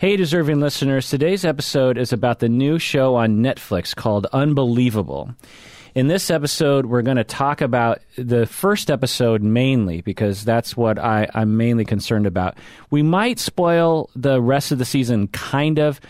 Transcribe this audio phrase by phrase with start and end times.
[0.00, 5.34] Hey, deserving listeners, today's episode is about the new show on Netflix called Unbelievable.
[5.94, 10.98] In this episode, we're going to talk about the first episode mainly because that's what
[10.98, 12.56] I, I'm mainly concerned about.
[12.88, 16.00] We might spoil the rest of the season, kind of,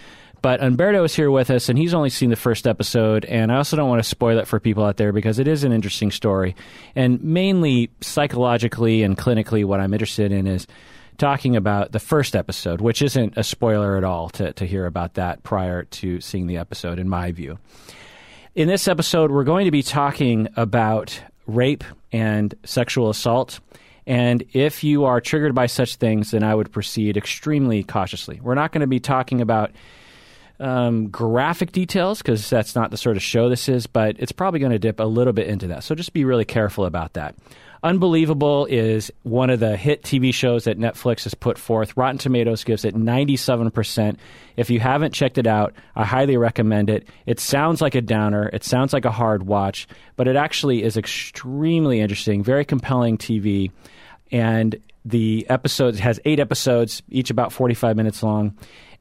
[0.41, 3.25] but Umberto is here with us, and he's only seen the first episode.
[3.25, 5.65] And I also don't want to spoil it for people out there because it is
[5.65, 6.55] an interesting story.
[6.95, 10.69] And mainly psychologically and clinically, what I'm interested in is
[11.21, 15.14] talking about the first episode, which isn't a spoiler at all to, to hear about
[15.14, 17.59] that prior to seeing the episode, in my view.
[18.55, 23.61] In this episode, we're going to be talking about rape and sexual assault.
[24.06, 28.41] And if you are triggered by such things, then I would proceed extremely cautiously.
[28.42, 29.70] We're not going to be talking about
[30.59, 34.59] um, graphic details because that's not the sort of show this is, but it's probably
[34.59, 35.84] going to dip a little bit into that.
[35.84, 37.37] So just be really careful about that.
[37.83, 41.97] Unbelievable is one of the hit TV shows that Netflix has put forth.
[41.97, 44.16] Rotten Tomatoes gives it 97%.
[44.56, 47.09] If you haven't checked it out, I highly recommend it.
[47.25, 50.98] It sounds like a downer, it sounds like a hard watch, but it actually is
[50.98, 53.70] extremely interesting, very compelling TV.
[54.31, 58.56] And the episodes has eight episodes, each about 45 minutes long.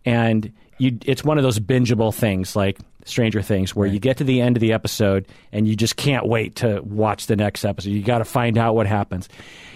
[0.06, 3.94] And you, it's one of those bingeable things like Stranger Things, where right.
[3.94, 7.28] you get to the end of the episode and you just can't wait to watch
[7.28, 7.90] the next episode.
[7.90, 9.30] You got to find out what happens.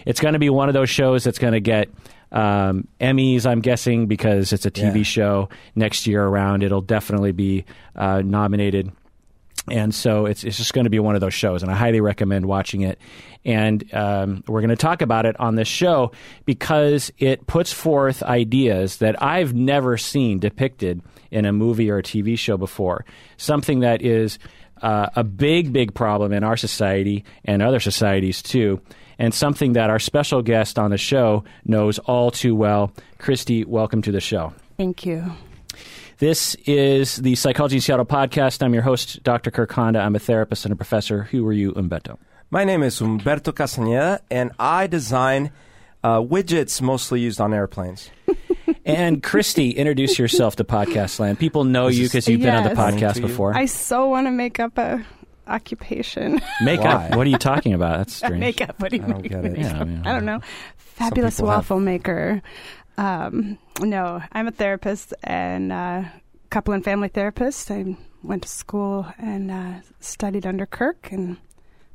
[0.05, 1.89] It's going to be one of those shows that's going to get
[2.31, 5.03] um, Emmys, I'm guessing, because it's a TV yeah.
[5.03, 6.63] show next year around.
[6.63, 7.65] It'll definitely be
[7.95, 8.91] uh, nominated.
[9.69, 12.01] And so it's, it's just going to be one of those shows, and I highly
[12.01, 12.99] recommend watching it.
[13.45, 16.11] And um, we're going to talk about it on this show
[16.45, 21.01] because it puts forth ideas that I've never seen depicted
[21.33, 23.05] in a movie or a TV show before.
[23.37, 24.39] Something that is
[24.81, 28.79] uh, a big, big problem in our society and other societies too,
[29.17, 32.91] and something that our special guest on the show knows all too well.
[33.17, 34.53] Christy, welcome to the show.
[34.77, 35.33] Thank you.
[36.19, 38.61] This is the Psychology in Seattle podcast.
[38.63, 39.51] I'm your host, Dr.
[39.51, 39.99] Kirk Honda.
[39.99, 41.23] I'm a therapist and a professor.
[41.23, 42.19] Who are you, Umberto?
[42.51, 45.51] My name is Umberto Castaneda, and I design
[46.03, 48.11] uh, widgets mostly used on airplanes.
[48.85, 51.39] and Christy, introduce yourself to Podcast Land.
[51.39, 52.47] People know you because you've yes.
[52.47, 53.55] been on the podcast before.
[53.55, 55.05] I so want to make up a
[55.47, 56.41] occupation.
[56.61, 57.15] Makeup?
[57.15, 57.97] what are you talking about?
[57.97, 58.39] That's strange.
[58.39, 58.79] makeup.
[58.79, 59.57] What do you I don't get it.
[59.57, 60.41] Yeah, I, mean, I don't know.
[60.77, 61.85] Fabulous waffle have...
[61.85, 62.41] maker.
[62.97, 66.03] Um, no, I'm a therapist and uh,
[66.49, 67.71] couple and family therapist.
[67.71, 71.37] I went to school and uh, studied under Kirk and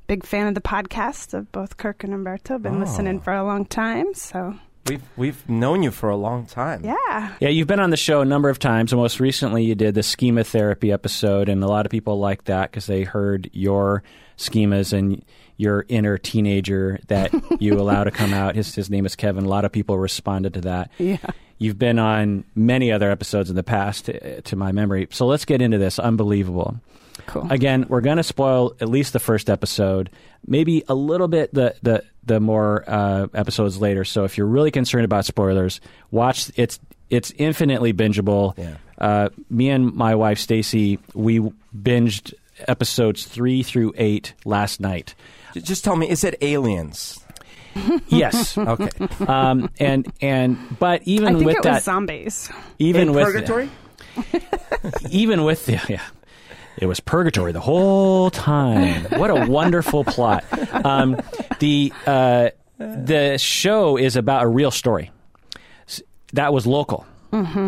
[0.06, 2.58] big fan of the podcast of both Kirk and Umberto.
[2.58, 2.80] Been oh.
[2.80, 4.58] listening for a long time, so
[4.88, 6.84] We've we've known you for a long time.
[6.84, 7.34] Yeah.
[7.41, 8.93] Yeah, you've been on the show a number of times.
[8.93, 12.47] And Most recently, you did the schema therapy episode, and a lot of people liked
[12.47, 14.03] that because they heard your
[14.37, 15.25] schemas and
[15.56, 18.54] your inner teenager that you allow to come out.
[18.54, 19.44] His his name is Kevin.
[19.44, 20.91] A lot of people responded to that.
[20.99, 21.19] Yeah.
[21.59, 25.09] You've been on many other episodes in the past, to, to my memory.
[25.10, 25.99] So let's get into this.
[25.99, 26.81] Unbelievable.
[27.28, 27.46] Cool.
[27.50, 30.10] Again, we're going to spoil at least the first episode,
[30.46, 34.04] maybe a little bit the the the more uh, episodes later.
[34.04, 35.80] So if you're really concerned about spoilers,
[36.10, 36.50] watch.
[36.56, 36.80] It's
[37.10, 38.56] it's infinitely bingeable.
[38.56, 38.76] Yeah.
[38.96, 41.40] Uh, me and my wife Stacy, we
[41.76, 42.32] binged
[42.66, 45.14] episodes three through eight last night.
[45.54, 47.20] Just tell me, is it aliens?
[48.08, 48.56] yes.
[48.56, 48.90] okay.
[49.26, 52.50] Um, and and but even I think with it that, was zombies.
[52.78, 53.70] Even In with purgatory.
[55.10, 56.00] even with the yeah,
[56.80, 59.04] it was purgatory the whole time.
[59.18, 60.44] What a wonderful plot.
[60.84, 61.20] Um,
[61.58, 65.10] the uh, the show is about a real story
[66.32, 67.06] that was local.
[67.32, 67.66] Mm-hmm.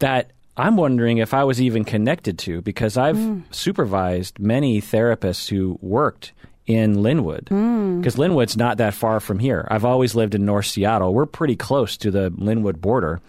[0.00, 3.42] That I'm wondering if I was even connected to because I've mm.
[3.54, 6.32] supervised many therapists who worked
[6.66, 8.28] in Lynnwood because mm.
[8.28, 9.66] Lynnwood's not that far from here.
[9.70, 11.14] I've always lived in North Seattle.
[11.14, 13.20] We're pretty close to the Lynnwood border.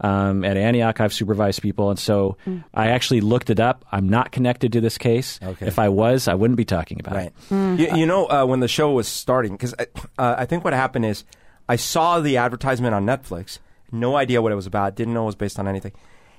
[0.00, 2.62] Um, at Antioch, I've supervised people, and so mm.
[2.72, 3.84] I actually looked it up.
[3.90, 5.40] I'm not connected to this case.
[5.42, 5.66] Okay.
[5.66, 7.26] If I was, I wouldn't be talking about right.
[7.26, 7.34] it.
[7.50, 7.78] Mm.
[7.78, 9.86] You, you, know, uh, when the show was starting, because uh,
[10.18, 11.24] I think what happened is
[11.68, 13.58] I saw the advertisement on Netflix,
[13.90, 15.92] no idea what it was about, didn't know it was based on anything,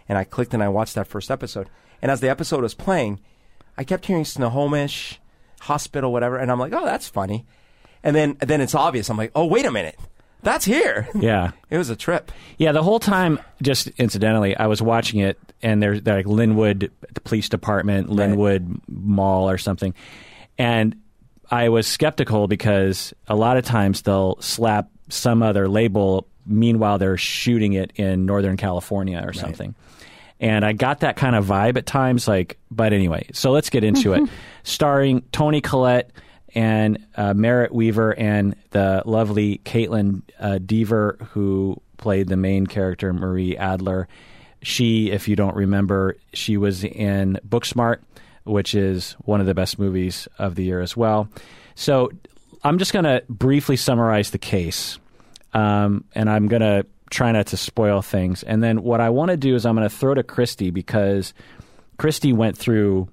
[0.08, 1.70] and I clicked and I watched that first episode.
[2.02, 3.20] And as the episode was playing,
[3.78, 5.20] I kept hearing Snohomish,
[5.60, 7.46] hospital, whatever, and I'm like, oh, that's funny.
[8.04, 9.10] And then, then it's obvious.
[9.10, 10.00] I'm like, oh, wait a minute
[10.42, 11.08] that's here.
[11.16, 11.52] Yeah.
[11.70, 12.32] it was a trip.
[12.58, 17.22] Yeah, the whole time, just incidentally, I was watching it, and there's like Lynnwood the
[17.22, 18.62] Police Department, right.
[18.88, 19.94] Mall, or something,
[20.58, 20.96] and
[21.52, 26.28] I was skeptical because a lot of times they'll slap some other label.
[26.46, 29.76] Meanwhile, they're shooting it in Northern California or something.
[30.40, 33.84] And I got that kind of vibe at times, like, but anyway, so let's get
[33.84, 34.30] into it.
[34.64, 36.12] Starring Toni Collette,
[36.56, 43.14] and uh, Merritt Wever and the lovely Kaitlyn uh, Dever, who played the main character,
[43.14, 44.08] Marie Adler.
[44.62, 48.00] She, if you don't remember, she was in Booksmart,
[48.44, 51.30] which is one of the best movies of the year as well.
[51.76, 52.12] So
[52.64, 55.00] I'm just going to briefly summarize the case,
[55.54, 58.44] um, and I'm going to try not to spoil things.
[58.44, 61.34] And then what I want to do is I'm going to throw to Christy because
[61.98, 63.08] Christy went through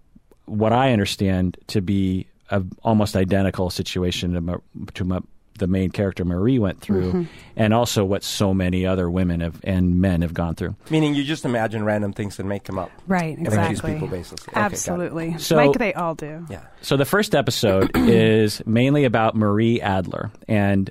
[0.47, 4.63] what I understand to be a almost identical situation to,
[4.95, 5.23] to
[5.59, 7.23] the main character Marie went through, mm-hmm.
[7.57, 10.77] and also what so many other women have, and men have gone through.
[10.91, 13.39] Meaning, you just imagine random things and make them up, right?
[13.39, 13.57] Exactly.
[13.57, 14.55] And accuse people baselessly.
[14.55, 15.29] Absolutely.
[15.31, 16.47] Okay, so, like they all do.
[16.49, 16.67] Yeah.
[16.83, 20.91] So the first episode is mainly about Marie Adler, and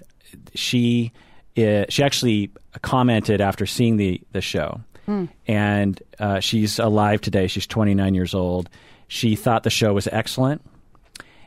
[0.54, 1.12] she
[1.58, 5.30] uh, she actually commented after seeing the the show, mm.
[5.48, 7.48] and uh, she's alive today.
[7.48, 8.70] She's 29 years old.
[9.08, 10.62] She thought the show was excellent.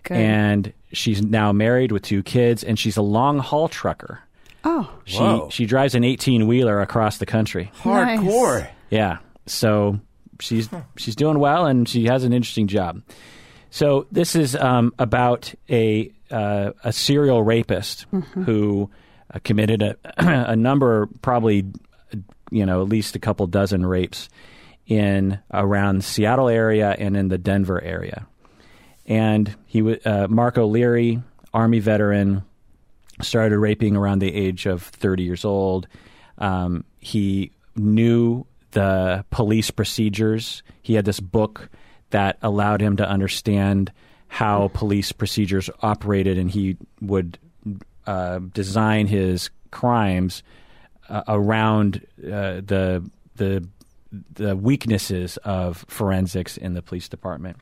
[0.09, 0.17] Good.
[0.17, 4.21] And she's now married with two kids, and she's a long haul trucker.
[4.65, 5.51] Oh, she Whoa.
[5.51, 7.71] she drives an eighteen wheeler across the country.
[7.83, 8.61] Hardcore.
[8.61, 8.71] Nice.
[8.89, 9.19] Yeah.
[9.45, 10.01] So
[10.41, 13.03] she's she's doing well, and she has an interesting job.
[13.69, 18.45] So this is um, about a uh, a serial rapist mm-hmm.
[18.45, 18.89] who
[19.35, 21.67] uh, committed a, a number, probably
[22.51, 24.31] you know at least a couple dozen rapes
[24.87, 28.27] in around Seattle area and in the Denver area
[29.09, 31.21] and he was uh, Marc O'Leary,
[31.53, 32.45] Army veteran,
[33.23, 35.89] started raping around the age of 30 years old.
[36.37, 40.63] Um, he knew the police procedures.
[40.83, 41.71] He had this book
[42.11, 43.91] that allowed him to understand
[44.29, 47.39] how police procedures operated, and he would
[48.07, 50.43] uh, design his crimes
[51.09, 53.67] uh, around uh, the the
[54.35, 57.57] the weaknesses of forensics in the police department.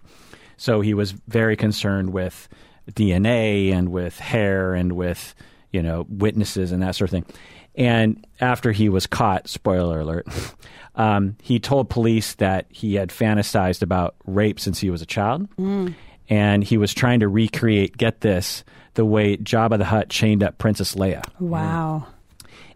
[0.56, 2.48] So he was very concerned with
[2.90, 5.34] DNA and with hair and with
[5.72, 7.26] you know witnesses and that sort of thing.
[7.74, 10.26] And after he was caught, spoiler alert,
[10.94, 15.54] um, he told police that he had fantasized about rape since he was a child,
[15.56, 15.94] mm.
[16.28, 17.96] and he was trying to recreate.
[17.96, 18.64] Get this:
[18.94, 21.22] the way Jabba the Hutt chained up Princess Leia.
[21.38, 22.06] Wow.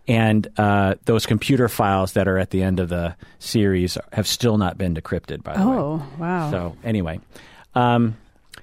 [0.09, 4.59] And uh, those computer files that are at the end of the series have still
[4.59, 5.77] not been decrypted, by the oh, way.
[5.77, 6.51] Oh, wow.
[6.51, 7.21] So, anyway,
[7.75, 8.17] um,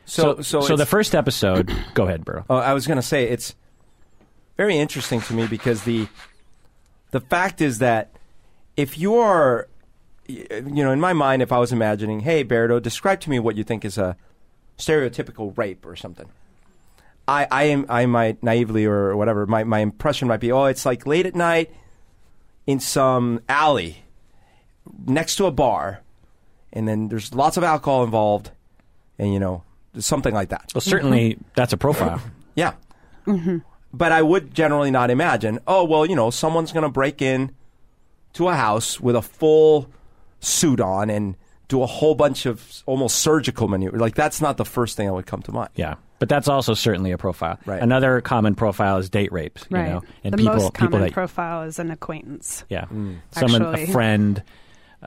[0.06, 1.72] so, so, so, so the first episode.
[1.94, 2.46] go ahead, Burrow.
[2.50, 3.56] Oh, I was going to say it's
[4.56, 6.08] very interesting to me because the
[7.12, 8.12] the fact is that
[8.76, 9.68] if you are,
[10.28, 13.56] you know, in my mind, if I was imagining, hey, Berto, describe to me what
[13.56, 14.18] you think is a
[14.78, 16.30] stereotypical rape or something.
[17.28, 20.86] I, I am I might naively or whatever my, my impression might be oh it's
[20.86, 21.72] like late at night
[22.66, 24.04] in some alley
[25.06, 26.02] next to a bar
[26.72, 28.52] and then there's lots of alcohol involved
[29.20, 29.64] and you know
[30.00, 30.72] something like that.
[30.74, 31.44] Well, certainly mm-hmm.
[31.56, 32.22] that's a profile.
[32.56, 32.74] yeah.
[33.26, 33.58] Mm-hmm.
[33.94, 35.60] But I would generally not imagine.
[35.68, 37.52] Oh well, you know, someone's going to break in
[38.34, 39.90] to a house with a full
[40.40, 41.36] suit on and
[41.68, 44.00] do a whole bunch of almost surgical maneuvers.
[44.00, 45.70] Like that's not the first thing that would come to mind.
[45.76, 45.96] Yeah.
[46.20, 47.60] But that's also certainly a profile.
[47.66, 47.82] Right.
[47.82, 49.60] Another common profile is date rape.
[49.70, 49.84] Right.
[49.84, 52.64] You know, and the people, most common people that, profile is an acquaintance.
[52.70, 52.86] Yeah.
[52.86, 53.20] Mm.
[53.32, 54.42] Someone, a friend,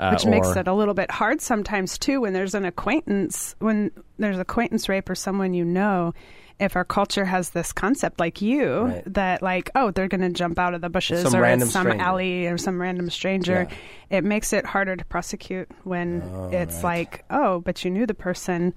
[0.00, 3.90] uh, Which makes it a little bit hard sometimes too when there's an acquaintance when
[4.18, 6.14] there's acquaintance rape or someone you know.
[6.58, 9.14] If our culture has this concept like you right.
[9.14, 11.84] that like oh they're going to jump out of the bushes some or in some
[11.84, 12.02] stranger.
[12.02, 14.18] alley or some random stranger, yeah.
[14.18, 16.84] it makes it harder to prosecute when oh, it's right.
[16.84, 18.72] like oh but you knew the person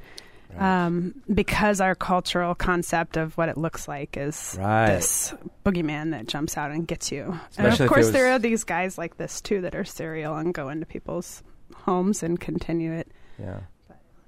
[0.57, 4.87] um, because our cultural concept of what it looks like is right.
[4.87, 5.33] this
[5.65, 7.39] boogeyman that jumps out and gets you.
[7.51, 8.11] Especially and of course, was...
[8.11, 11.43] there are these guys like this too that are serial and go into people's
[11.75, 13.07] homes and continue it.
[13.39, 13.59] Yeah.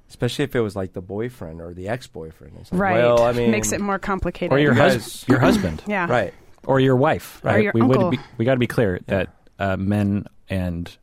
[0.07, 2.53] Especially if it was like the boyfriend or the ex-boyfriend.
[2.55, 2.97] Like, right.
[2.97, 4.53] Well, I mean, makes it more complicated.
[4.53, 5.81] Or your, hus- your husband.
[5.87, 6.07] yeah.
[6.09, 6.33] Right.
[6.65, 7.39] Or your wife.
[7.43, 7.55] Right.
[7.55, 8.03] Or your we uncle.
[8.05, 9.01] Would be, we got to be clear yeah.
[9.07, 10.95] that uh, men and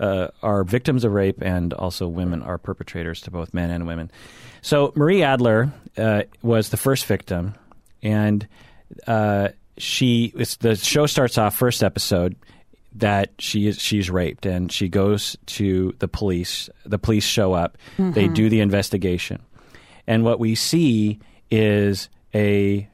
[0.00, 4.10] uh, are victims of rape, and also women are perpetrators to both men and women.
[4.62, 7.54] So Marie Adler uh, was the first victim,
[8.02, 8.46] and
[9.06, 9.48] uh,
[9.78, 12.36] she the show starts off first episode
[12.96, 16.68] that she is she's raped, and she goes to the police.
[16.84, 17.78] The police show up.
[17.98, 18.12] Mm-hmm.
[18.12, 19.42] They do the investigation,
[20.06, 21.20] and what we see
[21.50, 22.88] is a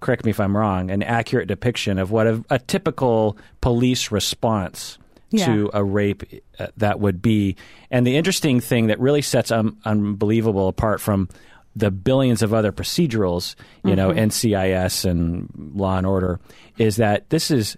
[0.00, 4.98] correct me if I'm wrong, an accurate depiction of what a, a typical police response
[5.32, 5.46] yeah.
[5.46, 6.22] to a rape
[6.58, 7.56] uh, that would be.
[7.90, 11.28] And the interesting thing that really sets um, Unbelievable apart from
[11.74, 13.96] the billions of other procedurals, you mm-hmm.
[13.96, 16.38] know, NCIS and Law and Order,
[16.78, 17.76] is that this is,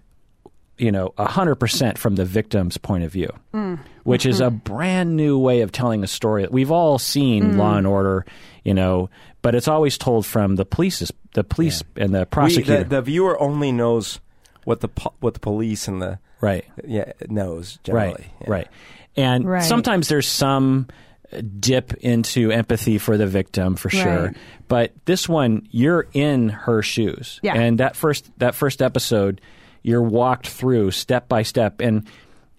[0.79, 3.79] you know, 100% from the victim's point of view, mm.
[4.03, 4.31] which mm-hmm.
[4.31, 6.47] is a brand new way of telling a story.
[6.51, 7.57] We've all seen mm.
[7.57, 8.27] Law and Order,
[8.65, 9.11] you know,
[9.43, 12.05] but it's always told from the police's, the police yeah.
[12.05, 12.79] and the prosecutor.
[12.79, 14.19] We, the, the, viewer only knows
[14.65, 16.65] what the po- what the police and the Right.
[16.87, 18.13] yeah knows generally.
[18.13, 18.25] Right.
[18.43, 18.51] Yeah.
[18.51, 18.69] Right.
[19.17, 19.63] And Right.
[19.63, 20.89] sometimes there's some
[21.33, 24.27] uh, dip into empathy for the victim for sure.
[24.27, 24.37] Right.
[24.69, 27.41] But this one, you're in her shoes.
[27.43, 27.55] Yeah.
[27.55, 29.41] And that first that first episode,
[29.83, 32.07] you're walked through step by step and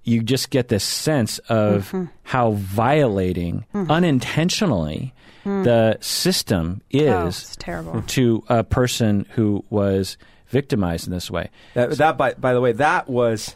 [0.03, 2.05] you just get this sense of Mm-hmm.
[2.23, 3.89] how violating mm-hmm.
[3.91, 5.13] unintentionally
[5.43, 5.63] mm.
[5.63, 8.01] the system oh, is Oh, terrible.
[8.03, 10.17] to a person who was
[10.49, 11.49] victimized in this way.
[11.73, 13.55] That, that by, by the way, that was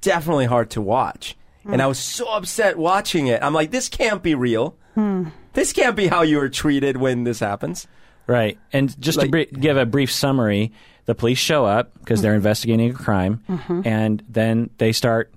[0.00, 1.36] definitely hard to watch.
[1.64, 1.88] And I mm.
[1.88, 3.42] was so upset watching it.
[3.42, 4.76] I'm like, this can't be real.
[4.94, 5.28] Hmm.
[5.52, 7.86] This can't be how you were treated when this happens.
[8.26, 8.58] Right.
[8.72, 10.72] And just to br- give a brief summary,
[11.06, 12.36] the police show up because they're mm-hmm.
[12.36, 13.82] investigating a crime, mm-hmm.
[13.84, 15.32] and then they start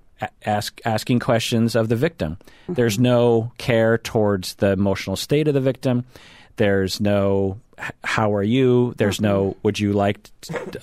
[0.45, 2.37] ask, asking questions of the victim.
[2.37, 2.73] Mm-hmm.
[2.73, 6.05] There's no care towards the emotional state of the victim.
[6.57, 7.72] There's no "H-
[8.03, 8.93] how are you?
[8.97, 9.59] There's no mm-hmm.
[9.63, 10.29] would you like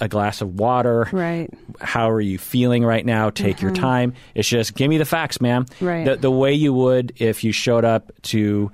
[0.00, 1.08] a glass of water?
[1.12, 1.50] Right.
[1.80, 3.30] How are you feeling right now?
[3.30, 3.82] Take your mm-hmm.
[3.82, 4.14] time.
[4.34, 5.66] It's just give me the facts, ma'am.
[5.80, 6.04] Right.
[6.04, 8.70] The, the way you would if you showed up to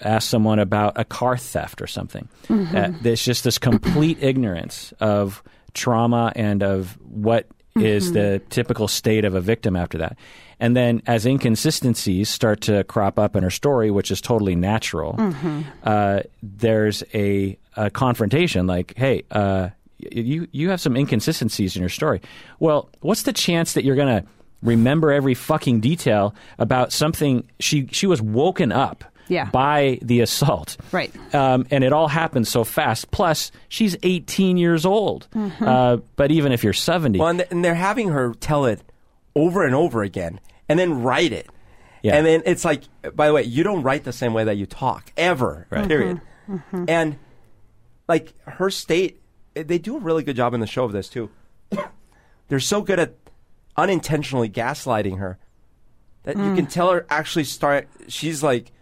[0.00, 2.28] ask someone about a car theft or something.
[2.48, 2.76] Mm-hmm.
[2.76, 5.42] Uh, there's just this complete ignorance of
[5.74, 7.46] trauma and of what
[7.84, 10.16] is the typical state of a victim after that.
[10.58, 15.16] And then as inconsistencies start to crop up in her story, which is totally natural,
[15.84, 21.88] uh, there's a, a confrontation like, hey, uh, you, you have some inconsistencies in your
[21.88, 22.20] story.
[22.58, 24.28] Well, what's the chance that you're going to
[24.62, 29.48] remember every fucking detail about something she, she was woken up Yeah.
[29.50, 30.76] by the assault.
[30.92, 31.10] Right.
[31.34, 33.10] Um, and it all happens so fast.
[33.10, 35.28] Plus, she's 18 years old.
[35.34, 35.64] Mm-hmm.
[35.64, 38.82] Uh, but even if you're 70, Well, and, th- and they're having her tell it
[39.34, 41.48] over and over again and then write it.
[42.02, 42.16] Yeah.
[42.16, 42.82] And then it's like,
[43.14, 45.66] by the way, you don't write the same way that you talk ever.
[45.70, 46.20] Period.
[46.88, 47.16] And
[48.08, 49.20] like her state,
[49.54, 51.30] they do a really good job in the show of this too.
[52.48, 53.14] They're so good at
[53.76, 55.38] unintentionally gaslighting her
[56.24, 57.88] that you can tell her actually start.
[58.08, 58.72] She's like,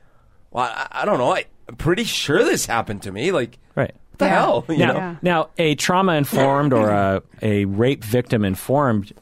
[0.50, 1.33] well, I, I don't know.
[1.35, 3.33] I, I'm pretty sure this happened to me.
[3.33, 3.93] Like, right.
[4.11, 4.31] what the Yeah.
[4.40, 4.64] hell?
[4.69, 4.99] You Now, know?
[4.99, 5.17] Yeah.
[5.23, 9.12] now, a trauma informed or a, a rape victim informed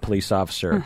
[0.00, 0.84] police officer,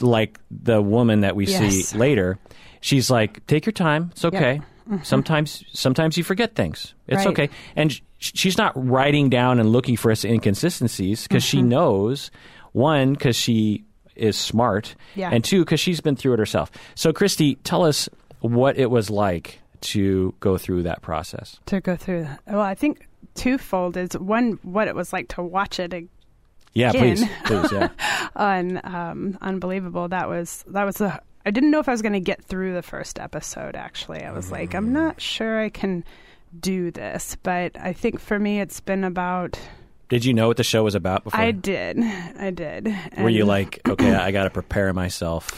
[0.00, 1.64] like the woman that we Mm-hmm.
[1.64, 1.74] Yes.
[1.88, 2.38] see later,
[2.80, 4.10] she's like, "Take your time.
[4.12, 4.60] It's okay.
[5.02, 6.94] Sometimes, sometimes you forget things.
[7.08, 7.28] It's Mm-hmm.
[7.28, 7.38] Right.
[7.48, 11.68] okay." And sh- she's not writing down and looking for us inconsistencies because she Mm-hmm.
[11.70, 12.30] knows
[12.72, 15.30] one because she is smart, Yeah.
[15.32, 16.70] and two because she's been through it herself.
[16.94, 18.08] So, Christy, tell us
[18.46, 21.60] what it was like to go through that process.
[21.66, 22.40] To go through that.
[22.46, 26.08] Well, I think twofold is one, what it was like to watch it ag-
[26.72, 27.88] Yeah, please, please, yeah.
[28.36, 30.08] on um, Unbelievable.
[30.08, 32.74] That was, that was the, I didn't know if I was going to get through
[32.74, 34.22] the first episode, actually.
[34.22, 36.04] I was like, I'm not sure I can
[36.58, 37.36] do this.
[37.42, 39.58] But I think for me, it's been about,
[40.08, 41.40] Did you know what the show was about before?
[41.40, 41.98] I did.
[42.00, 42.94] I did.
[43.18, 45.50] Were you like, okay, I got to prepare myself?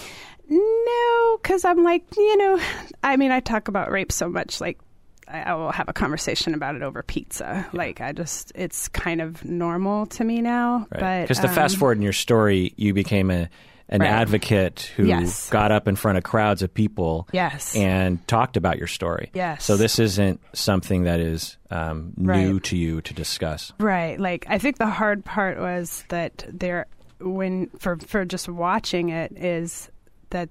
[0.48, 2.60] No, because I'm like, you know,
[3.02, 4.78] I mean, I talk about rape so much, like,
[5.26, 7.66] I, I will have a conversation about it over pizza.
[7.72, 10.86] Like, I just, it's kind of normal to me now.
[10.90, 13.48] But Because to fast um, forward in your story, you became a
[13.90, 14.10] an Right.
[14.10, 15.48] advocate who Yes.
[15.48, 17.74] got up in front of crowds of people Yes.
[17.74, 19.30] and talked about your story.
[19.32, 19.64] Yes.
[19.64, 22.62] So this isn't something that is um, new Right.
[22.64, 23.72] to you to discuss.
[23.80, 24.20] Right.
[24.20, 26.86] Like I think the hard part was that there
[27.18, 29.88] when for for just watching it is
[30.30, 30.48] that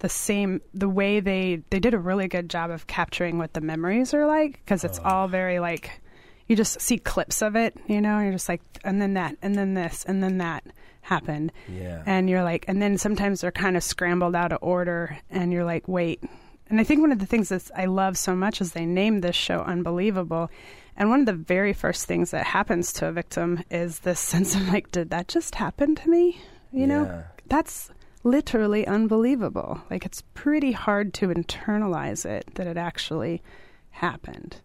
[0.00, 3.60] the same the way they they did a really good job of capturing what the
[3.60, 5.08] memories are like because it's oh.
[5.08, 6.00] all very like
[6.46, 9.36] you just see clips of it, you know, and you're just like and then that
[9.42, 10.64] and then this and then that
[11.02, 11.52] happened.
[11.68, 12.02] Yeah.
[12.06, 15.64] And you're like and then sometimes they're kind of scrambled out of order and you're
[15.64, 16.22] like, "Wait,
[16.70, 19.22] and I think one of the things that I love so much is they named
[19.22, 20.50] this show Unbelievable.
[20.96, 24.54] And one of the very first things that happens to a victim is this sense
[24.54, 26.40] of like, did that just happen to me?
[26.72, 26.86] You Yeah.
[26.86, 27.90] know, that's
[28.30, 29.80] literally unbelievable.
[29.90, 33.42] Like, it's pretty hard to internalize it that it actually
[33.90, 34.56] happened.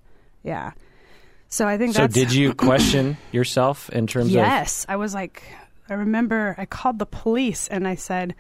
[0.43, 0.71] Yeah.
[1.47, 2.13] So I think So that's.
[2.13, 4.85] did you question yourself in terms of Yes.
[4.89, 5.43] I was like,
[5.89, 8.35] I remember I called the police and I said,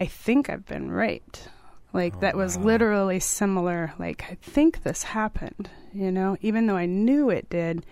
[0.00, 1.48] I think I've been raped.
[1.92, 3.92] Like, that was oh, literally similar.
[3.98, 7.84] Like, I think this happened, you know, even though I knew it did,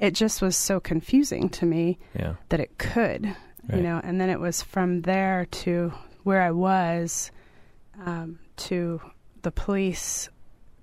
[0.00, 2.34] it just was so confusing to me yeah.
[2.48, 3.26] that it could,
[3.68, 3.76] Right.
[3.76, 5.92] you know, and then it was from there to
[6.24, 7.30] where I was
[8.04, 9.00] um, to
[9.42, 10.28] the police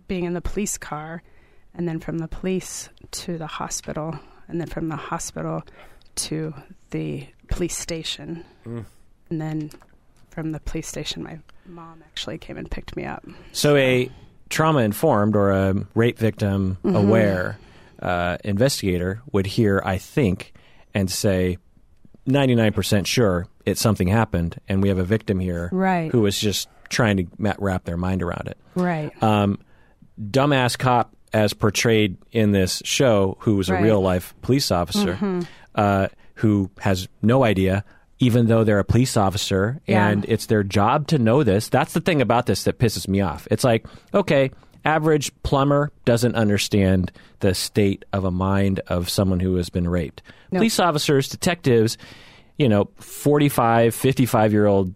[0.08, 1.22] being in the police car,
[1.74, 4.18] and then from the police to the hospital,
[4.48, 5.64] and then from the hospital
[6.16, 6.54] to
[6.92, 8.86] the police station, Mm.
[9.30, 9.70] and then
[10.32, 13.24] from the police station, my mom actually came and picked me up.
[13.52, 14.10] So a
[14.50, 16.96] trauma informed or a rape victim Mm-hmm.
[16.96, 17.58] aware
[18.02, 20.54] uh, investigator would hear, I think,
[20.94, 21.58] and say,
[22.28, 26.12] 99% sure it something happened, and we have a victim here Right.
[26.12, 27.26] who was just trying to
[27.60, 28.58] wrap their mind around it.
[28.76, 29.12] Right.
[29.24, 29.60] Um,
[30.22, 33.84] dumbass cop, as portrayed in this show, who was a Right.
[33.84, 35.18] real life police officer,
[35.76, 37.84] uh, who has no idea.
[38.22, 40.10] Even though they're a police officer Yeah.
[40.10, 43.22] and it's their job to know this, that's the thing about this that pisses me
[43.22, 43.48] off.
[43.52, 44.52] It's like, okay,
[44.84, 50.22] average plumber doesn't understand the state of a mind of someone who has been raped.
[50.52, 50.60] No.
[50.60, 51.98] Police officers, detectives,
[52.60, 54.94] you know, 45, 55 year old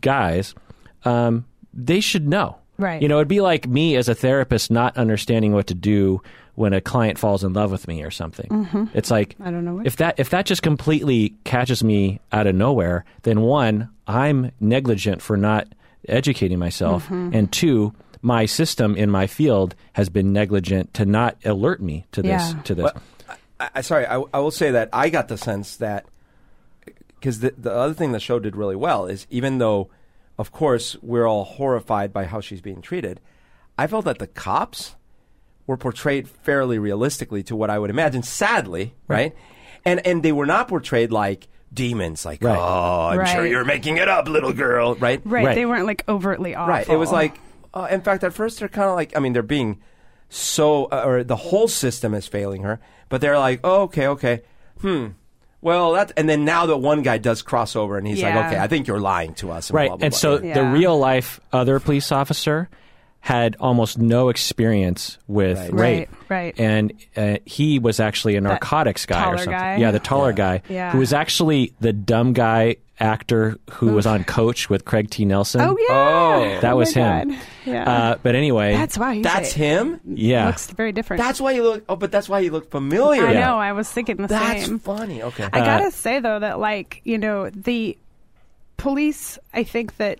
[0.00, 0.54] guys,
[1.04, 2.56] um, they should know.
[2.78, 3.02] Right.
[3.02, 6.22] You know, it'd be like me as a therapist not understanding what to do
[6.54, 8.46] when a client falls in love with me or something.
[8.48, 8.84] mm-hmm.
[8.94, 9.34] It's like.
[9.40, 13.04] I don't know what- if that if that just completely catches me out of nowhere,
[13.22, 15.66] then one, I'm negligent for not
[16.08, 17.30] educating myself, Mm-hmm.
[17.34, 22.22] and two, my system in my field has been negligent to not alert me to
[22.22, 22.62] this Yeah.
[22.62, 22.84] to this.
[22.84, 23.02] Well,
[23.60, 26.06] I, I, sorry, I, I will say that I got the sense that
[27.18, 29.90] because the, the other thing the show did really well is even though,
[30.38, 33.20] of course, we're all horrified by how she's being treated,
[33.76, 34.96] I felt that the cops
[35.66, 38.22] were portrayed fairly realistically to what I would imagine.
[38.22, 39.34] Sadly, right?
[39.84, 42.58] And and they were not portrayed like demons, like Right.
[42.58, 43.50] oh, I'm sure Right.
[43.50, 45.20] you're making it up, little girl, right?
[45.24, 45.44] right.
[45.46, 45.54] right.
[45.54, 46.72] They weren't like overtly awful.
[46.72, 46.88] Right.
[46.88, 47.38] It was like,
[47.74, 49.80] uh, in fact, at first they're kind of like, I mean, they're being
[50.30, 54.42] so, uh, or the whole system is failing her, but they're like, oh, okay, okay,
[54.80, 55.08] hmm.
[55.60, 58.58] Well, that, and then now that one guy does cross over and he's like, okay,
[58.58, 59.70] I think you're lying to us.
[59.70, 59.88] And right.
[59.88, 60.18] blah, blah, and blah.
[60.18, 60.54] so Yeah.
[60.54, 62.68] the real life other police officer
[63.20, 65.72] had almost no experience with Right.
[65.72, 66.08] rape.
[66.28, 66.60] Right, right.
[66.60, 69.52] And uh, he was actually a narcotics guy or something.
[69.52, 69.76] guy?
[69.76, 70.92] Yeah, the taller guy Yeah.
[70.92, 75.24] who was actually the dumb guy actor who was on Coach with Craig T.
[75.24, 75.60] Nelson.
[75.60, 76.60] oh yeah, Oh.
[76.62, 77.28] That Oh was my him.
[77.30, 77.38] God.
[77.66, 80.00] Yeah, Uh, but anyway, that's why he's that's a- him?
[80.04, 80.46] yeah.
[80.46, 81.22] Looks very different.
[81.22, 83.26] That's why you look, oh, but that's why you look familiar.
[83.26, 83.40] I Yeah.
[83.46, 83.58] know.
[83.58, 84.78] I was thinking the That's same.
[84.78, 85.22] That's funny.
[85.22, 85.48] Okay.
[85.52, 87.96] I Uh, gotta say though that like you know the
[88.78, 89.38] police.
[89.54, 90.18] I think that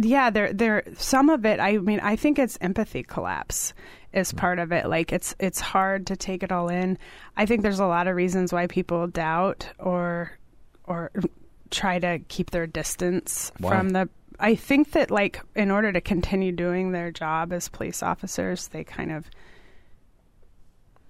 [0.00, 1.60] yeah, they're they're some of it.
[1.60, 3.74] I mean, I think it's empathy collapse
[4.12, 4.36] is hmm.
[4.38, 4.86] part of it.
[4.86, 6.98] Like it's it's hard to take it all in.
[7.36, 10.32] I think there's a lot of reasons why people doubt or
[10.84, 11.10] or
[11.70, 13.76] try to keep their distance Why?
[13.76, 14.08] from the.
[14.38, 18.84] I think that like in order to continue doing their job as police officers, they
[18.84, 19.30] kind of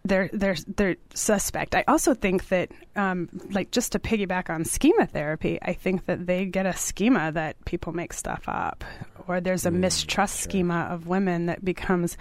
[0.08, 1.74] they're they're they're suspect.
[1.74, 6.26] I also think that, um, like, just to piggyback on schema therapy, I think that
[6.26, 8.84] they get a schema that people make stuff up,
[9.26, 12.16] or there's a mistrust schema of women that becomes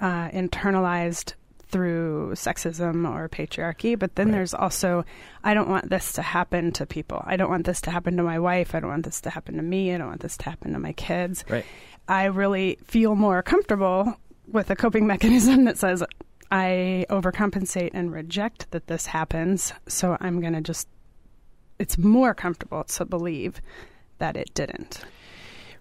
[0.00, 1.34] uh, internalized
[1.70, 3.98] through sexism or patriarchy.
[3.98, 5.04] But then there's also,
[5.44, 7.22] I don't want this to happen to people.
[7.26, 8.74] I don't want this to happen to my wife.
[8.74, 9.94] I don't want this to happen to me.
[9.94, 11.44] I don't want this to happen to my kids.
[11.48, 11.66] Right.
[12.08, 14.16] I really feel more comfortable
[14.50, 16.02] with a coping mechanism that says
[16.50, 19.72] I overcompensate and reject that this happens.
[19.86, 20.88] So I'm going to just,
[21.78, 23.60] it's more comfortable to believe
[24.18, 25.04] that it didn't.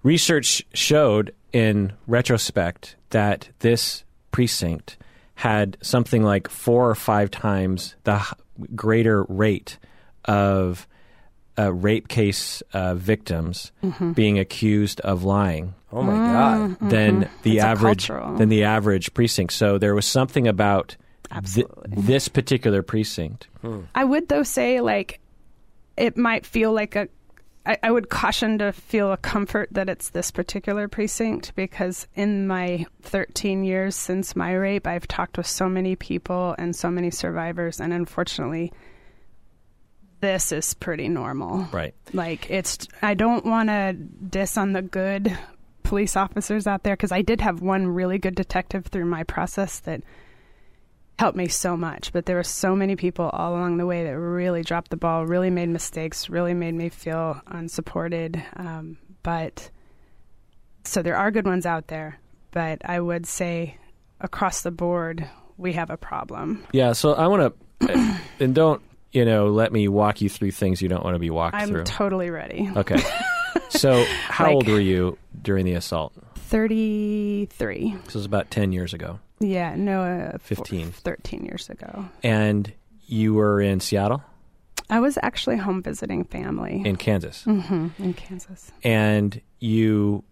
[0.04, 4.98] Research showed in retrospect that this precinct
[5.36, 8.24] had something like four or five times the
[8.76, 9.78] greater rate
[10.26, 10.88] of
[11.58, 14.12] uh, rape case uh, victims Mm-hmm.
[14.13, 16.80] being accused of lying oh my God.
[16.89, 18.36] than the It's average cultural.
[18.38, 19.54] than the average precinct.
[19.54, 20.96] So there was something about
[21.30, 22.02] thi- Absolutely.
[22.04, 23.48] this particular precinct.
[23.96, 25.20] I would, though, say like
[25.98, 27.08] it might feel like a.
[27.65, 32.48] I, I would caution to feel a comfort that it's this particular precinct because in
[32.48, 37.12] my 13 years since my rape, I've talked with so many people and so many
[37.12, 38.72] survivors, and unfortunately,
[40.20, 41.68] this is pretty normal.
[41.72, 41.94] Right.
[42.14, 45.38] Like it's I don't want to diss on the good
[45.84, 49.80] police officers out there because I did have one really good detective through my process
[49.82, 50.02] that
[51.20, 54.18] helped me so much, but there were so many people all along the way that
[54.18, 58.42] really dropped the ball, really made mistakes, really made me feel unsupported.
[58.56, 59.72] Um, but
[60.84, 62.20] so there are good ones out there,
[62.52, 63.78] but I would say
[64.22, 65.28] across the board
[65.58, 66.64] we have a problem.
[66.72, 66.94] Yeah.
[66.94, 70.89] So I want to, and don't you know, let me walk you through things you
[70.89, 71.80] don't want to be walked through.
[71.80, 72.70] I'm totally ready.
[72.76, 73.02] okay.
[73.70, 76.13] So how Like- old were you during the assault?
[76.36, 77.96] 33.
[78.06, 80.91] This was about ten years ago, Yeah, no, uh, four- 15.
[80.91, 82.06] 13 years ago.
[82.24, 82.72] and
[83.08, 84.22] you were in Seattle,
[84.89, 88.72] I was actually home visiting family in Kansas, hmm in Kansas.
[88.84, 90.24] and you.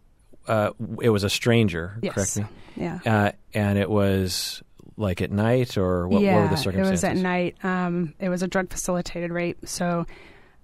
[0.47, 0.69] Uh,
[1.01, 2.13] it was a stranger, Yes.
[2.13, 2.45] correct me.
[2.83, 2.99] Yeah.
[3.03, 4.61] Uh, and it was
[4.97, 7.03] like at night, or what, yeah, what were the circumstances?
[7.03, 7.55] it was at night.
[7.63, 9.57] Um, it was a drug facilitated rape.
[9.67, 10.05] So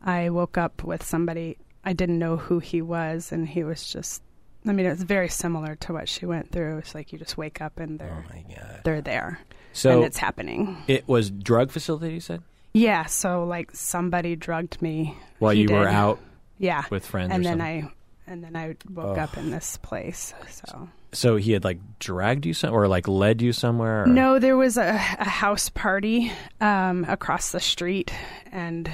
[0.03, 1.57] I woke up with somebody.
[1.83, 4.21] I didn't know who he was, and he was just.
[4.65, 6.77] I mean, it was very similar to what she went through.
[6.77, 8.81] It's like you just wake up and they're Oh my God.
[8.83, 9.39] they're there,
[9.73, 10.77] So and it's happening.
[10.87, 12.13] it was drug facility.
[12.13, 16.19] You said Yeah, so like somebody drugged me while He you were out
[16.59, 17.91] Yeah, with friends, and then something.
[18.27, 20.31] I and then I woke up in this place.
[20.51, 24.03] So So he had like dragged you some, or like led you somewhere.
[24.03, 24.07] Or?
[24.07, 28.13] no, there was a, a house party um, across the street,
[28.51, 28.89] and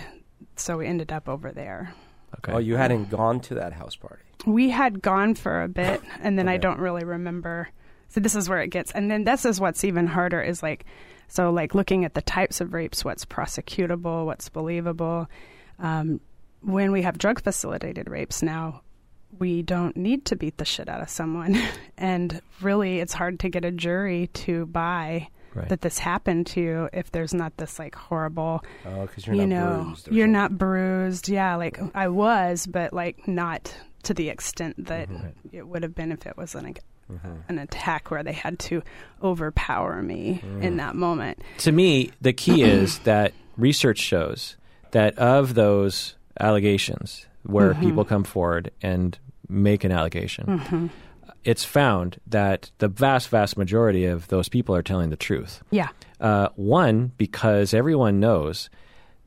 [0.55, 1.93] so we ended up over there.
[2.39, 2.51] Okay.
[2.53, 4.23] Oh, you hadn't gone to that house party.
[4.45, 7.69] We had gone for a bit, and then I don't really remember.
[8.09, 10.85] So this is where it gets, and then this is what's even harder is like,
[11.27, 15.27] so like looking at the types of rapes, what's prosecutable, what's believable.
[15.79, 16.21] Um,
[16.61, 18.81] when we have drug facilitated rapes now,
[19.39, 21.59] we don't need to beat the shit out of someone,
[21.97, 25.69] and really, it's hard to get a jury to buy Right.
[25.69, 29.47] that this happened to you if there's not this like horrible Oh, because you're you
[29.47, 30.07] not know, bruised.
[30.09, 30.31] you're something.
[30.33, 31.29] not bruised.
[31.29, 35.27] Yeah, like I was, but like not to the extent that Mm-hmm.
[35.55, 37.41] it would have been if it was like Mhm.
[37.49, 38.83] an attack where they had to
[39.23, 40.61] overpower me Mm.
[40.63, 41.39] in that moment.
[41.59, 44.57] to me, the key is that research shows
[44.91, 47.81] that of those allegations where Mm-hmm.
[47.81, 49.17] people come forward and
[49.49, 50.87] make an allegation, Mm-hmm.
[51.43, 55.63] it's found that the vast, vast majority of those people are telling the truth.
[55.71, 58.69] Yeah, Uh, one, because everyone knows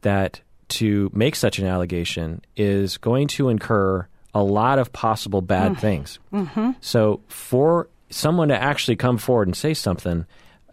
[0.03, 5.79] that to make such an allegation is going to incur a lot of possible bad
[5.79, 6.19] things.
[6.33, 6.71] Mm-hmm.
[6.81, 10.25] So, for someone to actually come forward and say something,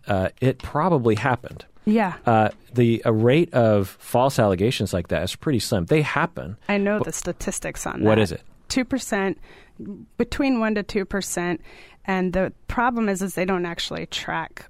[0.07, 1.65] uh, it probably happened.
[1.88, 2.15] Yeah.
[2.26, 5.86] Uh, the rate of false allegations like that is pretty slim.
[5.86, 6.58] They happen.
[6.67, 8.06] I know the statistics on that.
[8.06, 8.41] What is it?
[8.67, 9.39] Two percent,
[10.17, 11.62] between one to two percent,
[12.06, 14.69] and the problem is, is they don't actually track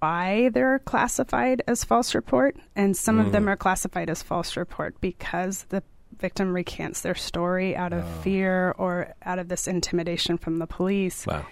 [0.00, 5.00] why they're classified as false report, and some of them are classified as false report
[5.00, 5.82] because the
[6.18, 11.26] victim recants their story out of fear or out of this intimidation from the police.
[11.26, 11.46] Wow.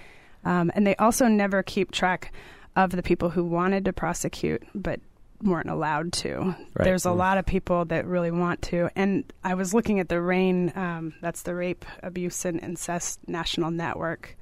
[0.44, 2.32] Um, and they also never keep track
[2.76, 5.00] of the people who wanted to prosecute but
[5.42, 6.38] weren't allowed to.
[6.38, 6.56] Right.
[6.84, 7.16] There's a Mm.
[7.16, 8.88] lot of people that really want to.
[8.94, 13.70] And I was looking at the RAINN, um, that's the Rape, Abuse, and Incest National
[13.72, 14.36] Network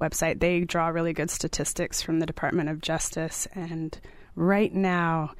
[0.00, 0.40] website.
[0.40, 3.46] They draw really good statistics from the Department of Justice.
[3.54, 3.96] And
[4.34, 5.32] right now,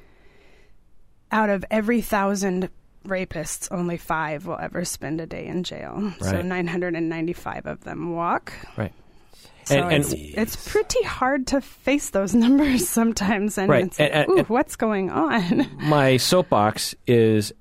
[1.31, 2.69] out of every thousand
[3.05, 6.13] rapists, only five will ever spend a day in jail.
[6.21, 8.53] So 995 of them walk.
[8.77, 8.93] Right.
[9.65, 13.85] So And- and- it's, it's pretty hard to face those numbers sometimes, and Right.
[13.85, 15.67] it's And- and- ooh, what's going on?
[15.79, 17.53] my soapbox is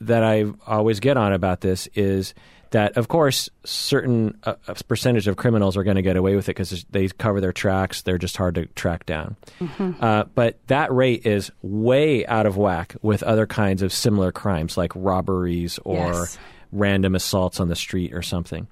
[0.00, 2.32] that I always get on about this is
[2.70, 4.54] that of course certain uh,
[4.86, 8.02] percentage of criminals are going to get away with it because they cover their tracks
[8.02, 9.34] they're just hard to track down
[10.00, 14.76] uh, but that rate is way out of whack with other kinds of similar crimes
[14.76, 16.38] like robberies or Yes.
[16.70, 18.68] random assaults on the street or something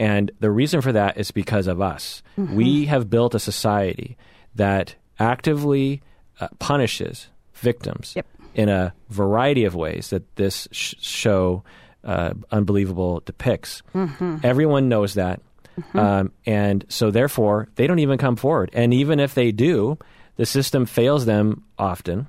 [0.00, 4.16] and the reason for that is because of us we have built a society
[4.56, 6.02] that actively
[6.40, 8.26] uh, punishes victims Yep.
[8.54, 11.62] in a variety of ways that this sh- show
[12.02, 13.82] uh, unbelievable depicts.
[14.42, 15.40] Everyone knows that,
[15.94, 18.70] um, and so therefore they don't even come forward.
[18.72, 19.98] And even if they do,
[20.36, 22.26] the system fails them often,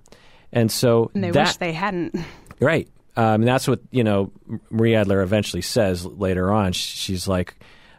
[0.51, 2.15] and so And they that wish they hadn't.
[2.59, 2.87] Right.
[3.17, 4.31] Um, and that's what, you know,
[4.69, 6.71] Marie Adler eventually says later on.
[6.73, 7.55] She's like,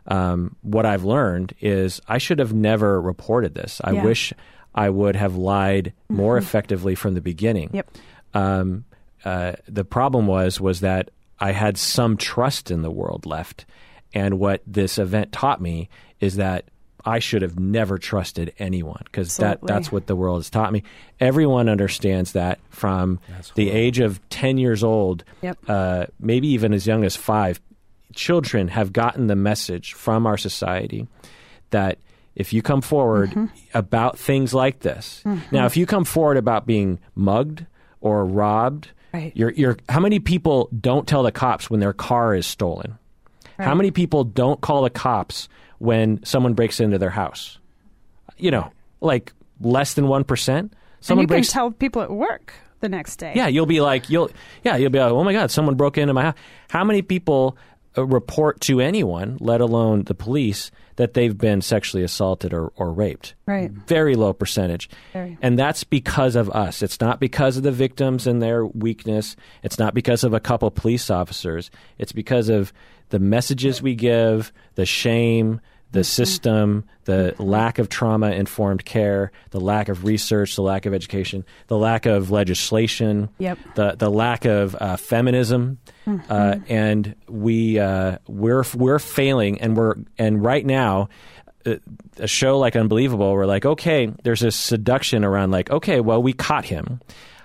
[0.06, 3.80] um, what I've learned is I should have never reported this.
[3.84, 3.96] I Yeah.
[3.98, 4.06] Mm-hmm.
[4.06, 4.32] wish
[4.74, 7.70] I would have lied more effectively from the beginning.
[7.74, 7.90] Yep.
[8.34, 8.84] Um,
[9.24, 13.66] uh, the problem was, was that I had some trust in the world left.
[14.14, 15.88] And what this event taught me
[16.20, 16.64] is that
[17.04, 20.82] I should have never trusted anyone because that that's what the world has taught me.
[21.20, 23.18] Everyone understands that from
[23.54, 25.58] the age of 10 years old, Yep.
[25.68, 27.60] uh, maybe even as young as five,
[28.14, 31.06] children have gotten the message from our society
[31.70, 31.98] that
[32.34, 33.46] if you come forward Mm-hmm.
[33.74, 37.66] about things like this, now if you come forward about being mugged
[38.00, 39.32] or robbed, Right.
[39.34, 42.96] you're, you're, how many people don't tell the cops when their car is stolen?
[43.58, 45.48] How many people don't call the cops
[45.82, 47.58] when someone breaks into their house?
[48.38, 50.48] You know, like less than 1%.
[50.48, 53.32] and Someone you breaks can tell people at work the next day.
[53.34, 54.30] yeah, you'll be like, you'll,
[54.64, 56.34] yeah, you'll be like, oh my God, someone broke into my house.
[56.70, 57.56] How many people
[57.98, 62.92] uh, report to anyone, let alone the police, that they've been sexually assaulted or, or
[62.92, 63.34] raped?
[63.46, 63.70] Right.
[63.70, 64.88] Very low percentage.
[65.12, 65.36] Very.
[65.42, 66.82] And that's because of us.
[66.82, 69.36] It's not because of the victims and their weakness.
[69.62, 71.70] It's not because of a couple police officers.
[71.98, 72.72] It's because of
[73.10, 75.60] the messages we give, the shame,
[75.92, 80.94] the system, the lack of trauma informed care, the lack of research, the lack of
[80.94, 83.58] education, the lack of legislation, Yep.
[83.74, 85.78] the the lack of uh, feminism,
[86.28, 91.08] uh, and we uh, we're we're failing, and we're and right now.
[91.66, 91.76] uh,
[92.18, 96.32] A show like Unbelievable, we're like, okay, there's a seduction around, like, okay, well, we
[96.32, 97.00] caught him.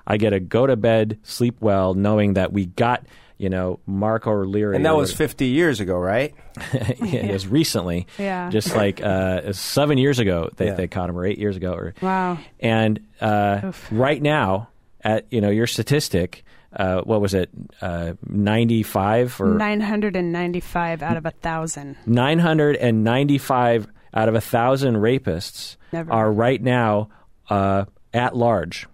[0.07, 3.05] I get to go to bed, sleep well, knowing that we got
[3.37, 6.33] you know Marc O'Leary, And that was 50 years ago, right?
[6.71, 8.49] whatever- it was recently, Yeah.
[8.49, 10.73] just like uh, seven years ago they, Yeah.
[10.75, 12.37] they caught him, or eight years ago, or Wow.
[12.59, 14.69] and uh, right now
[15.03, 16.43] at you know your statistic.
[16.75, 17.49] Uh, what was it?
[17.81, 21.95] Uh, Ninety-five or 995 out of a thousand.
[22.05, 26.11] 995 out of a thousand rapists Never.
[26.11, 27.09] are right now
[27.49, 28.87] uh, at large.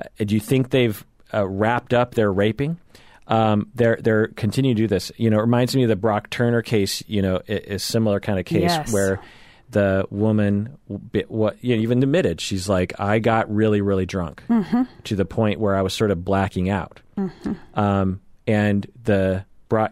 [0.00, 2.78] Uh, do you think they've uh, wrapped up their raping?
[3.26, 5.10] Um, they're they're continuing to do this.
[5.16, 7.02] You know, it reminds me of the Brock Turner case.
[7.06, 8.92] You know, is similar kind of case Yes.
[8.92, 9.20] where
[9.70, 10.76] the woman
[11.28, 14.42] what you know, even admitted she's like, I got really really drunk
[15.04, 17.00] to the point where I was sort of blacking out.
[17.74, 19.44] Um, and the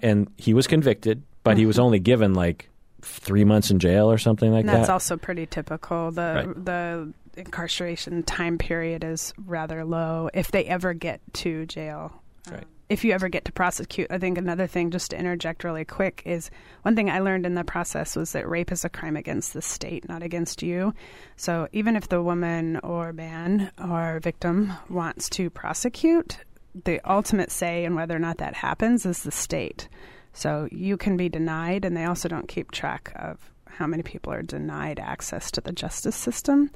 [0.03, 2.69] and he was convicted, but he was only given like
[3.01, 4.73] three months in jail or something like that.
[4.73, 6.11] That's also pretty typical.
[6.13, 6.65] The Right.
[6.65, 12.13] the incarceration time period is rather low if they ever get to jail.
[12.47, 12.65] Um, Right.
[12.89, 16.23] If you ever get to prosecute, I think another thing, just to interject really quick,
[16.27, 16.51] is
[16.83, 19.63] one thing I learned in the process was that rape is a crime against the
[19.63, 20.93] state, not against you.
[21.37, 26.39] So even if the woman or man or victim wants to prosecute,
[26.85, 29.89] the ultimate say in whether or not that happens is the state.
[30.35, 34.33] So you can be denied, and they also don't keep track of how many people
[34.33, 36.71] are denied access to the justice system.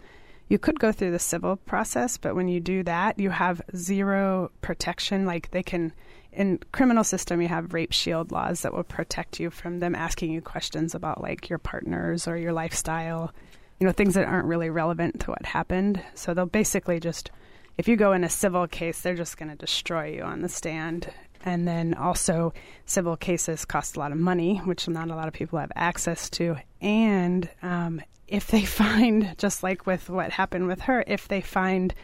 [0.48, 4.52] You could go through the civil process, but when you do that, you have zero
[4.61, 5.26] protection.
[5.26, 5.92] Like they can,
[6.32, 10.30] in criminal system, you have rape shield laws that will protect you from them asking
[10.30, 13.32] you questions about like your partners or your lifestyle,
[13.80, 16.00] you know, things that aren't really relevant to what happened.
[16.14, 17.32] So they'll basically just,
[17.76, 20.48] if you go in a civil case, they're just going to destroy you on the
[20.48, 21.12] stand.
[21.46, 22.52] And then also,
[22.85, 26.28] civil cases cost a lot of money, which not a lot of people have access
[26.30, 26.56] to.
[26.82, 31.94] And um, if they find, just like with what happened with her, if they find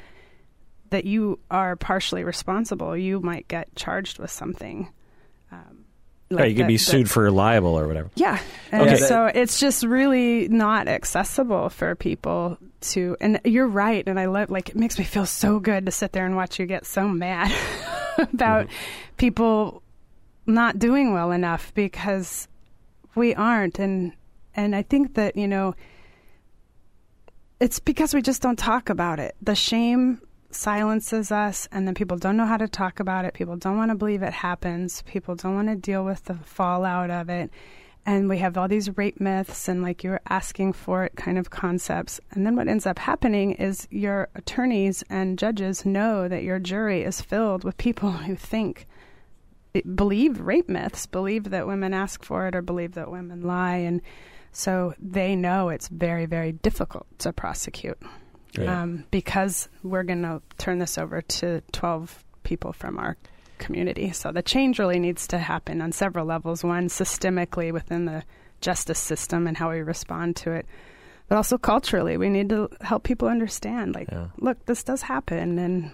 [0.91, 4.89] that you are partially responsible, you might get charged with something.
[5.51, 5.85] Um,
[6.31, 8.11] right, you could be sued for libel or whatever.
[8.15, 8.39] yeah.
[8.71, 8.97] And Okay.
[8.97, 14.51] so it's just really not accessible for people to and you're right and I love
[14.51, 17.07] like it makes me feel so good to sit there and watch you get so
[17.07, 17.53] mad
[18.33, 19.17] about mm-hmm.
[19.17, 19.83] people
[20.47, 22.49] not doing well enough because
[23.15, 24.13] we aren't and
[24.55, 25.75] and I think that, you know,
[27.61, 29.35] it's because we just don't talk about it.
[29.41, 30.21] The shame
[30.51, 33.35] silences us, and then people don't know how to talk about it.
[33.35, 35.03] People don't want to believe it happens.
[35.03, 37.51] People don't want to deal with the fallout of it.
[38.05, 41.51] And we have all these rape myths and, like you're asking for it kind of
[41.51, 42.21] concepts.
[42.33, 47.03] And then what ends up happening is your attorneys and judges know that your jury
[47.03, 48.87] is filled with people who think
[49.95, 53.77] believe rape myths, believe that women ask for it or believe that women lie.
[53.77, 54.03] And
[54.51, 57.99] so they know it's very, very difficult to prosecute
[58.59, 63.17] um, because we're going to turn this over to 12 people from our
[63.63, 64.13] community.
[64.13, 66.63] So the change really needs to happen on several levels.
[66.65, 68.23] One, systemically within the
[68.61, 70.67] justice system and how we respond to it.
[71.29, 74.27] But also culturally, we need to help people understand like, Yeah.
[74.39, 75.91] look, this does happen and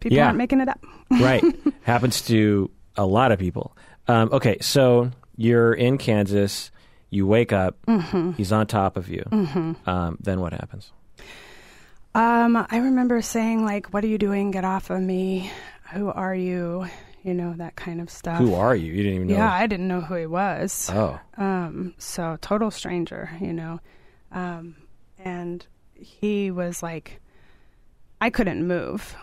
[0.00, 0.26] people Yeah.
[0.26, 0.84] aren't making it up.
[1.10, 1.42] right.
[1.82, 3.76] Happens to a lot of people.
[4.08, 6.70] Um, okay, so you're in Kansas.
[7.10, 7.76] You wake up.
[7.88, 8.32] Mm-hmm.
[8.32, 9.24] He's on top of you.
[9.86, 10.92] Um, then what happens?
[12.14, 14.50] Um, I remember saying like, "What are you doing?
[14.50, 15.50] Get off of me!
[15.92, 16.86] Who are you?"
[17.26, 18.38] You know that kind of stuff.
[18.38, 18.92] Who are you?
[18.92, 19.34] You didn't even know.
[19.34, 20.88] Yeah, I didn't know who he was.
[20.92, 23.80] Oh, Um, so total stranger, you know.
[24.30, 24.76] Um,
[25.18, 27.20] and he was like,
[28.20, 29.16] I couldn't move,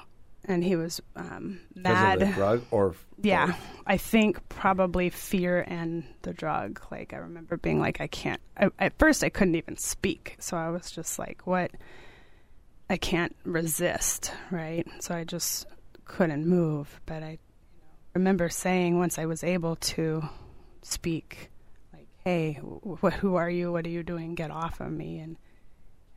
[0.44, 2.34] and he was um, mad.
[2.34, 3.56] Drug or Yeah,
[3.88, 6.82] I think probably fear and the drug.
[6.92, 8.42] Like I remember being like, I can't.
[8.58, 11.72] I, at first, I couldn't even speak, so I was just like, what?
[12.89, 14.86] I can't resist, right?
[15.00, 15.68] So I just
[16.04, 17.00] couldn't move.
[17.06, 17.38] But I
[18.13, 20.23] remember saying once I was able to
[20.82, 21.49] speak,
[21.93, 23.71] like, "Hey, wh- who are you?
[23.71, 24.36] What are you doing?
[24.36, 25.38] Get off of me!" and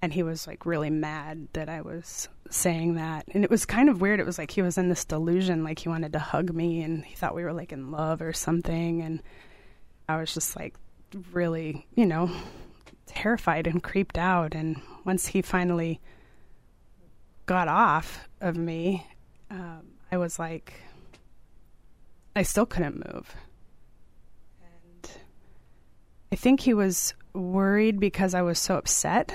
[0.03, 3.27] and he was like really mad that I was saying that.
[3.33, 4.21] And it was kind of weird.
[4.21, 7.05] It was like he was in this delusion, like he wanted to hug me and
[7.05, 9.03] he thought we were like in love or something.
[9.03, 9.23] And
[10.09, 10.75] I was just like
[11.33, 12.31] really, you know,
[13.07, 14.55] terrified and creeped out.
[14.55, 16.01] And once he finally
[17.47, 19.07] got off of me,
[19.51, 19.83] um,
[20.13, 20.75] I was like,
[22.37, 23.35] I still couldn't move.
[24.63, 25.11] And
[26.33, 29.33] I think he was worried because I was so upset.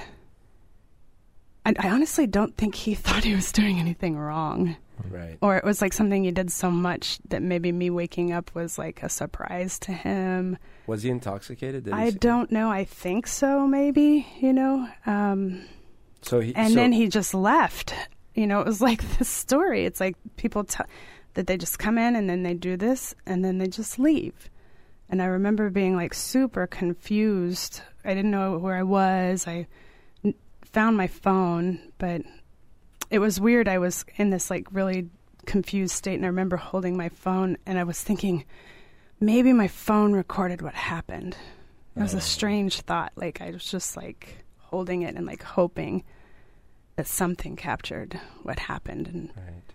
[1.65, 4.75] And I honestly don't think he thought he was doing anything wrong.
[5.09, 5.37] right.
[5.41, 8.77] Or it was like something he did so much that maybe me waking up was
[8.77, 10.57] like a surprise to him.
[10.87, 11.85] Was he intoxicated?
[11.85, 12.69] Did I see- don't know.
[12.71, 14.87] I think so, maybe, you know.
[15.05, 15.65] Um,
[16.23, 17.93] So he and so- then he just left.
[18.33, 19.85] you know, it was like this story.
[19.85, 20.87] It's like people tell
[21.33, 24.49] that they just come in and then they do this and then they just leave.
[25.09, 27.81] And I remember being like super confused.
[28.05, 29.45] I didn't know where I was.
[29.47, 29.67] I
[30.23, 32.21] n- found my phone, but
[33.09, 33.67] it was weird.
[33.67, 35.09] I was in this like really
[35.45, 38.45] confused state, and I remember holding my phone and I was thinking,
[39.19, 41.35] maybe my phone recorded what happened.
[41.95, 42.21] It was a oh.
[42.21, 43.11] strange thought.
[43.15, 46.03] Like I was just like holding it and like hoping
[46.95, 49.70] that something captured what happened and Right.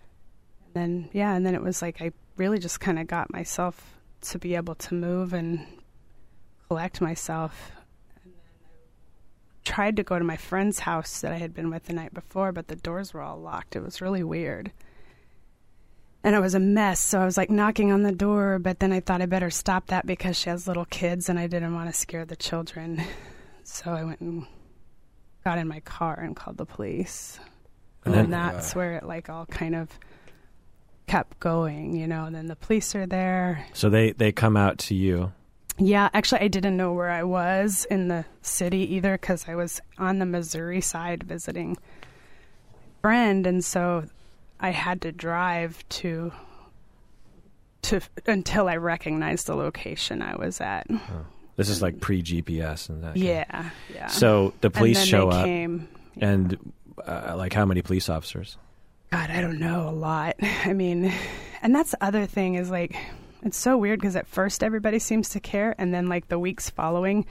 [0.77, 4.39] Then yeah and then it was like i really just kind of got myself to
[4.39, 5.65] be able to move and
[6.69, 7.71] collect myself.
[8.25, 11.85] And then I tried to go to my friend's house that i had been with
[11.85, 13.77] the night before but the doors were all locked.
[13.77, 14.73] It was really weird.
[16.25, 18.93] And it was a mess so i was like knocking on the door but then
[18.93, 21.89] i thought i better stop that because she has little kids and i didn't want
[21.89, 23.03] to scare the children.
[23.69, 24.47] So i went and
[25.45, 27.39] got in my car and called the police.
[28.05, 29.89] And and, then- that's where it like all kind of
[31.07, 32.25] kept going, you know.
[32.25, 33.65] And then the police are there.
[33.73, 35.33] So they they come out to you.
[35.79, 39.81] Yeah, actually, I didn't know where I was in the city either because I was
[39.99, 44.05] on the Missouri side visiting a friend, and so
[44.59, 46.33] I had to drive to
[47.83, 50.87] to until I recognized the location I was at.
[51.57, 53.15] This is like pre GPS and that.
[53.15, 54.07] kind of- Yeah, yeah.
[54.09, 55.89] So the police and then show they up, Came,
[56.21, 56.73] and
[57.07, 58.57] uh, like how many police officers?
[59.11, 60.37] God, I don't know a lot.
[60.43, 61.13] I mean,
[61.63, 62.97] and that's the other thing is like,
[63.43, 66.69] it's so weird because at first everybody seems to care, and then like the weeks
[66.71, 67.27] following,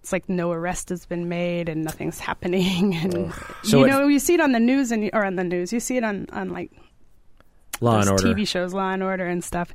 [0.00, 4.18] it's like no arrest has been made and nothing's happening, and So you know you
[4.18, 6.50] see it on the news and or on the news, you see it on on
[6.50, 6.70] like
[7.80, 8.22] Law and Order.
[8.22, 9.74] TV shows, Law and Order and stuff.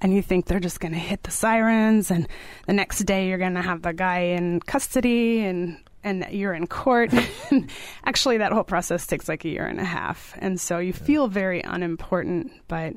[0.00, 2.28] And you think they're just going to hit the sirens, and
[2.66, 6.66] the next day you're going to have the guy in custody, and and you're in
[6.68, 7.12] court.
[8.04, 11.26] Actually, that whole process takes like a year and a half, and so you feel
[11.28, 12.52] very unimportant.
[12.68, 12.94] But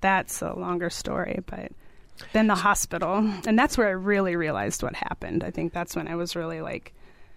[0.00, 1.40] that's a longer story.
[1.46, 1.72] But
[2.32, 5.44] then the hospital, and that's where I really realized what happened.
[5.44, 6.94] I think that's when I was really like,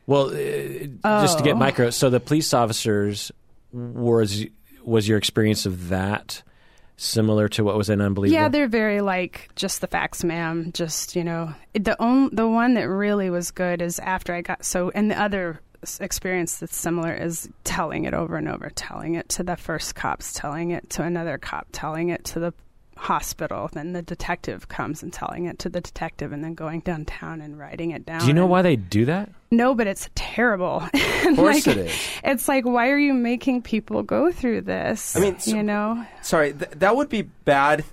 [0.07, 1.59] Well, uh, just to get Oh.
[1.59, 3.31] micro, so the police officers
[3.73, 4.45] was
[4.83, 6.41] was your experience of that
[7.01, 8.41] similar to what was in Unbelievable?
[8.41, 10.71] Yeah, they're very like just the facts, ma'am.
[10.73, 14.63] Just you know, the on, the one that really was good is after I got
[14.63, 15.59] so, and the other
[15.99, 20.33] experience that's similar is telling it over and over, telling it to the first cops,
[20.33, 22.53] telling it to another cop, telling it to the
[23.01, 23.69] hospital.
[23.73, 27.57] Then the detective comes and telling it to the detective, and then going downtown and
[27.57, 28.21] writing it down.
[28.21, 29.29] Do you know and- why they do that?
[29.49, 30.83] No, but it's terrible.
[31.21, 31.93] Of course it is.
[32.23, 35.15] It's like, why are you making people go through this?
[35.15, 37.85] I mean, so- you know, Sorry, th- that would be bad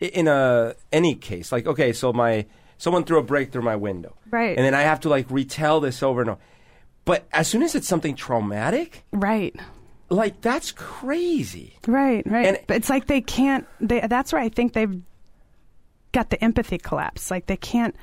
[0.00, 1.52] in a any case.
[1.52, 2.46] Like, okay, so my
[2.78, 4.56] someone threw a break through my window, right?
[4.56, 6.40] and then I have to like retell this over and over.
[7.04, 9.54] But as soon as it's something traumatic, right.
[10.12, 11.78] Like that's crazy.
[11.86, 12.46] Right, right.
[12.46, 13.66] And- but it's like they can't.
[13.80, 15.00] They, that's where I think they've
[16.12, 17.30] got the empathy collapse.
[17.30, 17.96] Like they can't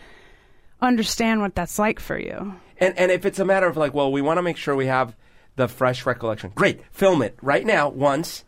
[0.81, 2.55] understand what that's like for you.
[2.79, 4.87] And and if it's a matter of like, well, we want to make sure we
[4.87, 5.15] have
[5.55, 6.51] the fresh recollection.
[6.55, 8.45] Great, film it right now once,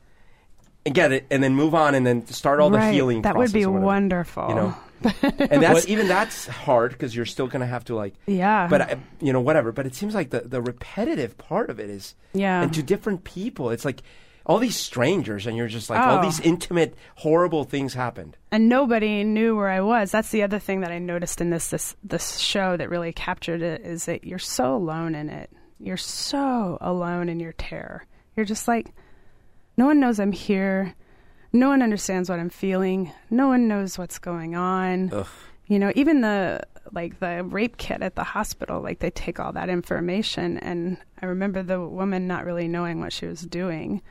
[0.85, 2.93] and get it, and then move on, and then start all the right.
[2.93, 3.21] healing.
[3.23, 4.47] That would be wonderful.
[4.49, 4.75] You know,
[5.21, 8.13] and that's even that's hard because you're still gonna have to like.
[8.27, 8.67] Yeah.
[8.69, 9.71] But I, you know, whatever.
[9.71, 12.61] But it seems like the the repetitive part of it is, Yeah.
[12.61, 14.01] and to different people, it's like
[14.45, 16.21] all these strangers, and you're just like all Oh.
[16.23, 18.37] these intimate, horrible things happened.
[18.51, 20.11] and nobody knew where I was.
[20.11, 23.61] That's the other thing that I noticed in this this this show that really captured
[23.61, 25.49] it is that you're so alone in it.
[25.79, 28.05] You're so alone in your terror.
[28.35, 28.91] You're just like,
[29.77, 30.93] no one knows I'm here.
[31.53, 33.11] No one understands what I'm feeling.
[33.29, 35.11] No one knows what's going on.
[35.11, 35.27] Ugh.
[35.67, 36.61] You know, even the
[36.91, 41.27] like the rape kit at the hospital, like they take all that information and I
[41.27, 44.01] remember the woman not really knowing what she was doing.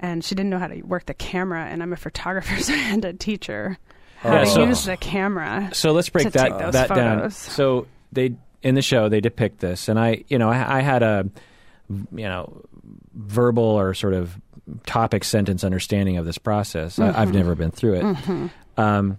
[0.00, 2.76] And she didn't know how to work the camera and I'm a photographer so I
[2.76, 3.78] had to teach her
[4.24, 5.70] oh, how Yeah, to so- use the camera.
[5.72, 7.30] So let's break that that down.
[7.30, 11.02] So they in the show they depict this, and I, you know, I, I had
[11.04, 11.28] a,
[11.88, 12.64] you know,
[13.14, 14.36] verbal or sort of
[14.86, 16.98] topic sentence understanding of this process.
[16.98, 18.50] I, I've never been through it.
[18.76, 19.18] Um,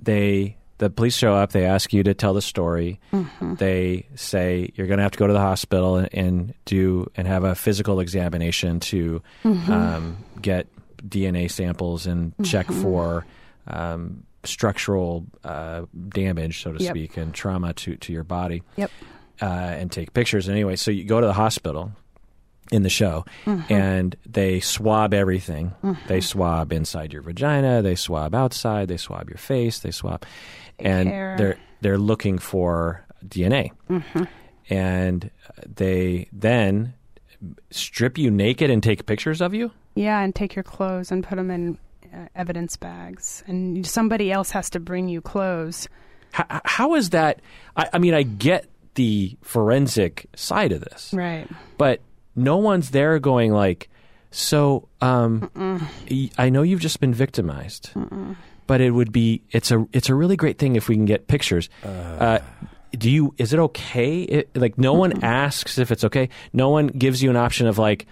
[0.00, 1.50] they the police show up.
[1.50, 3.00] They ask you to tell the story.
[3.40, 7.26] They say you're going to have to go to the hospital and, and do and
[7.26, 10.68] have a physical examination to um, get
[11.06, 13.26] DNA samples and check for
[13.66, 16.92] um, structural uh, damage, so to Yep.
[16.92, 18.90] speak, and trauma to to your body Yep.
[19.42, 20.48] uh, and take pictures.
[20.48, 21.92] Anyway, so you go to the hospital
[22.70, 23.72] in the show, Mm-hmm.
[23.72, 25.74] and they swab everything.
[26.06, 27.80] They swab inside your vagina.
[27.82, 28.88] They swab outside.
[28.88, 29.78] They swab your face.
[29.80, 30.24] They swab,
[30.78, 31.34] and Hair.
[31.38, 34.24] they're they're looking for DNA, Mm-hmm.
[34.70, 35.30] and
[35.76, 36.94] they then
[37.70, 39.70] strip you naked and take pictures of you?
[39.94, 41.78] Yeah, and take your clothes and put them in
[42.12, 45.88] uh, evidence bags, and somebody else has to bring you clothes.
[46.32, 47.40] How, how is that?
[47.76, 51.48] I, I mean, I get the forensic side of this, Right.
[51.78, 52.00] but
[52.38, 53.88] no one's there going like,
[54.30, 55.50] so um,
[56.10, 57.90] y- I know you've just been victimized,
[58.66, 61.26] but it would be it's a it's a really great thing if we can get
[61.28, 61.68] pictures.
[61.84, 62.38] Uh,
[62.96, 64.22] do you is it okay?
[64.22, 66.28] It, like no one asks if it's okay.
[66.52, 68.06] No one gives you an option of like,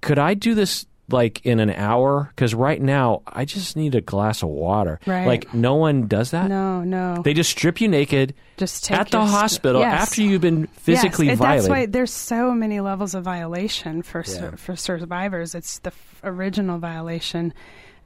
[0.00, 2.30] could I do this like in an hour?
[2.34, 4.98] Because right now I just need a glass of water.
[5.06, 5.26] Right.
[5.26, 6.48] Like no one does that.
[6.48, 7.20] No, no.
[7.22, 10.02] They just strip you naked Just take at the st- hospital Yes.
[10.02, 11.62] after you've been physically yes, violated.
[11.64, 14.32] That's why there's so many levels of violation for Yeah.
[14.32, 15.54] sur- for survivors.
[15.54, 17.52] It's the f- original violation,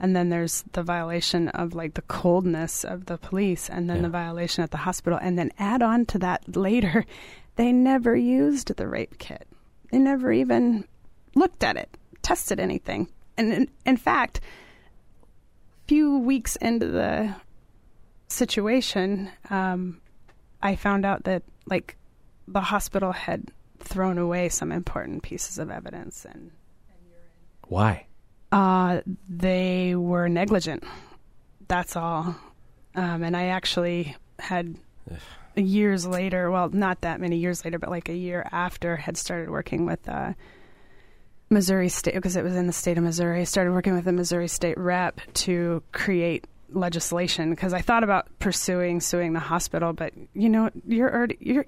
[0.00, 4.02] and then there's the violation of like the coldness of the police, and then Yeah.
[4.02, 7.04] the violation at the hospital, and then add on to that later,
[7.56, 9.46] they never used the rape kit.
[9.92, 10.84] They never even
[11.34, 11.90] looked at it,
[12.26, 17.34] tested anything, and in, in fact, a few weeks into the
[18.28, 20.00] situation, um,
[20.60, 21.96] I found out that like
[22.48, 26.50] the hospital had thrown away some important pieces of evidence and
[27.68, 28.06] Why?
[28.50, 30.82] uh, they were negligent.
[31.68, 32.34] That's all.
[32.96, 34.76] Um, and I actually had
[35.54, 39.50] years later, well, not that many years later, but like a year after, had started
[39.50, 40.32] working with uh,
[41.50, 43.40] Missouri State because it was in the state of Missouri.
[43.40, 48.26] I started working with the Missouri State rep to create legislation because I thought about
[48.38, 51.64] pursuing suing the hospital, but you know, you're already you're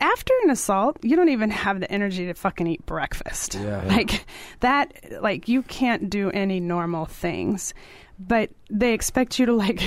[0.00, 3.54] after an assault, you don't even have the energy to fucking eat breakfast.
[3.54, 3.84] Yeah.
[3.86, 4.26] Like
[4.60, 7.72] that like you can't do any normal things.
[8.18, 9.80] But they expect you to like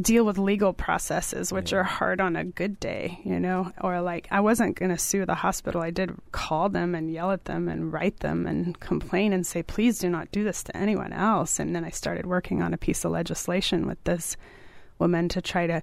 [0.00, 4.28] deal with legal processes which are hard on a good day, you know, or like
[4.30, 5.82] I wasn't going to sue the hospital.
[5.82, 9.62] I did call them and yell at them and write them and complain and say
[9.62, 11.58] please do not do this to anyone else.
[11.58, 14.36] And then I started working on a piece of legislation with this
[14.98, 15.82] woman to try to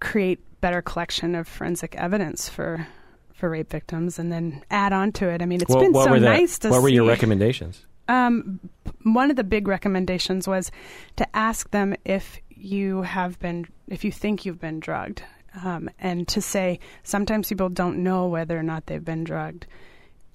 [0.00, 2.86] create better collection of forensic evidence for
[3.34, 5.40] for rape victims and then add on to it.
[5.42, 7.86] I mean, it's What- been so nice to see What were your recommendations?
[8.08, 8.58] um,
[9.04, 10.72] one of the big recommendations was
[11.16, 15.22] to ask them if you have been, if you think you've been drugged,
[15.64, 19.66] um, and to say sometimes people don't know whether or not they've been drugged.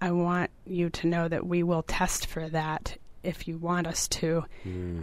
[0.02, 4.08] I want you to know that we will test for that if you want us
[4.10, 4.44] to.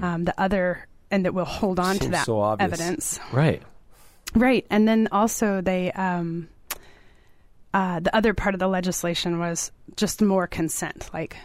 [0.03, 3.19] Um, the other, and that we'll hold on to that so evidence.
[3.33, 3.63] Right.
[4.35, 6.49] Right, and then also they, um,
[7.75, 11.11] uh, the other part of the legislation was just more consent.
[11.13, 11.37] Like,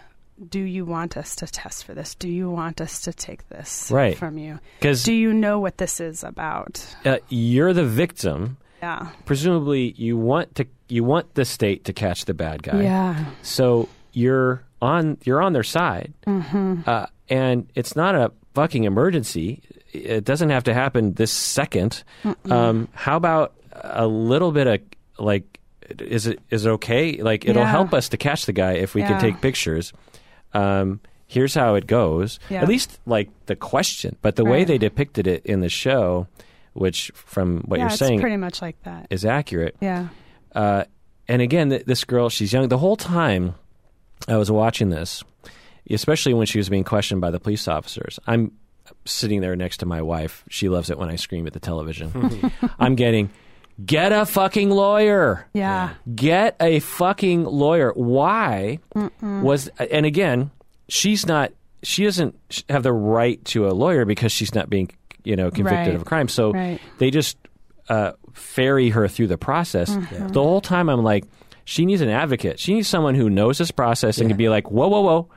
[0.50, 2.14] do you want us to test for this?
[2.16, 4.18] Do you want us to take this Right.
[4.18, 4.60] from you?
[4.80, 6.86] Because Do you know what this is about?
[7.06, 8.58] uh, you're the victim.
[8.82, 12.84] Yeah, Presumably, you want to you want the state to catch the bad guy.
[12.84, 16.82] yeah, So you're on you're on their side, mm-hmm.
[16.86, 19.62] uh, and it's not a fucking emergency.
[19.94, 22.04] It doesn't have to happen this 2nd
[22.52, 24.80] Um, how about a little bit of
[25.18, 25.60] like,
[26.00, 27.14] is it is it okay?
[27.24, 27.72] Like it'll Yeah.
[27.72, 29.94] help us to catch the guy if we can take pictures.
[30.54, 32.40] Um, here's how it goes.
[32.50, 32.62] Yeah.
[32.62, 36.28] At least like the question, but the way they depicted it in the show,
[36.74, 37.86] which from what yeah.
[37.86, 39.08] you're it's saying pretty much like that.
[39.10, 39.76] is accurate.
[39.82, 40.08] Yeah,
[40.54, 40.86] Uh,
[41.28, 42.68] and again, th- this girl, she's young.
[42.70, 43.56] The whole time
[44.28, 45.24] I was watching this,
[45.90, 48.52] especially when she was being questioned by the police officers, I'm
[49.06, 50.44] sitting there next to my wife.
[50.50, 52.52] She loves it when I scream at the television.
[52.80, 53.32] I'm getting,
[53.84, 55.48] get a fucking lawyer.
[55.54, 57.92] yeah, Get a fucking lawyer.
[57.96, 58.80] Why
[59.22, 60.52] was, and again,
[60.88, 61.52] she's not,
[61.84, 62.36] she doesn't
[62.70, 64.90] have the right to a lawyer because she's not being,
[65.24, 65.96] you know, convicted Right.
[65.96, 66.28] of a crime.
[66.28, 66.80] So right.
[67.00, 67.38] they just
[67.90, 69.90] uh, ferry her through the process.
[69.90, 70.28] Mm-hmm.
[70.30, 71.26] The whole time I'm like,
[71.66, 72.60] she needs an advocate.
[72.60, 74.34] She needs someone who knows this process and Yeah.
[74.34, 75.30] can be like, whoa, whoa, whoa.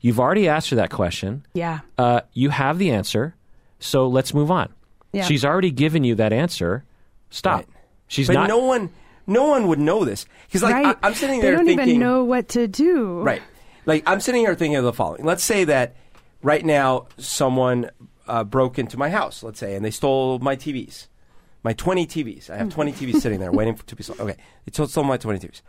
[0.00, 1.46] You've already asked her that question.
[1.54, 3.34] Yeah, Uh, you have the answer.
[3.78, 4.68] So let's move on.
[5.12, 5.24] yeah.
[5.24, 6.84] She's already given you that answer.
[7.30, 7.60] Stop.
[7.60, 7.68] Right.
[8.08, 8.48] She's But not.
[8.48, 8.90] no one,
[9.26, 10.96] no one would know this because like right.
[11.02, 11.50] I, am sitting there.
[11.52, 13.20] they there don't thinking, even know what to do.
[13.22, 13.42] right?
[13.84, 15.24] Like I'm sitting here thinking of the following.
[15.24, 15.96] Let's say that
[16.42, 17.90] right now someone
[18.26, 19.42] uh, broke into my house.
[19.42, 21.08] Let's say, and they stole my TVs,
[21.62, 22.50] my 20 TVs.
[22.50, 24.20] I have 20 TVs sitting there waiting for, to be sold.
[24.20, 25.62] Okay, they stole- stole my 20 TVs.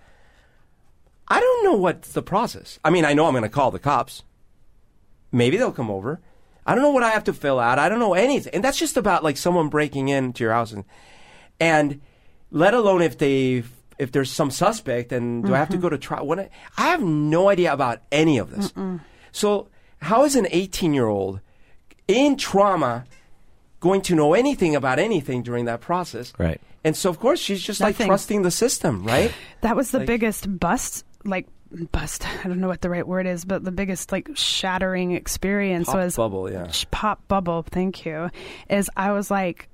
[1.27, 2.79] I don't know what's the process.
[2.85, 4.23] I mean, I know I'm going to call the cops.
[5.31, 6.21] Maybe they'll come over.
[6.65, 7.79] I don't know what I have to fill out.
[7.79, 8.53] I don't know anything.
[8.53, 10.83] And that's just about like someone breaking into your house and
[11.59, 12.01] and
[12.51, 13.63] let alone if they
[13.97, 15.81] if there's some suspect and do I have to mm-hmm.
[15.81, 16.27] go to trial?
[16.27, 18.71] What I, I have no idea about any of this.
[19.31, 19.69] So
[20.01, 21.41] how is an 18 year old
[22.07, 23.05] in trauma
[23.79, 26.31] going to know anything about anything during that process?
[26.37, 26.61] Right.
[26.83, 29.31] And so of course she's just like trusting the system, right?
[29.61, 31.47] That was the Like- biggest bust, like
[31.91, 32.25] bust.
[32.45, 35.95] I don't know what the right word is, but the biggest like shattering experience Pop
[35.95, 36.67] was bubble, yeah.
[36.67, 37.63] sh- pop bubble.
[37.63, 38.29] Thank you.
[38.69, 39.67] Is I was like,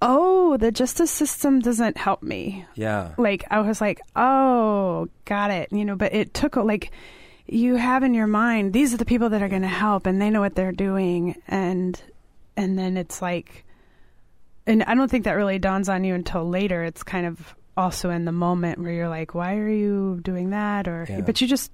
[0.00, 2.64] oh, the justice system doesn't help me.
[2.74, 3.14] Yeah.
[3.18, 5.72] Like I was like, oh, got it.
[5.72, 6.90] You know, but it took like
[7.46, 10.20] you have in your mind these are the people that are going to help and
[10.20, 11.98] they know what they're doing and
[12.58, 13.64] and then it's like
[14.66, 16.84] and I don't think that really dawns on you until later.
[16.84, 20.86] It's kind of also in the moment where you're like, why are you doing that?
[20.86, 21.22] Or Yeah.
[21.22, 21.72] but you just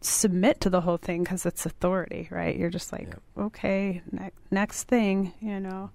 [0.00, 2.54] submit to the whole thing because it's authority, right?
[2.56, 3.44] You're just like, Yeah.
[3.46, 5.90] okay, ne- next thing, you know.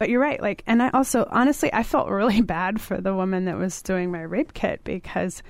[0.00, 0.40] But you're right.
[0.42, 4.10] Like, and I also honestly, I felt really bad for the woman that was doing
[4.10, 5.42] my rape kit because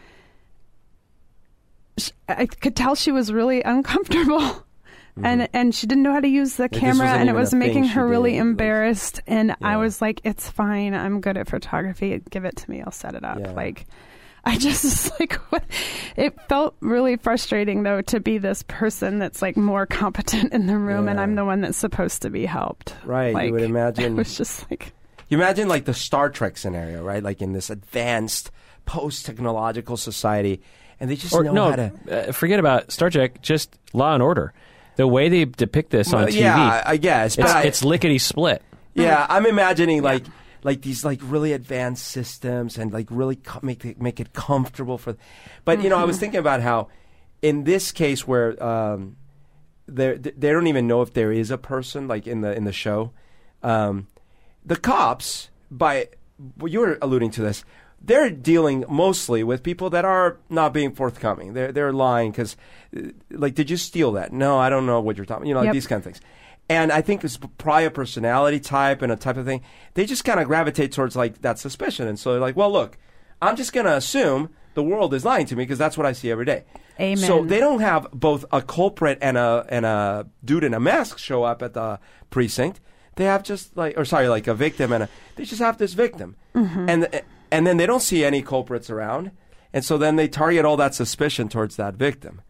[1.98, 4.66] sh I could tell she was really uncomfortable.
[5.22, 6.80] And and she didn't know how to use the Mm-hmm.
[6.80, 9.20] camera, and it was making her really did, like- embarrassed.
[9.26, 10.94] And I was like, "It's fine.
[10.94, 12.20] I'm good at photography.
[12.30, 12.80] Give it to me.
[12.82, 13.52] I'll set it up." Yeah.
[13.52, 13.86] Like,
[14.44, 15.62] I just was like, what?
[16.16, 20.78] it felt really frustrating though to be this person that's like more competent in the
[20.78, 22.94] room, and I'm the one that's supposed to be helped.
[23.04, 23.34] Right.
[23.34, 24.04] Like, you would imagine.
[24.12, 24.92] It was just like,
[25.28, 27.22] You imagine like the Star Trek scenario, right?
[27.22, 28.50] Like in this advanced
[28.86, 30.60] post-technological society,
[30.98, 32.28] and they just Or know no, how to.
[32.28, 33.40] uh, forget about Star Trek.
[33.42, 34.52] Just Law and Order.
[34.96, 37.36] The way they depict this on TV, yeah, I guess.
[37.36, 38.62] But it's, I- it's lickety split.
[38.94, 40.24] yeah, I'm imagining like
[40.62, 44.98] like these like really advanced systems and like really co- make it, make it comfortable
[44.98, 45.16] for.
[45.64, 46.88] But you know, I was thinking about how
[47.42, 49.16] in this case where um,
[49.86, 52.72] they they don't even know if there is a person like in the in the
[52.72, 53.12] show,
[53.62, 54.06] um,
[54.64, 56.08] the cops by
[56.64, 57.64] you were alluding to this.
[58.02, 61.52] They're dealing mostly with people that are not being forthcoming.
[61.52, 62.56] They're they're lying because,
[63.30, 64.32] like, did you steal that?
[64.32, 65.46] No, I don't know what you're talking.
[65.46, 66.20] You know, like these kind of things.
[66.70, 69.62] And I think it's prior personality type and a type of thing.
[69.94, 72.96] They just kind of gravitate towards like that suspicion, and so they're like, well, look,
[73.42, 76.12] I'm just going to assume the world is lying to me because that's what I
[76.12, 76.62] see every day.
[77.00, 77.16] Amen.
[77.16, 81.18] So they don't have both a culprit and a and a dude in a mask
[81.18, 81.98] show up at the
[82.30, 82.78] precinct.
[83.16, 85.08] They have just like, or sorry, like a victim and a.
[85.34, 86.88] They just have this victim, mm-hmm.
[86.88, 89.32] and and then they don't see any culprits around,
[89.72, 92.42] and so then they target all that suspicion towards that victim,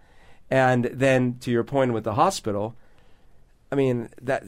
[0.51, 2.77] and then to your point with the hospital,
[3.71, 4.45] I mean that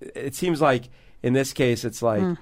[0.00, 0.88] it seems like
[1.22, 2.20] in this case it's like.
[2.20, 2.34] Hmm.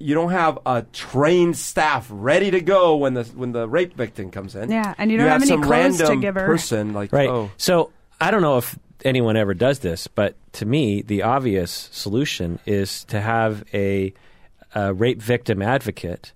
[0.00, 4.32] You don't have a trained staff ready to go when the when the rape victim
[4.32, 4.72] comes in.
[4.72, 6.46] Yeah, and you don't have any some clothes to random give her.
[6.46, 7.28] person like Right.
[7.28, 11.90] oh So I don't know if anyone ever does this, but to me, the obvious
[11.92, 14.12] solution is to have a,
[14.74, 16.32] a rape victim advocate,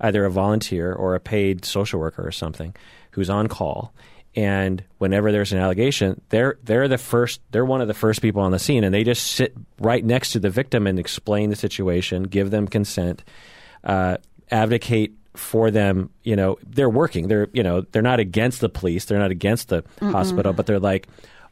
[0.00, 2.76] either a volunteer or a paid social worker or something,
[3.10, 3.92] who's on call.
[4.36, 7.40] And whenever there's an allegation, they're they're the first.
[7.52, 10.32] They're one of the first people on the scene, and they just sit right next
[10.32, 13.22] to the victim and explain the situation, give them consent,
[13.84, 14.16] uh,
[14.50, 16.10] advocate for them.
[16.24, 17.28] You know, they're working.
[17.28, 19.04] They're you know they're not against the police.
[19.04, 21.06] They're not against the hospital, but they're like,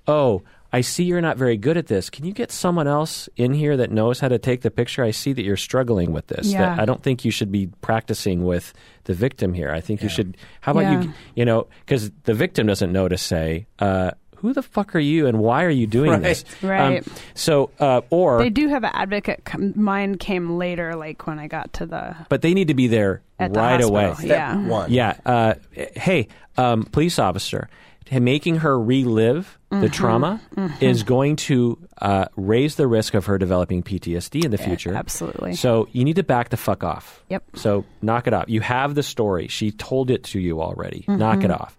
[0.06, 0.42] oh.
[0.72, 2.08] I see you're not very good at this.
[2.08, 5.04] Can you get someone else in here that knows how to take the picture?
[5.04, 6.46] I see that you're struggling with this.
[6.52, 6.76] That Yeah.
[6.80, 8.72] I don't think you should be practicing with
[9.04, 9.70] the victim here.
[9.70, 10.36] I think you should.
[10.62, 11.02] How about Yeah.
[11.02, 11.12] you?
[11.34, 15.26] You know, because the victim doesn't know to say, uh, "Who the fuck are you
[15.26, 17.06] and why are you doing this?" Um, Right.
[17.34, 19.44] so, uh, or they do have an advocate.
[19.44, 22.86] Com- Mine came later, like when I got to the but they need to be
[22.86, 23.90] there at the right hospital.
[23.96, 24.14] away.
[24.14, 24.66] step Yeah.
[24.68, 24.90] one.
[24.90, 25.14] Yeah.
[25.26, 27.68] Uh, hey, um, police officer,
[28.10, 29.86] making her relive the Mm-hmm.
[29.86, 30.40] trauma
[30.82, 34.92] is going to uh, raise the risk of her developing PTSD in the future.
[34.94, 35.54] absolutely.
[35.54, 37.22] So you need to back the fuck off.
[37.30, 37.42] Yep.
[37.54, 38.44] So knock it off.
[38.48, 39.48] You have the story.
[39.48, 41.00] She told it to you already.
[41.08, 41.16] Mm-hmm.
[41.16, 41.74] Knock it off.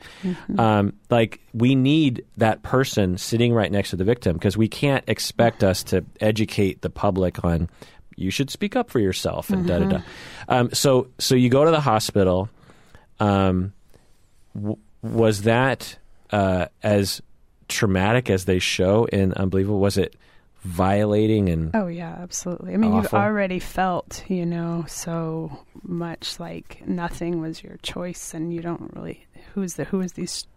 [0.58, 5.04] Um, like we need that person sitting right next to the victim because we can't
[5.08, 7.70] expect us to educate the public on
[8.16, 10.02] you should speak up for yourself and da da da.
[10.48, 12.50] Um, so so you go to the hospital.
[13.20, 13.74] Um,
[14.56, 15.98] w- was that
[16.32, 17.22] uh, as
[17.68, 19.80] traumatic as they show in Unbelievable?
[19.80, 20.16] Was it
[20.64, 22.74] violating and Oh yeah, absolutely.
[22.74, 28.54] I mean, you've already felt, you know, so much like nothing was your choice, and
[28.54, 30.48] you don't really who's the who is these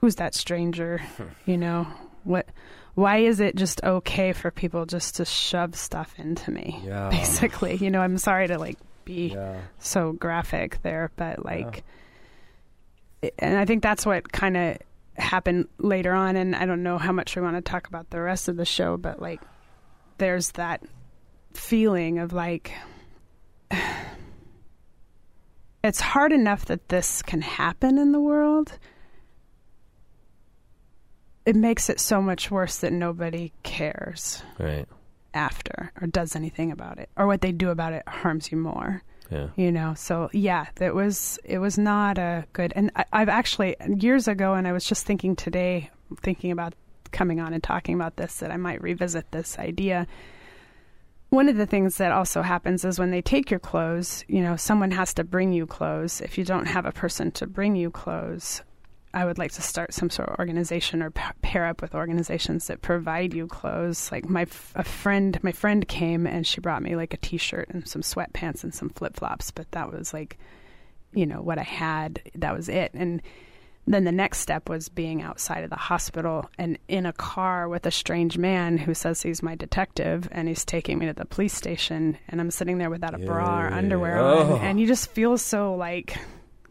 [0.00, 1.00] who's that stranger,
[1.46, 1.86] you know
[2.24, 2.46] what.
[2.94, 6.80] Why is it just okay for people just to shove stuff into me?
[6.84, 7.10] Yeah.
[7.10, 9.60] Basically, you know, I'm sorry to like be Yeah.
[9.78, 11.84] so graphic there, but like,
[13.38, 14.78] and I think that's what kind of
[15.18, 16.36] happened later on.
[16.36, 18.64] And I don't know how much we want to talk about the rest of the
[18.64, 19.40] show, but like,
[20.18, 20.82] there's that
[21.54, 22.72] feeling of like,
[25.84, 28.78] it's hard enough that this can happen in the world.
[31.46, 34.86] It makes it so much worse that nobody cares right?
[35.32, 39.02] after or does anything about it, or what they do about it harms you more.
[39.30, 39.48] Yeah.
[39.56, 42.72] You know, so yeah, it was it was not a good.
[42.74, 45.90] And I, I've actually years ago, and I was just thinking today,
[46.22, 46.74] thinking about
[47.12, 50.06] coming on and talking about this, that I might revisit this idea.
[51.30, 54.56] One of the things that also happens is when they take your clothes, you know,
[54.56, 56.22] someone has to bring you clothes.
[56.22, 58.62] If you don't have a person to bring you clothes,
[59.14, 62.82] I would like to start some sort of organization or pair up with organizations that
[62.82, 64.12] provide you clothes.
[64.12, 67.88] Like my a friend, my friend came and she brought me like a t-shirt and
[67.88, 70.38] some sweatpants and some flip-flops, but that was like,
[71.12, 72.20] you know, what I had.
[72.34, 72.92] That was it.
[72.92, 73.22] And
[73.86, 77.86] then the next step was being outside of the hospital and in a car with
[77.86, 81.54] a strange man who says he's my detective and he's taking me to the police
[81.54, 84.56] station and I'm sitting there without a bra or underwear Oh.
[84.56, 86.18] on and you just feel so like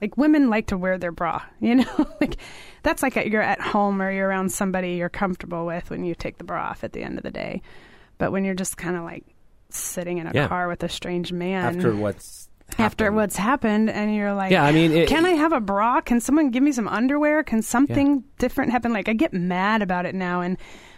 [0.01, 2.07] like women like to wear their bra, you know?
[2.21, 2.37] like
[2.83, 6.37] that's like you're at home or you're around somebody you're comfortable with when you take
[6.37, 7.61] the bra off at the end of the day.
[8.17, 9.23] But when you're just kind of like
[9.69, 10.47] sitting in a Yeah.
[10.47, 12.47] car with a strange man After what's
[12.79, 13.15] after happened.
[13.15, 16.19] what's happened and you're like Yeah, I mean, it- can i have a bra can
[16.19, 20.13] someone give me some underwear can something different happen like i get mad about it
[20.15, 20.57] now and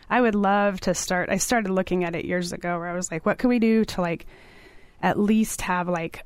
[0.10, 3.12] i would love to start i started looking at it years ago where i was
[3.12, 4.26] like what could we do to like
[5.04, 6.24] at least have like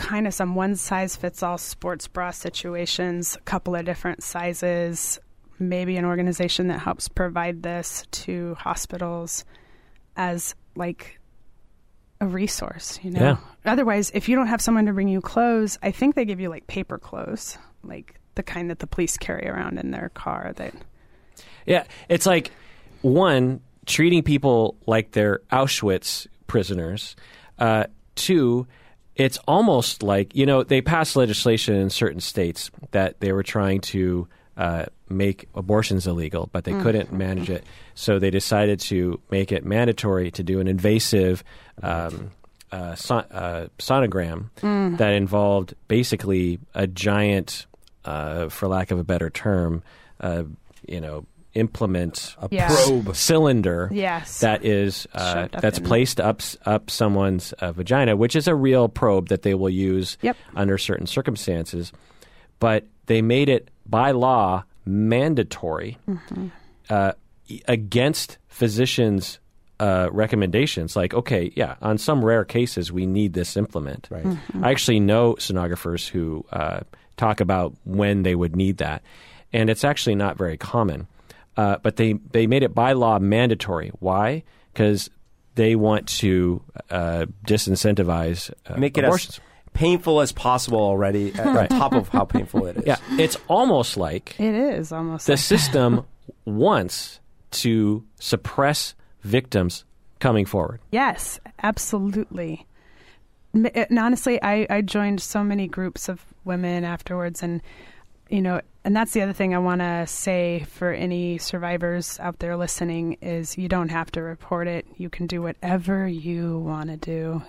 [0.00, 5.18] kind of some one size fits all sports bra situations a couple of different sizes
[5.60, 9.44] maybe an organization that helps provide this to hospitals
[10.16, 11.20] as like
[12.20, 13.20] a resource, you know.
[13.20, 13.36] Yeah.
[13.64, 16.48] Otherwise, if you don't have someone to bring you clothes, I think they give you
[16.48, 20.74] like paper clothes, like the kind that the police carry around in their car that
[21.66, 22.50] Yeah, it's like
[23.02, 27.16] one treating people like they're Auschwitz prisoners.
[27.58, 27.84] Uh,
[28.14, 28.66] two,
[29.20, 33.80] it's almost like you know they passed legislation in certain states that they were trying
[33.82, 37.64] to uh, make abortions illegal, but they couldn't manage it,
[37.94, 41.44] so they decided to make it mandatory to do an invasive.
[41.82, 42.30] Um,
[42.72, 44.48] uh, son- uh, sonogram
[44.96, 47.66] that involved basically a giant,
[48.04, 49.82] uh, for lack of a better term,
[50.20, 50.44] uh,
[50.86, 52.68] you know, implement a Yeah.
[52.68, 53.14] probe.
[53.16, 54.40] cylinder Yes.
[54.40, 58.88] that is uh, that's in- placed up up someone's uh, vagina, which is a real
[58.88, 60.36] probe that they will use Yep.
[60.54, 61.92] under certain circumstances.
[62.60, 66.46] But they made it by law mandatory Mm-hmm.
[66.88, 67.12] uh,
[67.66, 69.40] against physicians'
[69.80, 70.94] uh, recommendations.
[70.94, 74.06] Like, okay, yeah, on some rare cases, we need this implement.
[74.10, 74.24] Right.
[74.24, 74.64] Mm-hmm.
[74.64, 76.80] I actually know sonographers who uh,
[77.16, 79.02] talk about when they would need that,
[79.52, 81.06] and it's actually not very common.
[81.56, 83.90] Uh, but they they made it by law mandatory.
[83.98, 84.44] Why?
[84.72, 85.10] Because
[85.56, 89.38] they want to uh, disincentivize uh, Make it abortions.
[89.38, 89.40] as
[89.74, 92.84] painful as possible already, uh, on top of how painful it is.
[92.86, 96.04] yeah, it's almost like it is almost the like- system
[96.44, 97.20] wants
[97.50, 99.84] to suppress victims
[100.20, 100.80] coming forward.
[100.92, 102.66] Yes, absolutely.
[103.52, 107.60] And honestly, I, I joined so many groups of women afterwards, and
[108.30, 112.38] you know, and that's the other thing I want to say for any survivors out
[112.38, 114.86] there listening is you don't have to report it.
[114.96, 117.42] You can do whatever you want to do.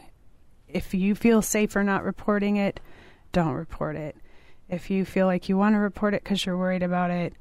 [0.68, 2.80] If you feel safer not reporting it,
[3.32, 4.16] don't report it.
[4.70, 7.34] If you feel like you want to report it because you're worried about it,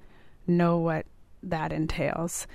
[0.46, 1.06] know what
[1.42, 2.46] that entails.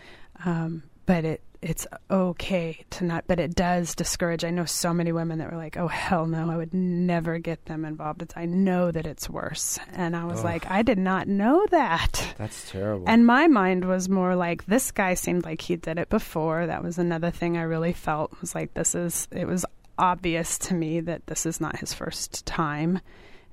[0.45, 3.24] Um, but it it's okay to not.
[3.26, 4.43] But it does discourage.
[4.45, 7.66] I know so many women that were like, "Oh hell no, I would never get
[7.66, 11.28] them involved." It's I know that it's worse, and I was like, I did not
[11.28, 12.36] know that.
[12.38, 13.05] That's terrible.
[13.07, 16.68] And my mind was more like this guy seemed like he did it before.
[16.68, 19.66] That was another thing I really felt was like this is it was
[19.97, 22.99] obvious to me that this is not his first time,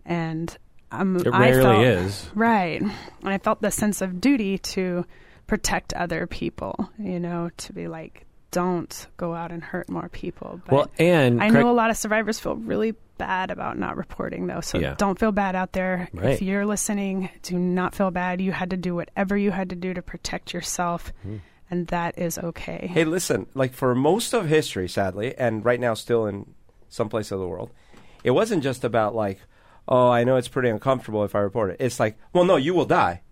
[0.05, 0.55] and
[0.91, 2.31] um, It I felt, is.
[2.35, 2.83] right.
[2.83, 2.93] And
[3.25, 5.07] I felt the sense of duty to
[5.47, 6.91] protect other people.
[6.99, 10.61] You know, to be like, don't go out and hurt more people.
[10.67, 13.97] But well, and I correct- know a lot of survivors feel really bad about not
[13.97, 14.61] reporting, though.
[14.61, 14.95] So Yeah.
[14.99, 16.09] don't feel bad out there.
[16.13, 16.31] Right.
[16.31, 18.41] If you're listening, do not feel bad.
[18.41, 21.37] You had to do whatever you had to do to protect yourself, Hmm.
[21.71, 22.91] and that is okay.
[22.93, 26.55] Hey, listen, like for most of history, sadly, and right now still in
[26.89, 27.71] some place of the world,
[28.25, 29.39] it wasn't just about like,
[29.89, 31.77] oh, I know it's pretty uncomfortable if I report it.
[31.81, 33.23] It's like, well, no, you will die.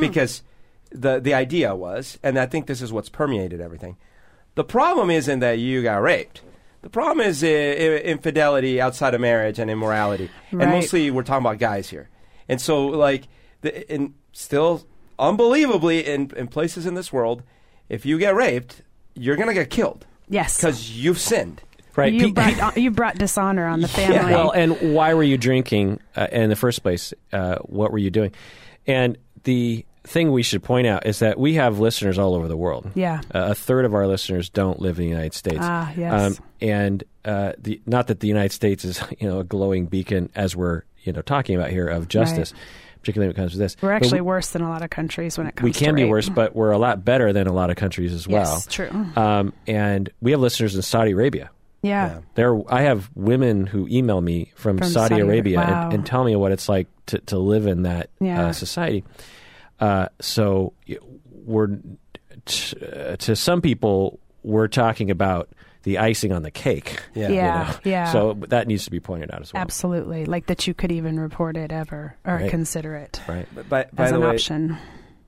[0.00, 0.42] Because
[0.94, 3.96] the, the idea was, and I think this is what's permeated everything,
[4.54, 6.40] the problem isn't that you got raped.
[6.82, 7.50] The problem is uh, i-
[8.04, 10.30] infidelity outside of marriage and immorality.
[10.52, 12.08] And mostly we're talking about guys here.
[12.48, 13.24] And so, like,
[13.62, 14.86] the, in still
[15.18, 17.42] unbelievably in, in places in this world,
[17.88, 18.82] if you get raped,
[19.14, 21.62] you're going to get killed yes, because you've sinned.
[21.96, 24.08] right, you Pe- brought you brought dishonor on the Yeah.
[24.08, 24.32] family.
[24.32, 27.14] Well, and why were you drinking uh, in the first place?
[27.32, 28.32] Uh, what were you doing?
[28.86, 32.56] And the thing we should point out is that we have listeners all over the
[32.56, 32.90] world.
[32.94, 33.20] Yeah.
[33.34, 35.58] Uh, a third of our listeners don't live in the United States.
[35.60, 36.40] Ah, yes.
[36.60, 40.54] and uh, the not that the United States is you know a glowing beacon as
[40.54, 42.52] we're you know talking about here of justice,
[43.00, 43.76] particularly when it comes to this.
[43.80, 45.80] We're actually we, worse than a lot of countries when it comes to justice.
[45.80, 46.10] we to can be rape.
[46.10, 48.42] worse, but we're a lot better than a lot of countries as well.
[48.42, 48.90] Yes, true.
[49.16, 51.50] Um, and we have listeners in Saudi Arabia.
[51.82, 52.06] Yeah.
[52.06, 52.20] Yeah.
[52.34, 55.74] There, I have women who email me from, From Saudi, Saudi Arabia Arabia.
[55.74, 55.84] Wow.
[55.84, 58.46] and, and tell me what it's like to, to live in that Yeah.
[58.46, 59.04] uh, society.
[59.80, 60.72] Uh, so
[61.44, 61.78] we're
[62.46, 65.48] t- uh, to some people we're talking about
[65.84, 67.00] the icing on the cake.
[67.14, 67.28] Yeah.
[67.28, 67.64] you Yeah.
[67.84, 67.90] know?
[67.90, 68.12] yeah.
[68.12, 69.60] So that needs to be pointed out as well.
[69.62, 70.24] Absolutely.
[70.26, 72.50] Like that you could even report it ever or Right.
[72.50, 73.46] consider it Right.
[73.54, 74.76] But by, by as the an way, option.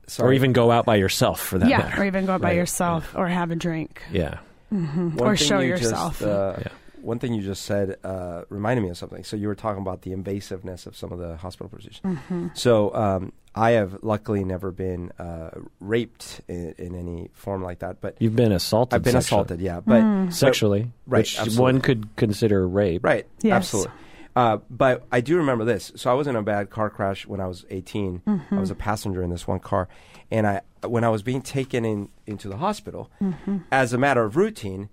[0.07, 1.79] sorry, Or even go out by yourself for that yeah.
[1.79, 2.03] matter.
[2.03, 2.57] Or even go out by Right.
[2.57, 4.01] yourself or have a drink.
[4.11, 4.39] Yeah.
[4.71, 6.23] one or show you just, yourself.
[6.23, 6.69] uh, Yeah.
[7.07, 9.23] One thing you just said uh, reminded me of something.
[9.25, 12.01] So you were talking about the invasiveness of some of the hospital procedures.
[12.05, 12.49] Mm-hmm.
[12.55, 15.51] So um, I have luckily never been uh,
[15.81, 18.95] raped in, in any form like that, but You've been assaulted.
[18.97, 19.41] I've been sexually.
[19.43, 19.61] assaulted.
[19.61, 20.33] Yeah, but Mm.
[20.33, 21.63] sexually, Right, which absolutely.
[21.63, 23.05] one could consider rape.
[23.05, 23.27] Right.
[23.41, 23.55] Yes.
[23.57, 23.93] Absolutely.
[24.35, 25.93] Uh, but I do remember this.
[25.97, 28.21] So I was in a bad car crash when I was 18.
[28.51, 29.89] I was a passenger in this one car,
[30.31, 33.11] and I when I was being taken in into the hospital,
[33.73, 34.91] as a matter of routine,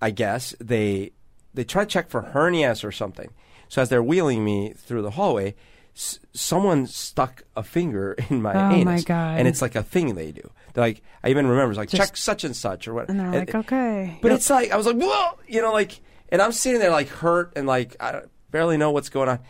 [0.00, 1.10] I guess they
[1.56, 3.30] they try to check for hernias or something.
[3.68, 5.54] So as they're wheeling me through the hallway,
[5.96, 9.38] s- someone stuck a finger in my Oh, anus, my God.
[9.40, 10.48] and it's like a thing they do.
[10.74, 13.08] They're like I even remember it's like Just- check such and such or what.
[13.08, 14.18] And they're like, okay.
[14.22, 17.08] But it's like I was like, whoa, you know, like, and I'm sitting there like
[17.08, 19.40] hurt and like I don't- barely know what's going on.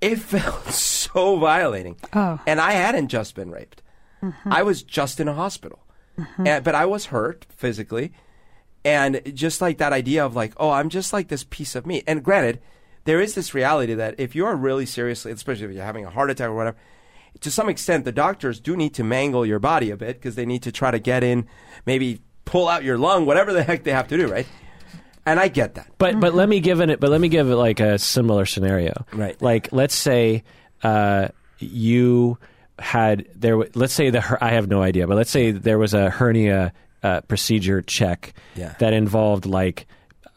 [0.00, 2.38] It felt so violating, Oh.
[2.46, 3.82] and I hadn't just been raped.
[4.22, 4.52] Mm-hmm.
[4.52, 5.84] I was just in a hospital,
[6.18, 6.46] mm-hmm.
[6.46, 8.12] and, but I was hurt physically,
[8.86, 12.04] and just like that idea of like, oh, I'm just like this piece of meat.
[12.06, 12.60] And granted,
[13.04, 16.10] there is this reality that if you are really seriously, especially if you're having a
[16.10, 16.76] heart attack or whatever,
[17.40, 20.46] to some extent, the doctors do need to mangle your body a bit because they
[20.46, 21.46] need to try to get in,
[21.84, 24.46] maybe pull out your lung, whatever the heck they have to do, right?
[25.26, 25.88] And I get that.
[25.98, 27.00] But but let me give it.
[27.00, 29.04] But let me give it like a similar scenario.
[29.12, 29.40] Right.
[29.42, 30.44] Like let's say
[30.84, 31.28] uh,
[31.58, 32.38] you
[32.78, 33.54] had there.
[33.54, 36.72] w- Let's say the I have no idea, but let's say there was a hernia
[37.06, 38.74] uh, procedure check Yeah.
[38.80, 39.86] that involved like.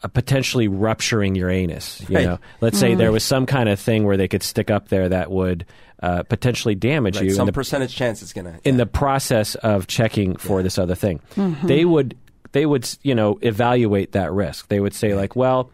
[0.02, 2.00] Uh, potentially rupturing your anus.
[2.08, 2.24] You Right.
[2.26, 5.06] know, let's say there was some kind of thing where they could stick up there
[5.10, 5.66] that would
[6.02, 7.30] uh, potentially damage Right, you.
[7.32, 8.54] in some the- percentage chance it's gonna.
[8.64, 11.20] in the process of checking for this other thing.
[11.62, 12.16] They would
[12.52, 14.68] they would you know evaluate that risk.
[14.68, 15.68] They would say like, well,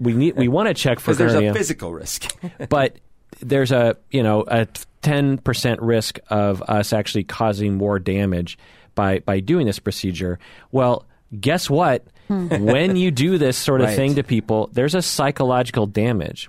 [0.00, 2.26] we need we want to check for because there's hernia, a physical risk.
[2.68, 2.96] but
[3.40, 4.66] there's a you know a
[5.02, 8.58] ten percent risk of us actually causing more damage
[9.00, 10.38] by by doing this procedure.
[10.72, 11.06] Well,
[11.40, 12.04] guess what?
[12.28, 12.46] Hmm.
[12.72, 13.96] when you do this sort of Right.
[13.96, 16.48] thing to people, there's a psychological damage.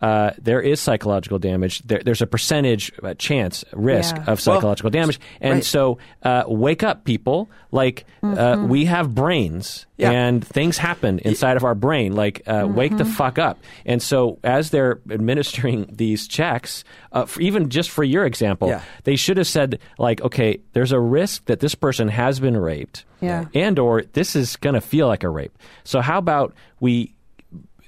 [0.00, 1.82] Uh, there is psychological damage.
[1.82, 4.24] There, there's a percentage uh, chance risk Yeah.
[4.28, 5.64] of psychological damage, and right.
[5.64, 7.50] so uh, wake up, people!
[7.72, 10.12] Like uh, we have brains, Yeah.
[10.12, 12.14] and things happen inside of our brain.
[12.14, 13.58] Like uh, wake the fuck up!
[13.84, 18.82] And so as they're administering these checks, uh, for even just for your example, Yeah.
[19.04, 23.04] they should have said like, okay, there's a risk that this person has been raped,
[23.20, 23.46] Yeah.
[23.52, 25.58] and or this is going to feel like a rape.
[25.84, 27.14] So how about we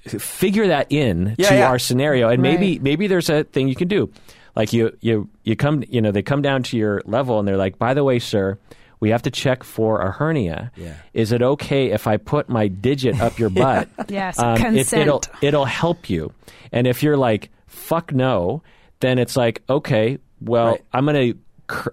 [0.07, 1.69] figure that in Yeah, to yeah.
[1.69, 2.83] our scenario, and maybe Right.
[2.83, 4.11] maybe there's a thing you can do.
[4.57, 7.57] Like you you you come you know they come down to your level and they're
[7.57, 8.59] like, by the way, sir.
[8.99, 10.73] We have to check for a hernia.
[10.77, 10.93] Yeah.
[11.15, 13.89] Is it okay if I put my digit up your butt?
[14.09, 15.03] Yes, Um, it, consent.
[15.03, 16.33] it'll it'll help you.
[16.71, 18.63] And if you're like fuck no,
[19.01, 20.85] then it's like okay, well Right.
[20.93, 21.33] I'm gonna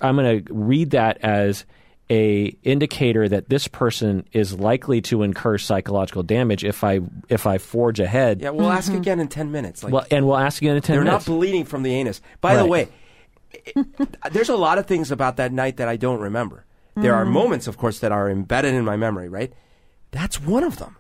[0.02, 1.64] I'm gonna read that as
[2.10, 7.58] a indicator that this person is likely to incur psychological damage if I if I
[7.58, 8.42] forge ahead.
[8.42, 9.02] yeah, we'll ask mm-hmm.
[9.02, 9.84] again in ten minutes.
[9.84, 11.28] Like, Well, and we'll ask again in ten they're minutes.
[11.28, 12.22] not bleeding from the anus.
[12.40, 12.88] By the way,
[13.52, 13.86] it-
[14.32, 16.66] there's a lot of things about that night that I don't remember.
[16.96, 17.34] There are mm-hmm.
[17.34, 19.30] moments, of course, that are embedded in my memory.
[19.30, 19.54] Right,
[20.12, 20.96] that's one of them.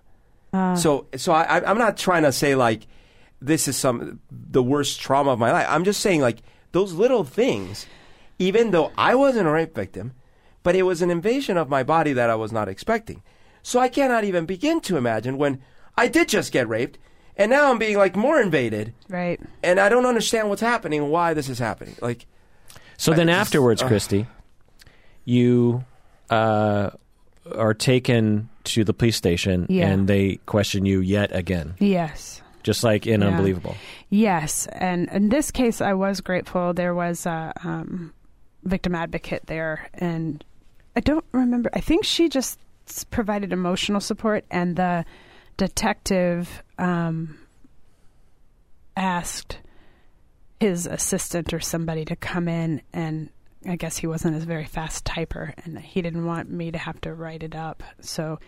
[0.53, 0.75] Uh.
[0.75, 2.85] so, so I, I- I'm not trying to say like
[3.41, 5.67] this is some the worst trauma of my life.
[5.69, 6.39] I'm just saying like
[6.73, 7.85] those little things.
[8.39, 10.13] Even though I wasn't a rape victim,
[10.67, 13.23] but it was an invasion of my body that I was not expecting.
[13.63, 15.61] So I cannot even begin to imagine when
[15.95, 16.97] I did just get raped,
[17.37, 19.39] and now I'm being like more invaded Right.
[19.63, 21.95] and I don't understand what's happening and why this is happening.
[22.01, 22.25] Like,
[22.97, 23.87] So then just- afterwards, ugh.
[23.87, 24.27] Christy,
[25.23, 25.85] you
[26.29, 26.89] uh,
[27.55, 29.87] are taken to the police station Yeah.
[29.87, 32.41] and they question you yet again, Yes.
[32.63, 33.27] just like in Yeah.
[33.29, 33.77] Unbelievable.
[34.09, 36.73] Yes, and in this case, I was grateful.
[36.73, 38.11] There was a um,
[38.63, 40.43] victim advocate there, and
[40.97, 41.69] I don't remember.
[41.73, 42.59] I think she just
[43.11, 45.05] provided emotional support, and the
[45.55, 47.37] detective um,
[48.95, 49.59] asked
[50.59, 53.29] his assistant or somebody to come in and
[53.67, 56.99] I guess he wasn't a very fast typer, and he didn't want me to have
[57.01, 57.83] to write it up.
[58.01, 58.39] So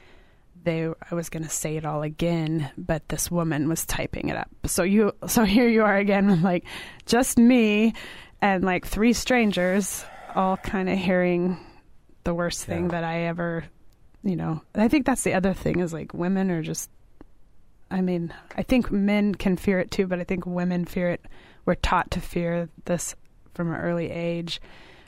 [0.63, 4.37] they, I was going to say it all again, but this woman was typing it
[4.37, 4.49] up.
[4.65, 6.65] So you, so here you are again, like
[7.05, 7.93] just me
[8.41, 11.57] and like three strangers, all kind of hearing
[12.23, 12.89] the worst thing Yeah.
[12.89, 13.63] that I ever,
[14.23, 14.61] you know.
[14.75, 16.89] I think that's the other thing is like women are just.
[17.91, 21.25] I mean, I think men can fear it too, but I think women fear it.
[21.65, 23.15] We're taught to fear this
[23.55, 24.61] from an early age.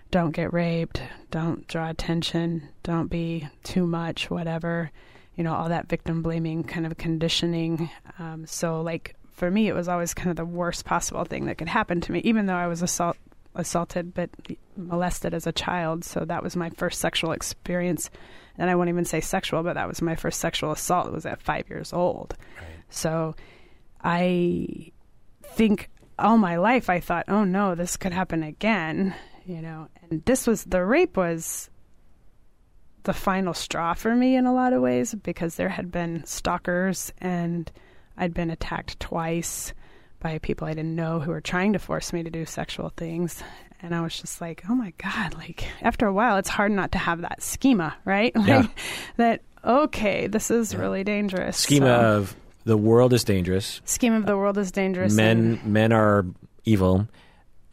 [0.10, 1.02] Don't get raped.
[1.30, 2.68] Don't draw attention.
[2.84, 4.30] Don't be too much.
[4.32, 4.92] Whatever,
[5.36, 7.90] you know, all that victim blaming kind of conditioning.
[8.20, 11.58] Um, so, like for me, it was always kind of the worst possible thing that
[11.58, 13.16] could happen to me, even though I was assault
[13.56, 14.30] assaulted but
[14.78, 16.04] molested as a child.
[16.04, 18.10] So that was my first sexual experience,
[18.58, 21.08] and I won't even say sexual, but that was my first sexual assault.
[21.08, 22.36] It was at five years old.
[22.90, 23.36] So,
[24.04, 24.92] I
[25.44, 29.88] think all my life I thought, oh no, this could happen again, you know.
[30.10, 31.70] And this was the rape was
[33.04, 37.12] the final straw for me in a lot of ways because there had been stalkers
[37.20, 37.72] and
[38.18, 39.74] I'd been attacked twice
[40.22, 43.44] by people I didn't know who were trying to force me to do sexual things.
[43.82, 46.92] And I was just like, oh my God, like after a while, it's hard not
[46.94, 48.34] to have that schema, right?
[48.36, 48.68] Like Yeah.
[49.18, 51.58] that, okay, this is really dangerous.
[51.58, 53.82] Schema So- of the world is dangerous.
[53.86, 55.14] Schema of the world is dangerous.
[55.16, 56.26] Men and- men are
[56.64, 57.08] evil.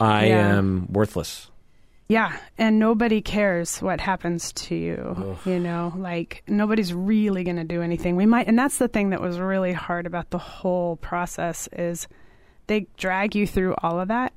[0.00, 0.56] I Yeah.
[0.56, 1.50] am worthless.
[2.08, 5.36] yeah, and nobody cares what happens to you.
[5.44, 8.16] You know, like nobody's really going to do anything.
[8.16, 12.08] We might, and that's the thing that was really hard about the whole process is
[12.68, 14.32] they drag you through all of that,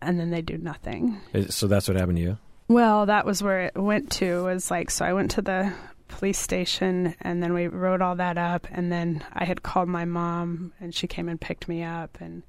[0.00, 1.20] and then they do nothing.
[1.50, 2.38] So that's what happened to you.
[2.66, 4.44] Well, that was where it went to.
[4.44, 5.04] Was like so.
[5.04, 5.72] I went to the
[6.08, 10.06] police station, and then we wrote all that up, and then I had called my
[10.06, 12.42] mom, and she came and picked me up, and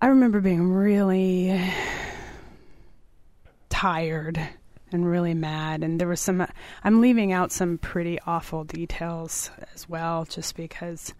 [0.00, 1.60] I remember being really
[3.68, 4.40] tired
[4.90, 6.46] and really mad, and there was some.
[6.82, 11.12] I'm leaving out some pretty awful details as well, just because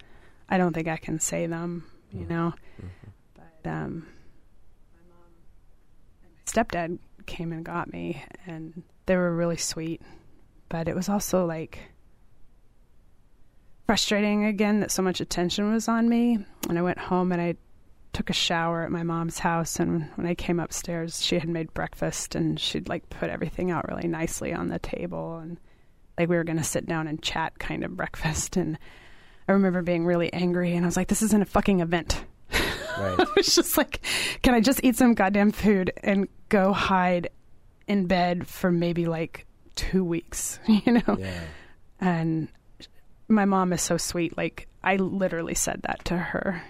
[0.49, 2.55] I don't think I can say them, you know.
[3.35, 4.07] But um,
[4.93, 5.33] my mom
[6.23, 10.03] and my stepdad came and got me, and they were really sweet.
[10.69, 11.79] But it was also like
[13.89, 16.39] frustrating again that so much attention was on me.
[16.69, 17.55] And I went home and I
[18.13, 19.81] took a shower at my mom's house.
[19.81, 23.89] And when I came upstairs, she had made breakfast and she'd like put everything out
[23.89, 25.39] really nicely on the table.
[25.39, 25.59] And
[26.19, 28.59] like we were going to sit down and chat kind of breakfast.
[28.59, 28.79] And
[29.49, 30.75] I remember being really angry.
[30.75, 32.23] And I was like, this isn't a fucking event.
[32.53, 33.17] Right.
[33.19, 34.01] I was just like,
[34.43, 37.31] can I just eat some goddamn food and go hide
[37.87, 41.17] in bed for maybe like two weeks, you know?
[41.19, 41.41] yeah.
[42.01, 42.49] And
[43.29, 44.37] my mom is so sweet.
[44.37, 46.63] Like, I literally said that to her.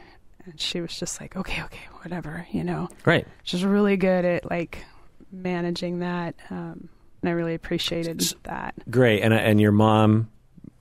[0.44, 2.88] And she was just like, okay, okay, whatever, you know?
[3.04, 3.26] Right.
[3.42, 4.84] She's really good at like
[5.30, 6.36] managing that.
[6.48, 6.88] Um,
[7.20, 8.74] and I really appreciated that.
[8.90, 9.22] Great.
[9.22, 10.30] And and your mom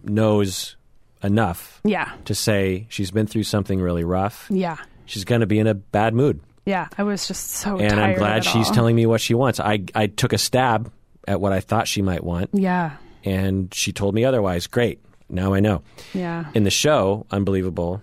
[0.04, 0.77] knows
[1.24, 2.12] enough Yeah.
[2.26, 4.48] to say she's been through something really rough.
[4.50, 4.78] Yeah.
[5.06, 6.40] She's going to be in a bad mood.
[6.66, 6.88] Yeah.
[6.98, 8.74] I was just so and I'm glad she's all.
[8.74, 9.60] telling me what she wants.
[9.60, 10.92] I I took a stab
[11.28, 12.98] at what I thought she might want Yeah.
[13.24, 14.68] and she told me otherwise.
[14.68, 15.00] Great.
[15.30, 15.82] Now I know.
[16.14, 16.46] Yeah.
[16.54, 18.02] in the show, unbelievable.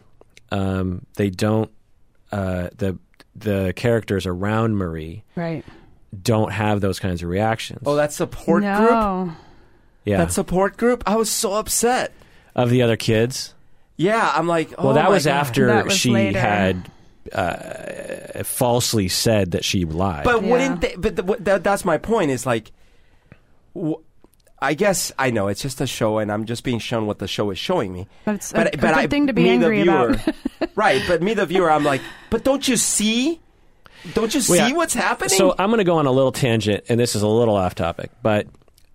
[0.50, 1.70] Um, they don't.
[2.32, 2.98] Uh, the
[3.36, 5.64] the characters around Marie Right.
[6.22, 7.82] don't have those kinds of reactions.
[7.86, 9.34] Oh, that support group.
[10.04, 11.02] yeah, That support group.
[11.06, 12.12] I was so upset.
[12.54, 13.54] Of the other kids.
[13.96, 15.32] Yeah, I'm like, oh well, that my was God.
[15.32, 16.40] after That was she later.
[16.40, 16.90] had
[17.32, 20.24] uh, falsely said that she lied.
[20.24, 20.50] But Yeah.
[20.50, 20.94] wouldn't they?
[20.96, 22.30] But the, what- that, that's my point.
[22.30, 22.72] Is like,
[24.60, 27.28] I guess I know it's just a show, and I'm just being shown what the
[27.28, 28.06] show is showing me.
[28.24, 30.10] But it's a, But, a but good I, thing to be me, angry the viewer,
[30.10, 30.34] about.
[30.76, 31.02] right?
[31.06, 32.00] But me, the viewer, I'm like,
[32.30, 33.40] but don't you see?
[34.14, 34.74] Don't you see Well, yeah.
[34.76, 35.30] what's happening?
[35.30, 37.74] So I'm going to go on a little tangent, and this is a little off
[37.74, 38.46] topic, but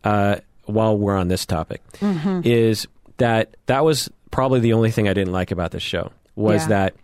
[0.04, 2.42] uh, while we're on this topic, Mm-hmm.
[2.46, 2.88] is
[3.20, 6.68] that that was probably the only thing I didn't like about this show was Yeah.
[6.70, 6.96] that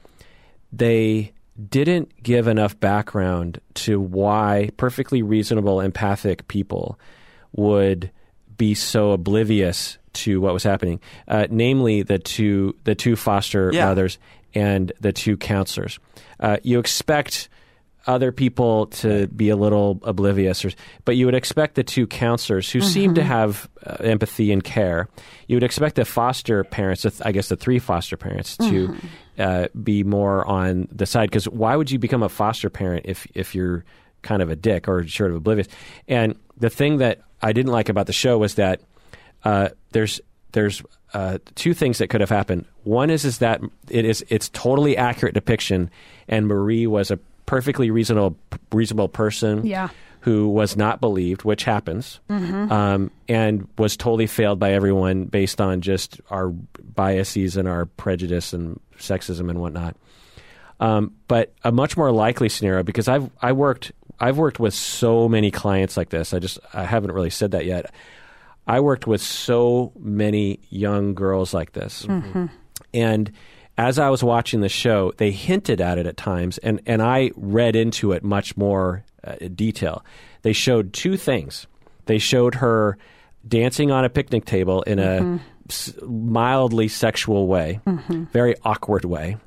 [0.74, 1.32] they
[1.70, 7.00] didn't give enough background to why perfectly reasonable, empathic people
[7.54, 8.12] would
[8.58, 11.00] be so oblivious to what was happening.
[11.28, 13.86] Uh, namely, the two the two foster Yeah.
[13.86, 14.18] mothers
[14.54, 16.00] and the two counselors.
[16.40, 17.50] Uh, you expect
[18.08, 20.72] other people to be a little oblivious, or,
[21.06, 25.08] but you would expect the two counselors who seem to have uh, empathy and care.
[25.48, 28.96] You would expect the foster parents, the th- I guess the three foster parents, to
[29.40, 31.30] uh, be more on the side.
[31.30, 33.84] Because why would you become a foster parent if if you're
[34.22, 35.68] kind of a dick or sort of oblivious?
[36.08, 38.82] And the thing that I didn't like about the show was that
[39.44, 40.82] uh, there's there's
[41.14, 42.66] uh, two things that could have happened.
[42.84, 45.90] One is is that it is it's totally accurate depiction,
[46.28, 48.38] and Marie was a perfectly reasonable
[48.72, 49.90] reasonable person Yeah.
[50.22, 55.82] who was not believed, which happens, um, and was totally failed by everyone based on
[55.82, 59.96] just our biases and our prejudice and sexism and whatnot.
[60.80, 65.30] Um, but a much more likely scenario because I've I worked I've worked with so
[65.30, 66.34] many clients like this.
[66.34, 67.94] I just I haven't really said that yet.
[68.68, 72.08] I worked with so many young girls like this,
[72.94, 73.32] and
[73.78, 77.32] as I was watching the show, they hinted at it at times, and and I
[77.36, 80.04] read into it much more uh, detail.
[80.44, 81.68] They showed two things.
[82.06, 82.98] They showed her
[83.48, 87.80] dancing on a picnic table in a s- mildly sexual way,
[88.32, 89.38] very awkward way,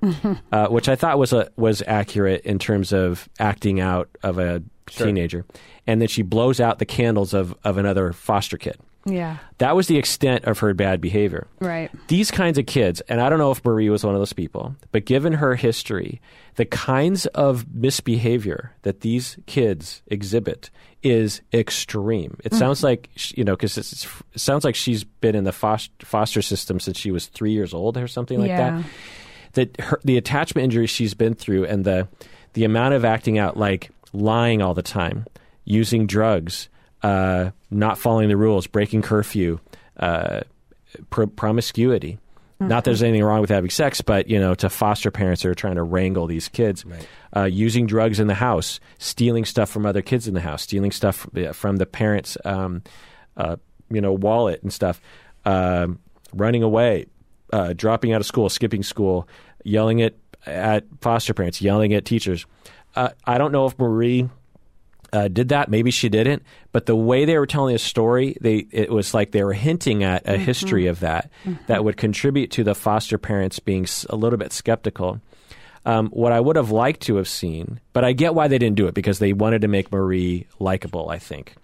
[0.52, 4.62] uh, which I thought was a was accurate in terms of acting out of a
[4.86, 5.44] teenager.
[5.86, 8.78] And then she blows out the candles of of another foster kid.
[9.05, 9.38] Yeah.
[9.59, 11.46] That was the extent of her bad behavior.
[11.61, 11.90] Right.
[12.09, 14.76] These kinds of kids, and I don't know if Marie was one of those people,
[14.92, 16.20] but given her history,
[16.57, 20.70] the kinds of misbehavior that these kids exhibit
[21.03, 22.36] is extreme.
[22.44, 22.59] It mm.
[22.59, 26.80] sounds like, you know, because it sounds like she's been in the foster, foster system
[26.80, 28.82] since she was three years old or something like Yeah.
[28.82, 28.84] that.
[29.53, 32.09] That her, the attachment injuries she's been through and the,
[32.53, 35.26] the amount of acting out, like lying all the time,
[35.64, 36.68] using drugs,
[37.03, 39.59] uh, not following the rules, breaking curfew,
[39.99, 40.40] uh,
[41.11, 42.18] pr- promiscuity.
[42.61, 45.49] Not that there's anything wrong with having sex, but you know, to foster parents that
[45.49, 46.84] are trying to wrangle these kids,
[47.36, 50.90] uh, using drugs in the house, stealing stuff from other kids in the house, stealing
[50.90, 52.82] stuff from, the parents' um,
[53.36, 53.57] uh,
[53.90, 55.01] you know wallet and stuff,
[55.44, 56.01] um,
[56.34, 57.07] running away,
[57.53, 59.28] uh, dropping out of school, skipping school,
[59.62, 62.44] yelling at at foster parents, yelling at teachers.
[62.96, 64.28] Uh, I don't know if Marie
[65.12, 65.68] uh, did that.
[65.70, 66.42] Maybe she didn't.
[66.72, 70.04] But the way they were telling the story, they it was like they were hinting
[70.04, 71.30] at a history of that
[71.66, 75.20] that would contribute to the foster parents being a little bit skeptical.
[75.86, 78.76] Um, what I would have liked to have seen, but I get why they didn't
[78.76, 81.09] do it because they wanted to make Marie likable.
[81.09, 81.54] I think,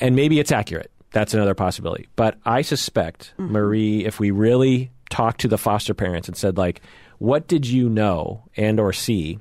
[0.00, 0.90] and maybe it's accurate.
[1.12, 2.08] That's another possibility.
[2.16, 6.82] But I suspect Marie, if we really talked to the foster parents and said like,
[7.18, 9.38] "What did you know and or see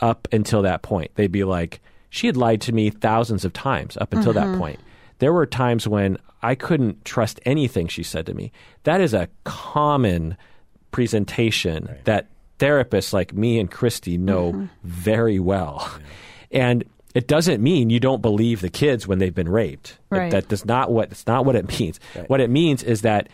[0.00, 1.80] up until that point?" They'd be like,
[2.10, 4.58] "She had lied to me thousands of times up until that mm-hmm.
[4.58, 4.80] point."
[5.18, 8.52] There were times when I couldn't trust anything she said to me.
[8.84, 10.36] That is a common
[10.90, 14.66] presentation that therapists like me and Christy know mm-hmm.
[14.82, 15.90] very well.
[16.50, 16.84] And
[17.14, 19.98] it doesn't mean you don't believe the kids when they've been raped.
[20.10, 20.30] It- Right.
[20.32, 22.00] that does not what it's not what it means.
[22.26, 23.28] What it means is that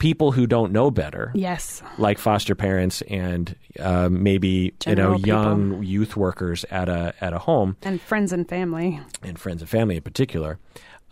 [0.00, 1.80] people who don't know better, Yes.
[1.98, 7.32] like foster parents and um, maybe General you know young youth workers at a at
[7.32, 8.98] a home, And friends and family.
[9.22, 10.58] and friends and family in particular,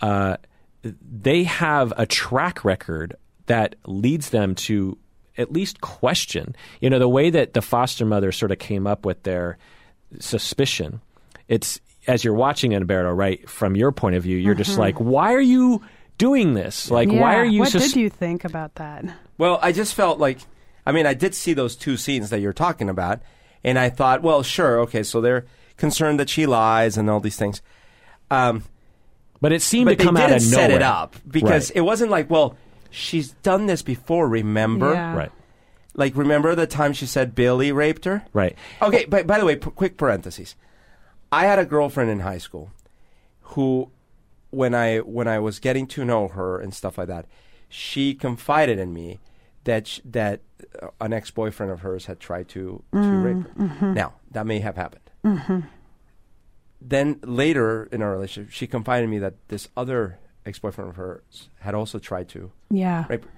[0.01, 0.39] uh,
[0.83, 3.15] they have a track record
[3.47, 4.99] that leads them to
[5.37, 6.57] at least question.
[6.81, 9.57] You know, the way that the foster mother sort of came up with their
[10.19, 11.01] suspicion.
[11.49, 13.49] It's as you're watching Umberto, right?
[13.49, 15.83] From your point of view, you're just like, why are you
[16.19, 16.91] doing this?
[16.91, 17.15] Like, why.
[17.35, 17.39] Yeah.
[17.39, 17.61] are you?
[17.61, 19.05] What sus- did you think about that?
[19.39, 20.39] Well, I just felt like,
[20.85, 23.21] I mean, I did see those two scenes that you're talking about,
[23.65, 25.47] and I thought, well, sure, okay, so they're
[25.77, 27.63] concerned that she lies and all these things.
[28.31, 28.65] Um,
[29.41, 30.67] But it seemed but to come they out didn't of nowhere.
[30.69, 31.77] set it up because Right.
[31.77, 32.57] it wasn't like, well,
[32.91, 34.27] she's done this before.
[34.29, 35.15] Remember, Yeah.
[35.17, 35.33] right,
[35.95, 38.25] like remember the time she said Billy raped her?
[38.33, 38.57] right.
[38.83, 40.57] Okay, but by the way, p- quick parentheses.
[41.31, 42.71] I had a girlfriend in high school
[43.55, 43.91] who,
[44.51, 47.27] when I when I was getting to know her and stuff like that,
[47.69, 49.19] she confided in me
[49.65, 50.41] that sh- that
[50.83, 53.65] uh, an ex boyfriend of hers had tried to to mm, rape her.
[53.65, 53.95] Mm-hmm.
[53.95, 55.11] Now that may have happened.
[55.25, 55.61] Mm-hmm.
[56.81, 60.97] Then later in our relationship, she confided in me that this other ex boyfriend of
[60.97, 63.05] hers had also tried to Yeah.
[63.09, 63.31] rape her.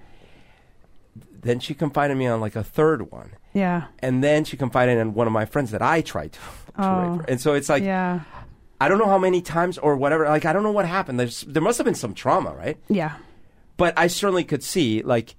[1.41, 3.85] Then she confided in me on like a third one Yeah.
[3.99, 6.45] and then she confided in one of my friends that I tried to, to
[6.77, 7.09] Oh.
[7.09, 7.25] rape her.
[7.27, 8.21] And so it's like yeah.
[8.81, 10.25] I don't know how many times or whatever.
[10.25, 11.19] Like I don't know what happened.
[11.19, 12.79] There's there must have been some trauma, right?
[12.89, 13.17] Yeah.
[13.77, 15.35] But I certainly could see like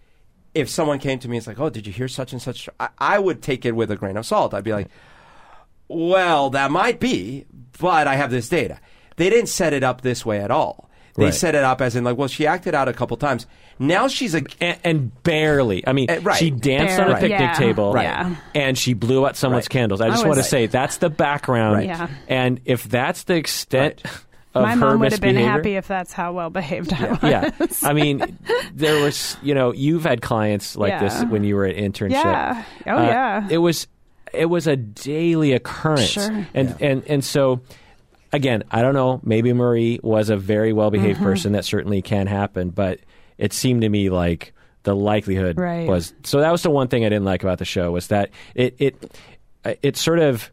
[0.55, 2.69] if someone came to me, it's like, oh, did you hear such and such?
[2.79, 4.55] I, I would take it with a grain of salt.
[4.55, 4.91] I'd be like,
[5.89, 7.47] well, that might be,
[7.81, 8.79] but I have this data.
[9.17, 10.89] They didn't set it up this way at all.
[11.15, 11.35] They Right.
[11.35, 13.47] set it up as in like, well, she acted out a couple times.
[13.79, 15.87] Now she's a and, and barely.
[15.87, 16.37] I mean, Uh, right.
[16.39, 17.53] she danced on a picnic Yeah.
[17.53, 18.05] table, Right.
[18.05, 18.35] Yeah.
[18.55, 19.69] and she blew out someone's Right.
[19.71, 20.01] candles.
[20.01, 21.77] I just I want to was- say that's the background.
[21.77, 21.87] Right.
[21.87, 22.09] Yeah.
[22.29, 24.03] And if that's the extent
[24.55, 27.19] of My mom would have been happy if that's how well behaved I was.
[27.23, 27.51] yeah,
[27.83, 28.39] I mean,
[28.75, 32.11] there was, you know, you've had clients like this when you were at internship.
[32.13, 32.63] Yeah.
[32.87, 33.49] Oh, Uh, yeah.
[33.51, 33.87] It was,
[34.33, 36.47] it was a daily occurrence, Sure.
[36.55, 37.61] and and and so.
[38.33, 39.21] Again, I don't know.
[39.23, 41.25] Maybe Marie was a very well behaved Mm-hmm.
[41.25, 41.53] person.
[41.53, 43.01] That certainly can happen, but
[43.39, 44.55] it seemed to me like
[44.85, 45.87] the likelihood Right.
[45.87, 46.15] was.
[46.25, 48.75] So that was the one thing I didn't like about the show was that it
[48.79, 49.17] it
[49.83, 50.51] it sort of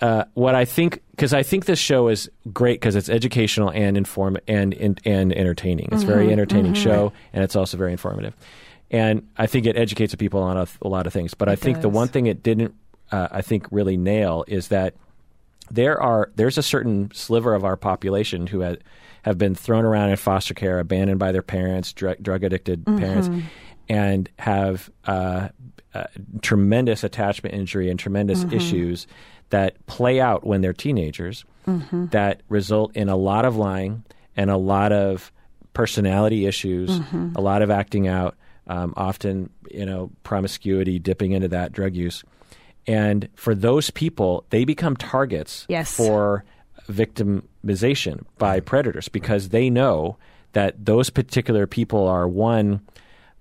[0.00, 3.96] uh, what I think, because I think this show is great because it's educational and
[3.96, 5.88] inform and and, and entertaining.
[5.92, 8.34] It's a very entertaining show, and it's also very informative.
[8.90, 11.34] And I think it educates people on a, a lot of things.
[11.34, 12.74] But I think the one thing it didn't,
[13.12, 14.94] uh, I think, really nail is that
[15.70, 18.60] there are there's a certain sliver of our population who
[19.22, 23.28] have been thrown around in foster care, abandoned by their parents, drug, drug addicted parents,
[23.88, 25.48] and have uh,
[25.94, 26.04] uh,
[26.42, 29.06] tremendous attachment injury and tremendous issues
[29.50, 31.44] that play out when they're teenagers
[32.10, 34.04] that result in a lot of lying
[34.36, 35.32] and a lot of
[35.74, 36.98] personality issues,
[37.36, 42.24] a lot of acting out, um, often you know promiscuity, dipping into that drug use,
[42.88, 45.94] and for those people, they become targets Yes.
[45.94, 46.44] for
[46.88, 50.16] victimization by predators because they know
[50.52, 52.80] that those particular people are one.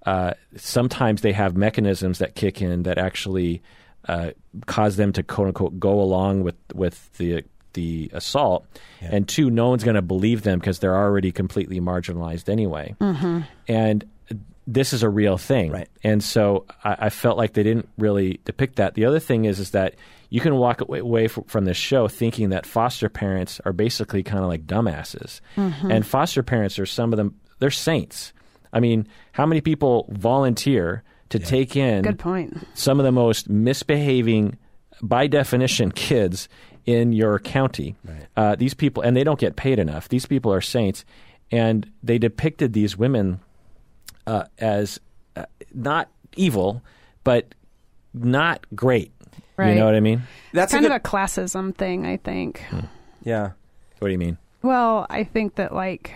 [0.05, 3.61] Uh, sometimes they have mechanisms that kick in that actually
[4.07, 4.31] uh,
[4.65, 7.43] cause them to quote unquote go along with with the
[7.73, 8.65] the assault,
[9.01, 12.95] and two, no one's going to believe them because they're already completely marginalized anyway.
[13.67, 14.03] And
[14.67, 15.87] this is a real thing, Right.
[16.03, 18.93] And so I, I felt like they didn't really depict that.
[18.95, 19.95] The other thing is is that
[20.29, 24.49] you can walk away, from this show thinking that foster parents are basically kind of
[24.49, 27.39] like dumbasses, and foster parents are some of them.
[27.59, 28.33] They're saints.
[28.73, 32.67] I mean, how many people volunteer to take in Good point.
[32.73, 34.57] some of the most misbehaving,
[35.01, 36.49] by definition, kids
[36.85, 37.95] in your county.
[38.35, 40.09] Uh, these people, and they don't get paid enough.
[40.09, 41.05] These people are saints,
[41.51, 43.39] and they depicted these women
[44.27, 44.99] uh, as
[45.35, 46.83] uh, not evil,
[47.23, 47.55] but
[48.13, 49.11] not great.
[49.59, 50.21] You know what I mean?
[50.53, 52.63] That's kind a good, of a classism thing, I think.
[53.23, 53.53] yeah.
[53.97, 54.37] What do you mean?
[54.61, 56.13] Well, I think that like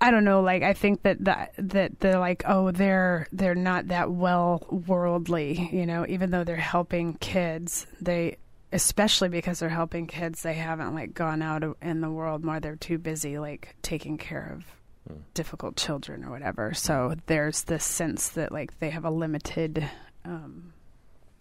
[0.00, 3.88] I don't know, like I think that that that they're like, oh, they're they're not
[3.88, 8.36] that well worldly, you know, even though they're helping kids, they
[8.72, 12.60] especially because they're helping kids, they haven't like gone out in the world more.
[12.60, 14.64] They're too busy like taking care of
[15.34, 16.74] difficult children or whatever.
[16.74, 19.88] So there's this sense that like they have a limited
[20.24, 20.72] um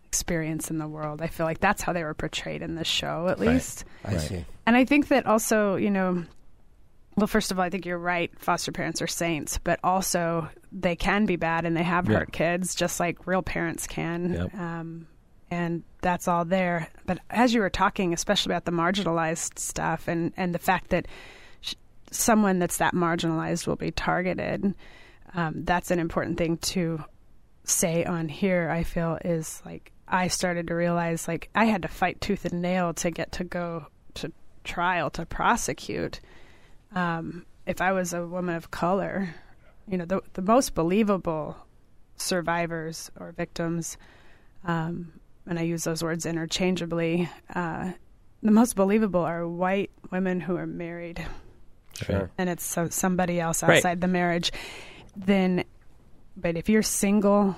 [0.06, 1.22] experience in the world.
[1.22, 3.86] I feel like that's how they were portrayed in this show at least.
[4.04, 4.20] I Right.
[4.22, 4.46] see.
[4.66, 6.26] And I think that also, you know,
[7.16, 8.30] well, first of all, I think you're right.
[8.38, 12.20] Foster parents are saints, but also they can be bad and they have Yeah.
[12.20, 14.34] hurt kids just like real parents can.
[14.34, 14.56] Yep.
[14.56, 15.08] Um,
[15.50, 16.88] and that's all there.
[17.06, 21.08] But as you were talking, especially about the marginalized stuff and, and the fact that
[21.08, 21.10] sh-
[22.12, 24.76] someone that's that marginalized will be targeted,
[25.34, 27.04] um, that's an important thing to
[27.64, 31.88] say on here, I feel, is like I started to realize like I had to
[31.88, 34.32] fight tooth and nail to get to go to
[34.64, 36.20] trial to prosecute.
[36.94, 39.34] Um, if I was a woman of color,
[39.88, 41.56] you know, the the most believable
[42.18, 43.98] survivors or victims,
[44.66, 45.14] um,
[45.48, 47.30] and I use those words interchangeably.
[47.54, 47.94] Uh,
[48.44, 51.26] the most believable are white women who are married
[52.06, 52.32] Sure.
[52.38, 53.78] and it's so somebody else Right.
[53.78, 54.52] outside the marriage,
[55.16, 55.64] then,
[56.38, 57.56] but if you're single,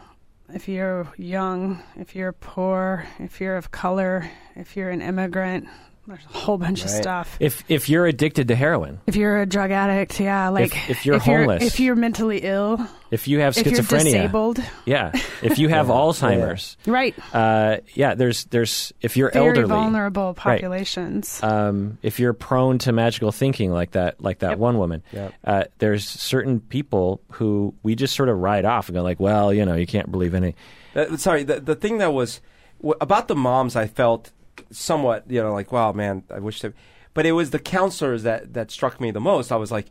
[0.54, 5.68] if you're young, if you're poor, if you're of color, if you're an immigrant,
[6.08, 7.38] there's a whole bunch of stuff.
[7.40, 11.18] If if you're addicted to heroin, If you're a drug addict, yeah, like if you're
[11.20, 11.64] homeless.
[11.64, 15.70] if you're mentally ill, if you have schizophrenia, if you're schizophrenia, disabled, yeah, if you
[15.70, 21.42] have Alzheimer's, right, uh, yeah, there's there's if you're very elderly, vulnerable populations.
[21.44, 24.58] um, if you're prone to magical thinking like that, like that Yep.
[24.60, 25.34] one woman, Yep.
[25.46, 29.54] uh, there's certain people who we just sort of write off and go like, well,
[29.54, 30.56] you know, you can't believe any.
[30.96, 32.42] Uh, sorry, the the thing that was
[32.82, 34.32] w- about the moms, I felt
[34.74, 36.72] somewhat, you know, like, wow, man, I wish they.
[37.14, 39.52] But it was the counselors that that struck me the most.
[39.52, 39.88] I was like,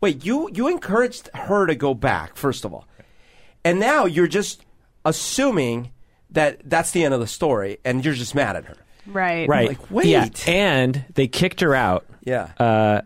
[0.00, 2.86] wait, you you encouraged her to go back first of all,
[3.64, 4.64] and now you're just
[5.04, 5.92] assuming
[6.30, 8.76] that that's the end of the story, and you're just mad at her.
[9.06, 9.68] right, Right?
[9.68, 10.06] like, wait.
[10.06, 12.04] Yeah, and they kicked her out.
[12.24, 12.50] Yeah.
[12.58, 13.00] Uh,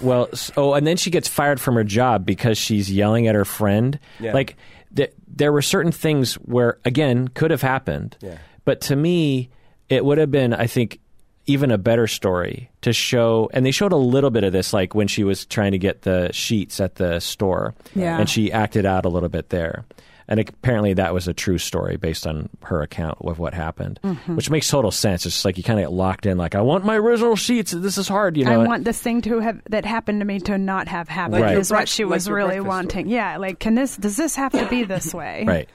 [0.00, 3.34] well, s- oh, and then she gets fired from her job because she's yelling at
[3.34, 3.98] her friend.
[4.20, 4.32] Yeah.
[4.32, 4.56] Like,
[4.94, 8.16] th- there were certain things where, again, could have happened.
[8.20, 8.38] Yeah.
[8.64, 9.50] But to me,
[9.90, 10.98] it would have been, I think,
[11.46, 13.50] even a better story to show.
[13.52, 16.02] And they showed a little bit of this, like when she was trying to get
[16.02, 17.74] the sheets at the store.
[17.94, 18.18] Yeah.
[18.18, 19.84] And she acted out a little bit there.
[20.28, 24.36] And apparently that was a true story based on her account of what happened, Mm-hmm.
[24.36, 25.26] which makes total sense.
[25.26, 27.72] It's just like you kind of get locked in, like, I want my original sheets.
[27.72, 28.52] This is hard, you know.
[28.60, 31.40] I want this thing to have that happened to me to not have happened.
[31.42, 33.08] Like your Is what she was your really breakfast wanting.
[33.08, 33.96] Yeah, like can this?
[33.96, 35.44] Does this have to be this way?
[35.48, 35.68] right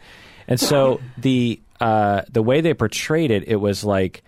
[0.48, 4.24] and so the uh, the way they portrayed it it was like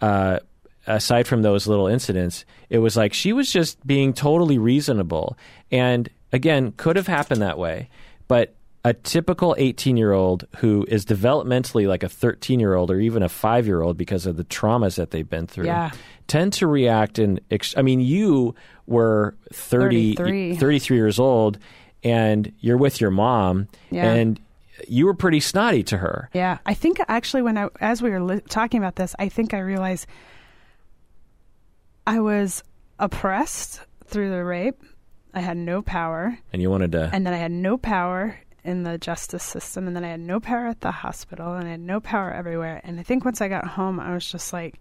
[0.00, 0.38] uh,
[0.86, 5.36] aside from those little incidents it was like she was just being totally reasonable
[5.70, 7.88] and again could have happened that way
[8.28, 8.54] but
[8.84, 13.22] a typical 18 year old who is developmentally like a 13 year old or even
[13.22, 15.90] a five year old because of the traumas that they've been through Yeah.
[16.26, 17.38] tend to react in.
[17.48, 18.56] Ex- I mean, you
[18.88, 20.56] were 30, 33.
[20.56, 21.58] 33 years old
[22.02, 24.10] and you're with your mom Yeah.
[24.14, 24.40] and
[24.88, 26.28] you were pretty snotty to her.
[26.32, 29.54] Yeah, I think actually when I as we were li- talking about this, I think
[29.54, 30.06] I realized
[32.06, 32.62] I was
[32.98, 34.82] oppressed through the rape.
[35.34, 37.10] I had no power, And you wanted to.
[37.12, 40.38] and then I had no power in the justice system, and then I had no
[40.40, 42.80] power at the hospital, and I had no power everywhere.
[42.84, 44.78] And I think once I got home, I was just like,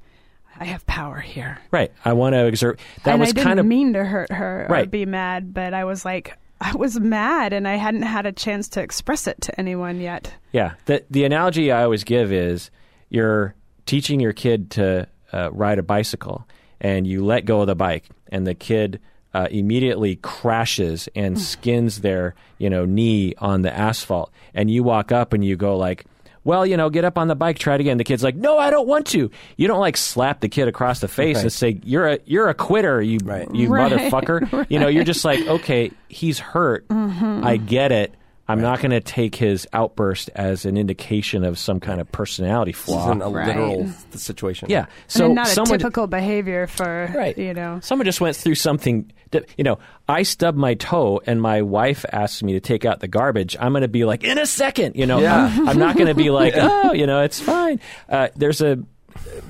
[0.59, 1.59] I have power here.
[1.71, 1.91] right.
[2.03, 2.79] I want to exert.
[3.05, 3.65] That and was I didn't kind of.
[3.65, 4.91] mean to hurt her or Right.
[4.91, 8.69] be mad, but I was like, I was mad, and I hadn't had a chance
[8.69, 10.33] to express it to anyone yet.
[10.51, 10.75] Yeah.
[10.85, 12.69] The, the analogy I always give is
[13.09, 13.55] you're
[13.87, 16.47] teaching your kid to uh, ride a bicycle
[16.79, 18.99] and you let go of the bike and the kid
[19.33, 25.11] uh, immediately crashes and skins their you know knee on the asphalt and you walk
[25.11, 26.05] up and you go like
[26.43, 27.97] well you know get up on the bike try it again.
[27.97, 29.29] The kid's like no i don't want to.
[29.57, 32.53] You don't like slap the kid across the face and say you're a you're a
[32.53, 33.53] quitter you Right.
[33.53, 33.91] you Right.
[33.91, 34.65] motherfucker.
[34.69, 36.87] You know you're just like okay he's hurt.
[36.87, 37.45] Mm-hmm.
[37.45, 38.13] I get it
[38.47, 42.71] i'm not going to take his outburst as an indication of some kind of personality
[42.71, 43.47] This flaw isn't a Right.
[43.47, 44.69] literal situation.
[44.69, 47.37] yeah So so and not someone a typical behavior for Right.
[47.37, 47.79] you know.
[47.81, 49.11] Someone just went through something.
[49.31, 52.99] That, you know, I stubbed my toe, and my wife asked me to take out
[52.99, 53.55] the garbage.
[53.57, 54.95] I'm going to be like, in a second.
[54.97, 55.45] You know, Yeah.
[55.45, 57.79] I'm, I'm not going to be like, oh, you know, it's fine.
[58.09, 58.79] Uh, there's a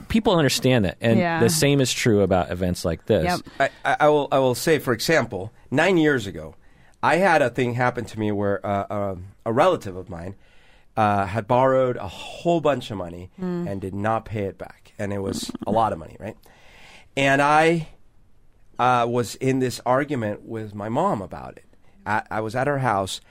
[0.07, 1.39] people understand that, and Yeah.
[1.39, 3.23] the same is true about events like this.
[3.23, 3.39] Yep.
[3.59, 4.27] I, I, I will.
[4.31, 6.53] I will say, for example, nine years ago,
[7.03, 10.35] I had a thing happen to me where uh, um a relative of mine
[10.95, 13.31] uh, had borrowed a whole bunch of money
[13.67, 16.37] and did not pay it back, and it was a lot of money, right?
[17.15, 17.87] And I
[18.77, 21.65] uh, was in this argument with my mom about it.
[22.05, 23.21] I, I was at her house,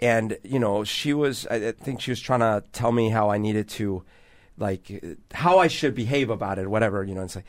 [0.00, 1.46] and you know, she was.
[1.50, 4.02] I I think she was trying to tell me how I needed to,
[4.58, 7.04] like, uh, how I should behave about it, whatever.
[7.04, 7.46] You know, it's like.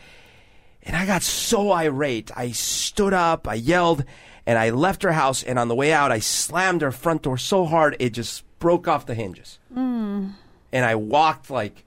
[0.84, 2.32] And I got so irate.
[2.38, 4.06] I stood up, I yelled,
[4.48, 5.44] and I left her house.
[5.44, 8.88] And on the way out, I slammed her front door so hard it just broke
[8.88, 9.60] off the hinges.
[9.72, 10.30] Hmm.
[10.72, 11.84] And I walked like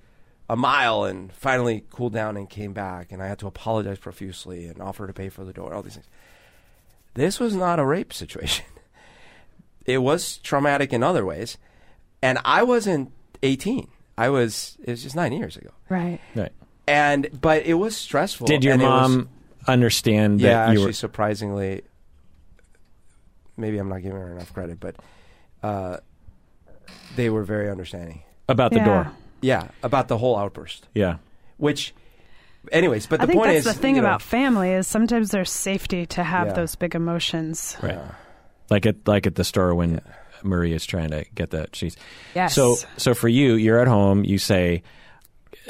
[0.49, 3.11] a mile and finally cooled down and came back.
[3.11, 5.95] And I had to apologize profusely and offer to pay for the door, all these
[5.95, 6.07] things.
[7.15, 8.65] This was not a rape situation.
[9.87, 11.57] It was traumatic in other ways.
[12.23, 13.12] And I wasn't
[13.43, 13.89] 18.
[14.16, 15.70] I was, it was just nine years ago.
[15.89, 16.20] Right.
[16.37, 16.53] Right.
[16.87, 18.47] And, but it was stressful.
[18.47, 19.28] Did your and it was- mom
[19.66, 20.93] understand that yeah, you actually, were?
[20.93, 21.82] surprisingly,
[23.61, 24.97] maybe I'm not giving her enough credit, but
[25.62, 25.99] uh,
[27.16, 28.23] they were very understanding.
[28.49, 28.85] About the Yeah.
[28.85, 29.12] door.
[29.43, 30.87] Yeah, about the whole outburst.
[30.95, 31.16] Yeah.
[31.57, 31.95] Which,
[32.73, 34.87] anyways, but I the think point that's is, the thing you know, about family is
[34.87, 36.53] sometimes there's safety to have Yeah.
[36.55, 37.77] those big emotions.
[37.82, 37.99] Right.
[38.70, 40.01] Like at like at the store when
[40.43, 41.97] Marie is trying to get the cheese.
[42.35, 42.55] Yes.
[42.55, 44.24] So so for you, you're at home.
[44.24, 44.82] You say,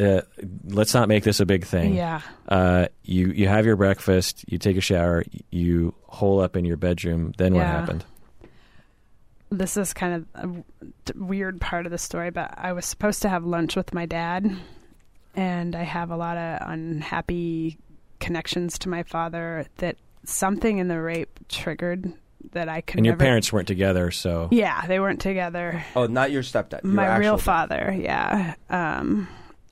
[0.01, 0.23] uh,
[0.65, 2.21] "Let's not make this a big thing." Yeah.
[2.49, 4.45] Uh, you you have your breakfast.
[4.49, 5.25] You take a shower.
[5.51, 7.33] You hole up in your bedroom.
[7.39, 7.81] Then what Yeah.
[7.81, 8.05] happened?
[9.53, 10.65] This is kind of a w-
[11.07, 14.07] d- weird part of the story, but I was supposed to have lunch with my
[14.07, 14.49] dad,
[15.35, 17.77] and I have a lot of unhappy
[18.21, 22.13] connections to my father that something in the rape triggered
[22.53, 23.25] that I could And your never.
[23.25, 25.85] parents weren't together, so Yeah, they weren't together.
[25.97, 26.85] Oh, not your stepdad.
[26.85, 27.43] Your my actual real dad.
[27.45, 29.27] father yeah um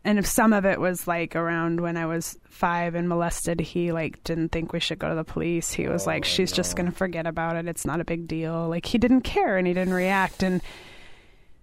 [0.09, 3.93] and if some of it was like around when i was five and molested he
[3.93, 5.72] like didn't think we should go to the police.
[5.72, 7.68] He was like she's just gonna forget about it.
[7.68, 8.68] It's not a big deal.
[8.68, 10.43] Like he didn't care and he didn't react.
[10.43, 10.60] And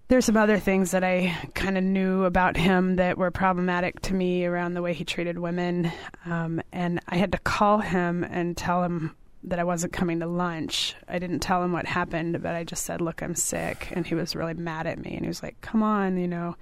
[0.08, 4.14] there's some other things that i kind of knew about him that were problematic to
[4.14, 5.92] me around the way he treated women.
[6.24, 9.14] Um, and i had to call him and tell him
[9.44, 10.96] that I wasn't coming to lunch.
[11.08, 14.14] I didn't tell him what happened, but I just said, "Look, I'm sick." And he
[14.14, 16.56] was really mad at me and he was like, "Come on, you know,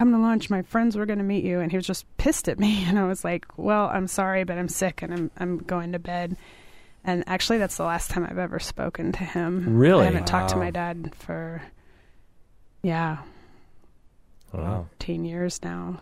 [0.00, 0.48] come to lunch.
[0.48, 2.98] My friends were going to meet you." And he was just pissed at me and
[2.98, 6.36] I was like, "Well, I'm sorry, but I'm sick and I'm I'm going to bed."
[7.04, 9.76] And actually, that's the last time I've ever spoken to him.
[9.76, 10.02] Really?
[10.02, 11.62] I haven't talked to my dad for
[12.82, 13.18] yeah,
[14.52, 14.86] Wow.
[14.98, 16.00] 10 years now.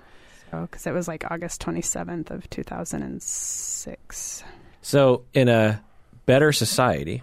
[0.50, 4.44] So, cuz it was like August 27th of 2006.
[4.80, 5.82] So, in a
[6.24, 7.22] better society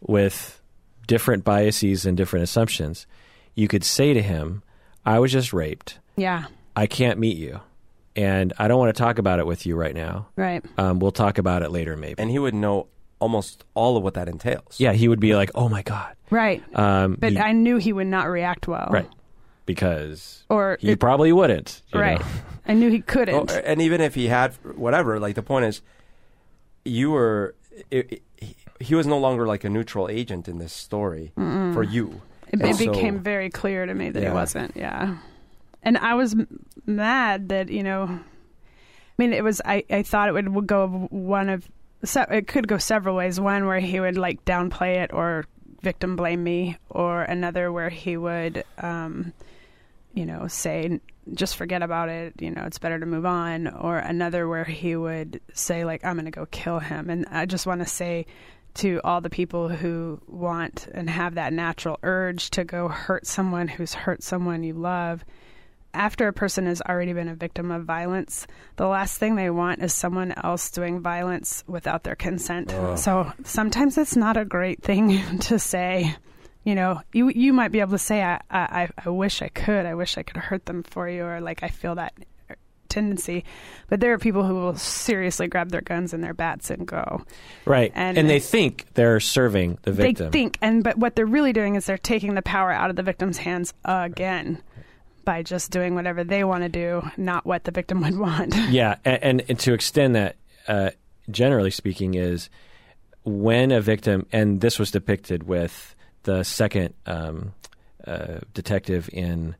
[0.00, 0.60] with
[1.06, 3.06] different biases and different assumptions,
[3.54, 4.62] you could say to him,
[5.06, 5.98] I was just raped.
[6.16, 7.60] Yeah, I can't meet you.
[8.16, 10.28] And I don't want to talk about it with you right now.
[10.36, 10.64] right.
[10.78, 12.20] Um, we'll talk about it later, maybe.
[12.20, 12.86] And he would know
[13.18, 14.78] almost all of what that entails.
[14.80, 16.14] yeah, he would be like, oh my God.
[16.30, 16.62] Right.
[16.74, 18.88] Um, But you- I knew he would not react well.
[18.90, 19.08] right.
[19.66, 21.82] Because Or he it- probably wouldn't.
[21.92, 22.18] you right.
[22.20, 22.26] know.
[22.68, 23.50] I knew he Oh, couldn't.
[23.52, 25.82] and even if he had whatever, like the point is,
[26.84, 27.54] you were.
[27.90, 31.82] It, it, he- he was no longer like a neutral agent in this story for
[31.82, 32.20] you.
[32.52, 34.28] It, it so- became very clear to me that Yeah.
[34.30, 34.76] he wasn't.
[34.76, 35.18] Yeah,
[35.82, 38.04] and I was m- mad that you know.
[38.04, 39.60] I mean, it was.
[39.64, 41.66] I, I thought it would, go one of.
[42.04, 43.40] Se- it could go several ways.
[43.40, 45.46] One where he would like downplay it or
[45.82, 49.32] victim blame me, or another where he would, um,
[50.12, 51.00] you know, say
[51.34, 52.34] just forget about it.
[52.40, 53.66] You know, it's better to move on.
[53.68, 57.46] Or another where he would say like, "I'm going to go kill him." And I
[57.46, 58.26] just want to say
[58.76, 63.68] to all the people who want and have that natural urge to go hurt someone
[63.68, 65.24] who's hurt someone you love.
[65.94, 68.46] After a person has already been a victim of violence,
[68.76, 72.70] the last thing they want is someone else doing violence without their consent.
[72.98, 76.14] So sometimes it's not a great thing to say.
[76.64, 79.86] You know, you you might be able to say, I, I, I wish I could.
[79.86, 82.12] I wish I could hurt them for you, or like I feel that
[82.96, 83.44] tendency.
[83.88, 87.22] But there are people who will seriously grab their guns and their bats and go.
[87.66, 87.92] Right.
[87.94, 90.30] And- And, they think they're serving the victim.
[90.30, 92.96] They think, and but what they're really doing is they're taking the power out of
[92.96, 94.62] the victim's hands again
[95.24, 98.54] by just doing whatever they want to do, not what the victim would want.
[98.70, 100.36] Yeah, and, and, and to extend that,
[100.68, 100.90] uh,
[101.30, 102.48] generally speaking, is
[103.24, 107.52] when a victim, and this was depicted with the second um,
[108.06, 109.54] uh, detective in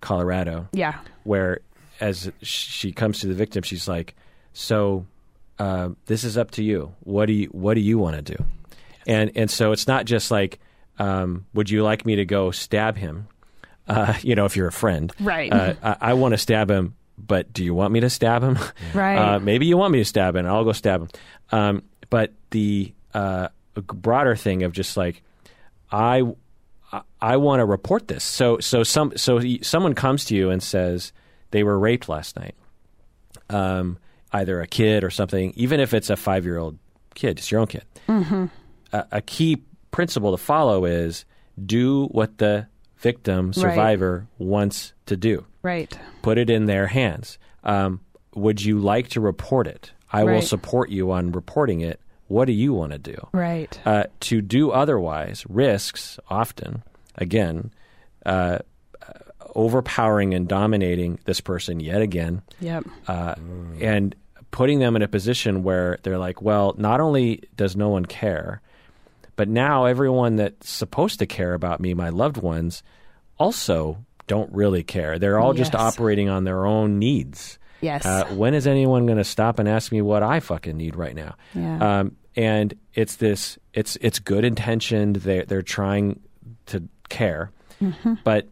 [0.00, 1.60] Colorado, yeah, where
[2.00, 4.14] as she comes to the victim, she's like,
[4.52, 5.06] "So,
[5.58, 6.94] uh, this is up to you.
[7.00, 8.44] What do you What do you want to do?"
[9.06, 10.58] And and so it's not just like,
[10.98, 13.28] um, "Would you like me to go stab him?"
[13.88, 15.52] Uh, you know, if you're a friend, Right.
[15.52, 18.58] Uh, I, I want to stab him, but do you want me to stab him?
[18.94, 19.16] Right.
[19.16, 20.46] Uh, maybe you want me to stab him.
[20.46, 21.08] I'll go stab him.
[21.52, 25.22] Um, but the uh, broader thing of just like,
[25.92, 26.22] I
[27.20, 28.24] I want to report this.
[28.24, 31.12] So so some so someone comes to you and says
[31.50, 32.54] they were raped last night.
[33.48, 33.98] Um,
[34.32, 36.78] either a kid or something, even if it's a five year old
[37.14, 37.84] kid, it's your own kid.
[38.08, 38.46] Mm-hmm.
[38.92, 41.24] A, a key principle to follow is
[41.64, 42.66] do what the
[42.98, 45.44] victim survivor wants to do.
[45.62, 45.98] right.
[46.22, 47.38] Put it in their hands.
[47.64, 48.00] Um,
[48.34, 49.92] would you like to report it?
[50.12, 52.00] I will support you on reporting it.
[52.28, 53.28] What do you want to do?
[53.32, 53.78] Right.
[53.84, 56.82] Uh, to do otherwise risks often,
[57.16, 57.72] again,
[58.26, 58.58] uh,
[59.54, 62.84] overpowering and dominating this person yet again, Yep.
[63.08, 63.34] uh,
[63.80, 64.14] and
[64.50, 68.60] putting them in a position where they're like, well, not only does no one care,
[69.36, 72.82] but now everyone that's supposed to care about me, my loved ones,
[73.38, 75.18] also don't really care.
[75.18, 77.58] They're all just operating on their own needs.
[77.80, 78.04] Yes.
[78.04, 81.14] Uh, when is anyone going to stop and ask me what I fucking need right
[81.14, 81.34] now?
[81.54, 82.00] Yeah.
[82.00, 83.58] Um, and it's this.
[83.72, 85.16] It's it's good intentioned.
[85.16, 86.20] They they're trying
[86.66, 87.50] to care,
[87.82, 88.14] Mm-hmm.
[88.22, 88.46] but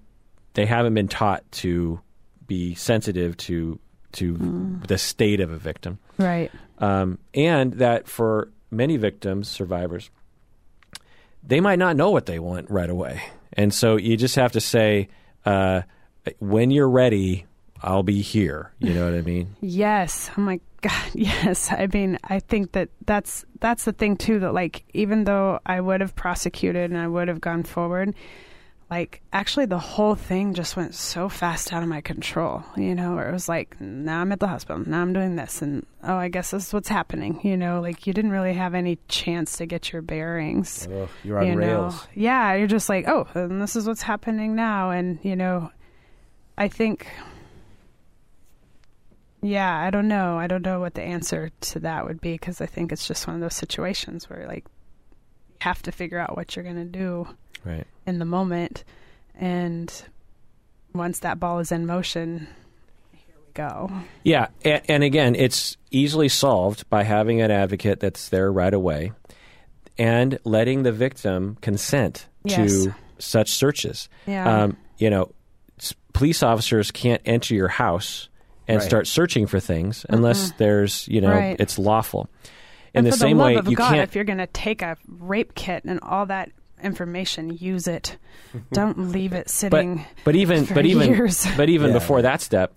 [0.58, 2.00] they haven't been taught to
[2.48, 3.78] be sensitive to
[4.12, 4.86] to Mm.
[4.88, 6.50] the state of a victim, right.
[6.78, 10.10] um, and that for many victims, survivors,
[11.42, 13.22] they might not know what they want right away,
[13.52, 15.08] and so you just have to say,
[15.46, 15.82] uh,
[16.40, 17.46] when you're ready,
[17.82, 18.72] I'll be here.
[18.80, 19.54] You know what I mean?
[19.60, 20.30] Yes.
[20.36, 20.92] Oh my god.
[21.14, 21.70] Yes.
[21.70, 24.40] I mean, I think that that's that's the thing too.
[24.40, 28.14] That like, even though I would have prosecuted and I would have gone forward,
[28.90, 32.64] like actually the whole thing just went so fast out of my control.
[32.76, 34.82] You know, where it was like, now I'm at the hospital.
[34.86, 37.40] Now I'm doing this, and oh, I guess this is what's happening.
[37.42, 40.88] You know, like you didn't really have any chance to get your bearings.
[40.90, 41.94] Ugh, you're on you rails.
[41.94, 42.08] Know?
[42.14, 45.70] Yeah, you're just like, oh, and this is what's happening now, and you know,
[46.56, 47.06] I think,
[49.42, 52.62] yeah, I don't know, I don't know what the answer to that would be because
[52.62, 56.36] I think it's just one of those situations where like you have to figure out
[56.36, 57.28] what you're gonna do
[57.68, 57.86] Right.
[58.06, 58.84] in the moment,
[59.34, 59.92] and
[60.94, 62.48] once that ball is in motion,
[63.12, 63.90] here we go.
[64.24, 69.12] Yeah, and, and again, it's easily solved by having an advocate that's there right away,
[69.98, 72.84] and letting the victim consent Yes.
[72.84, 74.08] to such searches.
[74.26, 74.62] Yeah.
[74.62, 75.32] Um, you know,
[76.12, 78.28] police officers can't enter your house
[78.66, 78.86] and Right.
[78.86, 81.56] start searching for things unless there's, you know, Right.
[81.60, 82.28] it's lawful.
[82.94, 84.00] In and the for same the love way, of you God, can't.
[84.08, 86.50] if you're going to take a rape kit and all that
[86.82, 88.16] information, use it.
[88.72, 90.04] Don't leave it sitting.
[90.24, 91.46] but even for but even years.
[91.56, 91.98] but even Yeah.
[91.98, 92.74] before that step,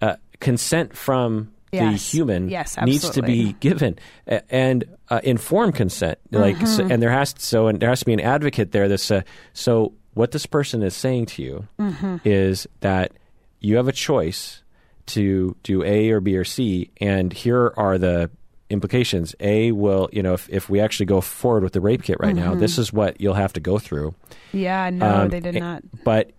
[0.00, 1.92] uh, consent from Yes.
[1.92, 3.96] the human Yes, needs to be given,
[4.26, 6.18] A- and uh, informed consent.
[6.32, 6.66] Like, Mm-hmm.
[6.66, 8.88] so, and there has so and there has to be an advocate there.
[8.88, 9.22] That's uh,
[9.52, 12.16] so what this person is saying to you Mm-hmm.
[12.24, 13.12] is that
[13.60, 14.62] you have a choice
[15.06, 18.30] to do A or B or C, and here are the
[18.70, 19.34] implications.
[19.40, 22.34] A will, you know, if, if we actually go forward with the rape kit right
[22.34, 24.14] now, this is what you'll have to go through.
[24.52, 25.82] yeah, no, Um, they did it- not.
[26.04, 26.30] But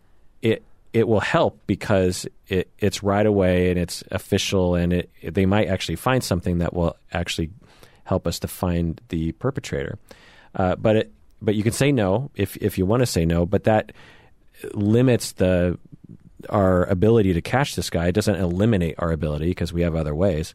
[0.42, 0.64] it
[0.94, 5.68] it will help because it it's right away and it's official and it they might
[5.70, 7.50] actually find something that will actually
[8.04, 9.98] help us to find the perpetrator.
[10.56, 13.46] Uh, but it but you can say no if if you want to say no,
[13.46, 13.92] but that
[14.74, 15.78] limits the
[16.50, 18.08] our ability to catch this guy.
[18.08, 20.54] It doesn't eliminate our ability because we have other ways.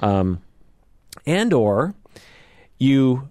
[0.00, 0.40] Um,
[1.26, 1.94] and or
[2.78, 3.28] you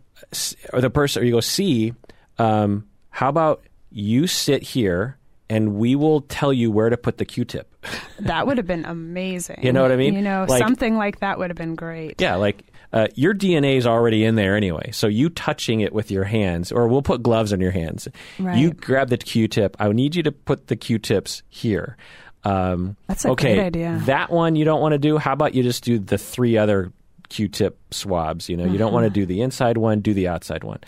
[0.71, 1.93] or the person or you go see
[2.39, 5.17] um, how about you sit here
[5.49, 7.69] and we will tell you where to put the q-tip
[8.19, 9.59] That would have been amazing.
[9.63, 10.13] You know what I mean?
[10.13, 12.19] You know, Like- something like that would have been great.
[12.21, 16.11] yeah like uh, your dna is already in there anyway so you touching it with
[16.11, 18.07] your hands or we'll put gloves on your hands
[18.39, 18.57] Right.
[18.57, 21.97] you grab the q-tip i need you to put the q-tips here
[22.45, 24.01] um, That's a okay, great idea.
[24.05, 26.91] that one you don't want to do how about you just do the three other
[27.29, 29.13] q-tip swabs you know you don't want to Uh-huh.
[29.15, 30.79] do the inside one do the outside one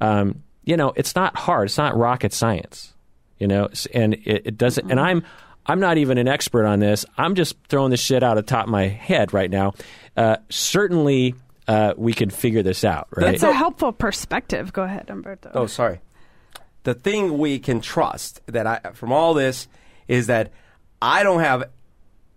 [0.00, 2.92] um, you know it's not hard it's not rocket science
[3.38, 4.90] you know and it, it doesn't Mm-hmm.
[4.92, 5.22] and i'm
[5.66, 8.50] i'm not even an expert on this i'm just throwing this shit out of the
[8.50, 9.74] top of my head right now
[10.16, 11.34] uh, certainly
[11.68, 14.72] uh, we can figure this out right It's a helpful perspective.
[14.72, 15.52] Go ahead, Umberto.
[15.54, 16.00] Oh, sorry.
[16.82, 19.68] The thing we can trust that I from all this
[20.08, 20.50] is that
[21.00, 21.64] I don't have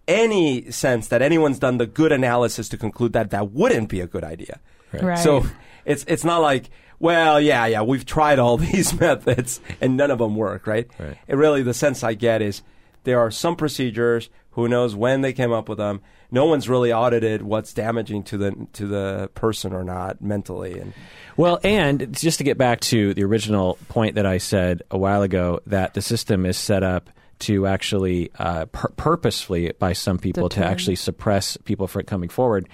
[0.08, 4.08] any sense that anyone's done the good analysis to conclude that that wouldn't be a
[4.08, 4.60] good idea.
[4.92, 5.18] Right.
[5.18, 5.46] So
[5.86, 6.70] it's it's not like
[7.00, 10.88] well, yeah, yeah, we've tried all these methods and none of them work, right?
[10.98, 11.18] Right.
[11.28, 12.62] It really the sense I get is
[13.04, 14.30] there are some procedures.
[14.52, 16.02] Who knows when they came up with them?
[16.32, 20.94] No one's really audited what's damaging to the to the person or not mentally, and
[21.38, 25.22] Well, and just to get back to the original point that I said a while
[25.22, 27.10] ago, that the system is set up
[27.44, 32.68] to actually uh, pur- purposefully by some people to actually suppress people from coming forward.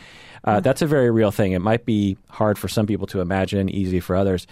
[0.43, 1.51] Uh, That's a very real thing.
[1.51, 4.47] It might be hard for some people to imagine, easy for others.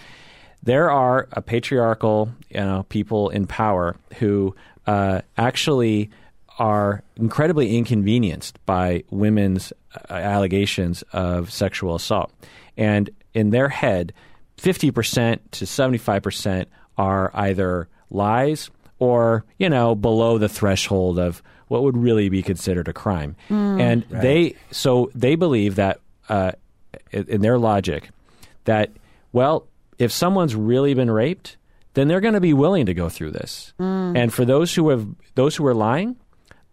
[0.64, 6.10] There are a patriarchal, you know, people in power who uh, actually
[6.60, 9.72] are incredibly inconvenienced by women's
[10.10, 12.31] uh, allegations of sexual assault.
[12.76, 14.14] And in their head,
[14.57, 16.65] 50% to 75%
[16.98, 18.69] are either lies
[18.99, 23.36] or, you know, below the threshold of what would really be considered a crime.
[23.49, 25.99] And they, so they believe that,
[26.30, 26.53] uh,
[27.11, 28.10] in in their logic,
[28.65, 28.91] that,
[29.34, 29.68] well,
[29.98, 31.57] if someone's really been raped,
[31.94, 33.74] then they're going to be willing to go through this.
[33.80, 36.15] And for those who have, those who are lying,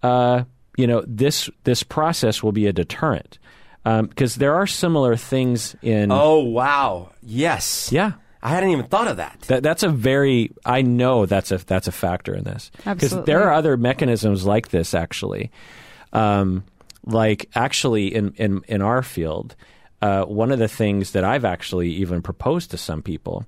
[0.02, 0.44] uh,
[0.76, 3.38] you know, this this process will be a deterrent
[3.84, 6.10] because there are similar things in.
[6.10, 8.12] oh wow, yes, Yeah,
[8.44, 9.40] I hadn't even thought of that.
[9.48, 10.52] that that's a very.
[10.66, 14.68] I know that's a that's a factor in this because there are other mechanisms like
[14.68, 15.50] this actually,
[16.12, 16.62] um,
[17.06, 19.56] like actually in in in our field.
[20.02, 23.46] Uh, one of the things that I've actually even proposed to some people,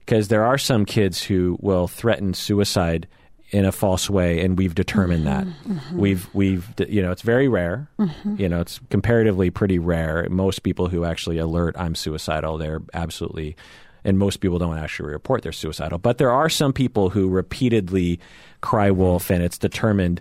[0.00, 3.06] because there are some kids who will threaten suicide
[3.50, 5.46] in a false way, and we've determined that
[5.92, 7.90] we've we've you know it's very rare.
[8.24, 10.26] You know it's comparatively pretty rare.
[10.30, 13.56] Most people who actually alert I'm suicidal, they're absolutely,
[14.04, 15.98] and most people don't actually report they're suicidal.
[15.98, 18.20] But there are some people who repeatedly
[18.60, 20.20] cry wolf, and it's determined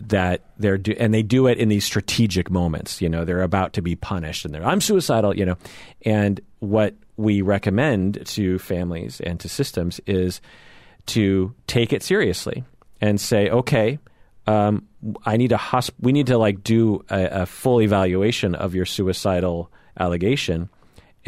[0.00, 3.02] that they're do- and they do it in these strategic moments.
[3.02, 5.36] You know, they're about to be punished, and they're I'm suicidal.
[5.36, 5.56] You know,
[6.02, 10.40] and what we recommend to families and to systems is
[11.06, 12.64] to take it seriously
[13.00, 13.98] and say, okay,
[14.46, 14.86] um,
[15.24, 18.86] I need a hosp- we need to like do a, a full evaluation of your
[18.86, 20.68] suicidal allegation,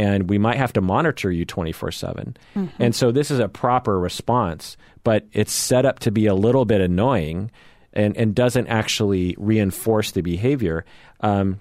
[0.01, 2.37] and we might have to monitor you twenty four seven.
[2.79, 6.65] And so this is a proper response, but it's set up to be a little
[6.65, 7.51] bit annoying,
[7.93, 10.85] and and doesn't actually reinforce the behavior.
[11.21, 11.59] Um,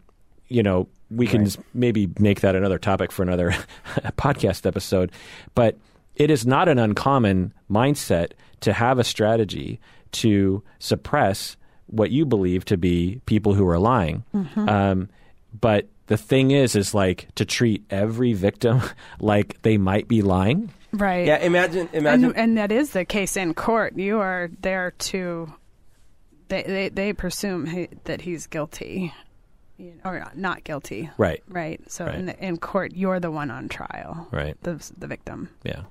[0.47, 3.51] you know, we can s- maybe make that another topic for another
[4.17, 5.11] podcast episode,
[5.55, 5.77] but
[6.15, 9.79] it is not an uncommon mindset to have a strategy
[10.11, 11.55] to suppress
[11.87, 14.23] what you believe to be people who are lying.
[14.69, 15.09] Um,
[15.59, 18.81] but the thing is, is like to treat every victim
[19.21, 20.69] like they might be lying.
[20.91, 21.25] right.
[21.25, 22.25] Yeah, imagine, imagine.
[22.25, 23.95] and, and that is the case in court.
[23.97, 25.53] You are there to.
[26.49, 29.13] They they, they presume he, that he's guilty,
[30.03, 31.09] or not guilty.
[31.17, 31.41] Right.
[31.47, 31.79] Right.
[31.91, 32.15] So Right.
[32.15, 34.27] in the, in court, you're the one on trial.
[34.31, 34.57] Right.
[34.63, 35.49] The the victim.
[35.63, 35.83] Yeah.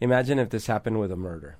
[0.00, 1.56] Imagine if this happened with a murder.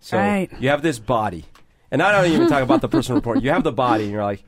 [0.00, 0.50] So Right.
[0.60, 1.44] you have this body,
[1.90, 3.42] and I don't even talk about the person report.
[3.42, 4.42] You have the body, and you're like,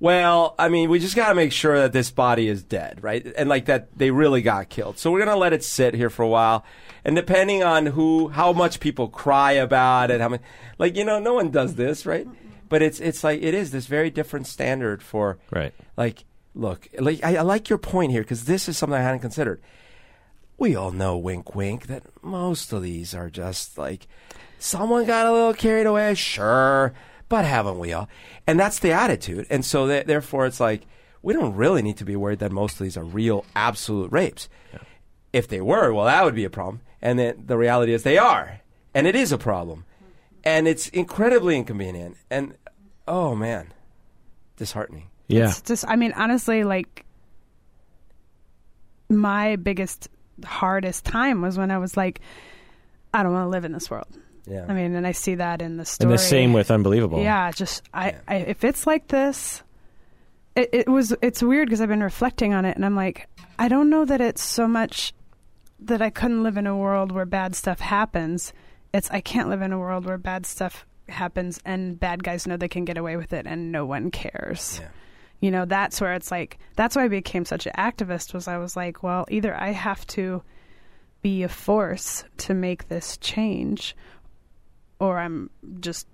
[0.00, 3.24] well, I mean, we just got to make sure that this body is dead, right?
[3.36, 4.98] And like that they really got killed.
[4.98, 6.64] So we're gonna let it sit here for a while,
[7.04, 10.42] and depending on who, how much people cry about it, how many,
[10.78, 12.26] like you know, no one does this, right?
[12.68, 15.74] But it's it's like it is this very different standard for Right.
[15.96, 16.24] like
[16.54, 19.60] look like I, I like your point here because this is something i hadn't considered
[20.58, 24.08] we all know wink wink that most of these are just like
[24.58, 26.92] someone got a little carried away sure
[27.30, 28.06] but haven't we all
[28.46, 30.82] and that's the attitude and so th- therefore it's like
[31.22, 34.48] we don't really need to be worried that most of these are real absolute rapes
[35.32, 36.80] if they were, well, that would be a problem.
[37.02, 38.60] And then the reality is they are,
[38.94, 39.84] and it is a problem,
[40.44, 42.16] and it's incredibly inconvenient.
[42.30, 42.54] And
[43.08, 43.72] oh man,
[44.56, 45.08] disheartening.
[45.28, 45.48] Yeah.
[45.48, 47.06] It's just, I mean, honestly, like
[49.08, 50.08] my biggest,
[50.44, 52.20] hardest time was when I was like,
[53.14, 54.08] I don't want to live in this world.
[54.46, 54.66] Yeah.
[54.68, 56.10] I mean, and I see that in the story.
[56.10, 57.22] And the same with Unbelievable.
[57.22, 58.18] Yeah, just I, Yeah.
[58.28, 59.62] I if it's like this,
[60.56, 63.68] it, it was it's weird because I've been reflecting on it and I'm like, I
[63.68, 65.12] don't know that it's so much
[65.80, 68.52] that I couldn't live in a world where bad stuff happens.
[68.92, 72.56] It's I can't live in a world where bad stuff happens and bad guys know
[72.56, 74.78] they can get away with it and no one cares.
[74.80, 74.88] Yeah.
[75.40, 78.58] You know, that's where it's like that's why I became such an activist was I
[78.58, 80.42] was like, well, either I have to
[81.22, 83.94] be a force to make this change
[85.00, 85.50] or I'm
[85.80, 86.06] just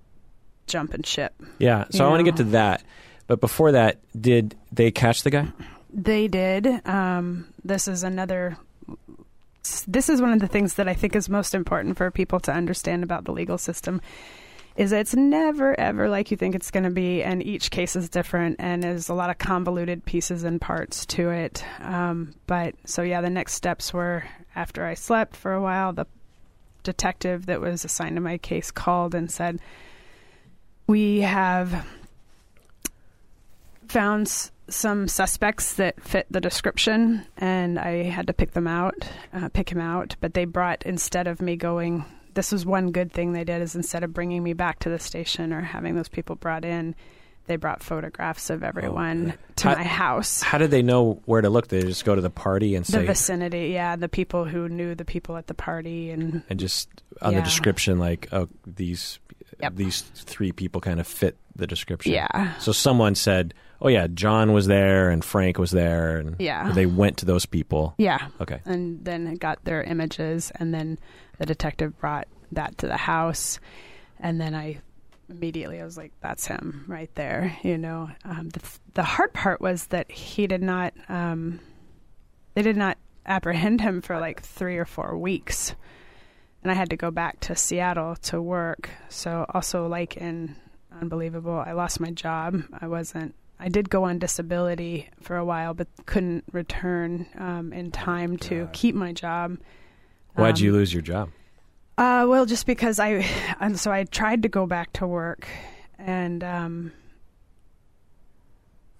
[0.67, 1.35] jumping ship.
[1.59, 1.85] Yeah.
[1.91, 2.83] So I want to get to that.
[3.27, 5.49] But before that, did they catch the guy?
[5.93, 6.67] They did.
[6.87, 8.57] Um, this is another.
[9.89, 12.53] This is one of the things that I think is most important for people to
[12.53, 14.01] understand about the legal system.
[14.77, 18.11] Is it's never ever like you think it's going to be, and each case is
[18.11, 21.65] different, and there's a lot of convoluted pieces and parts to it.
[21.81, 26.07] Um, but so yeah, the next steps were after I slept for a while, the
[26.87, 29.61] detective that was assigned to my case called and said,
[30.87, 31.87] "We have
[33.89, 39.09] found s- some suspects that fit the description, and I had to pick them out,
[39.33, 40.17] uh, pick him out.
[40.21, 42.05] But they brought instead of me going,
[42.35, 44.99] this was one good thing they did is instead of bringing me back to the
[44.99, 46.95] station or having those people brought in,
[47.47, 50.43] they brought photographs of oh, everyone to How- my house.
[50.43, 51.69] How did they know where to look?
[51.69, 52.99] Did they just go to the party and say.
[52.99, 56.59] The say, vicinity, yeah, the people who knew the people at the party, and and
[56.61, 56.89] just
[57.23, 57.39] on Yeah.
[57.41, 59.19] the description, like, oh, these
[59.61, 59.77] Yep.
[59.77, 62.13] these three people kind of fit the description.
[62.13, 66.73] yeah, So someone said, "Oh yeah, John was there and Frank was there," and Yeah.
[66.73, 67.95] they went to those people.
[67.97, 68.29] yeah.
[68.41, 68.61] Okay.
[68.67, 70.99] and then got their images and then
[71.39, 73.59] the detective brought that to the house
[74.21, 74.79] and then i
[75.29, 78.61] immediately i was like that's him right there you know um, the,
[78.95, 81.59] the hard part was that he did not um,
[82.55, 82.97] they did not
[83.27, 85.75] apprehend him for like three or four weeks
[86.63, 90.55] and i had to go back to seattle to work so also like in
[91.01, 95.73] unbelievable i lost my job i wasn't I did go on disability for a while,
[95.73, 98.73] but couldn't return um, in time to God.
[98.75, 99.57] keep my job.
[100.35, 101.31] Why'd Um, you lose your job?
[101.99, 103.27] Uh, well, just because I,
[103.61, 105.49] and so I tried to go back to work,
[105.99, 106.93] and um,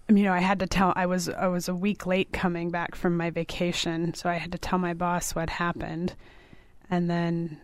[0.09, 0.93] you know, I had to tell.
[0.97, 4.53] I was I was a week late coming back from my vacation, so I had
[4.53, 6.15] to tell my boss what happened,
[6.89, 7.61] and then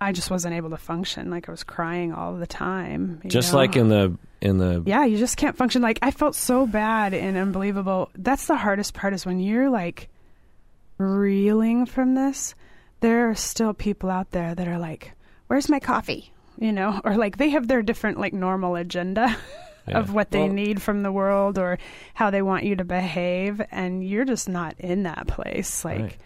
[0.00, 1.30] I just wasn't able to function.
[1.30, 3.20] Like I was crying all the time.
[3.24, 3.58] you Just know?
[3.58, 5.82] like in the in the Yeah, you just can't function.
[5.82, 8.10] Like I felt so bad and unbelievable.
[8.14, 10.08] That's the hardest part is when you're like
[10.98, 12.54] reeling from this.
[13.00, 15.12] There are still people out there that are like,
[15.48, 19.36] "Where's my coffee?" You know, or like they have their different like normal agenda
[19.88, 19.98] Yeah.
[20.00, 21.78] of what they Well- need from the world or
[22.14, 25.84] how they want you to behave, and you're just not in that place.
[25.84, 26.16] Like Right.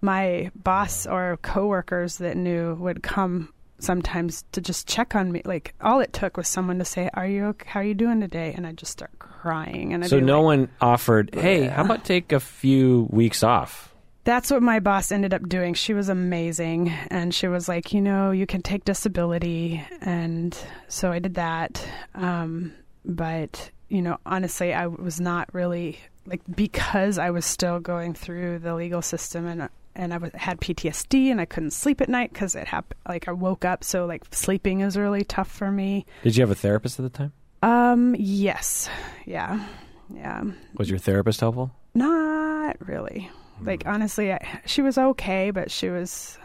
[0.00, 5.42] my boss or coworkers that knew would come sometimes to just check on me.
[5.44, 7.68] Like all it took was someone to say, "Are you okay?
[7.68, 9.92] How are you doing today?" And I just start crying.
[9.92, 11.74] And I'd So be no like- one offered, "Hey, Yeah.
[11.74, 13.91] how about take a few weeks off?"
[14.24, 15.74] That's what my boss ended up doing.
[15.74, 20.56] She was amazing, and she was like, "You know, you can take disability," and
[20.88, 21.84] so I did that.
[22.14, 22.72] Um,
[23.04, 28.60] but you know, honestly, I was not really like because I was still going through
[28.60, 29.68] the legal system and.
[29.94, 32.98] And I was, had PTSD and I couldn't sleep at night because it happened.
[33.06, 36.06] Like I woke up, so like sleeping is really tough for me.
[36.22, 37.34] Did you have a therapist at the time?
[37.62, 38.88] Um, yes,
[39.26, 39.68] yeah,
[40.08, 40.44] yeah.
[40.78, 41.72] Was your therapist helpful?
[41.94, 43.30] Not really.
[43.60, 46.38] Like honestly, I, she was okay, but she was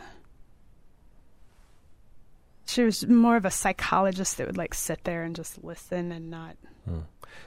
[2.65, 6.29] she was more of a psychologist that would like sit there and just listen and
[6.29, 6.57] not.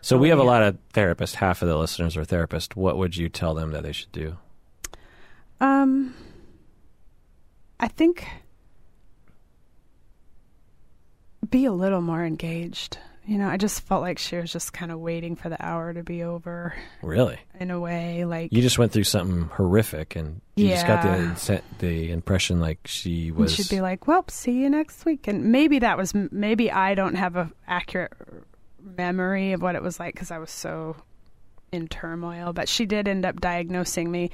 [0.01, 1.35] So Oh, we have a lot of therapists.
[1.35, 2.75] Half of the listeners are therapists.
[2.75, 4.37] What would you tell them that they should do?
[5.61, 6.15] Um,
[7.79, 8.27] I think
[11.51, 12.99] be a little more engaged.
[13.31, 15.93] You know, I just felt like she was just kind of waiting for the hour
[15.95, 17.39] to be over Really?
[17.61, 18.25] in a way.
[18.25, 22.81] Like You just went through something horrific, and you just got the the impression like
[22.87, 23.55] she And was.
[23.55, 27.15] she'd be like, "Well, see you next week." And maybe that was maybe I don't
[27.15, 28.13] have a accurate
[28.83, 30.97] memory of what it was like because I was so
[31.71, 32.53] in turmoil.
[32.53, 34.31] But she did end up diagnosing me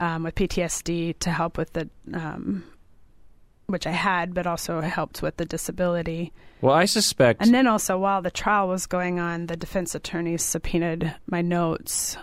[0.00, 2.64] um, with PTSD to help with the, um,
[3.66, 6.32] which I had, but also helped with the disability.
[6.60, 7.42] well, I suspect.
[7.42, 12.16] And then also, while the trial was going on, the defense attorneys subpoenaed my notes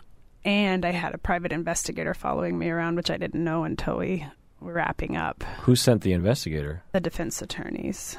[0.45, 4.25] and I had a private investigator following me around, which I didn't know until we
[4.59, 5.43] were wrapping up.
[5.61, 6.83] Who sent the investigator?
[6.93, 8.17] The defense attorneys.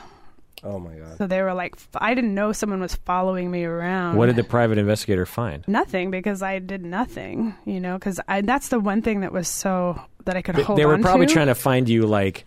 [0.63, 1.17] Oh my god.
[1.17, 4.17] So they were like, I didn't know someone was following me around.
[4.17, 5.67] What did the private investigator find?
[5.67, 9.99] Nothing because I did nothing, you know, because that's the one thing that was so
[10.27, 11.33] that I could They, hold they were on probably to.
[11.33, 12.45] trying to find you like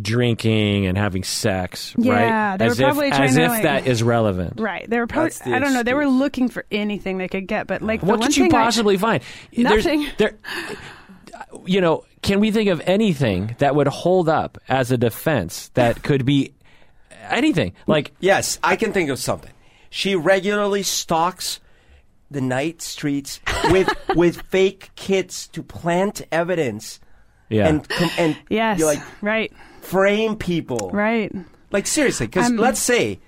[0.00, 2.56] drinking and having sex, Yeah, right?
[2.58, 4.60] they were as probably if, trying as to, if like- that is relevant.
[4.60, 4.88] Right.
[4.88, 7.66] They were probably, the I don't know, they were looking for anything they could get,
[7.66, 9.22] but like the What one could you thing I- possibly find?
[9.52, 10.06] There's- Nothing.
[10.18, 10.32] there,
[11.66, 16.02] you know, can we think of anything that would hold up as a defense that
[16.02, 16.52] could be
[17.28, 17.72] anything?
[17.86, 19.52] Like, Yes, I can think of something.
[19.90, 21.58] She regularly stalks
[22.30, 23.40] the night streets
[23.70, 27.00] with with fake kits to plant evidence
[27.48, 27.84] yeah, and
[28.16, 29.52] and yes, you like right,
[29.90, 30.90] frame people.
[30.92, 31.32] right.
[31.72, 33.20] Like seriously, because I'm- let's say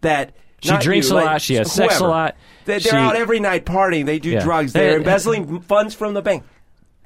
[0.00, 2.98] that She drinks you, a like, lot, she has sex a lot, They, she- they're
[2.98, 4.06] out every night partying.
[4.06, 4.42] They do Yeah.
[4.42, 4.72] drugs.
[4.72, 6.42] They're They- embezzling funds from the bank.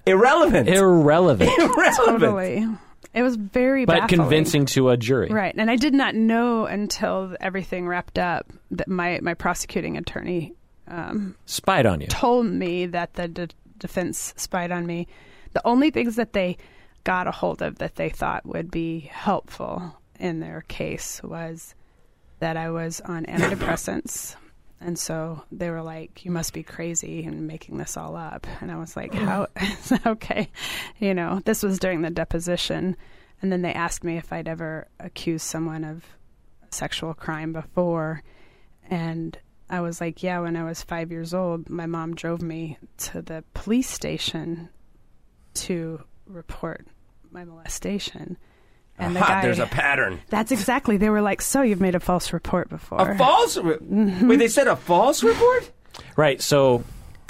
[0.07, 0.69] Irrelevant.
[0.69, 1.97] irrelevant, Irrelevant.
[1.97, 2.67] Totally.
[3.15, 4.21] It was very but baffling.
[4.21, 5.29] convincing to a jury.
[5.31, 5.55] Right.
[5.57, 10.55] And I did not know until everything wrapped up that my, my prosecuting attorney
[10.89, 12.07] um, Spied on you.
[12.07, 13.49] told me that the de-
[13.79, 15.07] defense spied on me.
[15.53, 16.57] The only things that they
[17.09, 21.75] got a hold of that they thought would be helpful in their case was
[22.39, 24.37] that I was on antidepressants.
[24.79, 28.71] And so they were like, "You must be crazy and making this all up." And
[28.71, 29.25] I was like, mm.
[29.25, 29.47] "How?
[30.11, 30.51] okay?"
[30.99, 32.95] You know, this was during the deposition,
[33.41, 36.05] and then they asked me if I'd ever accused someone of
[36.71, 38.23] sexual crime before,
[38.91, 39.37] and
[39.71, 43.23] I was like, "Yeah." When I was five years old, my mom drove me to
[43.23, 44.69] the police station
[45.55, 46.87] to report
[47.33, 48.37] my molestation,
[48.99, 49.43] and the guy.
[49.43, 50.21] there's a pattern.
[50.29, 50.97] that's exactly.
[50.97, 53.57] They were like, "So you've made a false report before." A false.
[53.57, 54.29] Re- Mm-hmm.
[54.29, 55.71] Wait, they said a false report.
[56.17, 56.41] Right.
[56.41, 56.85] So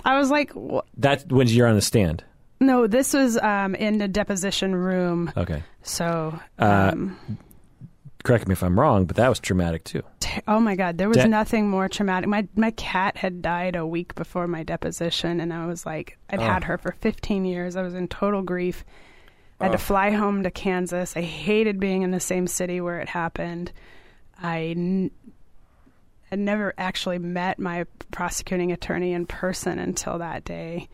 [0.05, 2.25] I was like, "Wha- that when you're on the stand.
[2.61, 5.63] "No, this was um, in the deposition room." Okay.
[5.83, 7.39] So, Uh, um,
[8.25, 10.03] Correct me if I'm wrong, but that was traumatic too.
[10.21, 12.29] t- oh my God, there was Da- nothing more traumatic.
[12.29, 16.41] My my cat had died a week before my deposition, and I was like, I'd
[16.41, 17.77] had her for 15 years.
[17.77, 18.85] I was in total grief.
[19.61, 21.17] I had to fly home to Kansas.
[21.17, 23.73] I hated being in the same city where it happened.
[24.41, 25.11] I n-
[26.31, 30.89] had never actually met my prosecuting attorney in person until that day.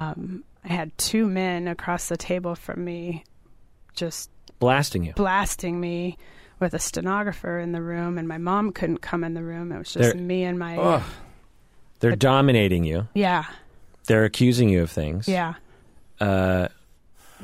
[0.00, 3.22] Um, I had two men across the table from me
[3.94, 5.12] just Blasting you.
[5.12, 6.16] blasting me
[6.58, 9.70] with a stenographer in the room, and my mom couldn't come in the room.
[9.70, 11.02] It was just They're- me and my.
[12.00, 13.08] They're dominating you.
[13.14, 13.44] Yeah,
[14.06, 15.28] They're accusing you of things.
[15.28, 15.54] yeah,
[16.20, 16.68] Uh,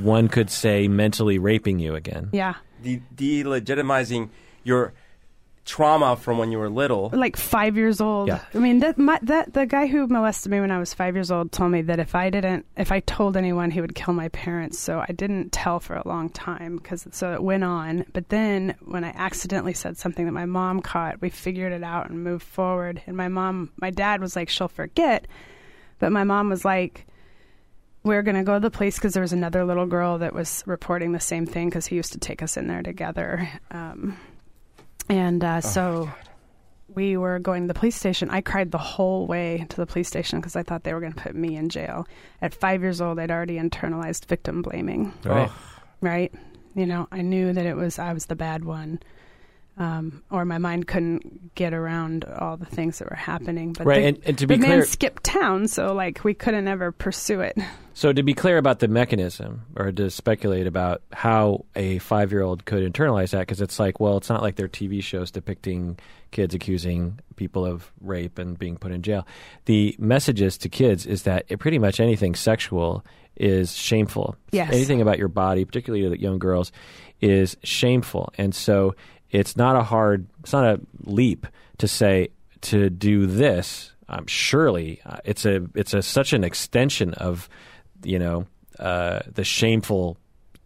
[0.02, 2.30] one could say mentally raping you again.
[2.32, 2.54] yeah.
[2.82, 4.30] De- delegitimizing
[4.64, 4.94] your
[5.66, 7.10] trauma from when you were little.
[7.12, 8.28] Like five years old.
[8.28, 8.40] Yeah.
[8.54, 11.30] I mean, that my, that the guy who molested me when I was five years
[11.30, 14.28] old told me that if I didn't, if I told anyone, he would kill my
[14.30, 14.78] parents.
[14.78, 18.06] So I didn't tell for a long time because so it went on.
[18.12, 22.08] But then when I accidentally said something that my mom caught, we figured it out
[22.08, 23.02] and moved forward.
[23.06, 25.26] And my mom, my dad was like, "She'll forget,"
[25.98, 27.06] but my mom was like.
[28.02, 30.62] We're going to go to the police because there was another little girl that was
[30.66, 33.48] reporting the same thing because he used to take us in there together.
[33.70, 34.16] Um,
[35.08, 36.10] and uh, so
[36.94, 38.30] we were going to the police station.
[38.30, 41.12] I cried the whole way to the police station because I thought they were going
[41.12, 42.06] to put me in jail.
[42.40, 45.50] At five years old, I'd already internalized victim blaming, Right.
[46.00, 46.32] right?
[46.74, 49.00] You know, I knew that it was I was the bad one.
[49.80, 53.72] Um, or my mind couldn't get around all the things that were happening.
[53.72, 56.34] But Right, the, and- and to be the clear- man skipped town, so like we
[56.34, 57.56] couldn't ever pursue it.
[57.92, 62.90] So to be clear about the mechanism, or to speculate about how a five-year-old could
[62.90, 65.98] internalize that, because it's like, well, it's not like they're TV shows depicting
[66.30, 69.26] kids accusing people of rape and being put in jail.
[69.66, 73.04] The messages to kids is that it, pretty much anything sexual
[73.36, 74.34] is shameful.
[74.50, 74.72] Yes.
[74.72, 76.72] Anything about your body, particularly to young girls,
[77.20, 78.94] is shameful, and so
[79.30, 81.46] it's not a hard, it's not a leap
[81.78, 82.28] to say
[82.62, 83.92] to do this.
[84.08, 87.48] Um, surely, uh, it's a it's a such an extension of
[88.02, 88.46] you know
[88.78, 90.16] uh, the shameful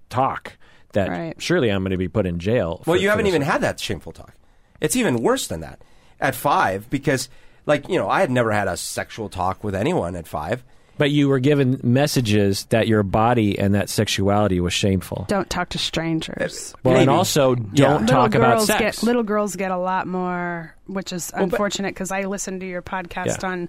[0.08, 0.56] talk
[0.92, 1.42] that Right.
[1.42, 2.82] surely I'm going to be put in jail.
[2.86, 4.34] Well, for- you haven't even had that shameful talk.
[4.80, 5.82] It's even worse than that
[6.20, 7.28] at five because,
[7.66, 10.62] like, you know, I had never had a sexual talk with anyone at five.
[10.96, 15.24] But you were given messages that your body and that sexuality was shameful.
[15.28, 16.74] Don't talk to strangers.
[16.84, 17.92] Well, and also don't Yeah.
[17.92, 18.98] little talk about sex.
[19.00, 22.66] get little girls get a lot more, which is but- unfortunate because I listened to
[22.66, 23.48] your podcast Yeah.
[23.50, 23.68] on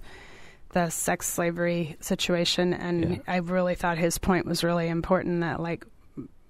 [0.70, 3.16] the sex slavery situation, and Yeah.
[3.26, 5.40] I really thought his point was really important.
[5.40, 5.84] That like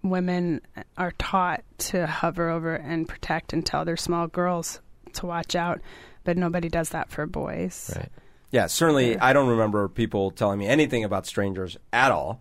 [0.03, 0.61] women
[0.99, 4.81] are taught to hover over and protect and tell their small girls
[5.15, 5.81] to watch out,
[6.25, 7.93] but nobody does that for boys.
[7.97, 8.09] right.
[8.51, 9.19] Yeah, certainly.
[9.19, 12.41] I don't remember people telling me anything about strangers at all.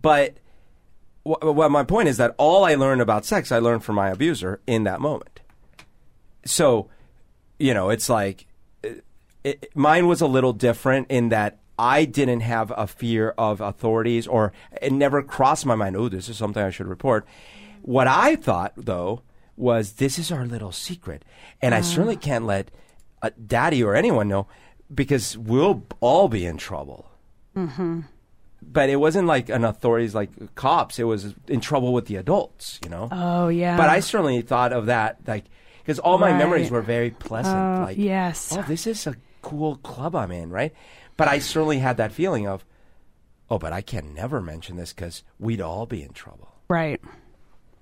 [0.00, 0.38] But
[1.24, 4.60] well, my point is that all I learned about sex, I learned from my abuser
[4.66, 5.40] in that moment.
[6.44, 6.88] So,
[7.58, 8.46] you know, it's like
[8.82, 9.04] it,
[9.42, 14.26] it, mine was a little different in that I didn't have a fear of authorities,
[14.26, 15.96] or it never crossed my mind.
[15.96, 17.26] Oh, this is something I should report.
[17.82, 19.22] What I thought, though,
[19.56, 21.24] was this is our little secret,
[21.60, 22.70] and I certainly can't let
[23.22, 24.46] uh, Daddy or anyone know
[24.94, 27.10] because we'll all be in trouble.
[27.56, 28.00] Mm-hmm.
[28.62, 30.98] But it wasn't like an authorities like cops.
[30.98, 33.08] It was in trouble with the adults, you know.
[33.12, 33.76] Oh yeah.
[33.76, 35.44] But I certainly thought of that, like,
[35.78, 36.38] because all my Right.
[36.38, 37.56] memories were very pleasant.
[37.56, 38.56] Oh, like, yes.
[38.56, 40.72] oh, this is a cool club I'm in, right?
[41.16, 42.64] But I certainly had that feeling of,
[43.50, 46.48] oh, but I can never mention this because we'd all be in trouble.
[46.68, 47.00] right.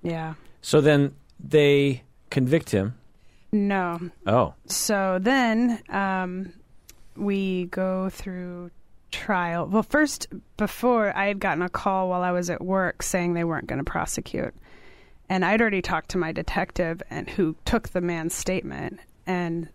[0.03, 0.35] Yeah.
[0.61, 2.95] So then they convict him.
[3.51, 4.11] No.
[4.27, 6.53] Oh, So then um,
[7.15, 8.71] we go through
[9.11, 9.67] trial.
[9.67, 10.27] Well, first,
[10.57, 13.83] before I had gotten a call while I was at work saying they weren't going
[13.83, 14.53] to prosecute,
[15.29, 19.69] and I'd already talked to my detective and who took the man's statement, and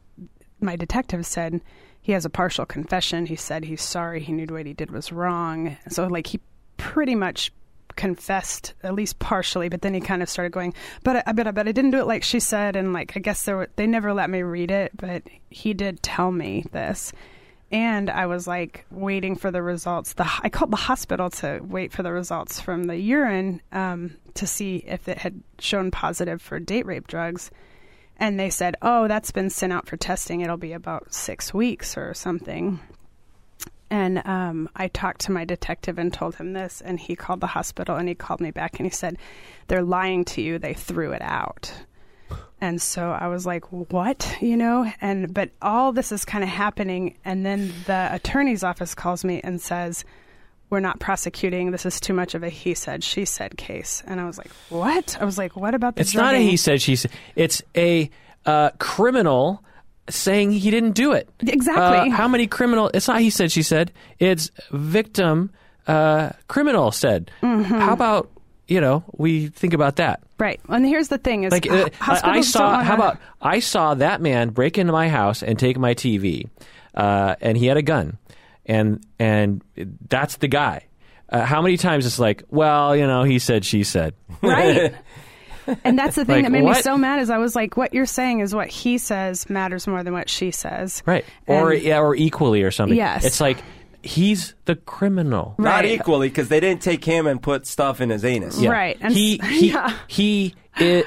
[0.61, 1.61] my detective said
[2.03, 3.27] he has a partial confession.
[3.27, 4.21] He said he's sorry.
[4.21, 5.77] He knew what he did was wrong.
[5.89, 6.41] So like he
[6.77, 7.53] pretty much
[7.97, 10.73] confessed at least partially, but then he kind of started going,
[11.03, 13.21] but I, but I, but I didn't do it like she said, and like I
[13.21, 17.13] guess were, they never let me read it, but he did tell me this.
[17.73, 20.15] And I was like waiting for the results.
[20.15, 24.47] The I called the hospital to wait for the results from the urine um, to
[24.47, 27.51] see if it had shown positive for date rape drugs.
[28.17, 30.41] And they said, "Oh, that's been sent out for testing.
[30.41, 32.81] It'll be about six weeks or something."
[33.89, 37.49] And um, I talked to my detective and told him this, and he called the
[37.49, 39.17] hospital and he called me back and he said,
[39.69, 40.59] "They're lying to you.
[40.59, 41.73] They threw it out."
[42.61, 44.91] And so I was like, "What?" You know.
[45.01, 49.41] And but all this is kind of happening, and then the attorney's office calls me
[49.43, 50.05] and says,
[50.69, 51.71] "We're not prosecuting.
[51.71, 54.51] This is too much of a he said, she said case." And I was like,
[54.69, 57.11] "What?" I was like, "What about the?" it's not a he said she said.
[57.35, 58.11] It's a
[58.47, 59.65] uh, criminal
[60.09, 61.29] saying he didn't do it.
[61.41, 62.11] Exactly.
[62.11, 62.91] Uh, how many criminal?
[62.93, 63.93] It's not he said she said.
[64.19, 65.51] It's victim
[65.87, 67.31] uh, criminal said.
[67.43, 67.63] Mm-hmm.
[67.63, 68.31] How about
[68.71, 70.23] you know we think about that?
[70.39, 70.61] Right.
[70.69, 72.83] And here's the thing: is Like uh, I, saw.
[72.83, 76.49] How about I saw that man break into my house and take my TV,
[76.95, 78.17] uh, and he had a gun,
[78.65, 79.63] and and
[80.09, 80.87] that's the guy.
[81.29, 84.15] Uh, how many times it's like, well, you know, he said, she said.
[84.43, 84.95] right?
[85.85, 87.95] and that's the thing Like, that made me so mad is I was like, what
[87.95, 91.05] you're saying is what he says matters more than what she says.
[91.07, 91.25] Right.
[91.47, 92.97] Or yeah, or equally or something.
[92.97, 93.25] Yes.
[93.25, 93.59] It's like
[94.03, 95.55] he's the criminal.
[95.59, 98.61] Not equally because they didn't take him and put stuff in his anus.
[98.61, 98.71] Yeah.
[98.71, 98.99] Right.
[99.01, 99.97] And he he yeah.
[100.07, 101.07] he it,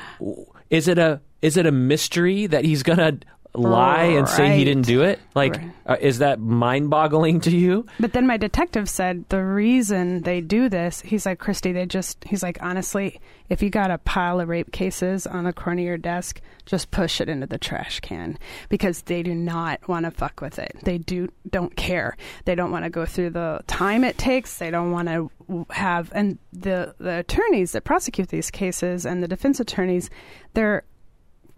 [0.70, 3.20] is it a is it a mystery that he's gonna
[3.56, 4.64] lie and say he Right.
[4.66, 5.20] didn't do it?
[5.36, 5.72] Like Right.
[5.86, 7.86] uh, is that mind-boggling to you?
[8.00, 12.24] But then my detective said the reason they do this, he's like, Christy, they just,
[12.24, 13.20] he's like, honestly,
[13.50, 16.90] if you got a pile of rape cases on the corner of your desk, just
[16.92, 18.38] push it into the trash can
[18.70, 20.76] because they do not want to fuck with it.
[20.84, 22.18] They do don't care.
[22.46, 24.58] They don't want to go through the time it takes.
[24.58, 25.30] They don't want to
[25.72, 30.10] have and the the attorneys that prosecute these cases and the defense attorneys,
[30.54, 30.84] they're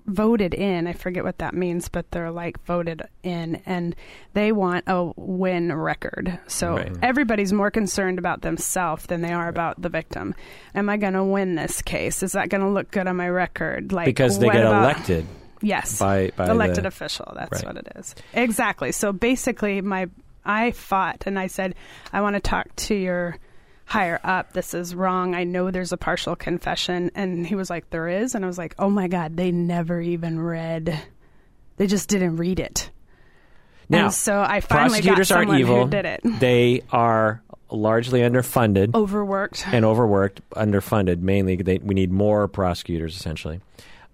[0.06, 0.88] voted in.
[0.88, 3.96] I forget what that means, but they're like voted in and
[4.34, 6.38] they want a win record.
[6.48, 6.86] So Right.
[6.88, 7.04] Mm-hmm.
[7.04, 10.36] everybody's more concerned about themselves than they are about the victim.
[10.76, 12.22] Am I going to win this case?
[12.24, 13.92] Is that going to look good on my record?
[13.92, 15.26] Like Because they get about- elected.
[15.62, 16.00] Yes.
[16.00, 17.32] by- by elected the- official.
[17.36, 17.74] That's Right.
[17.74, 18.14] what it is.
[18.34, 18.92] Exactly.
[18.92, 20.08] So basically my
[20.48, 21.74] I fought and I said,
[22.14, 23.38] I want to talk to your
[23.86, 24.54] higher up.
[24.54, 25.36] This is wrong.
[25.36, 27.12] I know there's a partial confession.
[27.16, 28.36] And he was like, There is?
[28.36, 31.00] And I was like, Oh my God, they never even read
[31.78, 32.90] they just didn't read it.
[33.90, 35.84] Now, and so I finally got prosecutors someone aren't evil.
[35.84, 36.22] who did it.
[36.40, 39.68] They are largely underfunded Overworked.
[39.68, 41.20] and overworked, underfunded.
[41.20, 43.60] Mainly, they, we need more prosecutors essentially.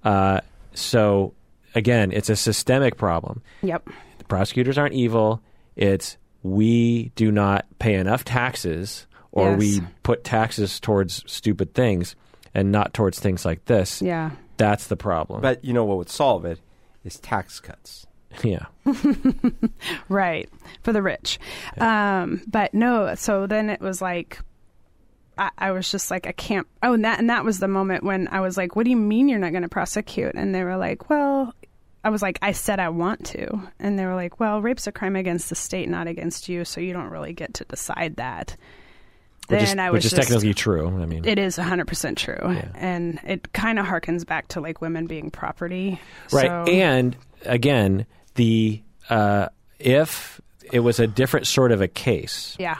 [0.03, 0.41] Uh,
[0.73, 1.33] so
[1.75, 3.41] again, it's a systemic problem.
[3.61, 3.87] Yep.
[4.17, 5.41] The prosecutors aren't evil.
[5.75, 9.59] It's we do not pay enough taxes, or Yes.
[9.59, 12.15] we put taxes towards stupid things
[12.53, 14.01] and not towards things like this.
[14.01, 14.31] Yeah.
[14.57, 15.41] That's the problem.
[15.41, 16.59] But you know what would solve it
[17.03, 18.05] is tax cuts.
[18.43, 18.65] yeah.
[20.09, 20.49] Right.
[20.83, 21.39] For the rich.
[21.77, 24.39] Um, but no, so then it was like
[25.37, 28.03] I, I was just like, I can't oh and that and that was the moment
[28.03, 30.35] when I was like, What do you mean you're not gonna prosecute?
[30.35, 31.53] And they were like, Well
[32.03, 34.91] I was like, I said I want to and they were like, Well, rape's a
[34.91, 38.57] crime against the state, not against you, so you don't really get to decide that.
[39.51, 40.87] Which is, which is just, technically true.
[41.01, 42.37] I mean, it is 100% true.
[42.41, 42.67] Yeah.
[42.75, 45.99] And it kind of harkens back to like women being property.
[46.31, 46.47] right.
[46.47, 47.15] So, And
[47.45, 48.05] again,
[48.35, 49.47] the uh,
[49.79, 50.39] if
[50.71, 52.77] it was a different sort of a case Yeah.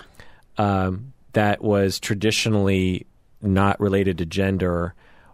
[0.58, 3.06] um, that was traditionally
[3.42, 4.94] not related to gender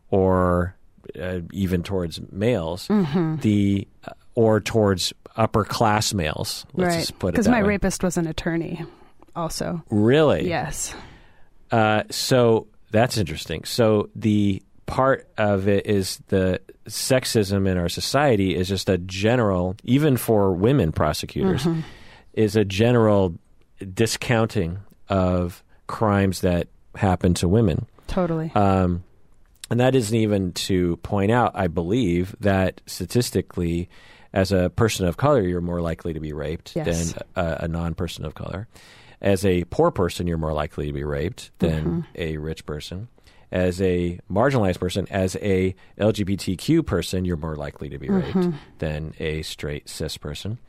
[0.10, 0.76] or
[1.22, 3.38] uh, even towards males, Mm-hmm.
[3.38, 6.66] the uh, or towards upper class males.
[6.74, 7.00] Let's right.
[7.02, 7.70] just put it Because my way.
[7.70, 8.84] rapist was an attorney,
[9.36, 9.84] also.
[9.90, 10.48] Really?
[10.48, 10.94] Yes.
[11.72, 13.64] Uh, so that's interesting.
[13.66, 19.76] So the part of it is the sexism in our society is just a general,
[19.84, 21.82] even for women prosecutors, Mm-hmm.
[22.34, 23.36] is a general
[23.94, 24.80] discounting
[25.10, 27.86] of crimes that happen to women.
[28.08, 28.52] Totally.
[28.56, 29.04] Um,
[29.70, 33.90] and that isn't even to point out, I believe, that statistically,
[34.34, 37.14] as a person of color, you're more likely to be raped Yes.
[37.14, 38.68] than a, a non person of color.
[39.22, 42.02] As a poor person, you're more likely to be raped than Mm-hmm.
[42.16, 43.08] a rich person.
[43.52, 48.40] As a marginalized person, as a LGBTQ person, you're more likely to be Mm-hmm.
[48.42, 50.60] raped than a straight cis person.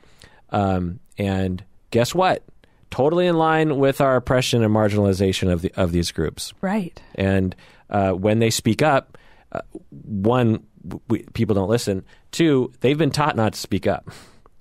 [0.51, 2.43] Um, and guess what?
[2.91, 6.55] Totally in line with our oppression and marginalization of the, of these groups.
[6.62, 7.01] right.
[7.16, 7.55] And
[7.91, 9.19] uh, when they speak up,
[9.53, 9.61] uh,
[9.91, 10.62] one,
[11.09, 12.05] we, people don't listen.
[12.31, 14.09] Two, they've been taught not to speak up.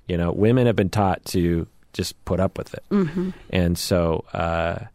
[0.07, 1.68] You know, women have been taught to
[1.98, 2.84] just put up with it.
[2.91, 3.32] Mm-hmm.
[3.49, 4.86] And so, uh,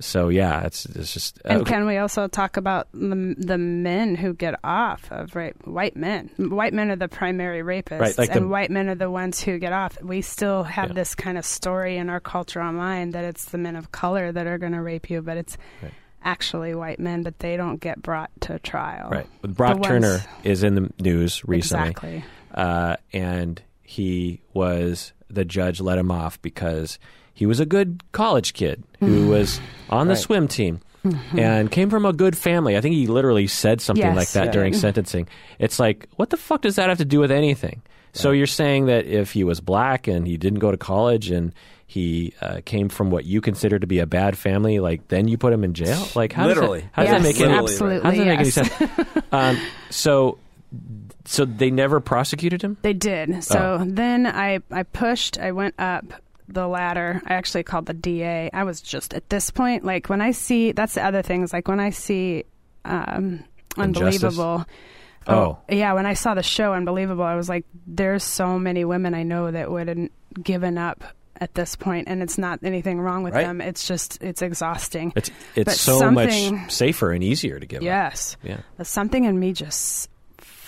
[0.00, 1.40] so yeah, it's it's just.
[1.44, 5.56] And uh, can we also talk about the, the men who get off of rape?
[5.66, 6.30] White men.
[6.38, 9.40] White men are the primary rapists, Right, like and the- white men are the ones
[9.40, 10.00] who get off.
[10.02, 10.94] We still have Yeah.
[10.94, 14.46] this kind of story in our culture online that it's the men of color that
[14.46, 15.92] are going to rape you, but it's Right.
[16.24, 19.10] actually white men, but they don't get brought to trial.
[19.10, 19.28] right.
[19.42, 21.90] But Brock The Turner is in the news recently.
[21.90, 22.24] Exactly.
[22.52, 26.98] uh, and he was the judge let him off because
[27.32, 29.28] he was a good college kid who Mm-hmm.
[29.28, 30.80] was on the swim team
[31.36, 32.76] and came from a good family.
[32.76, 35.28] I think he literally said something Yes, like that he during sentencing.
[35.58, 37.82] It's like, what the fuck does that have to do with anything?
[38.12, 41.52] So you're saying that if he was black and he didn't go to college and
[41.86, 45.36] he uh, came from what you consider to be a bad family, like then you
[45.36, 46.06] put him in jail?
[46.14, 46.82] Like how Literally.
[46.82, 48.02] Does that, how does that make any Literally, absolutely.
[48.04, 49.12] how does that make any yes.
[49.12, 49.24] sense?
[49.32, 49.58] um,
[49.90, 50.38] so,
[51.24, 52.76] so they never prosecuted him.
[52.82, 53.44] They did.
[53.44, 55.38] So then I I pushed.
[55.38, 56.04] I went up
[56.48, 57.22] the ladder.
[57.26, 58.50] I actually called the DA.
[58.52, 61.52] I was just at this point, like when I see that's the other thing is
[61.52, 62.44] like when I see
[62.84, 63.44] um,
[63.76, 64.64] unbelievable.
[65.26, 65.56] Oh.
[65.70, 69.22] yeah, when I saw the show Unbelievable, I was like, there's so many women I
[69.22, 70.08] know that would have
[70.42, 71.02] given up
[71.40, 73.46] at this point, and it's not anything wrong with Right.
[73.46, 73.62] them.
[73.62, 75.14] It's just it's exhausting.
[75.16, 77.84] It's it's so much safer and easier to give up.
[77.84, 78.36] Yes.
[78.42, 78.58] Yeah.
[78.76, 80.10] But something in me just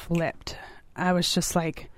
[0.06, 0.56] flipped.
[0.94, 1.90] I was just like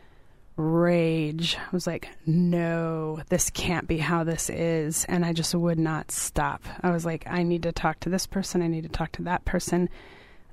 [0.56, 1.56] rage.
[1.56, 5.04] I was like, no, this can't be how this is.
[5.04, 6.62] And I just would not stop.
[6.82, 8.62] I was like, I need to talk to this person.
[8.62, 9.88] I need to talk to that person.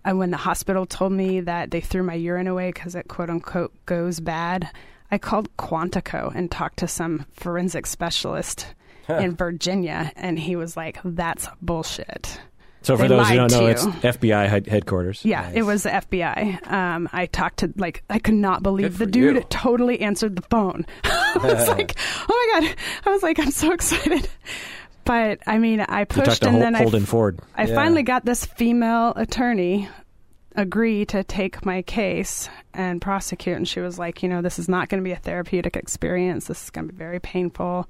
[0.03, 3.29] And when the hospital told me that they threw my urine away because it quote
[3.29, 4.69] unquote goes bad,
[5.09, 8.67] I called Quantico and talked to some forensic specialist
[9.09, 10.11] in Virginia.
[10.15, 12.39] And he was like, that's bullshit.
[12.85, 13.91] So for They those who don't know, it's you.
[13.91, 15.25] FBI headquarters.
[15.25, 16.71] Yeah, it was the FBI.
[16.71, 19.41] Um, I talked to like I could not believe the dude you.
[19.49, 20.85] totally answered the phone.
[21.03, 21.95] I was like,
[22.29, 22.75] oh my god!
[23.05, 24.29] I was like, I'm so excited.
[25.03, 27.39] But I mean, I pushed talked to and Hol- then I, Holden Ford.
[27.55, 27.75] I Yeah.
[27.75, 29.89] finally got this female attorney
[30.55, 34.69] agree to take my case and prosecute and she was like you know this is
[34.69, 37.89] not going to be a therapeutic experience this is going to be very painful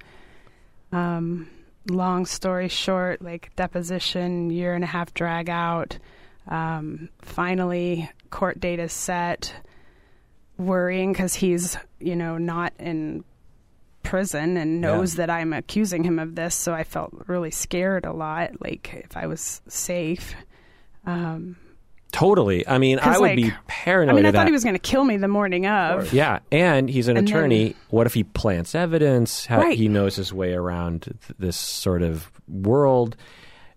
[0.91, 1.47] um,
[1.87, 5.97] long story short like deposition year and a half drag out.
[6.47, 9.53] Um, finally court date is set.
[10.57, 13.25] Worrying because he's you know not in
[14.03, 18.13] prison and knows that i'm accusing him of this so i felt really scared a
[18.13, 20.35] lot like if i was safe.
[21.05, 21.57] Um,
[22.15, 22.65] Totally.
[22.67, 24.47] I mean, I would like, be paranoid I mean, I of thought that.
[24.47, 26.13] he was going to kill me the morning of.
[26.13, 27.63] yeah, and he's an And attorney.
[27.65, 29.45] then- what if he plants evidence?
[29.45, 29.77] How Right.
[29.77, 33.17] he knows his way around th- this sort of world.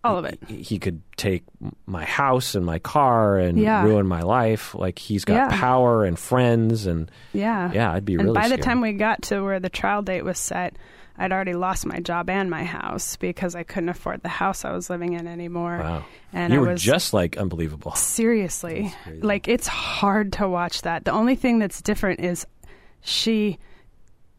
[0.05, 0.39] All of it.
[0.47, 1.43] He, he could take
[1.87, 3.83] my house and my car and Yeah.
[3.83, 4.73] ruin my life.
[4.77, 5.61] Like he's got Yeah.
[5.61, 7.73] power and friends and Yeah.
[7.73, 8.35] yeah, I'd be and really.
[8.35, 10.77] by the time we got to where the trial date was set,
[11.19, 14.73] I'd already lost my job and my house because I couldn't afford the house I
[14.73, 15.79] was living in anymore.
[15.79, 17.93] wow, And you I were was just like unbelievable.
[17.95, 21.05] seriously like it's hard to watch that.
[21.05, 22.47] The only thing that's different is
[23.01, 23.59] she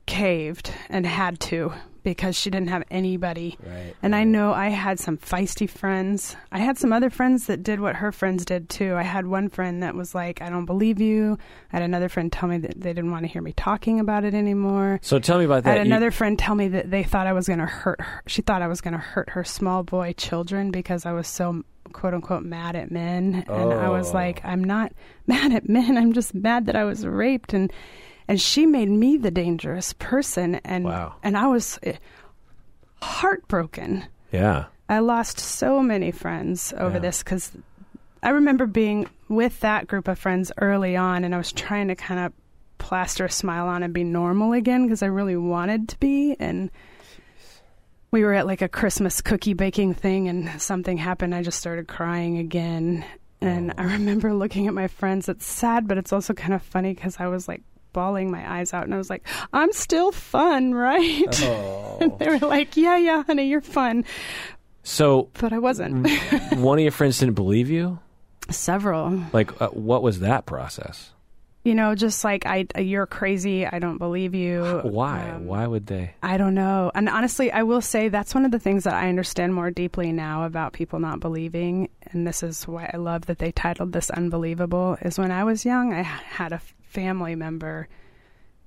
[0.06, 1.74] caved and had to
[2.04, 3.58] because she didn't have anybody.
[3.66, 3.96] Right.
[4.02, 6.36] And I know I had some feisty friends.
[6.52, 8.96] I had some other friends that did what her friends did too.
[8.96, 11.38] I had one friend that was like, I don't believe you.
[11.72, 14.24] I had another friend tell me that they didn't want to hear me talking about
[14.24, 15.00] it anymore.
[15.02, 15.70] So tell me about that.
[15.70, 18.02] I had You- another friend tell me that they thought I was going to hurt
[18.02, 18.22] her.
[18.28, 21.64] She thought I was going to hurt her small boy children because I was so
[21.92, 23.44] quote unquote mad at men.
[23.48, 24.14] And I was Oh.
[24.14, 24.94] like, I'm not
[25.28, 25.98] mad at men.
[25.98, 27.54] I'm just mad that I was raped.
[27.54, 27.72] And
[28.30, 30.56] and she made me the dangerous person.
[30.64, 31.16] And Wow.
[31.24, 31.78] and I was.
[31.84, 31.94] eh,
[33.02, 34.06] heartbroken.
[34.32, 34.66] Yeah.
[34.88, 37.00] I lost so many friends over Yeah.
[37.00, 37.52] this because
[38.22, 41.96] I remember being with that group of friends early on, and I was trying to
[41.96, 42.34] kind of
[42.78, 46.36] plaster a smile on and be normal again because I really wanted to be.
[46.40, 46.70] And
[48.12, 51.34] we were at like a Christmas cookie baking thing, and something happened.
[51.36, 53.06] I just started crying again.
[53.42, 55.30] And I remember looking at my friends.
[55.30, 57.62] It's sad, but it's also kind of funny because I was like
[57.94, 62.16] bawling my eyes out, and I was like, "I'm still fun, right?" and Oh.
[62.20, 64.06] they were like, "Yeah, yeah, honey, you're fun,"
[64.84, 66.08] So but I wasn't.
[66.58, 68.00] one of your friends didn't believe you?
[68.50, 69.24] Several.
[69.34, 71.12] Like, uh, what was that process?
[71.66, 73.68] You know, just like I, you're crazy.
[73.68, 74.80] I don't believe you.
[74.84, 75.30] Why?
[75.30, 76.14] Um, Why would they?
[76.24, 76.90] I don't know.
[76.96, 80.14] And honestly, I will say that's one of the things that I understand more deeply
[80.14, 81.90] now about people not believing.
[82.12, 85.66] And this is why I love that they titled this "Unbelievable." Is when I was
[85.66, 87.88] young, I had a family member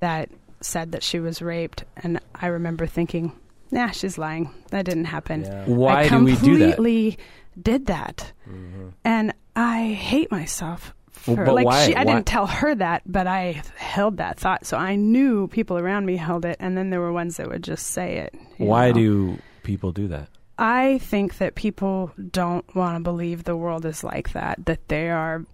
[0.01, 0.31] that
[0.61, 3.33] said that she was raped, and I remember thinking,
[3.71, 4.51] "Nah, she's lying.
[4.71, 5.65] That didn't happen." Yeah.
[5.67, 6.77] Why I do we do that?
[6.77, 7.19] completely
[7.61, 8.89] did that, mm-hmm.
[9.05, 10.95] and I hate myself.
[11.27, 14.17] Well, For, but like why- she, I why- didn't tell her that, but I held
[14.17, 17.37] that thought, so I knew people around me held it, and then there were ones
[17.37, 18.35] that would just say it.
[18.59, 18.95] Why know?
[18.95, 20.29] do people do that?
[20.59, 25.11] I think that people don't want to believe the world is like that, that they
[25.11, 25.45] are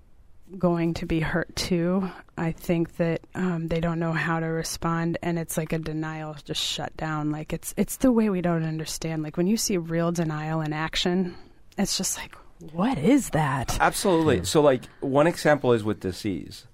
[0.57, 2.09] going to be hurt too.
[2.37, 6.37] I think that um, they don't know how to respond, and it's like a denial
[6.45, 7.31] just shut down.
[7.31, 9.23] Like it's it's the way we don't understand.
[9.23, 11.35] Like when you see real denial in action,
[11.77, 12.35] it's just like,
[12.73, 13.77] what is that?
[13.81, 14.45] Absolutely.
[14.45, 16.67] So, like, one example is with disease.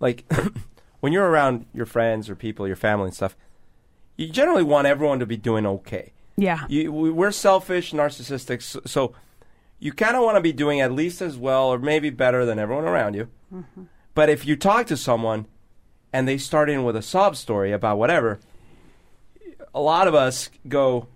[0.00, 0.30] Like,
[1.00, 3.36] when you're around your friends or people, your family and stuff,
[4.16, 6.12] you generally want everyone to be doing okay.
[6.36, 9.12] Yeah, You, we- we're selfish, narcissistic, so, so
[9.78, 12.58] you kind of want to be doing at least as well or maybe better than
[12.58, 13.28] everyone around you.
[14.14, 15.46] But if you talk to someone
[16.12, 18.40] and they start in with a sob story about whatever,
[19.74, 21.06] a lot of us go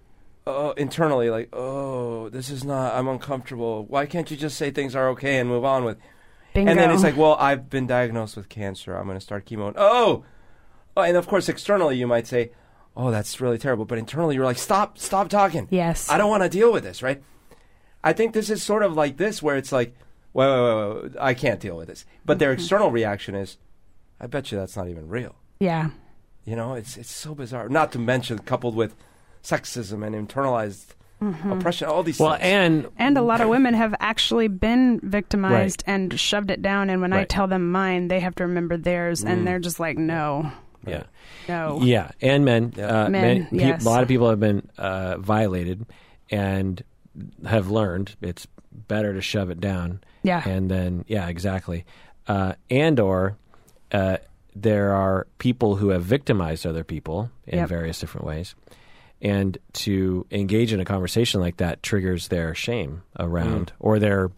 [0.46, 2.94] uh, internally like, "Oh, this is not.
[2.94, 3.84] I'm uncomfortable.
[3.86, 5.98] Why can't you just say things are okay and move on with?"
[6.54, 6.70] bingo.
[6.70, 8.96] And then it's like, "Well, I've been diagnosed with cancer.
[8.96, 10.24] I'm going to start chemo." And, oh,
[10.96, 12.50] oh, and of course, externally you might say,
[12.96, 16.42] "Oh, that's really terrible," but internally you're like, "Stop, stop talking." yes, I don't want
[16.42, 17.22] to deal with this, right?
[18.04, 19.94] I think this is sort of like this, where it's like,
[20.32, 20.62] wait, wait,
[20.94, 22.04] wait, wait, I can't deal with this.
[22.24, 23.58] But their external reaction is,
[24.20, 25.34] I bet you that's not even real.
[25.60, 25.90] yeah,
[26.44, 27.68] You know, it's it's so bizarre.
[27.68, 28.94] Not to mention coupled with
[29.42, 30.94] sexism and internalized
[31.48, 32.42] oppression, all these Well, things.
[32.44, 36.90] and And a lot of women have actually been victimized and shoved it down.
[36.90, 39.28] And when I tell them mine, they have to remember theirs, Mm.
[39.30, 40.50] and they're just like, no,
[40.84, 41.04] yeah,
[41.48, 41.78] no.
[41.82, 42.72] yeah, and men.
[42.76, 43.04] Yeah.
[43.04, 43.84] Uh, Men, pe- yes.
[43.84, 45.86] A lot of people have been uh, violated
[46.30, 46.82] and
[47.46, 48.46] have learned it's
[48.88, 50.00] better to shove it down.
[50.22, 50.42] Yeah.
[50.48, 51.84] and then yeah, exactly.
[52.28, 53.36] Uh, and or
[53.90, 54.18] uh,
[54.54, 57.68] there are people who have victimized other people in Yep.
[57.68, 58.54] various different ways.
[59.20, 63.72] And to engage in a conversation like that triggers their shame around, Mm.
[63.80, 64.30] or they're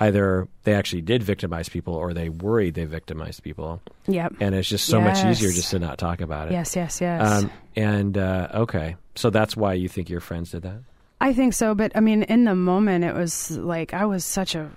[0.00, 4.34] either they actually did victimize people, or they worried they victimized people, Yep.
[4.40, 6.52] and it's just so much easier just to not talk about it.
[6.52, 7.44] Yes, yes, yes.
[7.44, 10.80] Um, and uh, okay, so that's why you think your friends did that.
[11.22, 14.56] I think so, but I mean, in the moment, it was like I was such
[14.56, 14.72] a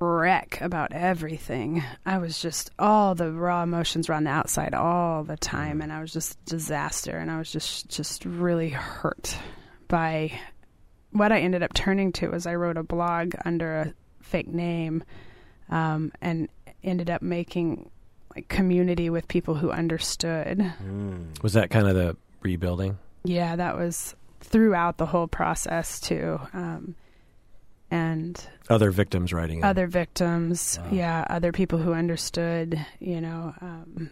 [0.00, 1.84] wreck about everything.
[2.04, 5.92] I was just all the raw emotions were on the outside all the time, and
[5.92, 9.38] I was just a disaster, and I was just just really hurt
[9.86, 10.32] by
[11.12, 12.30] what I ended up turning to.
[12.30, 15.04] Was I wrote a blog under a fake name,
[15.70, 16.48] um, and
[16.82, 17.88] ended up making
[18.34, 20.58] like community with people who understood.
[20.58, 21.40] Mm.
[21.44, 22.98] Was that kind of the rebuilding?
[23.22, 26.38] Yeah, that was throughout the whole process too.
[26.52, 26.94] Um,
[27.90, 29.58] and Other victims writing.
[29.58, 29.64] in.
[29.64, 30.88] other victims, Wow.
[30.90, 34.10] yeah, other people who understood, you know, um,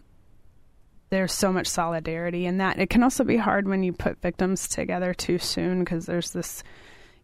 [1.10, 2.78] there's so much solidarity in that.
[2.78, 6.62] It can also be hard when you put victims together too soon because there's this,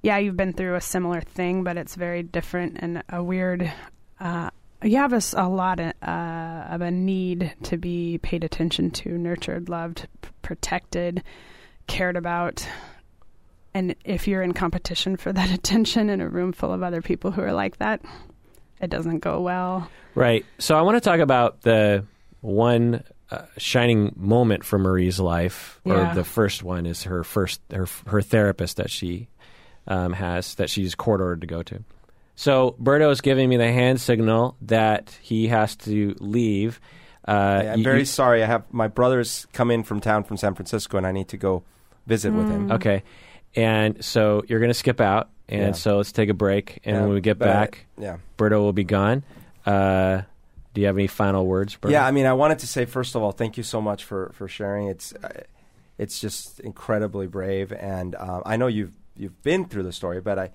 [0.02, 3.72] yeah, you've been through a similar thing, but it's very different and a weird,
[4.18, 4.50] uh,
[4.82, 9.68] you have a lot of, uh, of a need to be paid attention to, nurtured,
[9.68, 11.22] loved, p- protected,
[11.90, 12.66] cared about.
[13.74, 17.30] And if you're in competition for that attention in a room full of other people
[17.30, 18.00] who are like that,
[18.80, 19.88] it doesn't go well.
[20.14, 20.44] Right.
[20.58, 22.04] So I want to talk about the
[22.40, 26.14] one uh, shining moment for Marie's life, or Yeah.
[26.14, 29.28] the first one is her first her her therapist that she
[29.86, 31.84] um, has that she's court ordered to go to.
[32.34, 36.80] So Berto is giving me the hand signal that he has to leave.
[37.28, 38.42] Uh, I'm you- very you- sorry.
[38.42, 41.36] I have my brothers come in from town from San Francisco, and I need to
[41.36, 41.62] go
[42.06, 42.72] visit with him.
[42.72, 43.02] okay,
[43.54, 45.72] and so you're going to skip out, and Yeah.
[45.72, 48.16] so let's take a break, and Yeah, when we get but I- back, yeah.
[48.38, 49.22] Berto will be gone.
[49.66, 50.22] Uh,
[50.74, 51.90] do you have any final words, Berto?
[51.90, 54.30] Yeah, I mean, I wanted to say first of all, thank you so much for
[54.34, 54.86] for sharing.
[54.88, 55.42] It's uh,
[55.98, 57.72] it's just incredibly brave.
[57.72, 60.50] And uh, I know you've you've been through the story, but I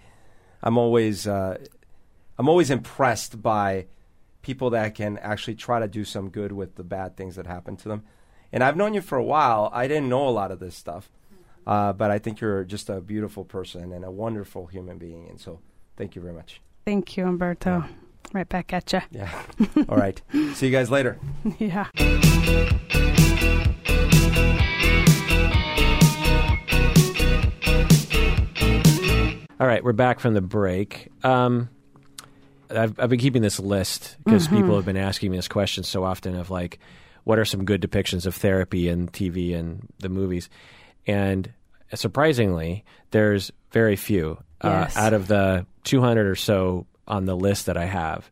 [0.63, 1.57] I'm always uh,
[2.39, 3.85] I'm always impressed by
[4.41, 7.76] people that can actually try to do some good with the bad things that happen
[7.77, 8.03] to them.
[8.53, 9.69] And I've known you for a while.
[9.73, 11.09] I didn't know a lot of this stuff,
[11.65, 15.27] uh, but I think you're just a beautiful person and a wonderful human being.
[15.29, 15.59] And so,
[15.97, 16.61] thank you very much.
[16.85, 17.79] Thank you, Umberto.
[17.79, 17.87] Yeah.
[18.33, 19.01] Right back at you.
[19.11, 19.31] Yeah.
[19.89, 20.21] All right.
[20.53, 21.19] See you guys later.
[21.59, 21.87] yeah.
[29.57, 31.09] All right, we're back from the break.
[31.23, 31.69] Um,
[32.69, 34.57] I've, I've been keeping this list because mm-hmm.
[34.57, 36.79] people have been asking me this question so often of like,
[37.23, 40.49] what are some good depictions of therapy in TV and the movies?
[41.07, 41.52] And
[41.94, 44.38] surprisingly, there's very few.
[44.61, 44.98] Uh, yes.
[44.98, 48.30] Uh, out of the 200 or so on the list that I have,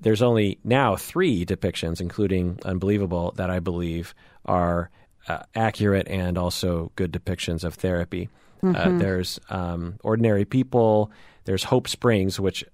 [0.00, 4.14] there's only now three depictions, including Unbelievable, that I believe
[4.44, 4.90] are
[5.28, 8.28] uh, accurate and also good depictions of therapy.
[8.62, 8.96] Uh, mm-hmm.
[8.96, 11.10] Uh, there's um, Ordinary People.
[11.44, 12.64] There's Hope Springs, which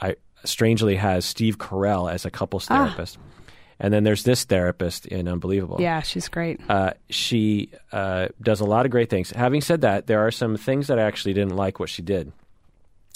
[0.00, 2.84] I strangely has Steve Carell as a couples ah.
[2.86, 3.18] therapist.
[3.20, 3.41] Ah.
[3.82, 5.78] And then there's this therapist in Unbelievable.
[5.80, 6.60] Yeah, she's great.
[6.68, 9.32] Uh, she uh, does a lot of great things.
[9.32, 12.32] Having said that, there are some things that I actually didn't like what she did.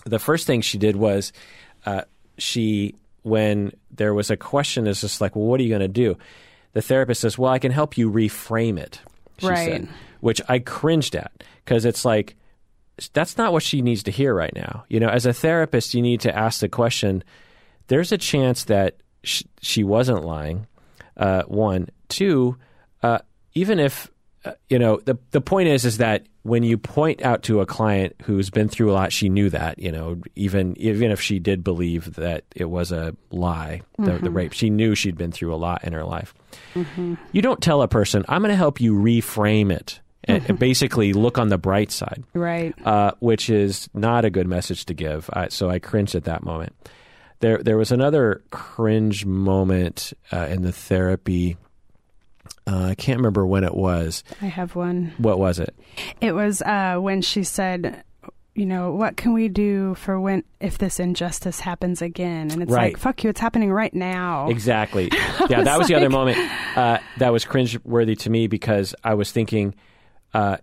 [0.05, 1.33] The first thing she did was
[1.87, 2.03] uh,
[2.37, 5.89] she, when there was a question, is just like, well, what are you going to
[5.89, 6.19] do?
[6.73, 9.01] The therapist says, well, I can help you reframe it.
[9.39, 9.69] She right.
[9.71, 9.89] said,
[10.19, 12.35] which I cringed at because it's like
[13.13, 14.85] that's not what she needs to hear right now.
[14.89, 17.23] You know, as a therapist, you need to ask the question.
[17.87, 18.97] There's a chance that
[19.27, 20.67] sh- she wasn't lying.
[21.17, 22.57] Uh, one, two.
[23.03, 23.19] Uh,
[23.55, 24.11] even if
[24.45, 27.67] uh, you know the the point is is that when you point out to a
[27.67, 29.79] client who's been through a lot, she knew that.
[29.79, 34.25] You know, even even if she did believe that it was a lie, the, mm-hmm.
[34.25, 36.35] the rape, she knew she'd been through a lot in her life.
[36.75, 37.15] Mm-hmm.
[37.33, 41.13] You don't tell a person, "I'm going to help you reframe it." and, and basically
[41.13, 42.25] look on the bright side.
[42.35, 42.75] Right.
[42.85, 45.31] Uh, which is not a good message to give.
[45.33, 46.75] I, so I cringed at that moment.
[47.41, 51.57] There, there was another cringe moment uh, in the therapy.
[52.67, 54.25] Uh, I can't remember when it was.
[54.41, 55.13] I have one.
[55.19, 55.75] What was it?
[56.21, 58.03] It was uh, when she said,
[58.55, 62.51] you know, what can we do for when if this injustice happens again?
[62.51, 62.95] And it's right.
[62.95, 64.49] like, fuck you, it's happening right now.
[64.49, 65.11] Exactly.
[65.49, 65.89] yeah, that was like...
[65.89, 66.39] the other moment
[66.77, 69.75] uh, that was cringe worthy to me because I was thinking,
[70.33, 70.57] uh,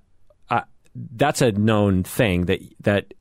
[0.93, 3.13] that's a known thing that that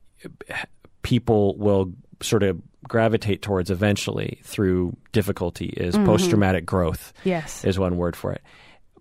[1.01, 6.05] people will sort of gravitate towards eventually through difficulty is mm-hmm.
[6.05, 7.13] post traumatic growth.
[7.23, 8.41] Yes, is one word for it.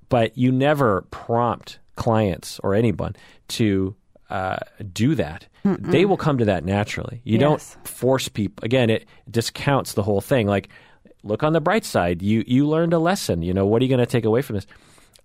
[0.09, 3.17] But you never prompt clients or anyone
[3.49, 3.95] to
[4.31, 4.57] uh,
[4.93, 5.47] do that.
[5.65, 5.91] Mm-mm.
[5.91, 7.21] They will come to that naturally.
[7.25, 7.41] You yes.
[7.41, 8.65] don't force people.
[8.65, 10.47] Again, it discounts the whole thing.
[10.47, 10.69] Like,
[11.23, 12.23] look on the bright side.
[12.23, 13.43] You you learned a lesson.
[13.43, 14.67] You know what are you going to take away from this?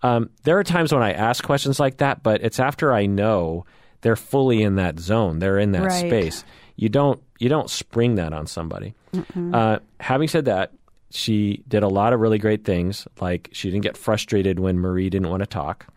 [0.04, 3.66] Um, there are times when I ask questions like that, but it's after I know
[4.02, 5.40] they're fully in that zone.
[5.40, 6.08] They're in that right.
[6.08, 6.44] space.
[6.78, 8.94] You don't you don't spring that on somebody.
[9.54, 10.72] Uh, having said that,
[11.10, 13.08] she did a lot of really great things.
[13.20, 15.88] Like she didn't get frustrated when Marie didn't want to talk.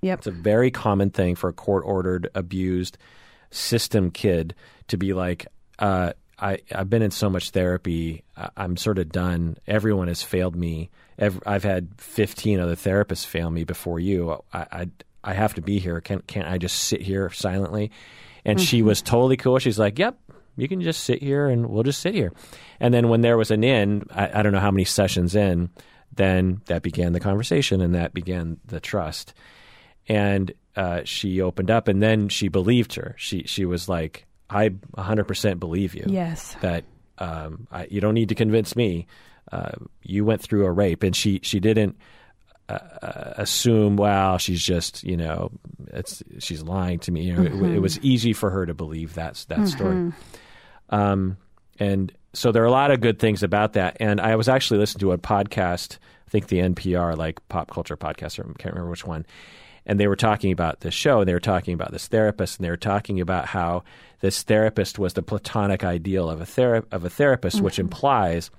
[0.00, 0.18] Yep.
[0.18, 2.98] It's a very common thing for a court ordered, abused
[3.50, 4.54] system kid
[4.88, 5.46] to be like,
[5.78, 8.24] uh, I, I've been in so much therapy.
[8.56, 9.58] I'm sort of done.
[9.68, 10.90] Everyone has failed me
[11.46, 14.42] I've had 15 other therapists fail me before you.
[14.52, 14.88] I, I,
[15.22, 16.00] I have to be here.
[16.00, 17.90] Can't, can't I just sit here silently?
[18.44, 18.64] And mm-hmm.
[18.64, 19.58] she was totally cool.
[19.58, 20.18] She's like, yep,
[20.56, 22.32] you can just sit here and we'll just sit here.
[22.80, 25.70] And then when there was an in, I, I don't know how many sessions in,
[26.14, 29.34] then that began the conversation and that began the trust.
[30.08, 33.14] And uh, she opened up and then she believed her.
[33.18, 36.04] She, she was like, I 100% believe you.
[36.06, 36.56] Yes.
[36.60, 36.84] That
[37.18, 39.06] um, I, you don't need to convince me
[39.50, 41.96] uh, you went through a rape, and she she didn't
[43.02, 45.50] uh, assume, well, she's just you know,
[45.92, 47.22] it's she's lying to me.
[47.22, 47.64] You know, mm-hmm.
[47.64, 49.66] it, it, was easy for her to believe that that mm-hmm.
[49.66, 50.12] story.
[50.90, 51.36] Um,
[51.78, 53.96] and so there are a lot of good things about that.
[54.00, 57.96] And I was actually listening to a podcast, I think the NPR like pop culture
[57.96, 59.26] podcast, or I can't remember which one.
[59.84, 62.64] And they were talking about this show, and they were talking about this therapist, and
[62.64, 63.82] they were talking about how
[64.20, 67.64] this therapist was the platonic ideal of a thera- of a therapist, mm-hmm.
[67.64, 68.50] which implies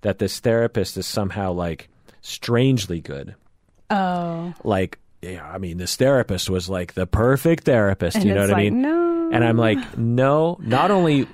[0.00, 1.88] that this therapist is somehow like
[2.20, 3.36] strangely good.
[3.92, 4.54] Oh.
[4.64, 8.16] Like, yeah, I mean, this therapist was like the perfect therapist.
[8.16, 8.82] And you know what like, I mean?
[8.82, 9.30] No.
[9.32, 10.58] And I'm like, no.
[10.60, 11.28] Not only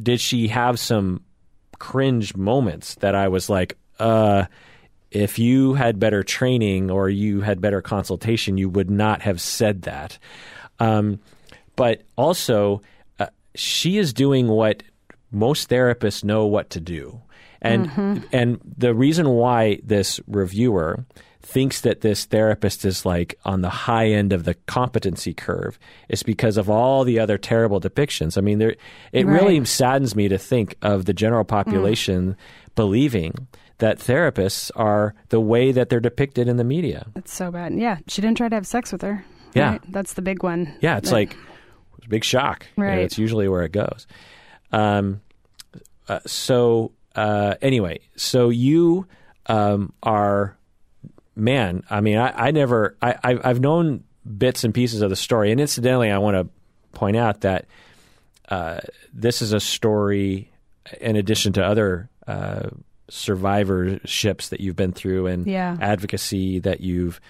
[0.00, 1.22] did she have some
[1.78, 4.46] cringe moments that I was like, uh,
[5.10, 9.82] if you had better training or you had better consultation, you would not have said
[9.82, 10.18] that.
[10.78, 11.20] Um,
[11.76, 12.82] but also,
[13.18, 14.82] uh, she is doing what
[15.30, 17.20] most therapists know what to do.
[17.60, 18.24] And mm-hmm.
[18.32, 21.04] and the reason why this reviewer
[21.42, 25.78] thinks that this therapist is like on the high end of the competency curve
[26.08, 28.38] is because of all the other terrible depictions.
[28.38, 28.76] I mean, there
[29.12, 29.42] it Right.
[29.42, 32.36] really saddens me to think of the general population
[32.76, 33.48] believing
[33.78, 37.06] that therapists are the way that they're depicted in the media.
[37.16, 37.74] It's so bad.
[37.74, 39.24] Yeah, she didn't try to have sex with her.
[39.54, 39.72] Yeah.
[39.72, 39.80] right?
[39.92, 40.72] that's the big one.
[40.80, 41.36] Yeah, it's That- like
[42.08, 42.66] big shock.
[42.76, 42.98] You know, Right.
[43.00, 44.06] it's usually where it goes.
[44.72, 45.20] Um,
[46.08, 49.06] uh, so uh, anyway, so you
[49.46, 50.56] um, are
[51.36, 51.82] man.
[51.90, 52.96] I mean, I, I never.
[53.02, 54.04] I, I I've known
[54.38, 56.48] bits and pieces of the story, and incidentally, I want to
[56.98, 57.66] point out that
[58.48, 58.80] uh,
[59.12, 60.50] this is a story
[61.00, 62.08] in addition to other.
[62.26, 62.68] Uh,
[63.10, 65.76] survivorships that you've been through and Yeah.
[65.80, 67.20] advocacy that you've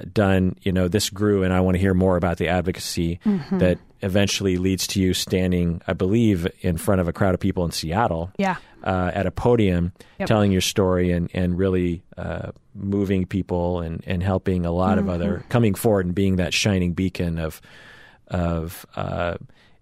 [0.00, 3.18] uh, done, you know, this grew, and I want to hear more about the advocacy
[3.24, 3.58] Mm-hmm.
[3.58, 7.64] that eventually leads to you standing, I believe, in front of a crowd of people
[7.64, 8.56] in Seattle Yeah.
[8.86, 10.28] Uh, at a podium, Yep.
[10.28, 15.08] telling your story and and really uh, moving people and and helping a lot of
[15.10, 15.48] other Mm-hmm.
[15.48, 17.60] coming forward and being that shining beacon of
[18.28, 19.36] of uh,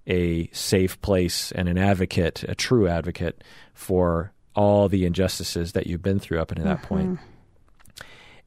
[0.07, 3.45] a safe place and an advocate, a true advocate
[3.75, 7.19] for all the injustices that you've been through up until that point.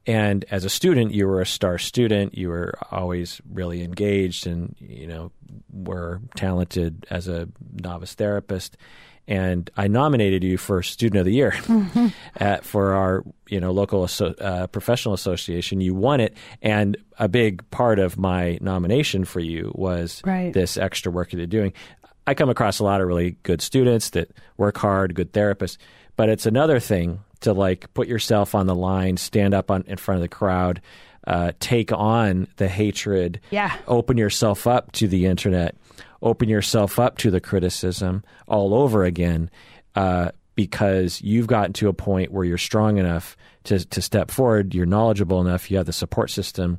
[0.06, 2.36] And as a student, you were a star student.
[2.36, 5.32] You were always really engaged, and you know
[5.70, 8.76] were talented as a novice therapist.
[9.28, 11.54] And I nominated you for Student of the Year
[12.36, 15.80] at, for our you know local asso- uh, professional association.
[15.80, 20.52] You won it, and a big part of my nomination for you was Right.
[20.52, 21.72] this extra work that you're doing.
[22.26, 25.76] I come across a lot of really good students that work hard, good therapists,
[26.16, 29.96] but it's another thing to like put yourself on the line, stand up on, in
[29.96, 30.80] front of the crowd,
[31.26, 33.74] uh, take on the hatred, Yeah.
[33.86, 35.74] open yourself up to the internet,
[36.22, 39.50] open yourself up to the criticism all over again,
[39.94, 44.74] uh, because you've gotten to a point where you're strong enough to to step forward,
[44.74, 46.78] you're knowledgeable enough, you have the support system,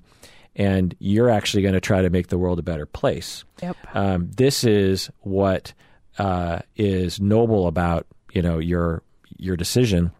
[0.55, 3.77] and you're actually going to try to make the world a better place Yep.
[3.93, 5.73] um, this is what
[6.17, 9.01] uh, is noble about you know your
[9.37, 10.11] your decision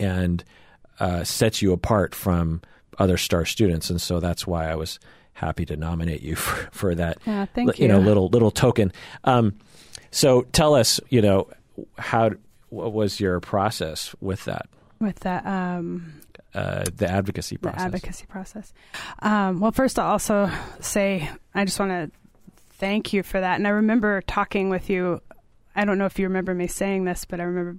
[0.00, 0.42] and
[1.00, 2.62] uh, sets you apart from
[2.98, 4.98] other star students and so that's why I was
[5.32, 8.92] happy to nominate you for, for that Yeah, thank you You know little little token
[9.24, 9.54] um,
[10.10, 11.48] so tell us you know
[11.98, 12.30] how
[12.68, 14.66] what was your process with that
[15.00, 16.20] With that, um,
[16.54, 17.80] uh, the advocacy process.
[17.80, 18.72] the advocacy process.
[19.20, 20.50] Um, well, first, I'll also
[20.80, 22.10] say I just want to
[22.74, 23.56] thank you for that.
[23.56, 25.20] And I remember talking with you.
[25.74, 27.78] I don't know if you remember me saying this, but I remember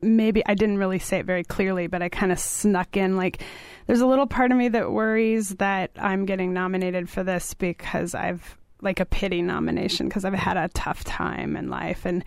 [0.00, 3.42] maybe I didn't really say it very clearly, but I kind of snuck in like
[3.86, 8.14] there's a little part of me that worries that I'm getting nominated for this because
[8.14, 12.24] I've like a pity nomination because I've had a tough time in life and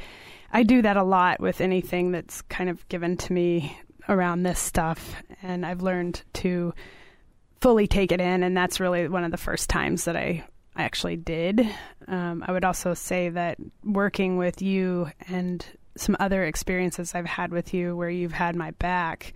[0.51, 3.79] I do that a lot with anything that's kind of given to me
[4.09, 6.73] around this stuff and I've learned to
[7.61, 10.43] fully take it in and that's really one of the first times that I
[10.75, 11.67] I actually did.
[12.07, 15.65] Um, I would also say that working with you and
[15.97, 19.33] some other experiences I've had with you where you've had my back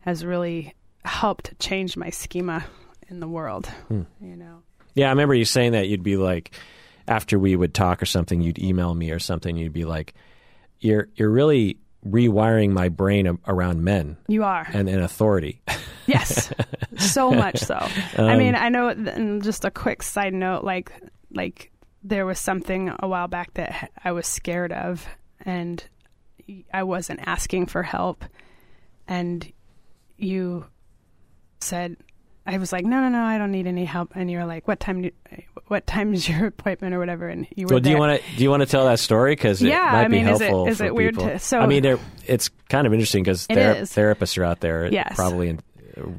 [0.00, 0.74] has really
[1.04, 2.64] helped change my schema
[3.08, 3.66] in the world.
[3.88, 4.02] Hmm.
[4.20, 4.62] You know.
[4.94, 6.52] Yeah, I remember you saying that you'd be like,
[7.06, 9.56] after we would talk or something, you'd email me or something.
[9.56, 10.14] You'd be like,
[10.80, 14.66] "You're you're really rewiring my brain a- around men You are.
[14.72, 15.62] and, and authority."
[16.06, 16.52] Yes,
[16.96, 17.76] so much so.
[18.16, 18.88] I mean, um, I know.
[18.88, 20.92] And just a quick side note, like
[21.32, 21.70] like
[22.02, 25.06] there was something a while back that I was scared of,
[25.44, 25.82] and
[26.72, 28.24] I wasn't asking for help,
[29.06, 29.50] and
[30.16, 30.66] you
[31.60, 31.96] said.
[32.50, 34.12] I was like, no, no, no, I don't need any help.
[34.16, 35.02] And you were like, what time?
[35.02, 35.10] Do,
[35.66, 37.28] what time is your appointment or whatever?
[37.28, 39.32] And you were well, do you want to do you want to tell that story
[39.32, 41.66] because Yeah, might I mean, be is it- helpful is it weird to- so- I
[41.66, 45.14] mean, it's kind of interesting because thera- therapists are out there, Yes.
[45.14, 45.60] probably in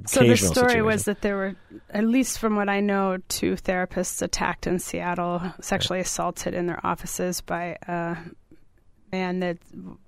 [0.05, 1.55] So the story was that there were,
[1.89, 6.85] at least from what I know, two therapists attacked in Seattle, sexually assaulted in their
[6.85, 8.17] offices by a
[9.11, 9.57] man that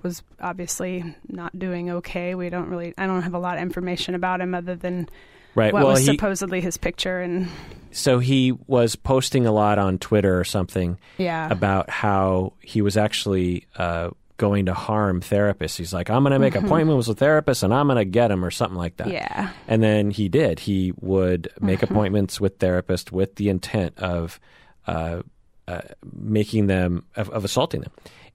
[0.04, 2.36] was obviously not doing okay.
[2.36, 5.10] We don't really, I don't have a lot of information about him other than
[5.56, 5.74] right.
[5.74, 7.20] what well, was he, supposedly his picture.
[7.22, 7.50] And
[7.92, 12.98] so he was posting a lot on Twitter or something yeah, about how he was
[12.98, 15.78] actually uh, going to harm therapists.
[15.78, 18.44] He's like, I'm going to make appointments with therapists and I'm going to get them
[18.44, 19.08] or something like that.
[19.08, 19.14] Mm-hmm.
[19.14, 20.60] yeah, And then he did.
[20.60, 21.94] He would make Mm-hmm.
[21.94, 24.40] appointments with therapists with the intent of
[24.88, 25.22] uh,
[25.68, 27.92] uh, making them, of, of assaulting them.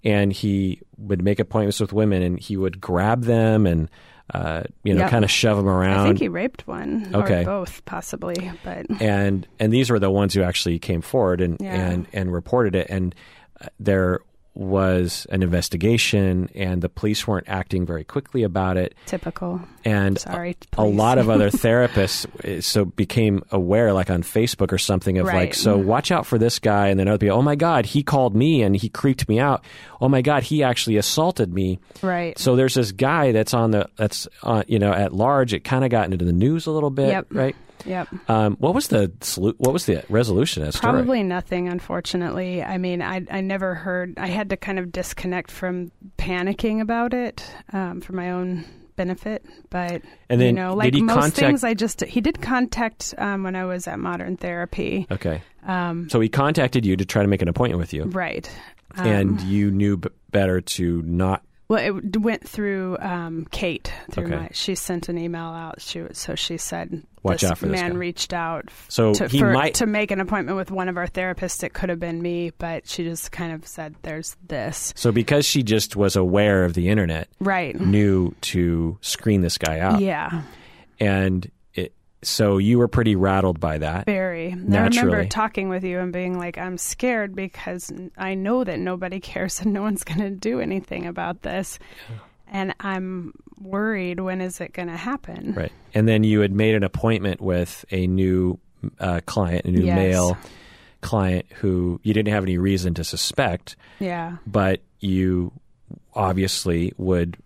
[0.06, 3.90] And he would make appointments with women and he would grab them and,
[4.32, 5.10] uh, you know, Yep.
[5.10, 6.00] kind of shove them around.
[6.00, 7.42] I think he raped one Okay.
[7.42, 8.50] or both, possibly.
[8.64, 11.74] But and and these were the ones who actually came forward and Yeah.
[11.74, 13.14] and and reported it and
[13.60, 14.20] uh, there
[14.56, 18.94] was an investigation, and the police weren't acting very quickly about it.
[19.06, 19.60] Typical.
[19.84, 24.72] And Sorry, a, a lot of other therapists eh, so became aware, like on Facebook
[24.72, 25.34] or something, of Right.
[25.36, 28.02] like, so watch out for this guy, and then other people, oh my god, he
[28.02, 29.62] called me and he creeped me out.
[30.00, 31.78] Oh my god, he actually assaulted me.
[32.02, 32.38] Right.
[32.38, 35.52] So there's this guy that's on the that's uh, you know at large.
[35.54, 37.26] It kind of got into the news a little bit, Yep.
[37.30, 37.56] right?
[37.84, 38.08] Yep.
[38.30, 40.92] Um, what was the what was the resolution story?
[40.92, 42.62] Probably nothing, unfortunately.
[42.62, 44.14] I mean, I I never heard.
[44.18, 48.64] I had to kind of disconnect from panicking about it um, for my own
[48.96, 49.44] benefit.
[49.70, 53.42] But And then you know, like most contact- things, I just he did contact um,
[53.42, 55.06] when I was at Modern Therapy.
[55.10, 58.50] Okay, Um, so he contacted you to try to make an appointment with you, right.
[58.96, 61.42] Um, and you knew b- better to not.
[61.68, 63.92] Well, it went through um, Kate.
[64.12, 64.36] Through Okay.
[64.36, 65.80] my, she sent an email out.
[65.80, 69.26] She so she said, Watch this out for this man guy." reached out So to,
[69.26, 71.64] he for- might- to make an appointment with one of our therapists.
[71.64, 75.44] It could have been me, but she just kind of said, "There's this." So because
[75.44, 77.74] she just was aware of the internet, Right.
[77.80, 80.42] knew to screen this guy out, Yeah.
[81.00, 81.50] and
[82.26, 84.06] so you were pretty rattled by that.
[84.06, 84.52] Very.
[84.52, 89.20] I remember talking with you and being like, I'm scared because I know that nobody
[89.32, 91.78] cares and no one's going to do anything about this.
[92.48, 95.54] And I'm worried when is it going to happen?
[95.54, 95.72] Right.
[95.94, 98.58] And then you had made an appointment with a new
[99.00, 99.96] uh, client, a new Yes.
[99.96, 100.36] male
[101.00, 104.38] client who you didn't have any reason to suspect, Yeah.
[104.46, 105.52] but you
[106.14, 107.36] obviously would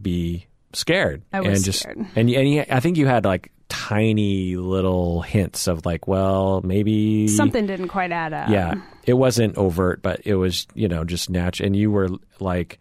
[0.00, 1.22] be scared.
[1.32, 1.98] I was and just, scared.
[2.16, 7.66] And, and I think you had like tiny little hints of like, well, maybe Something
[7.66, 8.50] didn't quite add up.
[8.50, 8.74] Yeah,
[9.04, 11.66] it wasn't overt, but it was you know just natural.
[11.68, 12.78] And you were like,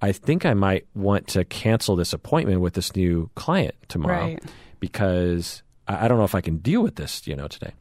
[0.00, 4.42] I think I might want to cancel this appointment with this new client tomorrow Right.
[4.80, 7.72] because I, I don't know if I can deal with this, you know, today.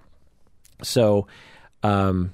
[0.84, 1.28] So,
[1.84, 2.34] um,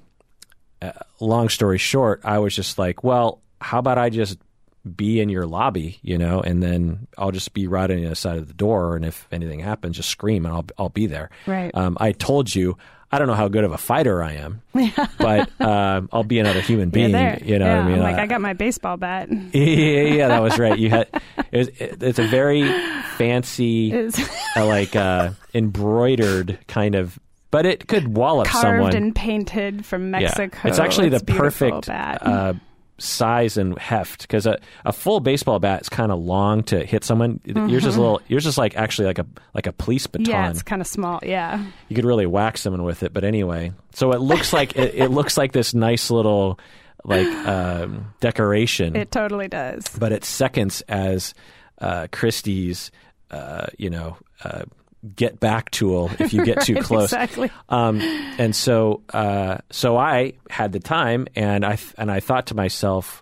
[0.82, 4.40] uh, long story short, I was just like, well, how about I just
[4.86, 8.16] be in your lobby, you know, and then I'll just be right on the other
[8.16, 11.30] side of the door, and if anything happens, just scream, and I'll I'll be there.
[11.48, 11.72] Right.
[11.74, 12.78] Um, I told you.
[13.12, 14.62] I don't know how good of a fighter I am,
[15.20, 17.12] but um, I'll be another human being.
[17.12, 17.96] You know yeah, what I mean?
[17.98, 19.30] I'm like, I- I got my baseball bat.
[19.54, 20.78] yeah, yeah, that was right.
[20.78, 21.08] You had
[21.52, 22.68] it was, it, it's a very
[23.16, 23.94] fancy,
[24.58, 27.18] uh, like uh, embroidered kind of,
[27.52, 28.96] but it could wallop carved someone.
[28.96, 30.58] and painted from Mexico.
[30.64, 30.70] Yeah.
[30.70, 32.26] It's actually the perfect bat.
[32.26, 32.54] uh,
[32.98, 37.04] size and heft because a, a full baseball bat is kind of long to hit
[37.04, 37.40] someone.
[37.44, 38.22] Yours is a little.
[38.28, 40.26] Yours is like actually like a like a police baton.
[40.26, 40.32] Mm-hmm.
[40.32, 41.20] yeah, it's kind of small.
[41.24, 41.64] Yeah.
[41.90, 43.14] you could really whack someone with it.
[43.14, 46.60] But anyway, so it looks like it, it looks like this nice little
[47.04, 49.86] like um, decoration It totally does.
[50.00, 51.36] but it seconds as
[51.80, 52.90] uh, Christy's,
[53.30, 54.64] uh, you know, uh,
[55.16, 57.06] get back tool if you get too close.
[57.14, 57.52] Exactly.
[57.70, 58.00] Um,
[58.38, 62.56] and so, uh, so I had the time, and I th- and I thought to
[62.56, 63.22] myself,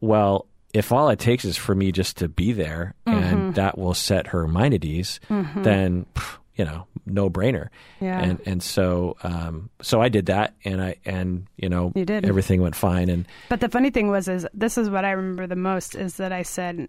[0.00, 3.18] well, if all it takes is for me just to be there, Mm-hmm.
[3.18, 7.68] and that will set her mind at ease, then pff, you know, no brainer.
[8.00, 8.18] Yeah.
[8.20, 12.24] And and so um, so I did that, and I and you know, You did.
[12.24, 15.46] everything went fine, and But the funny thing was, is this is what I remember
[15.46, 16.88] the most is that I said,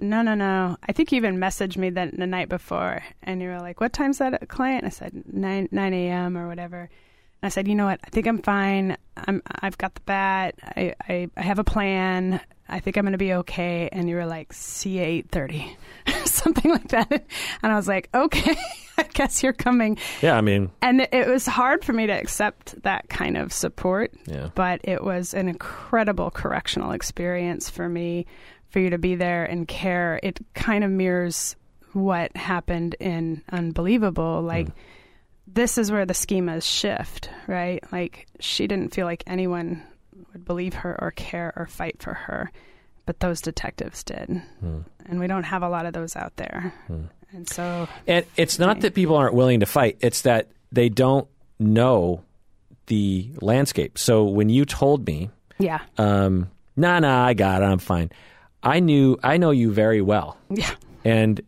[0.00, 0.76] no, no, no.
[0.88, 3.92] I think you even messaged me that the night before, and you were like, "What
[3.92, 6.36] time's that client?" I said nine nine a.m.
[6.36, 6.80] or whatever.
[7.42, 8.00] And I said, "You know what?
[8.04, 8.96] I think I'm fine.
[9.16, 10.54] I'm I've got the bat.
[10.62, 12.40] I I, I have a plan.
[12.68, 15.76] I think I'm going to be okay." And you were like, "See you eight thirty,
[16.24, 17.10] something like that."
[17.62, 18.56] And I was like, "Okay,
[18.98, 22.12] I guess you're coming." yeah, I mean, And it- it was hard for me to
[22.12, 24.48] accept that kind of support yeah.
[24.54, 28.26] but it was an incredible correctional experience for me
[28.76, 31.56] for you to be there and care it kind of mirrors
[31.94, 34.42] what happened in unbelievable.
[34.42, 34.68] Like
[35.46, 37.82] this is where the schemas shift right?
[37.90, 39.82] Like she didn't feel like anyone
[40.34, 42.52] would believe her or care or fight for her
[43.06, 44.42] but those detectives did.
[45.06, 46.74] And we don't have a lot of those out there.
[47.32, 51.28] And so And it's not that people aren't willing to fight, it's that they don't
[51.58, 52.24] know
[52.88, 53.96] the landscape.
[53.96, 55.80] So when you told me, yeah.
[55.96, 58.10] um, nah, nah, I got it, I'm fine,
[58.66, 60.70] I knew, I know you very well yeah
[61.04, 61.40] and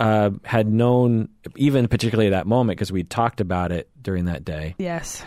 [0.00, 4.44] uh, had known, even particularly at that moment, because we talked about it during that
[4.44, 4.74] day.
[4.78, 5.22] yes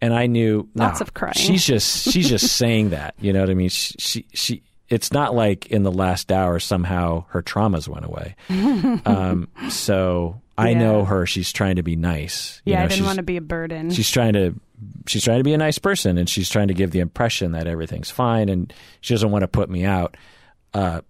[0.00, 1.34] And I knew Lots nah, of crying.
[1.34, 3.14] She's just she's just saying that.
[3.18, 3.68] You know what I mean?
[3.68, 8.36] She, she she it's not like in the last hour somehow her traumas went away.
[9.04, 10.78] um, so I Yeah.
[10.78, 11.26] know her.
[11.26, 12.62] She's trying to be nice.
[12.64, 14.54] You yeah know, i didn't want to be a burden She's trying to
[15.06, 17.66] she's trying to be a nice person, and she's trying to give the impression that
[17.66, 20.16] everything's fine, and she doesn't want to put me out.
[20.76, 21.00] Uh,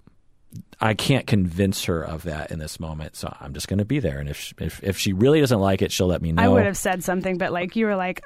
[0.80, 3.98] I can't convince her of that in this moment, so I'm just going to be
[3.98, 4.18] there.
[4.18, 6.43] And if if if she really doesn't like it, she'll let me know.
[6.43, 8.22] I would have said something, but like you were like,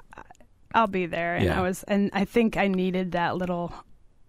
[0.74, 1.58] I'll be there, and Yeah.
[1.58, 3.72] I was, and I think I needed that little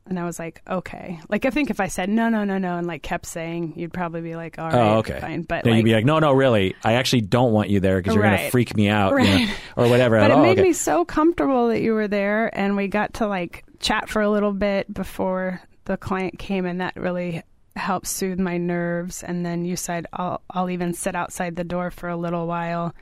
[0.08, 1.20] And I was like, okay.
[1.30, 3.94] Like, I think if I said no, no, no, no, and like kept saying, you'd
[3.94, 5.20] probably be like, all right, oh, okay.
[5.20, 5.44] fine.
[5.44, 7.98] But then like, you'd be like, no, no, really, I actually don't want you there
[8.00, 10.20] because you're going to freak me out, you know, or whatever.
[10.20, 10.70] but it oh, made okay.
[10.70, 14.30] me so comfortable that you were there, and we got to like chat for a
[14.30, 15.62] little bit before
[15.92, 17.44] the client came, and that really
[17.76, 19.24] helped soothe my nerves.
[19.24, 22.96] And then you said, I'll, I'll even sit outside the door for a little while.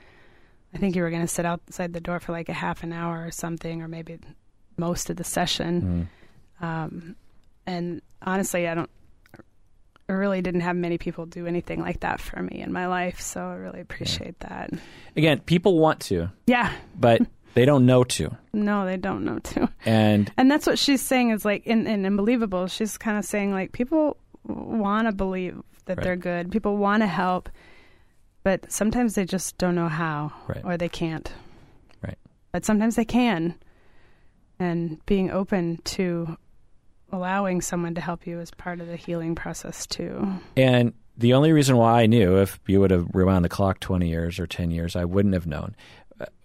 [0.74, 2.92] I think you were going to sit outside the door for like a half an
[2.92, 4.20] hour or something, or maybe
[4.78, 6.10] most of the session.
[6.62, 6.66] Mm.
[6.66, 7.16] Um,
[7.66, 8.90] and honestly, I don't.
[10.08, 13.22] I really didn't have many people do anything like that for me in my life,
[13.22, 14.72] so I really appreciate that.
[15.16, 17.22] Again, people want to, Yeah, but
[17.54, 18.36] they don't know to.
[18.54, 19.70] no, they don't know to.
[19.86, 22.68] And And that's what she's saying is like in, in Unbelievable.
[22.68, 26.04] She's kind of saying like people want to believe that Right.
[26.04, 26.52] they're good.
[26.52, 27.50] People want to help,
[28.44, 30.62] but sometimes they just don't know how Right.
[30.64, 31.32] or they can't.
[32.04, 32.18] Right.
[32.52, 33.56] But sometimes they can.
[34.60, 36.38] And being open to
[37.12, 40.28] allowing someone to help you is part of the healing process too.
[40.58, 44.08] And the only reason why I knew, if you would have rewound the clock 20
[44.08, 45.76] years or 10 years, I wouldn't have known.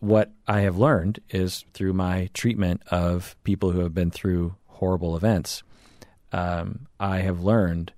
[0.01, 5.17] What I have learned is through my treatment of people who have been through horrible
[5.17, 5.63] events,
[6.33, 7.93] um, I have learned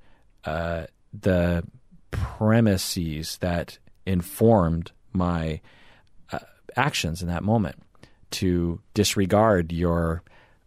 [0.44, 1.64] uh, the
[2.10, 5.60] premises that informed my
[6.32, 6.38] uh,
[6.76, 7.76] actions in that moment
[8.30, 10.22] to disregard your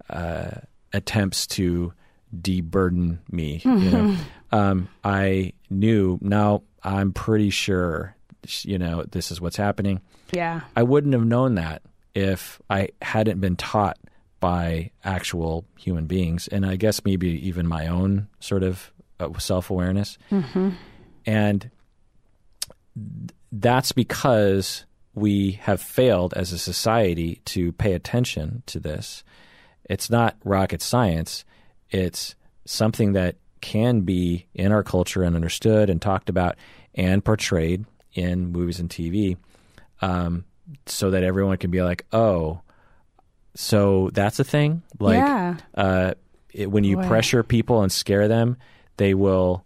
[0.10, 0.52] uh,
[0.94, 1.94] attempts to
[2.36, 3.62] deburden me.
[3.64, 4.16] You know,
[4.52, 6.64] um, I knew now.
[6.82, 8.16] I'm pretty sure,
[8.64, 10.02] you know, this is what's happening.
[10.32, 10.62] Yeah.
[10.76, 11.82] I wouldn't have known that
[12.16, 13.98] if I hadn't been taught
[14.40, 19.70] by actual human beings, and I guess maybe even my own sort of uh, self
[19.70, 20.18] awareness.
[21.26, 21.70] And
[23.52, 29.24] that's because we have failed as a society to pay attention to this.
[29.90, 31.44] It's not rocket science,
[31.90, 32.36] it's
[32.66, 36.56] something that can be in our culture and understood and talked about
[36.96, 39.38] and portrayed in movies and TV
[40.02, 40.46] um,
[40.86, 42.62] so that everyone can be like, oh,
[43.56, 44.84] so that's a thing?
[45.00, 45.58] Like, yeah.
[45.76, 46.14] uh,
[46.54, 48.58] it, when you pressure people and scare them,
[48.98, 49.64] they will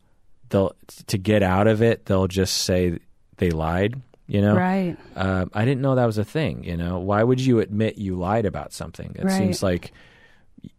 [0.49, 0.75] they'll
[1.07, 2.05] to get out of it.
[2.05, 2.99] They'll just say
[3.37, 4.01] they lied.
[4.25, 4.95] You know, Right.
[5.17, 6.63] um, I didn't know that was a thing.
[6.63, 9.13] You know, why would you admit you lied about something?
[9.19, 9.37] It Right.
[9.37, 9.91] seems like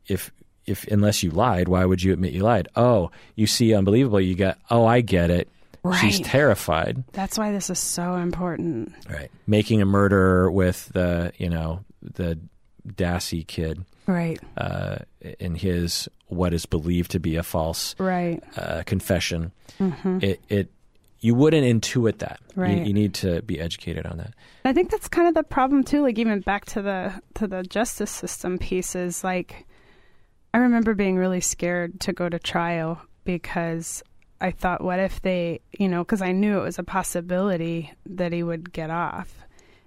[0.06, 0.30] if
[0.66, 2.68] if unless you lied, why would you admit you lied?
[2.74, 4.20] Oh, you see, unbelievable.
[4.20, 4.58] You got.
[4.70, 5.48] Oh, I get it.
[6.00, 7.04] She's terrified.
[7.12, 8.92] That's why this is so important.
[9.10, 9.30] Right.
[9.46, 12.38] Making a murderer with the you know the
[12.86, 14.38] Dassey kid Right.
[14.56, 14.98] uh,
[15.40, 18.42] in his what is believed to be a false Right.
[18.56, 19.52] uh, confession.
[19.80, 20.70] It, it
[21.20, 22.40] you wouldn't intuit that.
[22.56, 22.86] You- Right.
[22.86, 24.34] You, need to be educated on that.
[24.64, 26.02] I think that's kind of the problem too.
[26.02, 29.24] Like even back to the to the justice system pieces.
[29.24, 29.66] Like
[30.54, 34.02] I remember being really scared to go to trial because
[34.44, 38.30] I thought, what if they, you know, because I knew it was a possibility that
[38.30, 39.38] he would get off,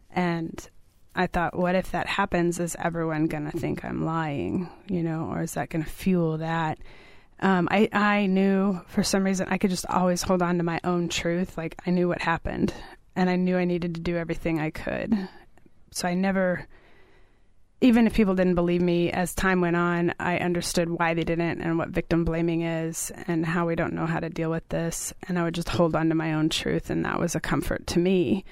[0.10, 0.68] and
[1.14, 2.60] I thought, what if that happens?
[2.60, 6.40] Is everyone going to think I'm lying, you know, or is that going to fuel
[6.40, 6.80] that?
[7.40, 10.80] Um, I I knew for some reason I could just always hold on to my
[10.84, 11.56] own truth.
[11.56, 12.74] Like I knew what happened,
[13.16, 15.30] and I knew I needed to do everything I could.
[15.92, 16.68] So I never,
[17.80, 21.62] even if people didn't believe me, as time went on, I understood why they didn't
[21.62, 25.14] and what victim blaming is and how we don't know how to deal with this.
[25.28, 27.86] And I would just hold on to my own truth, and that was a comfort
[27.88, 28.46] to me.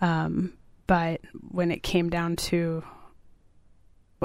[0.00, 0.54] Um,
[0.86, 2.84] but when it came down to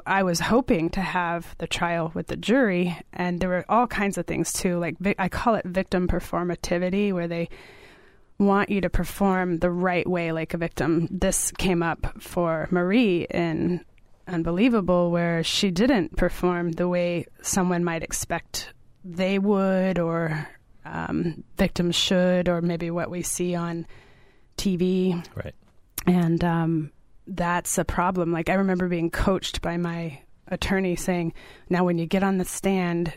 [0.05, 4.17] I was hoping to have the trial with the jury, and there were all kinds
[4.17, 4.79] of things too.
[4.79, 7.49] Like I call it victim performativity, where they
[8.39, 11.07] want you to perform the right way, like a victim.
[11.11, 13.85] This came up for Marie in
[14.27, 18.73] Unbelievable, where she didn't perform the way someone might expect
[19.03, 20.47] they would, or
[20.85, 23.85] um, victims should, or maybe what we see on
[24.57, 25.53] TV Right.
[26.07, 26.91] and um,
[27.27, 28.31] that's a problem.
[28.31, 31.33] Like I remember being coached by my attorney saying,
[31.69, 33.13] "Now, when you get on the stand,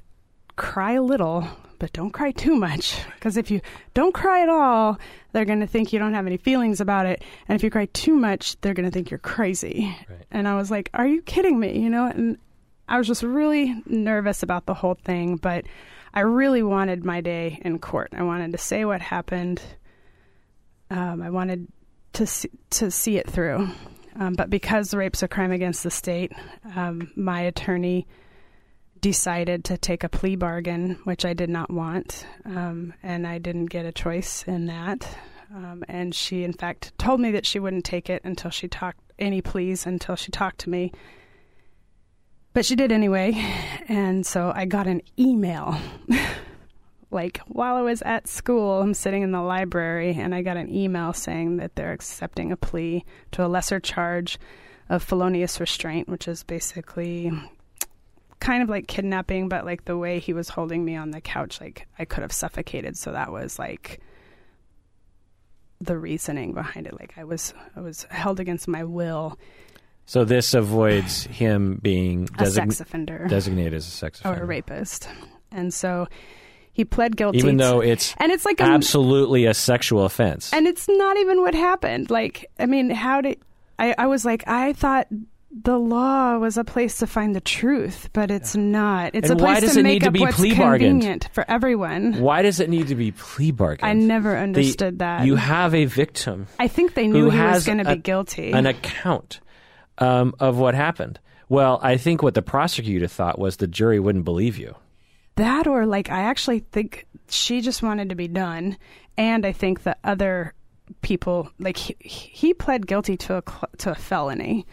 [0.57, 1.47] cry a little,
[1.79, 3.61] but don't cry too much, because if you
[3.95, 4.99] don't cry at all,
[5.33, 7.87] they're going to think you don't have any feelings about it, and if you cry
[7.93, 10.27] too much, they're going to think you're crazy." Right.
[10.31, 12.39] And I was like, "Are you kidding me?" You know, and
[12.89, 15.65] I was just really nervous about the whole thing, but
[16.15, 18.13] I really wanted my day in court.
[18.17, 19.61] I wanted to say what happened.
[20.91, 21.67] Um, I wanted
[22.15, 23.69] to see, to see it through.
[24.19, 26.33] Um, but because rape's a crime against the state,
[26.75, 28.07] um, my attorney
[29.07, 33.67] decided to take a plea bargain, which I did not want, um, and I didn't
[33.67, 35.09] get a choice in that.
[35.55, 38.99] Um, and she, in fact, told me that she wouldn't take it until she talked
[39.17, 40.91] any pleas until she talked to me.
[42.53, 43.31] but she did anyway.
[43.87, 45.79] And so I got an email.
[47.13, 50.69] like while I was at school, I'm sitting in the library and I got an
[50.69, 54.37] email saying that they're accepting a plea to a lesser charge
[54.89, 57.31] of felonious restraint, which is basically
[58.41, 61.61] kind of like kidnapping, but like the way he was holding me on the couch,
[61.61, 62.97] like I could have suffocated.
[62.97, 64.01] So that was like
[65.81, 66.99] the reasoning behind it.
[66.99, 69.39] Like I was, I was held against my will.
[70.07, 74.47] So this avoids him being a sex offender, designated as a sex offender or a
[74.47, 75.09] rapist,
[75.51, 76.07] and so
[76.73, 80.69] he pled guilty, even though it's and it's like absolutely a, a sexual offense, and
[80.69, 82.09] it's not even what happened.
[82.09, 83.41] Like, I mean, how did
[83.81, 83.97] I?
[83.99, 85.09] I was like, I thought
[85.63, 89.15] the law was a place to find the truth, but it's not.
[89.15, 92.21] It's and a place to make up to what's convenient for everyone.
[92.21, 93.89] Why does it need to be plea bargained?
[93.89, 95.27] I never understood the, that.
[95.27, 96.47] You have a victim.
[96.59, 98.53] I think they knew he was going to be guilty.
[98.53, 99.41] An account
[99.99, 101.19] um, of what happened.
[101.49, 104.75] Well, I think what the prosecutor thought was the jury wouldn't believe you.
[105.37, 108.77] That, or like, I actually think she just wanted to be done,
[109.17, 110.55] and I think the other
[111.03, 113.43] people, like, he, he pled guilty to a
[113.79, 114.67] to a felony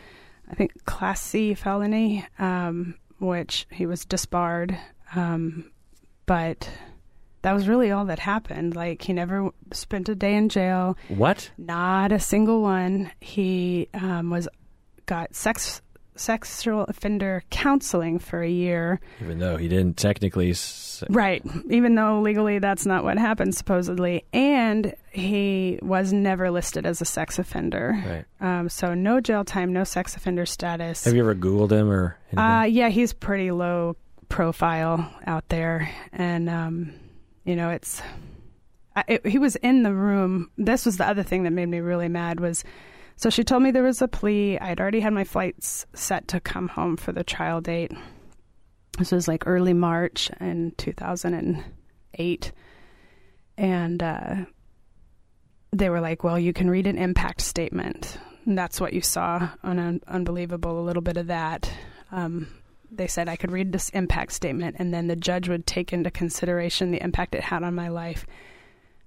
[0.54, 4.78] I think, Class C felony, um, which he was disbarred.
[5.16, 5.72] Um,
[6.28, 6.70] but
[7.42, 8.76] that was really all that happened.
[8.76, 10.96] Like, he never spent a day in jail.
[11.08, 11.50] What?
[11.58, 13.12] Not a single one.
[13.20, 14.48] He um, was
[15.08, 15.82] got sex
[16.16, 19.00] sexual offender counseling for a year.
[19.22, 20.52] Even though he didn't technically.
[20.52, 21.44] S- right.
[21.70, 24.26] Even though legally that's not what happened, supposedly.
[24.34, 27.96] And he was never listed as a sex offender.
[28.06, 28.26] Right.
[28.40, 31.06] Um, so no jail time, no sex offender status.
[31.06, 32.40] Have you ever Googled him or anything?
[32.40, 33.96] Uh, yeah, he's pretty low
[34.30, 35.90] profile out there.
[36.12, 36.94] And, um,
[37.44, 38.02] you know, it's.
[38.96, 40.52] I, it, he was in the room.
[40.56, 42.64] This was the other thing that made me really mad was
[43.16, 44.58] so she told me there was a plea.
[44.60, 47.92] I'd already had my flights set to come home for the trial date.
[48.98, 52.52] This was like early March in 2008.
[53.58, 54.36] And uh,
[55.72, 58.18] they were like, well, you can read an impact statement.
[58.46, 61.72] And that's what you saw on un- Unbelievable, a little bit of that.
[62.12, 62.48] Um,
[62.92, 66.12] they said I could read this impact statement, and then the judge would take into
[66.12, 68.26] consideration the impact it had on my life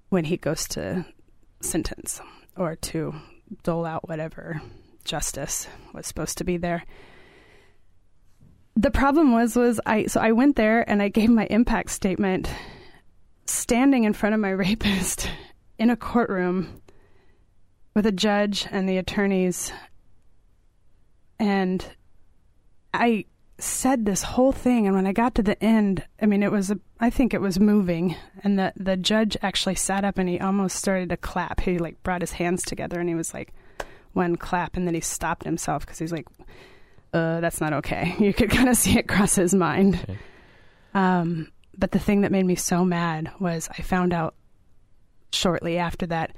[0.08, 1.06] when he goes to
[1.60, 2.20] sentence
[2.56, 3.14] or to
[3.62, 4.60] dole out whatever
[5.04, 6.84] justice was supposed to be there.
[8.76, 12.50] The problem was was I so I went there and I gave my impact statement
[13.46, 15.30] standing in front of my rapist
[15.78, 16.82] in a courtroom
[17.94, 19.72] with a judge and the attorneys
[21.38, 21.84] and
[22.92, 23.26] I
[23.58, 26.70] said this whole thing and when I got to the end, I mean it was
[26.70, 30.38] a, I think it was moving and the the judge actually sat up and he
[30.38, 31.60] almost started to clap.
[31.60, 33.52] He like brought his hands together and he was like
[34.12, 36.26] one clap and then he stopped himself cuz he's like
[37.14, 38.14] uh that's not okay.
[38.18, 39.94] You could kind of see it cross his mind.
[40.02, 40.18] Okay.
[40.92, 44.34] Um but the thing that made me so mad was I found out
[45.32, 46.34] shortly after that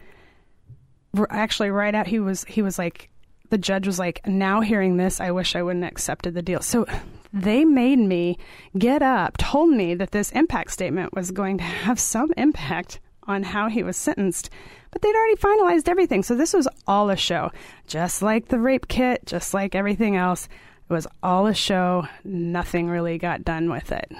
[1.31, 3.11] actually right out he was he was like
[3.51, 6.61] the judge was like, now hearing this, I wish I wouldn't have accepted the deal.
[6.61, 6.87] So
[7.33, 8.39] they made me
[8.77, 13.43] get up, told me that this impact statement was going to have some impact on
[13.43, 14.51] how he was sentenced.
[14.91, 16.23] But they'd already finalized everything.
[16.23, 17.53] So this was all a show.
[17.87, 20.49] Just like the rape kit, just like everything else.
[20.89, 22.09] It was all a show.
[22.25, 24.11] Nothing really got done with it.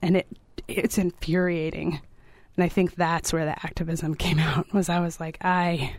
[0.00, 0.26] And it
[0.66, 2.00] it's infuriating.
[2.56, 5.94] And I think that's where the activism came out was I was like, I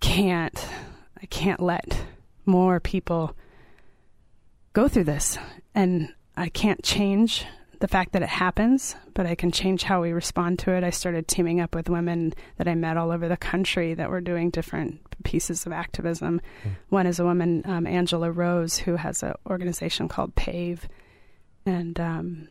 [0.00, 0.66] can't
[1.24, 2.04] I can't let
[2.44, 3.34] more people
[4.74, 5.38] go through this.
[5.74, 7.46] And I can't change
[7.80, 10.84] the fact that it happens, but I can change how we respond to it.
[10.84, 14.20] I started teaming up with women that I met all over the country that were
[14.20, 16.42] doing different pieces of activism.
[16.62, 16.70] Mm.
[16.90, 20.86] One is a woman, um, Angela Rose, who has an organization called PAVE,
[21.64, 22.48] and um,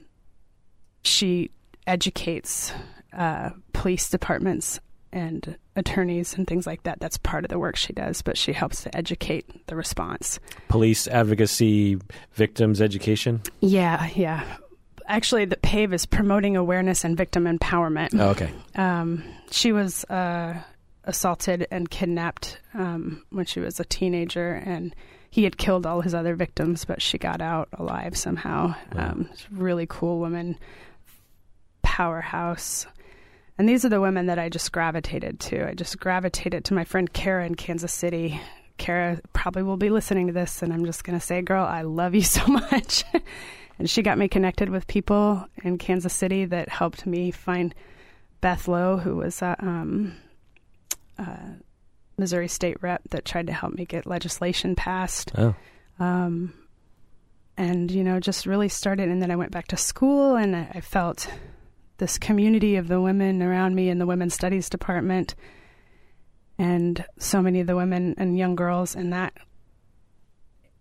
[1.03, 1.51] she
[1.85, 2.73] educates
[3.15, 4.79] uh, police departments
[5.14, 6.99] and attorneys and things like that.
[6.99, 10.40] That's part of the work she does, but she helps to educate the response.
[10.68, 11.99] Police advocacy,
[12.34, 13.41] victims education?
[13.61, 14.44] Yeah, yeah.
[15.07, 18.19] Actually, the PAVE is promoting awareness and victim empowerment.
[18.19, 18.52] Oh, okay.
[18.76, 20.57] Um, she was uh,
[21.03, 24.95] assaulted and kidnapped um, when she was a teenager, and
[25.30, 28.76] he had killed all his other victims, but she got out alive somehow.
[28.94, 29.10] Wow.
[29.10, 30.57] Um, really cool woman,
[31.81, 32.85] powerhouse.
[33.57, 35.67] And these are the women that I just gravitated to.
[35.67, 38.39] I just gravitated to my friend Kara in Kansas City.
[38.77, 41.84] Kara probably will be listening to this, and I'm just going to say, girl, I
[41.84, 43.03] love you so much.
[43.77, 47.75] and she got me connected with people in Kansas City that helped me find
[48.41, 50.15] Beth Low, who was a um,
[52.17, 55.31] Missouri state rep that tried to help me get legislation passed.
[55.38, 55.55] Oh.
[55.99, 56.53] Um,
[57.57, 60.81] and you know just really started and then i went back to school and i
[60.81, 61.27] felt
[61.97, 65.35] this community of the women around me in the women's studies department
[66.57, 69.33] and so many of the women and young girls in that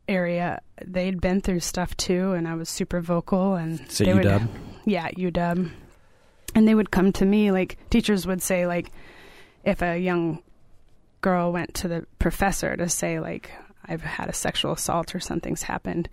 [0.09, 4.41] area they'd been through stuff too and i was super vocal and so they UW?
[4.41, 4.49] would
[4.85, 5.71] yeah uw
[6.55, 8.91] and they would come to me like teachers would say like
[9.65, 10.43] if a young
[11.21, 13.53] girl went to the professor to say like
[13.87, 16.09] i've had a sexual assault or something's happened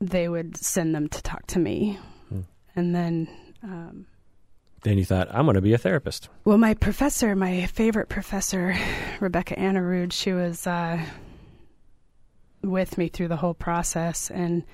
[0.00, 1.98] they would send them to talk to me.
[2.76, 3.28] And then
[3.62, 4.06] um,
[4.82, 6.28] Then you thought, I'm going to be a therapist.
[6.44, 8.76] well, my professor, my favorite professor,
[9.20, 11.04] Rebecca Anarud, she was uh,
[12.62, 14.64] with me through the whole process, and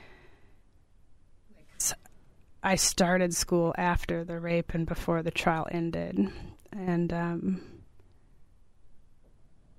[2.63, 6.29] I started school after the rape and before the trial ended,
[6.73, 7.61] and um,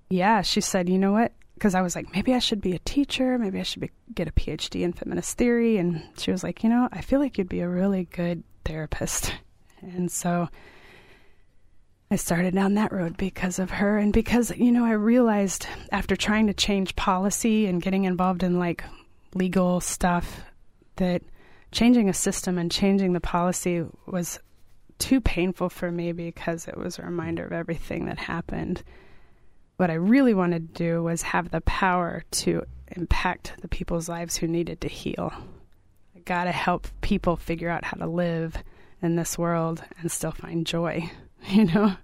[0.08, 1.32] yeah, she said, you know what?
[1.58, 4.28] Because I was like, maybe I should be a teacher, maybe I should be, get
[4.28, 7.48] a PhD in feminist theory, and she was like, you know, I feel like you'd
[7.48, 9.34] be a really good therapist,
[9.80, 10.48] and so.
[12.10, 16.16] I started down that road because of her and because you know I realized after
[16.16, 18.82] trying to change policy and getting involved in like
[19.34, 20.40] legal stuff
[20.96, 21.20] that
[21.70, 24.40] changing a system and changing the policy was
[24.98, 28.82] too painful for me because it was a reminder of everything that happened.
[29.78, 34.36] What I really wanted to do was have the power to impact the people's lives
[34.36, 35.32] who needed to heal.
[36.14, 38.56] I got to help people figure out how to live
[39.00, 41.10] in this world and still find joy.
[41.50, 41.94] you know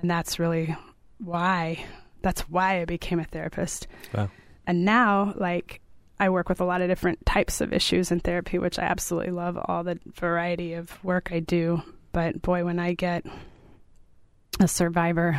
[0.00, 0.76] and that's really
[1.18, 1.84] why
[2.22, 4.30] that's why i became a therapist Wow.
[4.64, 5.80] and now like
[6.20, 9.32] i work with a lot of different types of issues in therapy which i absolutely
[9.32, 13.26] love all the variety of work i do but boy when i get
[14.60, 15.36] a survivor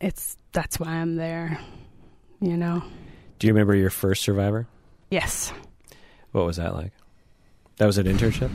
[0.00, 1.58] it's that's why i'm there
[2.40, 2.82] you know
[3.38, 4.66] Do you remember your first survivor?
[5.10, 5.52] yes
[6.32, 6.92] What was that like?
[7.78, 8.50] That was an internship?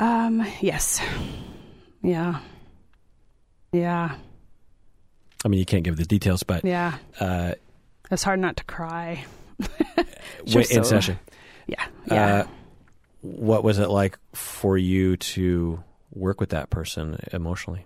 [0.00, 1.00] um yes
[2.02, 2.40] yeah
[3.72, 4.16] yeah
[5.44, 7.52] I mean, you can't give the details, but yeah uh,
[8.10, 9.24] it's hard not to cry
[10.46, 11.18] w- in so- session,
[11.66, 11.84] Yeah.
[12.06, 12.34] Yeah.
[12.34, 12.46] uh,
[13.20, 15.82] what was it like for you to
[16.12, 17.84] work with that person emotionally?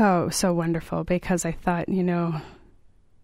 [0.00, 2.40] Oh, so wonderful because I thought, you know,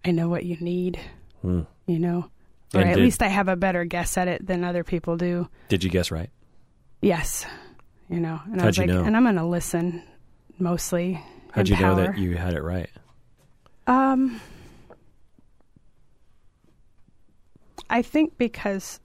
[0.04, 1.00] I know what you need,
[1.42, 1.62] Hmm.
[1.86, 2.30] you know,
[2.74, 5.16] or And at did- least I have a better guess at it than other people
[5.16, 5.48] do.
[5.68, 6.30] Did you guess right?
[7.02, 7.44] Yes.
[8.08, 9.04] You know, and I How'd was you like, know?
[9.04, 10.02] and I'm going to listen
[10.58, 11.20] mostly.
[11.52, 12.90] How'd you know that you had it right?
[13.88, 14.40] Um,
[17.88, 19.00] I think because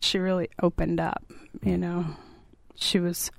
[0.00, 1.22] she really opened up,
[1.62, 2.06] you know.
[2.74, 3.30] She was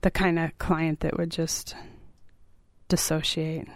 [0.00, 1.74] the kind of client that would just
[2.92, 3.66] dissociate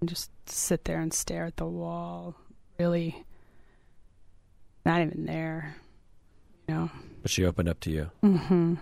[0.00, 2.36] and just sit there and stare at the wall,
[2.78, 3.24] really
[4.84, 5.74] not even there,
[6.68, 6.90] you know.
[7.22, 8.08] But she opened up to you.
[8.22, 8.74] Mm-hmm.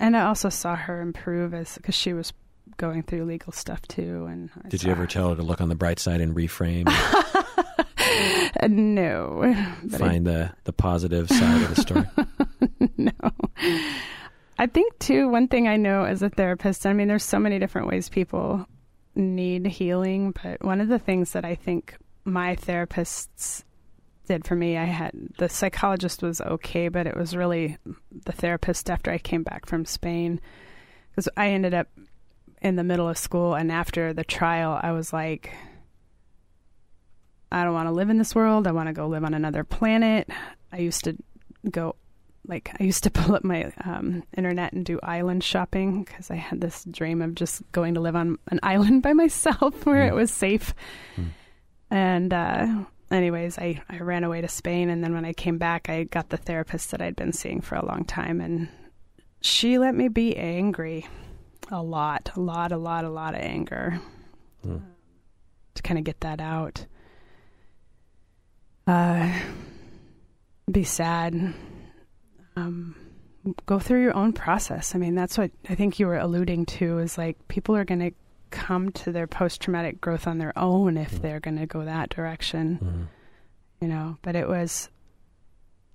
[0.00, 2.32] And I also saw her improve as because she was
[2.78, 4.24] going through legal stuff too.
[4.24, 6.34] And I Did you ever her- tell her to look on the bright side and
[6.34, 6.86] reframe,
[8.70, 9.54] no,
[9.84, 12.06] but I- find the, the positive side of the story?
[12.96, 13.12] no.
[14.62, 15.28] I think too.
[15.28, 16.86] One thing I know as a therapist.
[16.86, 18.64] I mean, there's so many different ways people
[19.16, 23.64] need healing, but one of the things that I think my therapists
[24.28, 27.76] did for me, I had the psychologist was okay, but it was really
[28.24, 30.40] the therapist after I came back from Spain
[31.10, 31.88] because I ended up
[32.60, 35.52] in the middle of school and after the trial, I was like.
[37.50, 38.68] I don't want to live in this world.
[38.68, 40.30] I want to go live on another planet.
[40.72, 41.16] I used to
[41.68, 41.96] go
[42.46, 46.34] like I used to pull up my um, internet and do island shopping because I
[46.36, 50.12] had this dream of just going to live on an island by myself where it
[50.12, 50.16] Mm.
[50.16, 50.74] was safe.
[51.16, 51.28] Mm.
[51.90, 55.88] And uh, anyways, I, I ran away to Spain, and then when I came back,
[55.90, 58.68] I got the therapist that I'd been seeing for a long time, and
[59.42, 61.06] she let me be angry
[61.70, 64.00] a lot, a lot, a lot, a lot of anger
[64.62, 64.78] Hmm.
[65.74, 66.86] to kind of get that out.
[68.86, 69.32] Uh,
[70.70, 71.54] be sad.
[72.56, 72.94] Um,
[73.66, 74.94] go through your own process.
[74.94, 78.00] I mean, that's what I think you were alluding to is like people are going
[78.00, 78.10] to
[78.50, 81.22] come to their post traumatic growth on their own if Mhm.
[81.22, 83.06] they're going to go that direction, Mhm.
[83.82, 84.18] you know.
[84.22, 84.90] But it was,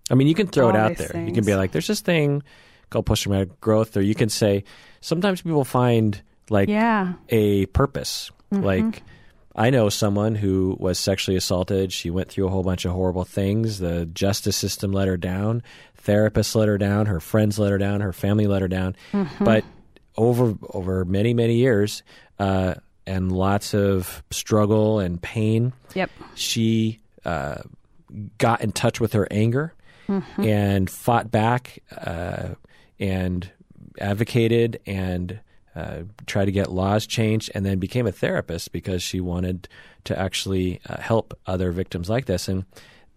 [0.10, 1.24] I mean, you can throw it out there.
[1.26, 2.42] You can be like, "There's this thing
[2.90, 4.64] called post traumatic growth," or you can say,
[5.02, 6.20] sometimes people find
[6.50, 8.32] like yeah, a purpose.
[8.54, 8.64] Mhm.
[8.64, 9.04] Like,
[9.56, 11.92] I know someone who was sexually assaulted.
[11.92, 13.80] She went through a whole bunch of horrible things.
[13.80, 15.62] The justice system let her down.
[16.08, 17.06] Therapists let her down.
[17.06, 18.02] Her friends let her down.
[18.02, 18.96] Her family let her down.
[19.12, 19.44] Mhm.
[19.44, 19.66] But
[20.16, 22.02] over over many many years,
[22.40, 26.10] uh, and lots of struggle and pain, Yep.
[26.36, 27.58] she uh,
[28.38, 29.74] got in touch with her anger
[30.08, 30.44] mm-hmm.
[30.44, 32.50] and fought back uh,
[33.00, 33.50] and
[34.00, 35.40] advocated and
[35.76, 39.68] uh, tried to get laws changed and then became a therapist because she wanted
[40.06, 42.48] to actually uh, help other victims like this.
[42.48, 42.66] And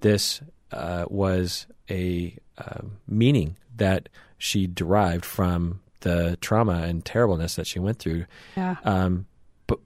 [0.01, 0.41] this
[0.73, 7.79] uh, was a uh, meaning that she derived from the trauma and terribleness that she
[7.79, 8.25] went through.
[8.57, 8.77] Yeah.
[8.85, 9.27] Um,
[9.67, 9.79] but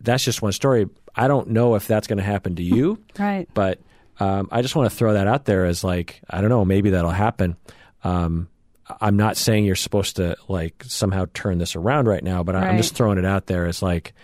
[0.00, 0.88] that's just one story.
[1.14, 2.98] I don't know if that's going to happen to you.
[3.18, 3.48] right.
[3.52, 3.80] But
[4.18, 6.90] um, I just want to throw that out there as like I don't know, maybe
[6.90, 7.56] that'll happen.
[8.04, 8.48] Um,
[9.00, 12.64] I'm not saying you're supposed to like somehow turn this around right now, but right.
[12.64, 14.14] I'm just throwing it out there as like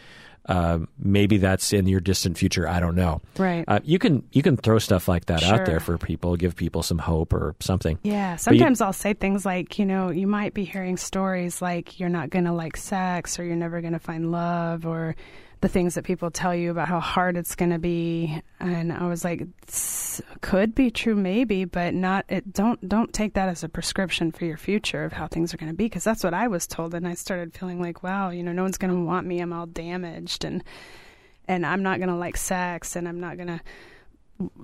[0.49, 2.69] uh, maybe that's in your distant future.
[2.69, 3.21] I don't know.
[3.37, 3.65] Right.
[3.67, 5.55] Uh, you can you can throw stuff like that sure.
[5.55, 7.99] out there for people, give people some hope or something.
[8.03, 8.37] Yeah.
[8.37, 12.09] Sometimes you, I'll say things like, you know, you might be hearing stories like you're
[12.09, 15.17] not going to like sex or you're never going to find love or
[15.61, 18.43] the things that people tell you about how hard it's going to be.
[18.61, 19.47] And i was like
[20.41, 24.45] could be true maybe but not it don't don't take that as a prescription for
[24.45, 25.85] your future of how things are going to be.
[25.85, 28.63] Because that's what i was told and i started feeling like wow you know no
[28.63, 29.41] one's going to want me.
[29.41, 30.63] I'm all damaged and
[31.49, 33.61] and i'm not going to like sex and i'm not going to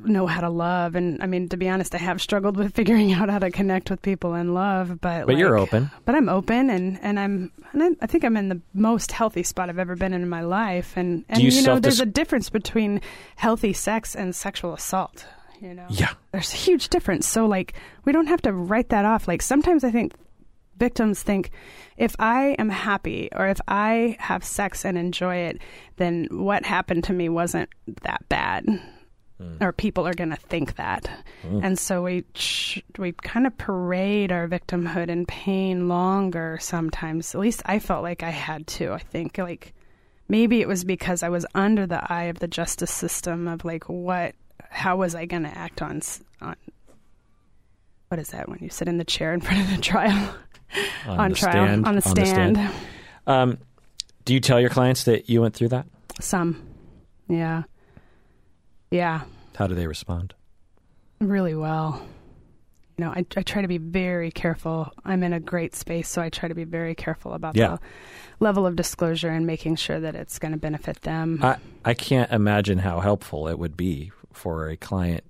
[0.04, 0.94] know how to love.
[0.94, 3.90] And i mean to be honest i have struggled with figuring out how to connect
[3.90, 5.90] with people and love but but like, you're open.
[6.04, 9.68] but i'm open and and i'm and I, think i'm in the most healthy spot
[9.68, 10.96] i've ever been in in my life.
[10.96, 13.00] And and you, you know there's a difference between
[13.36, 15.26] healthy sex and sexual assault
[15.60, 15.86] you know?
[15.90, 16.12] Yeah.
[16.32, 17.24] There's a huge difference.
[17.28, 19.28] So like we don't have to write that off.
[19.28, 20.14] Like sometimes i think
[20.78, 21.50] victims think
[21.96, 25.58] if I am happy or if I have sex and enjoy it,
[25.96, 27.68] then what happened to me wasn't
[28.02, 28.66] that bad
[29.42, 29.62] mm.
[29.62, 31.10] or people are going to think that.
[31.46, 31.64] Mm.
[31.64, 32.24] And so we
[32.98, 37.34] we kind of parade our victimhood and pain longer sometimes.
[37.34, 38.92] At least I felt like I had to.
[38.92, 39.74] I think like
[40.28, 43.88] maybe it was because I was under the eye of the justice system of like
[43.88, 44.34] what
[44.70, 46.00] how was I going to act on
[46.40, 46.56] on
[48.08, 50.34] what is that when you sit in the chair in front of the trial
[51.06, 52.18] on, on trial stand, on the stand.
[52.18, 52.74] On the stand.
[53.26, 53.58] Um,
[54.24, 55.86] do you tell your clients that you went through that?
[56.20, 56.62] Some,
[57.28, 57.64] yeah.
[58.90, 59.22] Yeah.
[59.56, 60.34] How do they respond?
[61.20, 62.04] Really well.
[62.98, 64.92] You know, I, I try to be very careful.
[65.04, 67.68] I'm in a great space, so I try to be very careful about yeah.
[67.68, 67.80] the
[68.40, 71.40] level of disclosure and making sure that it's going to benefit them.
[71.42, 75.24] I, I can't imagine how helpful it would be for a client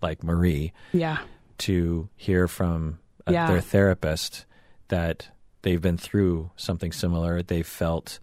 [0.00, 1.18] like Marie yeah.
[1.58, 3.48] to hear from a, yeah.
[3.48, 4.46] their therapist
[4.88, 5.28] that
[5.62, 7.42] they've been through something similar.
[7.42, 8.20] They felt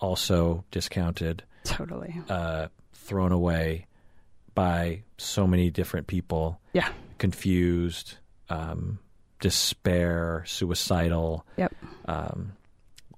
[0.00, 3.86] also discounted, totally uh, thrown away,
[4.54, 6.60] by so many different people.
[6.72, 6.88] Yeah.
[7.18, 8.16] Confused,
[8.48, 8.98] um,
[9.40, 11.46] despair, suicidal.
[11.56, 11.74] Yep.
[12.06, 12.52] Um,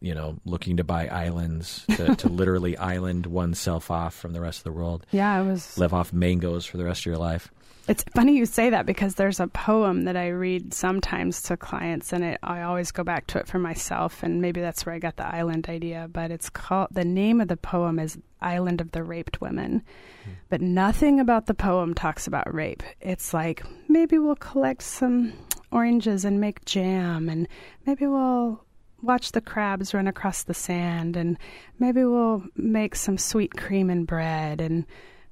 [0.01, 4.59] you know, looking to buy islands to, to literally island oneself off from the rest
[4.59, 5.07] of the world.
[5.13, 7.51] Yeah, it was live off mangoes for the rest of your life.
[7.87, 12.13] It's funny you say that because there's a poem that I read sometimes to clients,
[12.13, 14.99] and it, I always go back to it for myself, and maybe that's where I
[14.99, 16.09] got the island idea.
[16.11, 19.83] But it's called the name of the poem is "Island of the Raped Women,"
[20.27, 20.33] mm.
[20.49, 22.83] but nothing about the poem talks about rape.
[23.01, 25.35] It's like maybe we'll collect some
[25.71, 27.47] oranges and make jam, and
[27.85, 28.65] maybe we'll
[29.03, 31.37] watch the crabs run across the sand, and
[31.79, 34.87] maybe we'll make some sweet cream and bread, and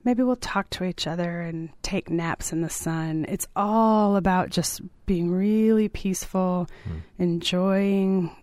[0.05, 3.25] maybe we'll talk to each other and take naps in the sun.
[3.29, 7.03] It's all about just being really peaceful, mm.
[7.19, 8.35] enjoying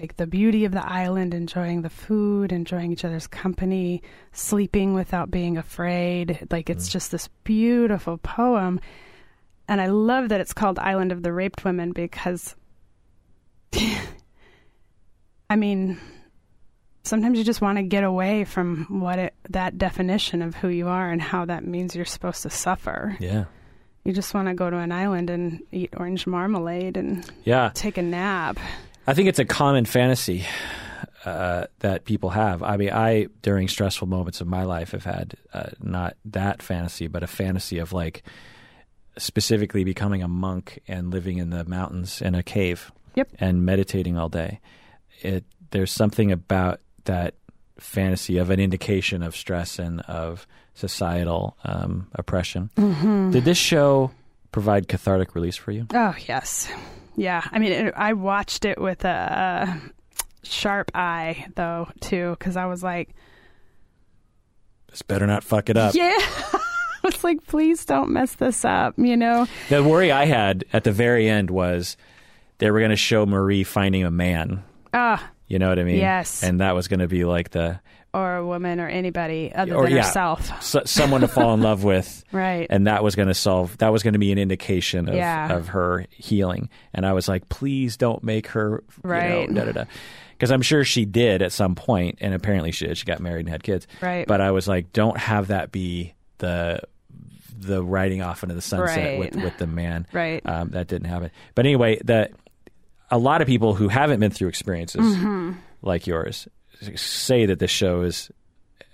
[0.00, 4.02] like the beauty of the island, enjoying the food, enjoying each other's company,
[4.32, 6.46] sleeping without being afraid.
[6.50, 6.92] Like it's mm.
[6.92, 8.80] just this beautiful poem.
[9.66, 12.54] And I love that it's called Island of the Raped Women because
[15.50, 15.98] I mean,
[17.08, 20.88] sometimes you just want to get away from what it, that definition of who you
[20.88, 23.16] are and how that means you're supposed to suffer.
[23.18, 23.46] Yeah.
[24.04, 27.70] You just want to go to an island and eat orange marmalade and yeah.
[27.74, 28.58] take a nap.
[29.06, 30.46] I think it's a common fantasy
[31.24, 32.62] uh, that people have.
[32.62, 37.06] I mean, I during stressful moments of my life have had uh, not that fantasy,
[37.06, 38.22] but a fantasy of like
[39.16, 42.92] specifically becoming a monk and living in the mountains in a cave.
[43.14, 43.28] Yep.
[43.40, 44.60] And meditating all day.
[45.22, 47.34] It there's something about that
[47.78, 52.70] fantasy of an indication of stress and of societal um, oppression.
[52.76, 53.32] Mm-hmm.
[53.32, 54.12] Did this show
[54.52, 55.86] provide cathartic release for you?
[55.92, 56.70] Oh yes,
[57.16, 57.42] yeah.
[57.50, 59.80] I mean, it, I watched it with a,
[60.44, 63.10] sharp eye though too, because I was like,
[64.90, 66.16] "This better not fuck it up." Yeah.
[67.04, 69.46] I was like, please don't mess this up, you know?
[69.68, 71.96] The worry I had at the very end was
[72.58, 74.64] they were going to show Marie finding a man.
[74.92, 75.30] Ah.
[75.48, 75.96] You know what I mean?
[75.96, 76.42] Yes.
[76.42, 77.80] And that was going to be like the
[78.14, 80.62] or a woman or anybody other or, than yeah, herself.
[80.62, 82.24] So, someone to fall in love with.
[82.32, 82.66] Right.
[82.70, 85.54] And that was going to solve, that was going to be an indication of, yeah.
[85.54, 86.70] of her healing.
[86.94, 89.52] And I was like, please don't make her, right.
[89.52, 89.84] da da da.
[90.32, 92.96] Because I'm sure she did at some point, and apparently she did.
[92.96, 93.88] She got married and had kids.
[94.00, 94.26] Right.
[94.26, 96.80] But I was like, don't have that be the
[97.60, 99.18] the riding off into the sunset right.
[99.18, 100.06] with, with the man.
[100.12, 100.40] Right.
[100.46, 101.32] Um, that didn't happen.
[101.56, 102.30] But anyway, that
[103.10, 105.52] a lot of people who haven't been through experiences mm-hmm.
[105.82, 106.48] like yours
[106.94, 108.30] say that this show is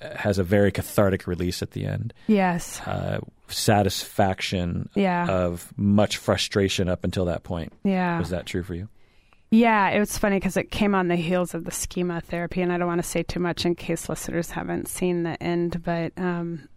[0.01, 2.13] has a very cathartic release at the end.
[2.27, 2.81] Yes.
[2.81, 5.27] Uh, satisfaction yeah.
[5.29, 7.73] of much frustration up until that point.
[7.85, 8.19] Yeah.
[8.19, 8.89] Was that true for you?
[9.51, 12.73] Yeah, it was funny because it came on the heels of the schema therapy, and
[12.73, 16.13] I don't want to say too much in case listeners haven't seen the end, but
[16.17, 16.69] um,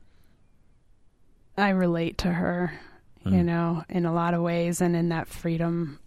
[1.57, 2.72] I relate to her,
[3.25, 3.35] mm.
[3.35, 5.99] you know, in a lot of ways, and in that freedom,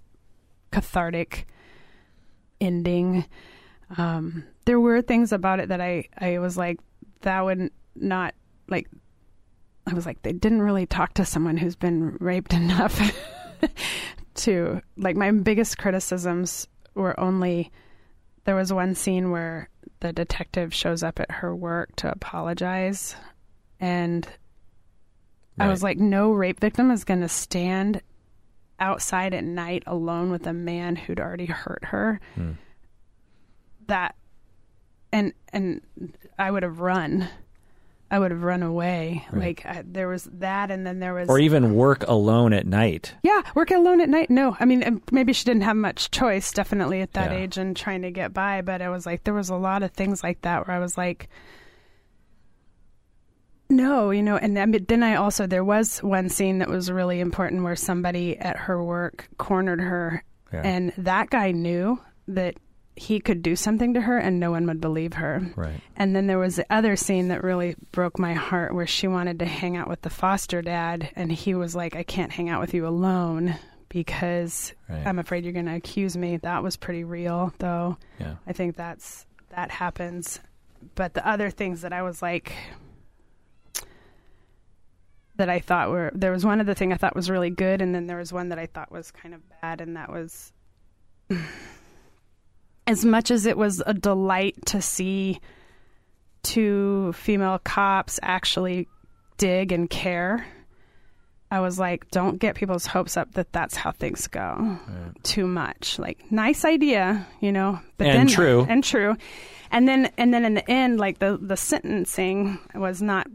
[0.70, 1.46] cathartic
[2.60, 3.24] ending.
[3.96, 6.78] Um, there were things about it that I, I was like,
[7.22, 8.34] that would not
[8.68, 8.88] like.
[9.86, 13.00] I was like, they didn't really talk to someone who's been raped enough
[14.34, 15.16] to like.
[15.16, 17.72] My biggest criticisms were only
[18.44, 19.68] there was one scene where
[20.00, 23.16] the detective shows up at her work to apologize,
[23.80, 24.26] and
[25.58, 25.66] right.
[25.66, 28.02] I was like, no rape victim is going to stand
[28.80, 32.20] outside at night alone with a man who'd already hurt her.
[32.34, 32.52] Hmm.
[33.86, 34.14] That
[35.12, 35.80] and and
[36.38, 37.28] I would have run.
[38.12, 39.24] I would have run away.
[39.30, 39.40] Right.
[39.40, 43.14] Like I, there was that, and then there was, or even work alone at night.
[43.22, 44.30] Yeah, work alone at night.
[44.30, 46.50] No, I mean maybe she didn't have much choice.
[46.50, 47.38] Definitely at that yeah.
[47.38, 48.62] age and trying to get by.
[48.62, 50.98] But I was like, there was a lot of things like that where I was
[50.98, 51.28] like,
[53.70, 54.36] no, you know.
[54.36, 58.36] And then, then I also there was one scene that was really important where somebody
[58.38, 60.62] at her work cornered her, yeah.
[60.62, 62.56] and that guy knew that
[62.96, 65.40] he could do something to her and no one would believe her.
[65.56, 65.80] Right.
[65.96, 69.38] And then there was the other scene that really broke my heart where she wanted
[69.38, 72.60] to hang out with the foster dad and he was like, I can't hang out
[72.60, 73.56] with you alone
[73.88, 75.06] because right.
[75.06, 76.36] I'm afraid you're going to accuse me.
[76.38, 77.96] That was pretty real though.
[78.18, 78.34] Yeah.
[78.46, 80.40] I think that's that happens.
[80.94, 82.52] But the other things that I was like
[85.40, 87.94] that I thought were there was one other thing I thought was really good and
[87.94, 90.52] then there was one that I thought was kind of bad and that was
[92.86, 95.40] as much as it was a delight to see
[96.42, 98.86] two female cops actually
[99.38, 100.46] dig and care,
[101.50, 104.54] I was like, don't get people's hopes up that that's how things go.
[104.58, 105.24] Right.
[105.24, 105.98] Too much.
[105.98, 109.16] Like, nice idea, you know, but and then true and true,
[109.70, 113.26] and then and then in the end, like the the sentencing was not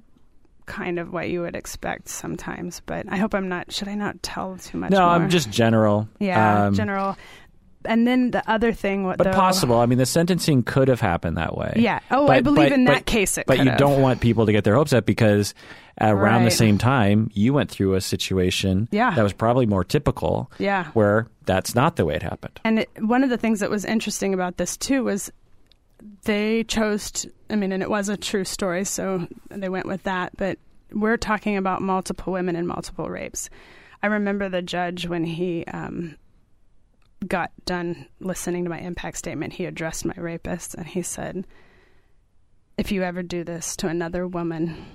[0.66, 2.82] kind of what you would expect sometimes.
[2.86, 3.72] But I hope I'm not.
[3.72, 4.92] Should I not tell too much?
[4.92, 5.10] No, more?
[5.10, 6.08] I'm just general.
[6.20, 7.18] Yeah, um, general
[7.86, 9.18] and then the other thing, what?
[9.18, 9.78] But though, possible.
[9.78, 11.74] I mean, the sentencing could have happened that way.
[11.76, 12.00] Yeah.
[12.12, 13.46] Oh, but, I believe but, in that case it.
[13.48, 13.78] But you have.
[13.78, 15.54] don't want people to get their hopes up because
[16.02, 16.46] around right.
[16.46, 19.16] the same time you went through a situation yeah.
[19.16, 20.52] that was probably more typical.
[20.58, 20.86] Yeah.
[20.94, 22.60] Where that's not the way it happened.
[22.64, 25.32] And it, one of the things that was interesting about this too was
[26.24, 27.12] they chose.
[27.12, 30.36] To, I mean, and it was a true story, so they went with that.
[30.38, 30.60] But
[30.92, 33.50] we're talking about multiple women and multiple rapes.
[34.04, 36.16] I remember the judge when he um,
[37.28, 41.46] got done listening to my impact statement, he addressed my rapist and he said,
[42.78, 44.86] If you ever do this to another woman,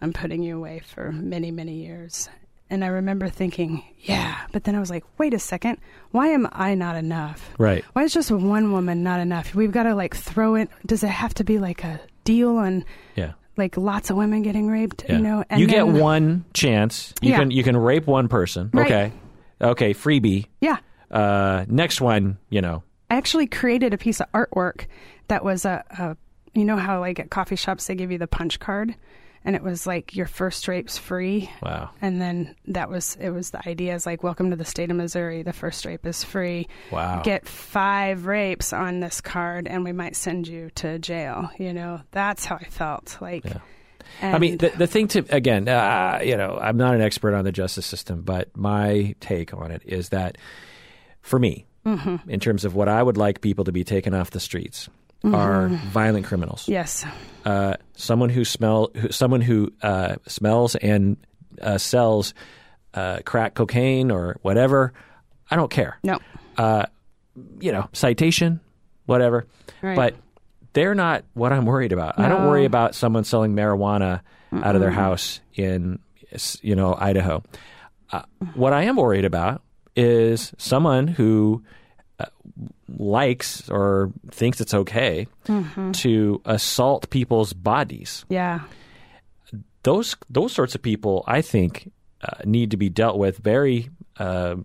[0.00, 2.28] I'm putting you away for many, many years.
[2.70, 5.78] And I remember thinking, yeah, but then I was like, wait a second,
[6.12, 7.50] why am I not enough?
[7.58, 7.84] Right.
[7.92, 9.54] Why is just one woman not enough?
[9.54, 10.70] We've got to like throw it.
[10.86, 12.84] Does it have to be like a deal on
[13.16, 15.16] yeah like lots of women getting raped yeah.
[15.16, 17.38] you know and you then, get one chance you yeah.
[17.38, 18.86] can you can rape one person right.
[18.86, 19.12] okay
[19.60, 20.76] okay freebie yeah
[21.10, 22.82] uh, next one, you know.
[23.10, 24.86] I actually created a piece of artwork
[25.28, 26.16] that was a, a,
[26.58, 28.94] you know how like at coffee shops they give you the punch card,
[29.44, 31.50] and it was like your first rape's free.
[31.62, 31.90] Wow.
[32.02, 34.96] And then that was it was the idea is like welcome to the state of
[34.96, 35.42] Missouri.
[35.42, 36.68] The first rape is free.
[36.90, 37.22] Wow.
[37.22, 41.50] Get five rapes on this card, and we might send you to jail.
[41.58, 43.44] You know that's how I felt like.
[43.44, 43.58] Yeah.
[44.22, 47.44] I mean, the, the thing to, again, uh, you know, I'm not an expert on
[47.44, 50.36] the justice system, but my take on it is that
[51.20, 52.28] for me, mm-hmm.
[52.28, 54.88] in terms of what I would like people to be taken off the streets,
[55.24, 55.34] mm-hmm.
[55.34, 56.68] are violent criminals.
[56.68, 57.04] Yes.
[57.44, 61.16] Uh, someone who smell, who, someone who uh, smells and
[61.60, 62.34] uh, sells
[62.94, 64.92] uh, crack cocaine or whatever.
[65.50, 65.98] I don't care.
[66.02, 66.18] No.
[66.56, 66.86] Uh,
[67.60, 68.60] you know, citation,
[69.06, 69.46] whatever.
[69.82, 69.96] Right.
[69.96, 70.16] But
[70.72, 72.18] they're not what I'm worried about.
[72.18, 72.24] No.
[72.24, 74.20] I don't worry about someone selling marijuana
[74.52, 74.64] Mm-mm.
[74.64, 75.98] out of their house in,
[76.62, 77.42] you know, Idaho.
[78.12, 78.22] Uh,
[78.54, 79.62] what I am worried about
[79.96, 81.62] is someone who
[82.18, 82.26] uh,
[82.98, 85.92] likes or thinks it's okay Mm-hmm.
[85.92, 88.24] to assault people's bodies.
[88.28, 88.60] Yeah.
[89.82, 91.90] Those those sorts of people, I think,
[92.22, 93.88] uh, need to be dealt with very
[94.18, 94.56] uh,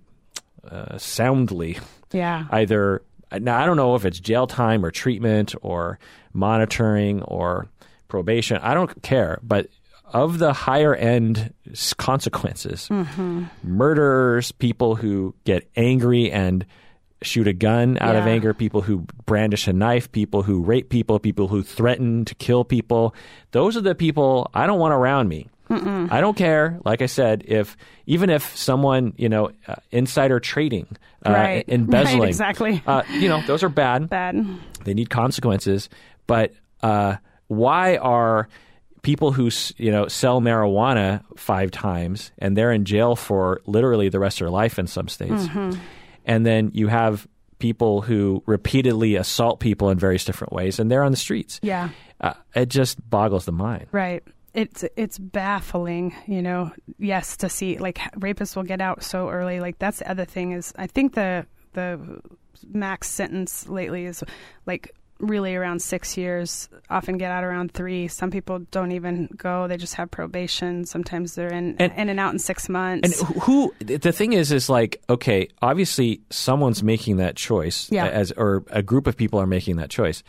[0.70, 1.78] uh, soundly.
[2.12, 2.46] Yeah.
[2.52, 3.02] Either
[3.40, 6.00] now, I don't know if it's jail time or treatment or
[6.34, 7.68] monitoring or
[8.08, 8.58] probation.
[8.58, 9.70] I don't care, but
[10.06, 11.54] of the higher end
[11.98, 12.90] consequences,
[13.64, 16.66] murderers, people who get angry and
[17.22, 21.20] shoot a gun out of anger, people who brandish a knife, people who rape people,
[21.20, 23.16] people who threaten to kill people.
[23.52, 25.48] Those are the people I don't want around me.
[25.68, 26.80] I don't care.
[26.86, 30.86] Like I said, if even if someone you know uh, insider trading,
[31.26, 31.66] uh, Right.
[31.70, 32.84] embezzling, Right, exactly.
[32.86, 34.08] uh, you know those are bad.
[34.10, 34.46] Bad.
[34.84, 35.90] They need consequences.
[36.28, 36.54] But
[36.84, 37.16] uh,
[37.48, 38.48] why are
[39.02, 44.20] people who you know sell marijuana five times and they're in jail for literally the
[44.20, 45.80] rest of their life in some states, Mm-hmm.
[46.26, 47.28] And then you have
[47.60, 51.60] people who repeatedly assault people in various different ways and they're on the streets.
[51.64, 51.90] Yeah.
[52.20, 53.88] Uh, it just boggles the mind.
[53.92, 54.24] Right.
[54.54, 56.72] It's it's baffling, you know.
[56.98, 59.60] Yes, to see like rapists will get out so early.
[59.60, 62.22] Like that's the other thing is I think the the
[62.72, 64.24] max sentence lately is
[64.66, 66.68] like really around six years.
[66.90, 68.08] Often get out around three.
[68.08, 70.86] Some people don't even go; they just have probation.
[70.86, 73.22] Sometimes they're in And- in and out in six months.
[73.22, 78.08] And who the thing is is like okay, obviously someone's making that choice Yeah.
[78.08, 80.24] as or a group of people are making that choice.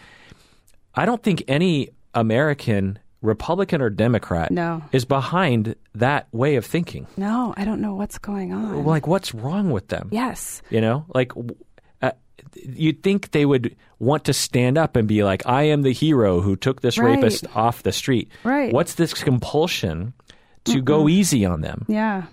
[0.95, 4.83] I don't think any American Republican or Democrat No.
[4.93, 7.07] is behind that way of thinking.
[7.17, 8.85] no, I don't know what's going on.
[8.85, 10.09] Like what's wrong with them?
[10.13, 11.05] yes, You know?
[11.15, 11.33] Like
[12.55, 16.41] you'd think they would want to stand up and be like I am the hero
[16.41, 17.17] who took this Right.
[17.17, 18.31] rapist off the street.
[18.45, 18.73] Right.
[18.73, 20.13] What's this compulsion
[20.65, 21.85] to go easy on them?
[21.89, 22.25] Yeah.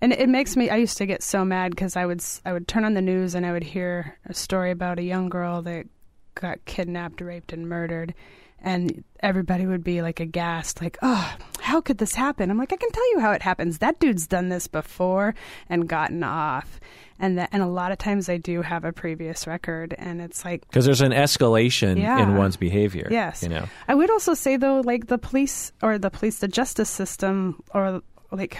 [0.00, 2.68] And it makes me I used to get so mad because I would, I would
[2.68, 5.86] turn on the news and I would hear a story about a young girl that
[6.34, 8.14] got kidnapped, raped and murdered
[8.58, 12.76] and everybody would be like aghast like, "Oh, how could this happen?" I'm like, "I
[12.76, 13.78] can tell you how it happens.
[13.78, 15.34] That dude's done this before
[15.68, 16.80] and gotten off."
[17.18, 20.44] And that, and a lot of times they do have a previous record and it's
[20.44, 22.22] like Because there's an escalation Yeah.
[22.22, 23.08] in one's behavior.
[23.10, 23.42] Yes.
[23.42, 23.66] You know.
[23.88, 28.02] I would also say though, like the police or the police, the justice system, or
[28.30, 28.58] like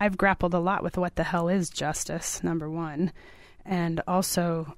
[0.00, 3.12] I've grappled a lot with what the hell is justice, number one,
[3.64, 4.74] and also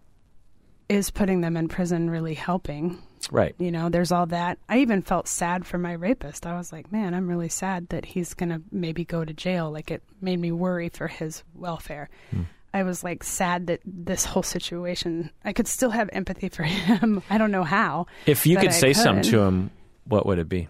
[0.88, 3.02] is putting them in prison really helping?
[3.32, 3.56] Right.
[3.58, 4.58] You know, there's all that.
[4.68, 6.46] I even felt sad for my rapist.
[6.46, 9.72] I was like, man, I'm really sad that he's going to maybe go to jail.
[9.72, 12.08] Like, it made me worry for his welfare.
[12.30, 12.42] Hmm.
[12.76, 17.22] I was like sad that this whole situation, I could still have empathy for him.
[17.30, 18.06] I don't know how.
[18.26, 19.70] If you could I say something to him,
[20.04, 20.68] what would it be?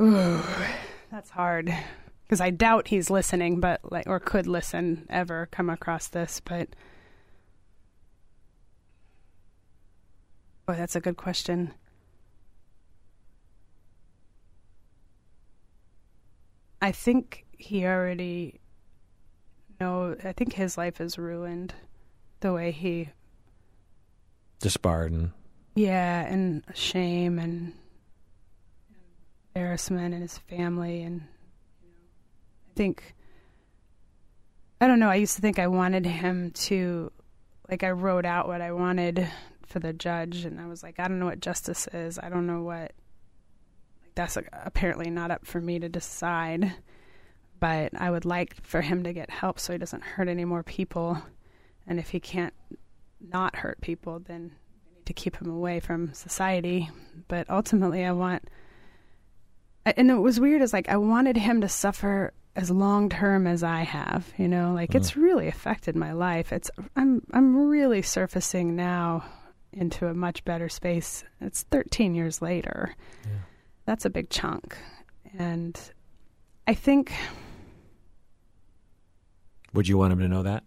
[0.00, 0.40] Ooh,
[1.12, 1.70] That's hard
[2.22, 6.40] because I doubt he's listening, but like, or could listen ever come across this.
[6.42, 6.70] But
[10.66, 11.74] boy, that's a good question.
[16.80, 18.60] I think he already
[19.80, 20.16] know.
[20.24, 21.74] I think his life is ruined.
[22.40, 23.10] The way he,
[24.60, 25.32] Disbarred and
[25.74, 27.72] yeah, and shame and
[29.54, 33.14] embarrassment and his family and I think
[34.80, 37.10] I don't know, I used to think I wanted him to
[37.70, 39.28] like I wrote out what I wanted
[39.66, 42.18] for the judge and I was like I don't know what justice is.
[42.18, 42.92] I don't know what
[44.02, 46.74] like that's apparently not up for me to decide.
[47.58, 50.62] But I would like for him to get help so he doesn't hurt any more
[50.62, 51.22] people.
[51.86, 52.54] And if he can't
[53.20, 54.52] not hurt people, then
[54.84, 56.90] we need to keep him away from society.
[57.28, 58.48] But ultimately, I want
[59.94, 63.62] and it was weird is like I wanted him to suffer as long term as
[63.62, 65.22] I have, you know, like it's mm-hmm.
[65.22, 66.52] really affected my life.
[66.52, 69.24] It's I'm I'm really surfacing now
[69.72, 71.22] into a much better space.
[71.40, 72.94] It's 13 years later.
[73.24, 73.30] Yeah.
[73.84, 74.76] That's a big chunk.
[75.38, 75.78] And
[76.66, 77.12] I think
[79.76, 80.64] would you want him to know that?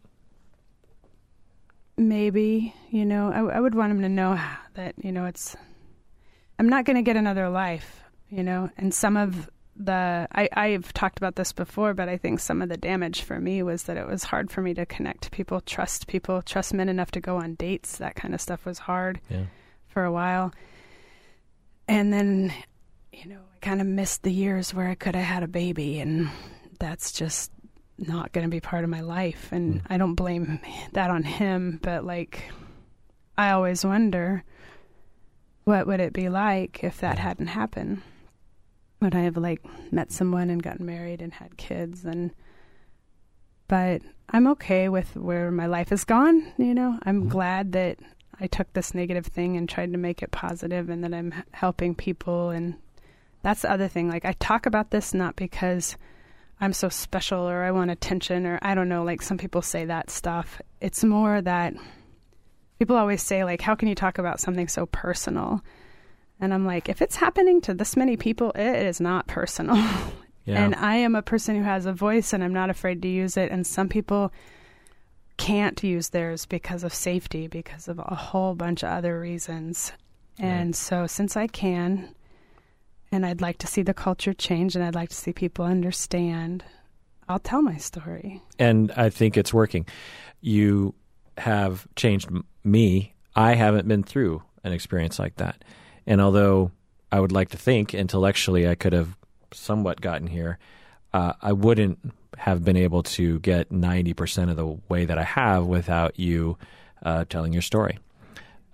[1.97, 4.39] maybe, you know, I, I would want him to know
[4.75, 5.55] that, you know, it's
[6.57, 10.93] I'm not going to get another life, you know, and some of the I, I've
[10.93, 13.97] talked about this before, but I think some of the damage for me was that
[13.97, 17.21] it was hard for me to connect to people, trust people, trust men enough to
[17.21, 17.97] go on dates.
[17.97, 19.43] That kind of stuff was hard Yeah.
[19.87, 20.53] for a while.
[21.87, 22.53] And then,
[23.11, 25.99] you know, I kind of missed the years where I could have had a baby,
[25.99, 26.29] and
[26.79, 27.51] that's just
[28.07, 29.49] not going to be part of my life.
[29.51, 30.59] And I don't blame
[30.93, 32.43] that on him, but like,
[33.37, 34.43] I always wonder
[35.63, 38.01] what would it be like if that hadn't happened?
[39.01, 39.61] Would I have like
[39.91, 42.05] met someone and gotten married and had kids?
[42.05, 42.31] And
[43.67, 46.51] but I'm okay with where my life has gone.
[46.57, 47.29] You know, I'm mm-hmm.
[47.29, 47.99] glad that
[48.39, 51.95] I took this negative thing and tried to make it positive, and that I'm helping
[51.95, 52.49] people.
[52.49, 52.75] And
[53.43, 54.09] that's the other thing.
[54.09, 55.95] Like I talk about this not because
[56.61, 59.03] I'm so special or I want attention or I don't know.
[59.03, 60.61] Like some people say that stuff.
[60.81, 61.73] It's more that
[62.79, 65.61] people always say like, "How can you talk about something so personal?"
[66.41, 69.77] And I'm like, if it's happening to this many people, it is not personal.
[70.45, 70.63] Yeah.
[70.63, 73.37] And I am a person who has a voice and I'm not afraid to use
[73.37, 73.51] it.
[73.51, 74.31] And some people
[75.37, 79.91] can't use theirs because of safety, because of a whole bunch of other reasons.
[80.39, 82.15] And so, since I can,
[83.11, 86.63] and I'd like to see the culture change and I'd like to see people understand,
[87.27, 88.41] I'll tell my story.
[88.57, 89.85] And I think it's working.
[90.41, 90.93] You
[91.37, 92.29] have changed
[92.63, 93.13] me.
[93.35, 95.63] I haven't been through an experience like that.
[96.05, 96.71] And although
[97.11, 99.17] I would like to think intellectually I could have
[99.53, 100.59] somewhat gotten here,
[101.13, 105.65] uh, I wouldn't have been able to get 90% of the way that I have
[105.65, 106.57] without you
[107.03, 107.99] uh, telling your story.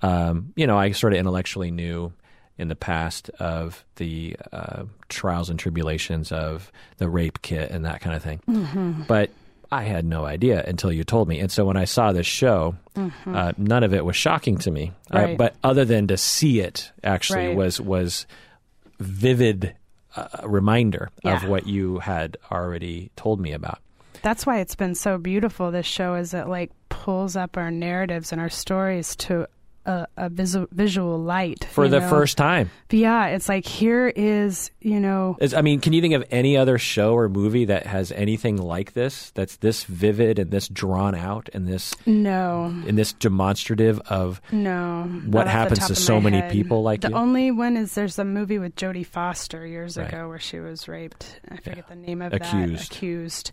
[0.02, 2.14] Um, you know, I sort of intellectually knew
[2.58, 8.02] in the past of the uh, trials and tribulations of the rape kit and that
[8.02, 8.42] kind of thing.
[8.48, 9.04] Mm-hmm.
[9.08, 9.32] But
[9.72, 11.40] I had no idea until you told me.
[11.40, 13.36] And so when I saw this show, mm-hmm.
[13.36, 14.94] uh, none of it was shocking to me.
[15.14, 15.34] Uh, right.
[15.34, 17.56] Uh, but other than to see it, actually right.
[17.56, 18.26] was was
[19.00, 19.76] vivid
[20.16, 21.36] uh, reminder yeah.
[21.36, 23.80] of what you had already told me about.
[24.22, 25.72] That's why it's been so beautiful.
[25.72, 29.48] This show is it like pulls up our narratives and our stories to
[29.86, 32.10] a, a visual, visual light for the know?
[32.10, 32.70] first time.
[32.88, 35.38] But Yeah, it's like here is you know.
[35.56, 38.94] I mean, can you think of any other show or movie that has anything like
[38.94, 39.32] this?
[39.32, 45.04] That's this vivid and this drawn out and this no, and this demonstrative of no
[45.26, 46.52] what happens to so many head.
[46.52, 47.16] people like the you?
[47.16, 50.08] only one is there's a movie with Jodie Foster years right.
[50.08, 51.40] ago where she was raped.
[51.50, 51.84] I forget yeah.
[51.90, 52.92] the name of accused.
[52.92, 52.96] that.
[52.96, 53.52] Accused,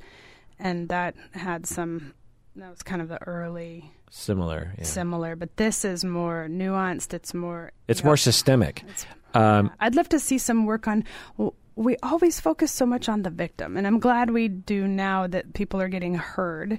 [0.59, 2.15] and that had some.
[2.57, 4.85] That was kind of the early Similar, yeah.
[4.85, 7.15] similar, but this is more nuanced.
[7.15, 7.73] It's more.
[7.89, 8.85] It's more know, systemic.
[8.87, 9.73] It's, um, yeah.
[9.81, 11.05] I'd love to see some work on.
[11.39, 15.27] Well, we always focus so much on the victim, and I'm glad we do now
[15.29, 16.79] that people are getting heard.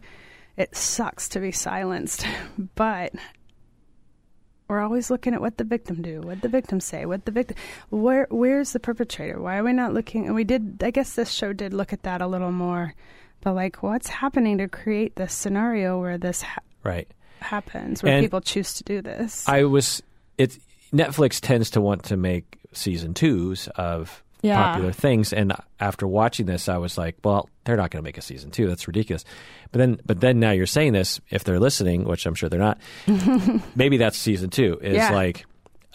[0.58, 2.24] It sucks to be silenced,
[2.76, 3.14] but
[4.68, 7.58] we're always looking at what the victim do, what the victim say, what the victim,
[7.90, 9.42] where where's the perpetrator?
[9.42, 10.28] Why are we not looking?
[10.28, 10.84] And we did.
[10.84, 12.94] I guess this show did look at that a little more,
[13.42, 17.08] but like, what's happening to create this scenario where this ha- right
[17.44, 19.48] happens where and people choose to do this.
[19.48, 20.02] I was
[20.38, 20.58] it
[20.94, 24.62] Netflix tends to want to make season twos of yeah.
[24.62, 28.18] popular things, and after watching this, I was like, well, they're not going to make
[28.18, 28.68] a season two.
[28.68, 29.24] That's ridiculous.
[29.72, 31.20] But then, but then now you're saying this.
[31.30, 32.80] If they're listening, which I'm sure they're not,
[33.76, 34.80] maybe that's season two.
[34.82, 35.12] Is yeah.
[35.12, 35.46] like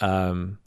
[0.01, 0.59] um,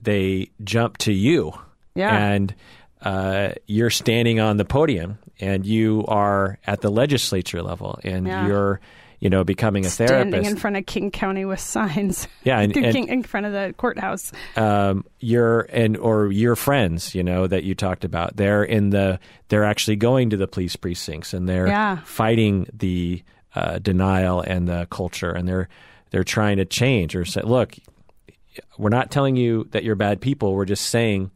[0.00, 1.52] they jump to you,
[1.94, 2.16] yeah.
[2.16, 2.54] and
[3.02, 8.46] uh, you're standing on the podium, and you are at the legislature level, and yeah.
[8.46, 8.80] you're
[9.20, 10.50] you know, becoming a Standing therapist.
[10.50, 12.26] in front of King County with signs.
[12.42, 14.32] Yeah, and, and in front of the courthouse.
[14.56, 18.36] Um, your and or your friends, you know, that you talked about.
[18.36, 19.20] They're in the.
[19.48, 21.98] They're actually going to the police precincts and they're yeah.
[22.04, 23.22] fighting the
[23.54, 25.68] uh, denial and the culture, and they're
[26.10, 27.74] they're trying to change or say, look,
[28.78, 30.54] we're not telling you that you're bad people.
[30.54, 31.30] We're just saying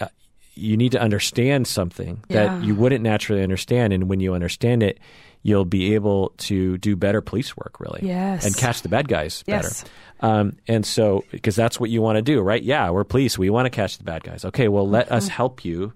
[0.00, 0.08] uh,
[0.54, 2.46] you need to understand something yeah.
[2.58, 4.98] that you wouldn't naturally understand, and when you understand it
[5.46, 8.00] you'll be able to do better police work, really.
[8.02, 8.44] Yes.
[8.44, 9.84] And catch the bad guys yes.
[9.84, 9.92] better.
[10.18, 12.60] Um, and so, because that's what you want to do, right?
[12.60, 13.38] Yeah, we're police.
[13.38, 14.44] We want to catch the bad guys.
[14.44, 15.14] Okay, well, let mm-hmm.
[15.14, 15.92] us help you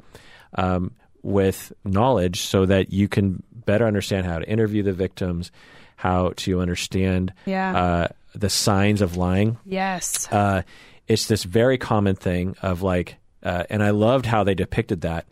[0.54, 5.50] um, with knowledge so that you can better understand how to interview the victims,
[5.96, 7.76] how to understand yeah.
[7.76, 9.58] uh, the signs of lying.
[9.66, 10.30] Yes.
[10.30, 10.62] Uh,
[11.08, 15.26] it's this very common thing of like, uh, and I loved how they depicted that,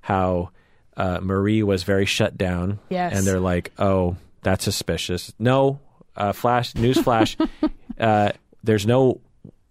[0.00, 0.48] how
[1.00, 2.78] uh, Marie was very shut down.
[2.90, 3.16] Yes.
[3.16, 5.32] And they're like, oh, that's suspicious.
[5.38, 5.80] No,
[6.14, 7.38] uh, flash, news flash.
[7.98, 9.22] uh, there's no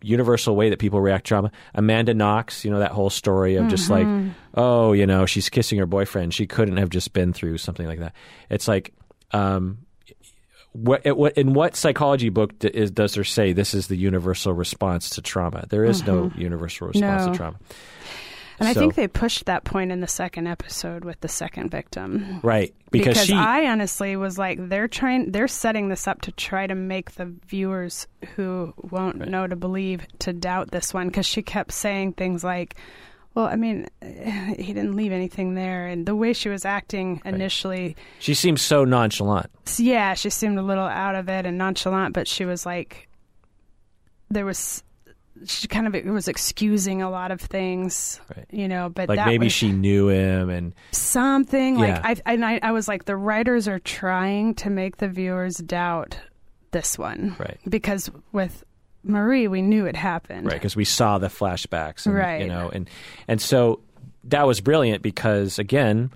[0.02, 1.52] universal way that people react to trauma.
[1.76, 4.28] Amanda Knox, you know, that whole story of just mm-hmm.
[4.28, 6.34] like, oh, you know, she's kissing her boyfriend.
[6.34, 8.16] She couldn't have just been through something like that.
[8.50, 8.92] It's like,
[9.32, 9.80] um,
[10.72, 15.12] what, what, in what psychology book is, does there say this is the universal response
[15.12, 15.66] to trauma?
[15.70, 16.12] There is mm-hmm.
[16.12, 17.32] no universal response no.
[17.32, 17.60] to trauma.
[18.60, 21.72] And so, I think they pushed that point in the second episode with the second
[21.72, 22.42] victim.
[22.44, 22.74] Right.
[22.92, 26.68] Because, because she, I honestly was like, they're trying, they're setting this up to try
[26.68, 29.30] to make the viewers who won't right.
[29.30, 32.76] know to believe to doubt this one because she kept saying things like,
[33.34, 35.88] well, I mean, he didn't leave anything there.
[35.88, 37.88] And the way she was acting initially.
[37.88, 37.98] Right.
[38.20, 39.50] She seemed so nonchalant.
[39.78, 43.08] Yeah, she seemed a little out of it and nonchalant, but she was like,
[44.30, 44.84] there was
[45.46, 48.46] she kind of was excusing a lot of things, Right.
[48.52, 48.90] you know.
[48.90, 52.72] But like that maybe was she knew him and something like I and I, I
[52.72, 56.18] was like the writers are trying to make the viewers doubt
[56.72, 58.64] this one, right Because with
[59.04, 62.90] Marie, we knew it happened, right because we saw the flashbacks and, you know and
[63.28, 63.80] and so
[64.26, 66.12] that was brilliant because again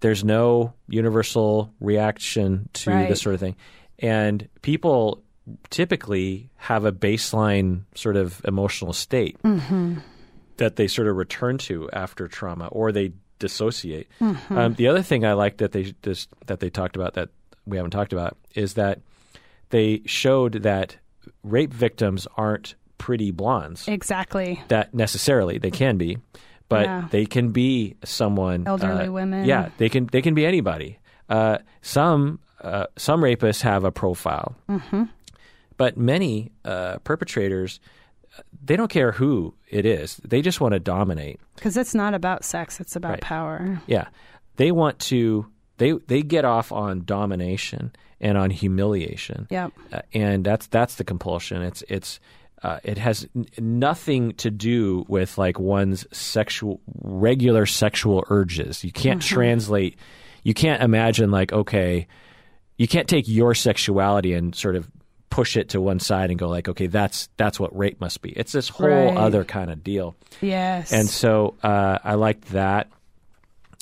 [0.00, 3.08] there's no universal reaction to Right.
[3.08, 3.56] this sort of thing
[4.00, 5.22] and people
[5.70, 9.98] typically have a baseline sort of emotional state Mm-hmm.
[10.56, 14.56] that they sort of return to after trauma or they dissociate Mm-hmm.
[14.58, 17.28] um, the other thing i like that they this, that they talked about that
[17.66, 19.00] we haven't talked about is that
[19.70, 20.96] they showed that
[21.42, 24.62] rape victims aren't pretty blondes Exactly.
[24.68, 26.18] that necessarily they can be
[26.68, 27.08] but Yeah.
[27.10, 29.44] they can be someone Elderly uh, women.
[29.44, 34.56] yeah they can they can be anybody uh, some uh, some rapists have a profile
[34.68, 35.04] Mm-hmm.
[35.76, 37.80] But many uh, perpetrators
[38.64, 42.44] they don't care who it is they just want to dominate Because it's not about
[42.44, 43.20] sex; it's about Right.
[43.20, 43.80] power.
[43.86, 44.08] yeah
[44.56, 45.46] they want to
[45.78, 49.72] they they get off on domination and on humiliation Yep.
[49.92, 51.62] uh, and that's that's the compulsion.
[51.62, 52.20] It's it's
[52.62, 58.82] uh, it has n- nothing to do with like one's sexual regular sexual urges.
[58.82, 59.98] You can't translate.
[60.42, 62.06] You can't imagine like okay,
[62.78, 64.90] you can't take your sexuality and sort of
[65.36, 68.30] push it to one side and go like okay that's that's what rape must be.
[68.30, 69.16] It's this whole Right.
[69.16, 70.16] other kind of deal.
[70.40, 70.92] Yes.
[70.92, 72.88] And so uh, I liked that.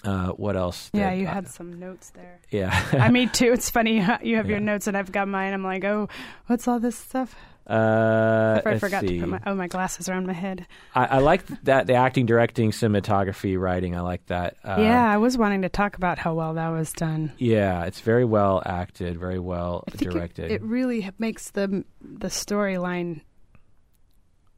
[0.02, 0.90] Uh, what else?
[0.92, 2.40] yeah, you I- had some notes there.
[2.50, 2.70] yeah.
[2.92, 3.52] I me too.
[3.52, 5.52] It's funny you ha- you have your notes and I've got mine.
[5.54, 6.08] I'm like, oh,
[6.46, 7.34] what's all this stuff?
[7.66, 9.16] Uh, I forgot see.
[9.16, 10.66] to put my oh my glasses around my head.
[10.94, 13.96] I, I like that the acting, directing, cinematography, writing.
[13.96, 14.56] I like that.
[14.62, 17.32] Uh, yeah, I was wanting to talk about how well that was done.
[17.38, 20.50] yeah, it's very well acted, very well I think it- directed.
[20.50, 23.22] It, really makes the the storyline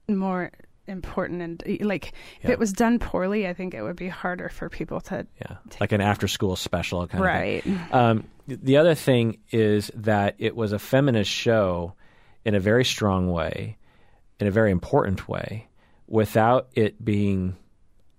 [0.08, 0.52] more
[0.88, 2.52] important and like if Yeah.
[2.52, 5.90] it was done poorly, I think it would be harder for people to yeah, like
[5.92, 7.64] an after-school special kind of right.
[7.64, 7.80] thing.
[7.90, 11.94] Um, th- the other thing is that it was a feminist show
[12.46, 13.76] in a very strong way,
[14.40, 15.66] in a very important way,
[16.06, 17.56] without it being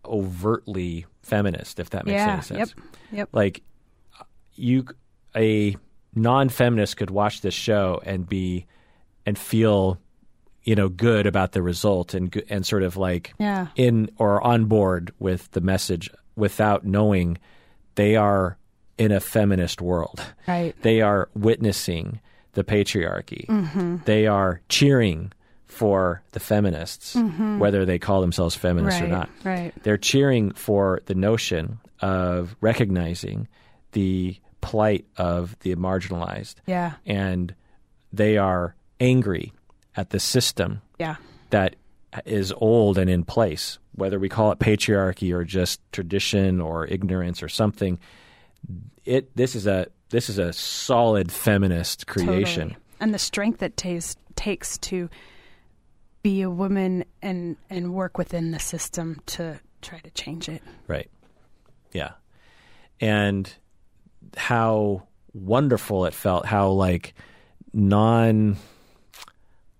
[0.06, 1.80] overtly feminist.
[1.80, 2.60] If that makes Yeah, any sense.
[2.76, 3.30] yep, yep.
[3.32, 3.62] Like
[4.56, 4.86] you,
[5.36, 5.76] a
[6.16, 8.66] non-feminist could watch this show and be
[9.26, 10.00] and feel,
[10.64, 13.68] you know, good about the result and and sort of like Yeah.
[13.76, 17.38] in or on board with the message without knowing
[17.96, 18.58] they are
[18.98, 20.22] in a feminist world.
[20.48, 20.76] Right.
[20.82, 22.20] They are witnessing
[22.54, 23.46] the patriarchy.
[23.48, 23.98] Mm-hmm.
[24.06, 25.32] They are cheering
[25.66, 27.16] for the feminists,
[27.60, 29.14] whether they call themselves feminists or Mm-hmm.
[29.14, 29.30] Not.
[29.44, 29.74] Right.
[29.84, 33.48] They're cheering for the notion of recognizing
[33.92, 36.94] the plight of the marginalized, Yeah.
[37.06, 37.54] and
[38.12, 39.54] they are angry
[39.96, 41.18] at the system Yeah.
[41.52, 41.76] that
[42.26, 47.44] is old and in place, whether we call it patriarchy or just tradition or ignorance
[47.44, 48.00] or something.
[49.06, 52.70] It this is a this is a solid feminist creation.
[52.70, 52.84] Totally.
[53.00, 55.10] And the strength it tas- takes to
[56.24, 60.62] be a woman and and work within the system to try to change it.
[60.88, 61.10] Right.
[61.94, 62.12] Yeah.
[63.00, 63.52] And
[64.36, 65.04] how
[65.34, 67.14] wonderful it felt, how like
[67.74, 68.58] non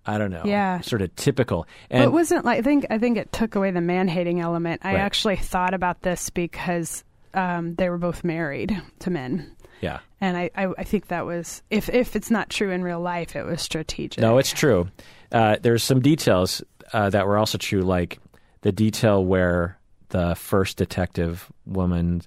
[0.06, 0.42] I don't know.
[0.46, 0.80] Yeah.
[0.80, 1.66] Sort of typical.
[1.90, 4.80] but it wasn't like I think I think it took away the man hating element.
[4.84, 5.00] I Right.
[5.00, 9.54] actually thought about this because um, they were both married to men.
[9.80, 9.98] yeah.
[10.20, 13.36] And I, I, I think that was if if it's not true in real life,
[13.36, 14.20] it was strategic.
[14.20, 14.88] No, it's true.
[15.30, 18.18] Uh, there's some details uh, that were also true, like
[18.62, 22.22] the detail where the first detective woman,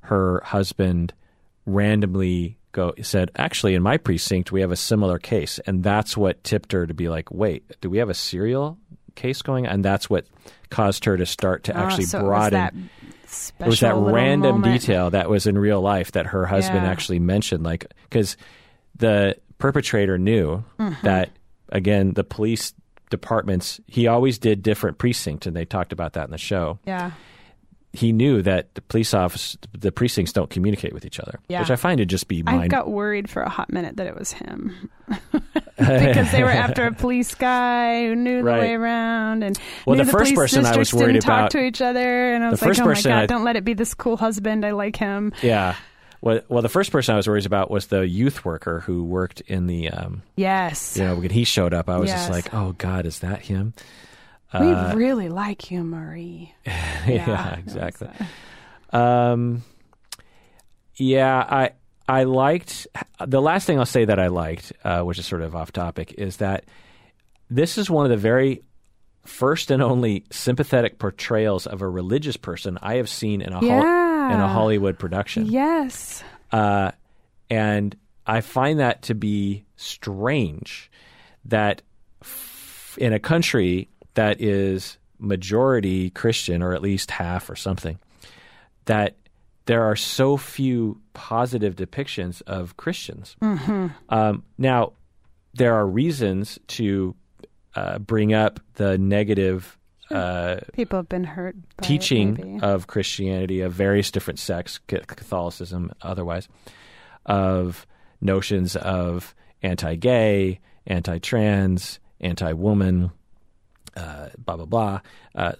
[0.00, 1.12] her husband,
[1.66, 6.42] randomly go said, "Actually, in my precinct, we have a similar case," and that's what
[6.44, 8.78] tipped her to be like, "Wait, do we have a serial
[9.16, 10.26] case going?" And that's what
[10.70, 12.88] caused her to start to Ah, actually so broaden.
[13.24, 14.80] It was that, special It was that random moment.
[14.80, 16.90] detail that was in real life that her husband Yeah.
[16.90, 18.36] actually mentioned, like because
[18.96, 21.04] the perpetrator knew Mm-hmm.
[21.06, 21.30] that
[21.70, 22.74] again the police
[23.10, 26.78] departments he always did different precincts, and they talked about that in the show.
[26.86, 27.12] Yeah.
[27.92, 31.60] He knew that the police office, the precincts don't communicate with each other, Yeah.
[31.60, 34.06] which I find to just be Mind- I got worried for a hot minute that
[34.08, 34.90] it was him
[35.78, 40.02] because they were after a police guy who knew the way around and Well, knew
[40.04, 42.44] the the first police person I was worried didn't about- talk to each other, and
[42.44, 44.64] I was like, "Oh my god, I- don't let it be this cool husband.
[44.64, 45.74] I like him." yeah.
[46.20, 49.42] Well, well, the first person I was worried about was the youth worker who worked
[49.42, 52.72] in the, um, Yes, you know, when he showed up, I was just like, oh
[52.78, 53.74] God, is that him?
[54.58, 56.54] we Uh, really like you, Marie.
[56.66, 58.08] yeah, Yeah, exactly.
[58.90, 59.64] Um,
[60.96, 61.70] yeah, I
[62.08, 62.86] I liked
[63.26, 66.14] the last thing I'll say that I liked, uh, which is sort of off topic,
[66.18, 66.64] is that
[67.50, 68.62] this is one of the very
[69.24, 74.34] first and only sympathetic portrayals of a religious person I have seen in a Yeah.
[74.34, 75.46] in a Hollywood production.
[75.46, 76.22] Yes.
[76.52, 76.90] Uh,
[77.48, 80.90] and I find that to be strange
[81.46, 81.82] that
[82.22, 87.98] f- in a country that is majority Christian, or at least half or something,
[88.84, 89.16] that
[89.66, 93.36] there are so few positive depictions of Christians.
[93.40, 94.92] Um, now,
[95.54, 97.14] there are reasons to
[97.74, 99.78] uh, bring up the negative
[100.10, 102.60] uh, People have been hurt by it, teaching maybe.
[102.62, 106.46] of Christianity of various different sects, Catholicism, otherwise,
[107.24, 107.86] of
[108.20, 113.10] notions of anti-gay, anti-trans, anti-woman,
[113.96, 115.00] uh, blah blah blah.
[115.34, 115.52] Uh,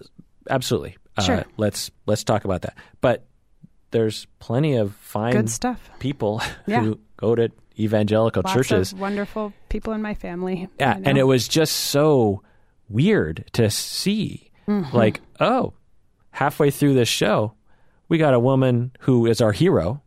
[0.49, 1.37] absolutely, Sure.
[1.39, 2.77] uh, let's let's talk about that.
[3.01, 3.25] But
[3.95, 5.79] there's plenty of fine Good stuff.
[5.99, 6.81] people Yeah.
[6.81, 7.49] who go to
[7.79, 10.67] evangelical Lots churches wonderful people in my family.
[10.79, 11.09] yeah, you know.
[11.09, 12.41] and it was just so
[12.89, 14.51] weird to see.
[14.67, 14.95] Mm-hmm.
[14.95, 15.73] Like, oh,
[16.31, 17.53] halfway through this show,
[18.09, 20.01] we got a woman who is our hero,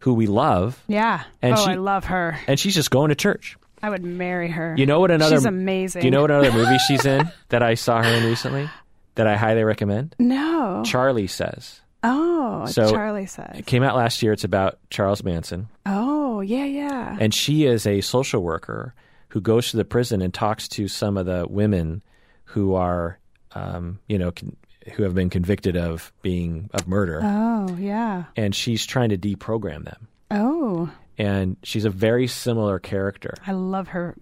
[0.00, 1.22] who we love, yeah.
[1.42, 2.38] and oh, she- I love her.
[2.46, 3.56] and she's just going to church.
[3.82, 4.74] I would marry her.
[4.76, 5.36] You know what another?
[5.36, 6.02] She's amazing.
[6.02, 8.68] Do you know what another movie she's in that I saw her in recently
[9.14, 10.14] that I highly recommend?
[10.18, 10.82] No.
[10.84, 11.80] Charlie Says.
[12.02, 13.58] Oh, So- Charlie says.
[13.58, 14.32] It came out last year.
[14.32, 15.68] It's about Charles Manson.
[15.86, 17.16] Oh, yeah, yeah.
[17.20, 18.94] And she is a social worker
[19.28, 22.02] who goes to the prison and talks to some of the women
[22.44, 23.18] who are,
[23.52, 24.56] um, you know, con-
[24.94, 28.24] who have been convicted of being of murder, oh, yeah.
[28.34, 30.08] and she's trying to deprogram them.
[30.30, 33.34] Oh, And she's a very similar character.
[33.46, 34.16] I love her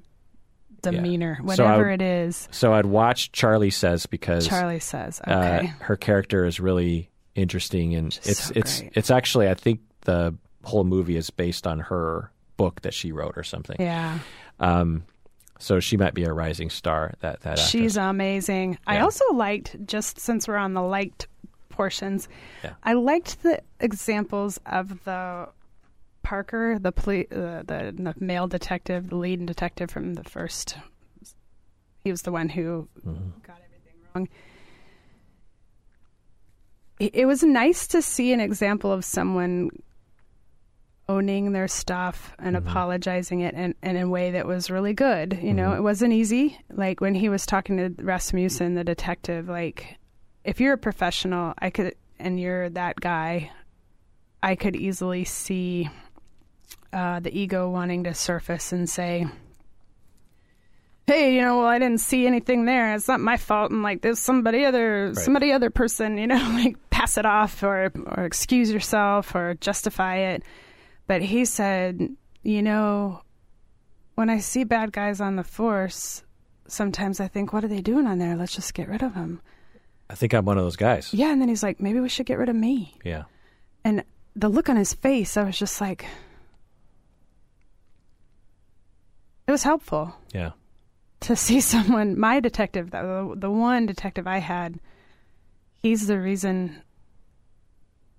[0.83, 2.49] demeanor, So whatever I- it is.
[2.51, 5.67] So I'd watch Charlie Says because Charlie says, uh, okay.
[5.81, 8.92] her character is really interesting, and She's it's so it's great.
[8.94, 10.34] it's actually I think the
[10.65, 13.76] whole movie is based on her book that she wrote or something.
[13.78, 14.18] yeah.
[14.60, 15.05] Um,
[15.60, 17.15] so she might be a rising star.
[17.20, 17.68] That that actress.
[17.68, 18.78] She's amazing.
[18.86, 21.26] I also liked, just since we're on the liked
[21.68, 22.28] portions,
[22.65, 22.75] Yeah.
[22.83, 25.49] I liked the examples of the
[26.23, 30.76] Parker, the, poli- uh, the the male detective, the lead detective from the first.
[32.05, 33.31] He was the one who Mm-hmm.
[33.47, 34.28] got everything wrong.
[37.01, 39.70] It, was nice to see an example of someone
[41.09, 42.68] owning their stuff and Mm-hmm.
[42.68, 45.39] apologizing it and, and in a way that was really good.
[45.43, 45.78] You know, Mm-hmm.
[45.78, 46.59] it wasn't easy.
[46.70, 49.97] Like when he was talking to Rasmussen, the detective, like
[50.44, 53.51] if you're a professional, I could, and you're that guy,
[54.43, 55.89] I could easily see
[56.93, 59.27] uh, the ego wanting to surface and say,
[61.07, 62.94] "Hey, you know, well, I didn't see anything there.
[62.94, 66.77] It's not my fault." And like, there's somebody other, somebody other person, you know, like
[66.99, 70.43] pass it off or or excuse yourself or justify it.
[71.07, 72.10] But he said,
[72.43, 73.23] you know,
[74.17, 76.25] when I see bad guys on the force,
[76.67, 78.35] sometimes I think, what are they doing on there?
[78.36, 79.41] Let's just get rid of them.
[80.10, 81.15] I think I'm one of those guys.
[81.15, 82.94] Yeah, and then he's like, maybe we should get rid of me.
[83.05, 83.25] Yeah.
[83.85, 84.02] And
[84.35, 86.05] the look on his face, I was just like,
[89.47, 90.51] it was helpful Yeah.
[91.20, 94.78] to see someone, my detective, the, the one detective I had,
[95.83, 96.83] he's the reason,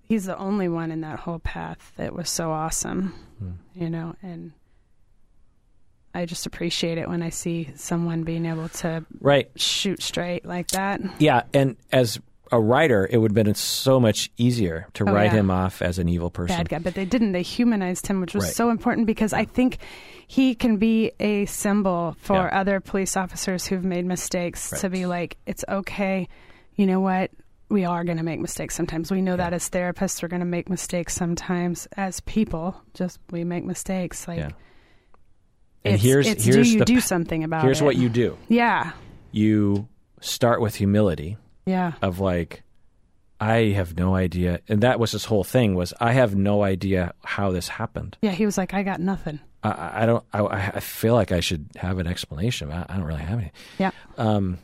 [0.10, 3.52] he's the only one in that whole path that was so awesome, hmm.
[3.74, 4.52] you know, and
[6.14, 9.50] I just appreciate it when I see someone being able to Right.
[9.56, 11.00] shoot straight like that.
[11.20, 11.44] Yeah.
[11.54, 12.20] And as
[12.52, 15.34] a writer, it would have been so much easier to Oh, write yeah.
[15.40, 16.58] him off as an evil person.
[16.58, 17.32] bad guy, but they didn't.
[17.34, 18.54] They humanized him, which was Right.
[18.54, 19.78] so important because I think
[20.26, 22.60] he can be a symbol for Yeah.
[22.60, 26.28] other police officers who've made mistakes to be like, it's okay.
[26.76, 27.30] You know what?
[27.69, 29.11] We are going to make mistakes sometimes.
[29.11, 31.88] We know that as therapists, we're going to make mistakes sometimes.
[31.95, 34.27] As people, just we make mistakes.
[34.27, 34.49] Like, Yeah.
[35.85, 37.83] And it's, here's it's here's do you the do something about here's it?
[37.83, 38.38] Here's what you do.
[38.49, 38.91] Yeah,
[39.31, 39.88] You
[40.19, 42.64] start with humility yeah, of like
[43.39, 44.59] I have no idea.
[44.67, 48.17] And that was his whole thing was I have no idea how this happened.
[48.22, 48.31] yeah.
[48.31, 49.39] He was like, I got nothing.
[49.64, 50.23] I- I, I don't.
[50.33, 50.41] I,
[50.75, 52.72] I feel like I should have an explanation.
[52.72, 53.51] I, I don't really have any.
[53.77, 54.57] Yeah, Um,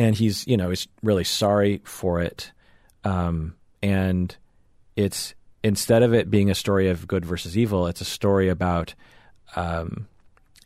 [0.00, 2.52] and he's you know he's really sorry for it.
[3.04, 4.34] Um, and
[4.96, 8.94] it's instead of it being a story of good versus evil, it's a story about
[9.56, 10.08] um,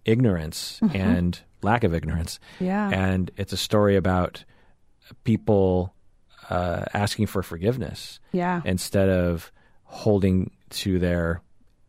[0.04, 2.38] ignorance and lack of ignorance.
[2.60, 4.44] yeah, And it's a story about
[5.24, 5.94] people
[6.50, 8.60] uh, asking for forgiveness yeah.
[8.64, 9.50] instead of
[9.84, 11.40] holding to their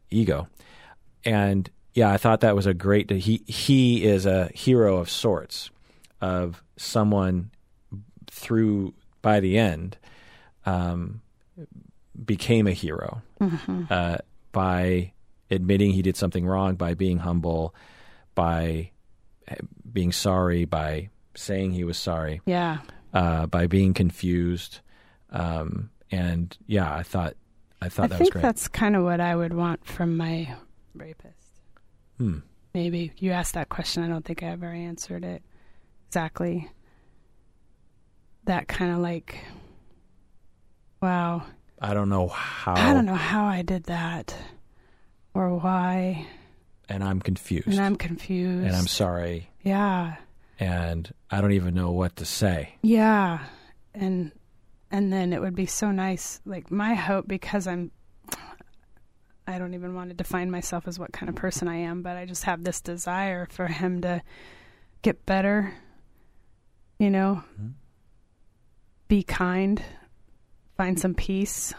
[0.09, 0.47] ego.
[1.23, 3.09] And yeah, I thought that was a great.
[3.09, 5.69] He he is a hero of sorts,
[6.21, 7.51] of someone
[8.29, 9.97] through by the end
[10.65, 11.21] um,
[12.23, 13.21] became a hero
[13.89, 14.17] uh,
[14.51, 15.11] by
[15.51, 17.75] admitting he did something wrong, by being humble,
[18.33, 18.91] by
[19.91, 22.41] being sorry, by saying he was sorry.
[22.45, 22.79] Yeah.
[23.13, 24.79] Uh, by being confused,
[25.29, 27.35] um, and yeah, I thought
[27.81, 28.41] I thought I that was great.
[28.41, 30.53] that's kind of what I would want from my
[30.93, 31.61] rapist.
[32.17, 32.39] Hmm.
[32.73, 34.03] Maybe you asked that question.
[34.03, 35.43] I don't think I ever answered it
[36.07, 36.69] exactly.
[38.45, 39.43] That kind of like,
[41.01, 41.43] wow.
[41.81, 42.75] I don't know how.
[42.75, 44.35] I don't know how I did that
[45.33, 46.25] or why.
[46.87, 47.67] And I'm confused.
[47.67, 48.67] And I'm confused.
[48.67, 49.49] And I'm sorry.
[49.63, 50.15] Yeah.
[50.59, 52.75] And I don't even know what to say.
[52.81, 53.39] Yeah.
[53.93, 54.31] And
[54.91, 57.91] and then it would be so nice like my hope because I'm
[59.47, 62.17] I don't even want to define myself as what kind of person I am, but
[62.17, 64.23] I just have this desire for him to
[65.01, 65.73] get better.
[66.99, 67.69] You know, Mm-hmm.
[69.07, 69.81] be kind,
[70.77, 71.73] find some peace,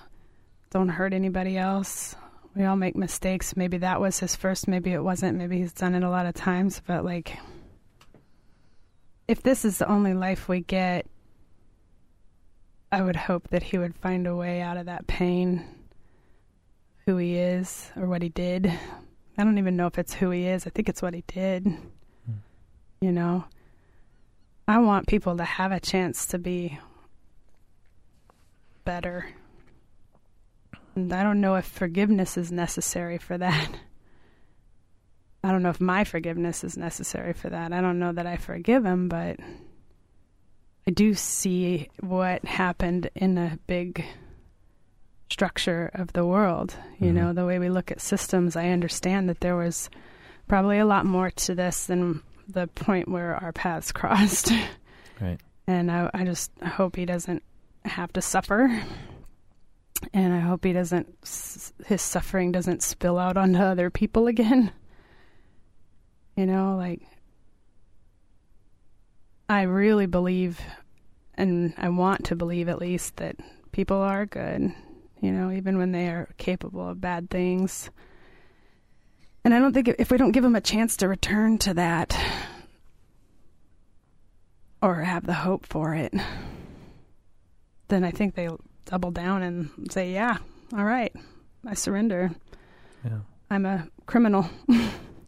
[0.70, 2.14] don't hurt anybody else.
[2.54, 3.56] We all make mistakes.
[3.56, 5.36] Maybe that was his first, maybe it wasn't.
[5.38, 7.36] Maybe he's done it a lot of times, but like
[9.28, 11.06] if this is the only life we get,
[12.92, 15.64] I would hope that he would find a way out of that pain,
[17.04, 18.66] who he is or what he did.
[19.36, 20.66] I don't even know if it's who he is.
[20.66, 21.66] I think it's what he did.
[23.00, 23.44] You know,
[24.68, 26.78] I want people to have a chance to be
[28.84, 29.26] better.
[30.94, 33.68] And I don't know if forgiveness is necessary for that.
[35.44, 37.72] I don't know if my forgiveness is necessary for that.
[37.72, 39.38] I don't know that I forgive him, but
[40.88, 44.04] I do see what happened in the big
[45.30, 46.76] structure of the world.
[46.98, 47.14] You Mhm.
[47.14, 49.90] know, the way we look at systems, I understand that there was
[50.48, 54.52] probably a lot more to this than the point where our paths crossed.
[55.18, 55.40] Right.
[55.66, 57.42] And I, I just hope he doesn't
[57.86, 58.82] have to suffer.
[60.12, 61.08] And I hope he doesn't,
[61.86, 64.72] his suffering doesn't spill out onto other people again.
[66.36, 67.00] You know, like,
[69.48, 70.60] I really believe,
[71.32, 73.36] and I want to believe at least, that
[73.72, 74.70] people are good,
[75.22, 77.88] you know, even when they are capable of bad things.
[79.46, 82.18] And I don't think if we don't give them a chance to return to that
[84.82, 86.12] or have the hope for it,
[87.86, 90.38] then I think they'll double down and say, yeah,
[90.76, 91.14] all right,
[91.64, 92.32] I surrender.
[93.04, 93.20] Yeah.
[93.48, 94.50] I'm a criminal.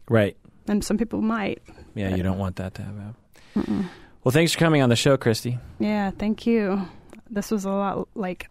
[0.09, 0.35] Right.
[0.67, 1.61] And some people might.
[1.93, 3.15] Yeah, you don't want that to happen.
[4.23, 5.59] Well, thanks for coming on the show, Christy.
[5.77, 6.87] Yeah, thank you.
[7.29, 8.49] This was a lot like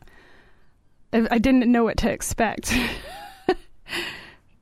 [1.12, 2.72] I I didn't know what to expect.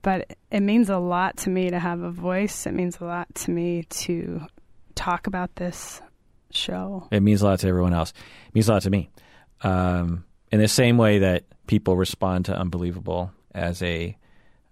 [0.07, 2.65] but it means a lot to me to have a voice.
[2.65, 4.41] It means a lot to me to
[4.94, 6.01] talk about this
[6.52, 7.09] show.
[7.10, 8.12] It means a lot to everyone else.
[8.47, 9.10] It means a lot to me.
[9.62, 14.17] Um, in the same way that people respond to Unbelievable as a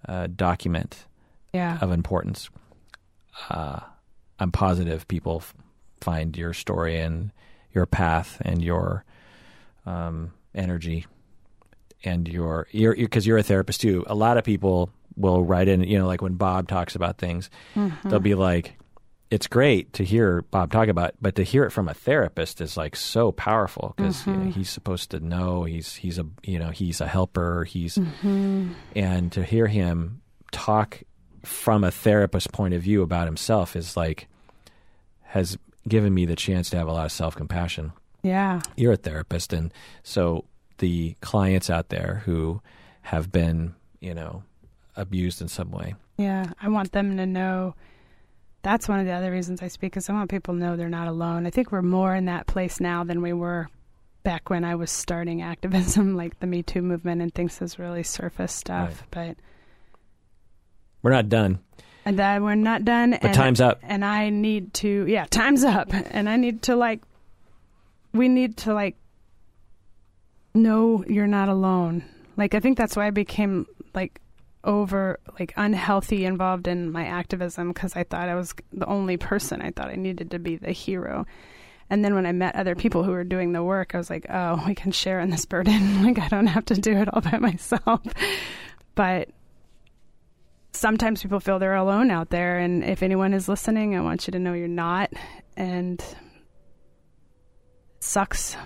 [0.08, 1.04] uh, document
[1.52, 1.78] Yeah.
[1.80, 2.48] of importance,
[3.50, 3.80] uh,
[4.38, 5.52] I'm positive people f-
[6.00, 7.32] find your story and
[7.72, 9.04] your path and your
[9.84, 11.06] um, energy
[12.04, 14.04] and your you're because you're a therapist too.
[14.06, 17.50] A lot of people will write in, you know, like when Bob talks about things,
[18.04, 18.76] they'll be like,
[19.30, 22.60] "It's great to hear Bob talk about, it, but to hear it from a therapist
[22.60, 24.50] is like so powerful because you know, mm-hmm.
[24.50, 28.72] he's supposed to know he's he's a you know he's a helper he's mm-hmm.
[28.94, 30.20] and to hear him
[30.52, 31.02] talk
[31.42, 34.28] from a therapist's point of view about himself is like
[35.22, 38.60] has given me the chance to have a lot of self compassion Yeah.
[38.76, 40.44] you're a therapist and so
[40.78, 42.62] the clients out there who
[43.02, 44.42] have been you know
[44.96, 46.52] abused in some way Yeah.
[46.60, 47.74] I want them to know
[48.62, 50.88] that's one of the other reasons I speak is I want people to know they're
[50.88, 51.46] not alone.
[51.46, 53.68] I think we're more in that place now than we were
[54.22, 58.02] back when I was starting activism, like the Me Too movement and things has really
[58.02, 59.02] surfaced stuff.
[59.10, 59.36] But
[61.02, 61.58] we're not done
[62.04, 63.12] and that we're not done.
[63.12, 65.88] but and, time's up And I need to, yeah, time's up.
[65.92, 67.02] And I need to like,
[68.12, 68.96] we need to like
[70.54, 72.04] know you're not alone.
[72.36, 74.20] Like I think that's why I became like
[74.64, 79.62] over like unhealthy involved in my activism because I thought I was the only person.
[79.62, 81.26] I thought I needed to be the hero.
[81.90, 84.26] And then when I met other people who were doing the work, I was like,
[84.30, 86.02] oh, we can share in this burden.
[86.04, 88.00] like I don't have to do it all by myself.
[88.94, 89.28] but
[90.72, 94.32] sometimes people feel they're alone out there and if anyone is listening, I want you
[94.32, 95.12] to know you're not
[95.56, 96.16] and it
[98.00, 98.56] sucks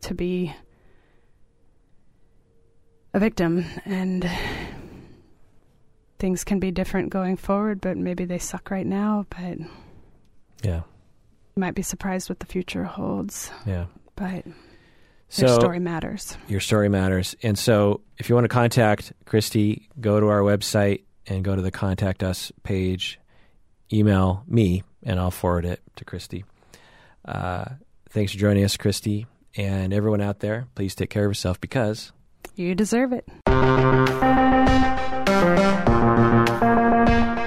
[0.00, 0.54] to be
[3.14, 4.28] a victim and
[6.20, 9.58] things can be different going forward, but maybe they suck right now, but
[10.62, 10.76] yeah.
[10.76, 13.50] you might be surprised what the future holds.
[13.66, 14.44] yeah But
[15.28, 16.36] so your story matters.
[16.48, 21.02] your story matters and so if you want to contact christy go to our website
[21.26, 23.18] and go to the contact us page
[23.92, 26.44] email me and i'll forward it to christy
[27.24, 27.64] Uh,
[28.10, 29.26] thanks for joining us, Christy.
[29.56, 32.12] And everyone out there, please take care of yourself because
[32.56, 33.28] you deserve it.
[35.40, 37.39] thank you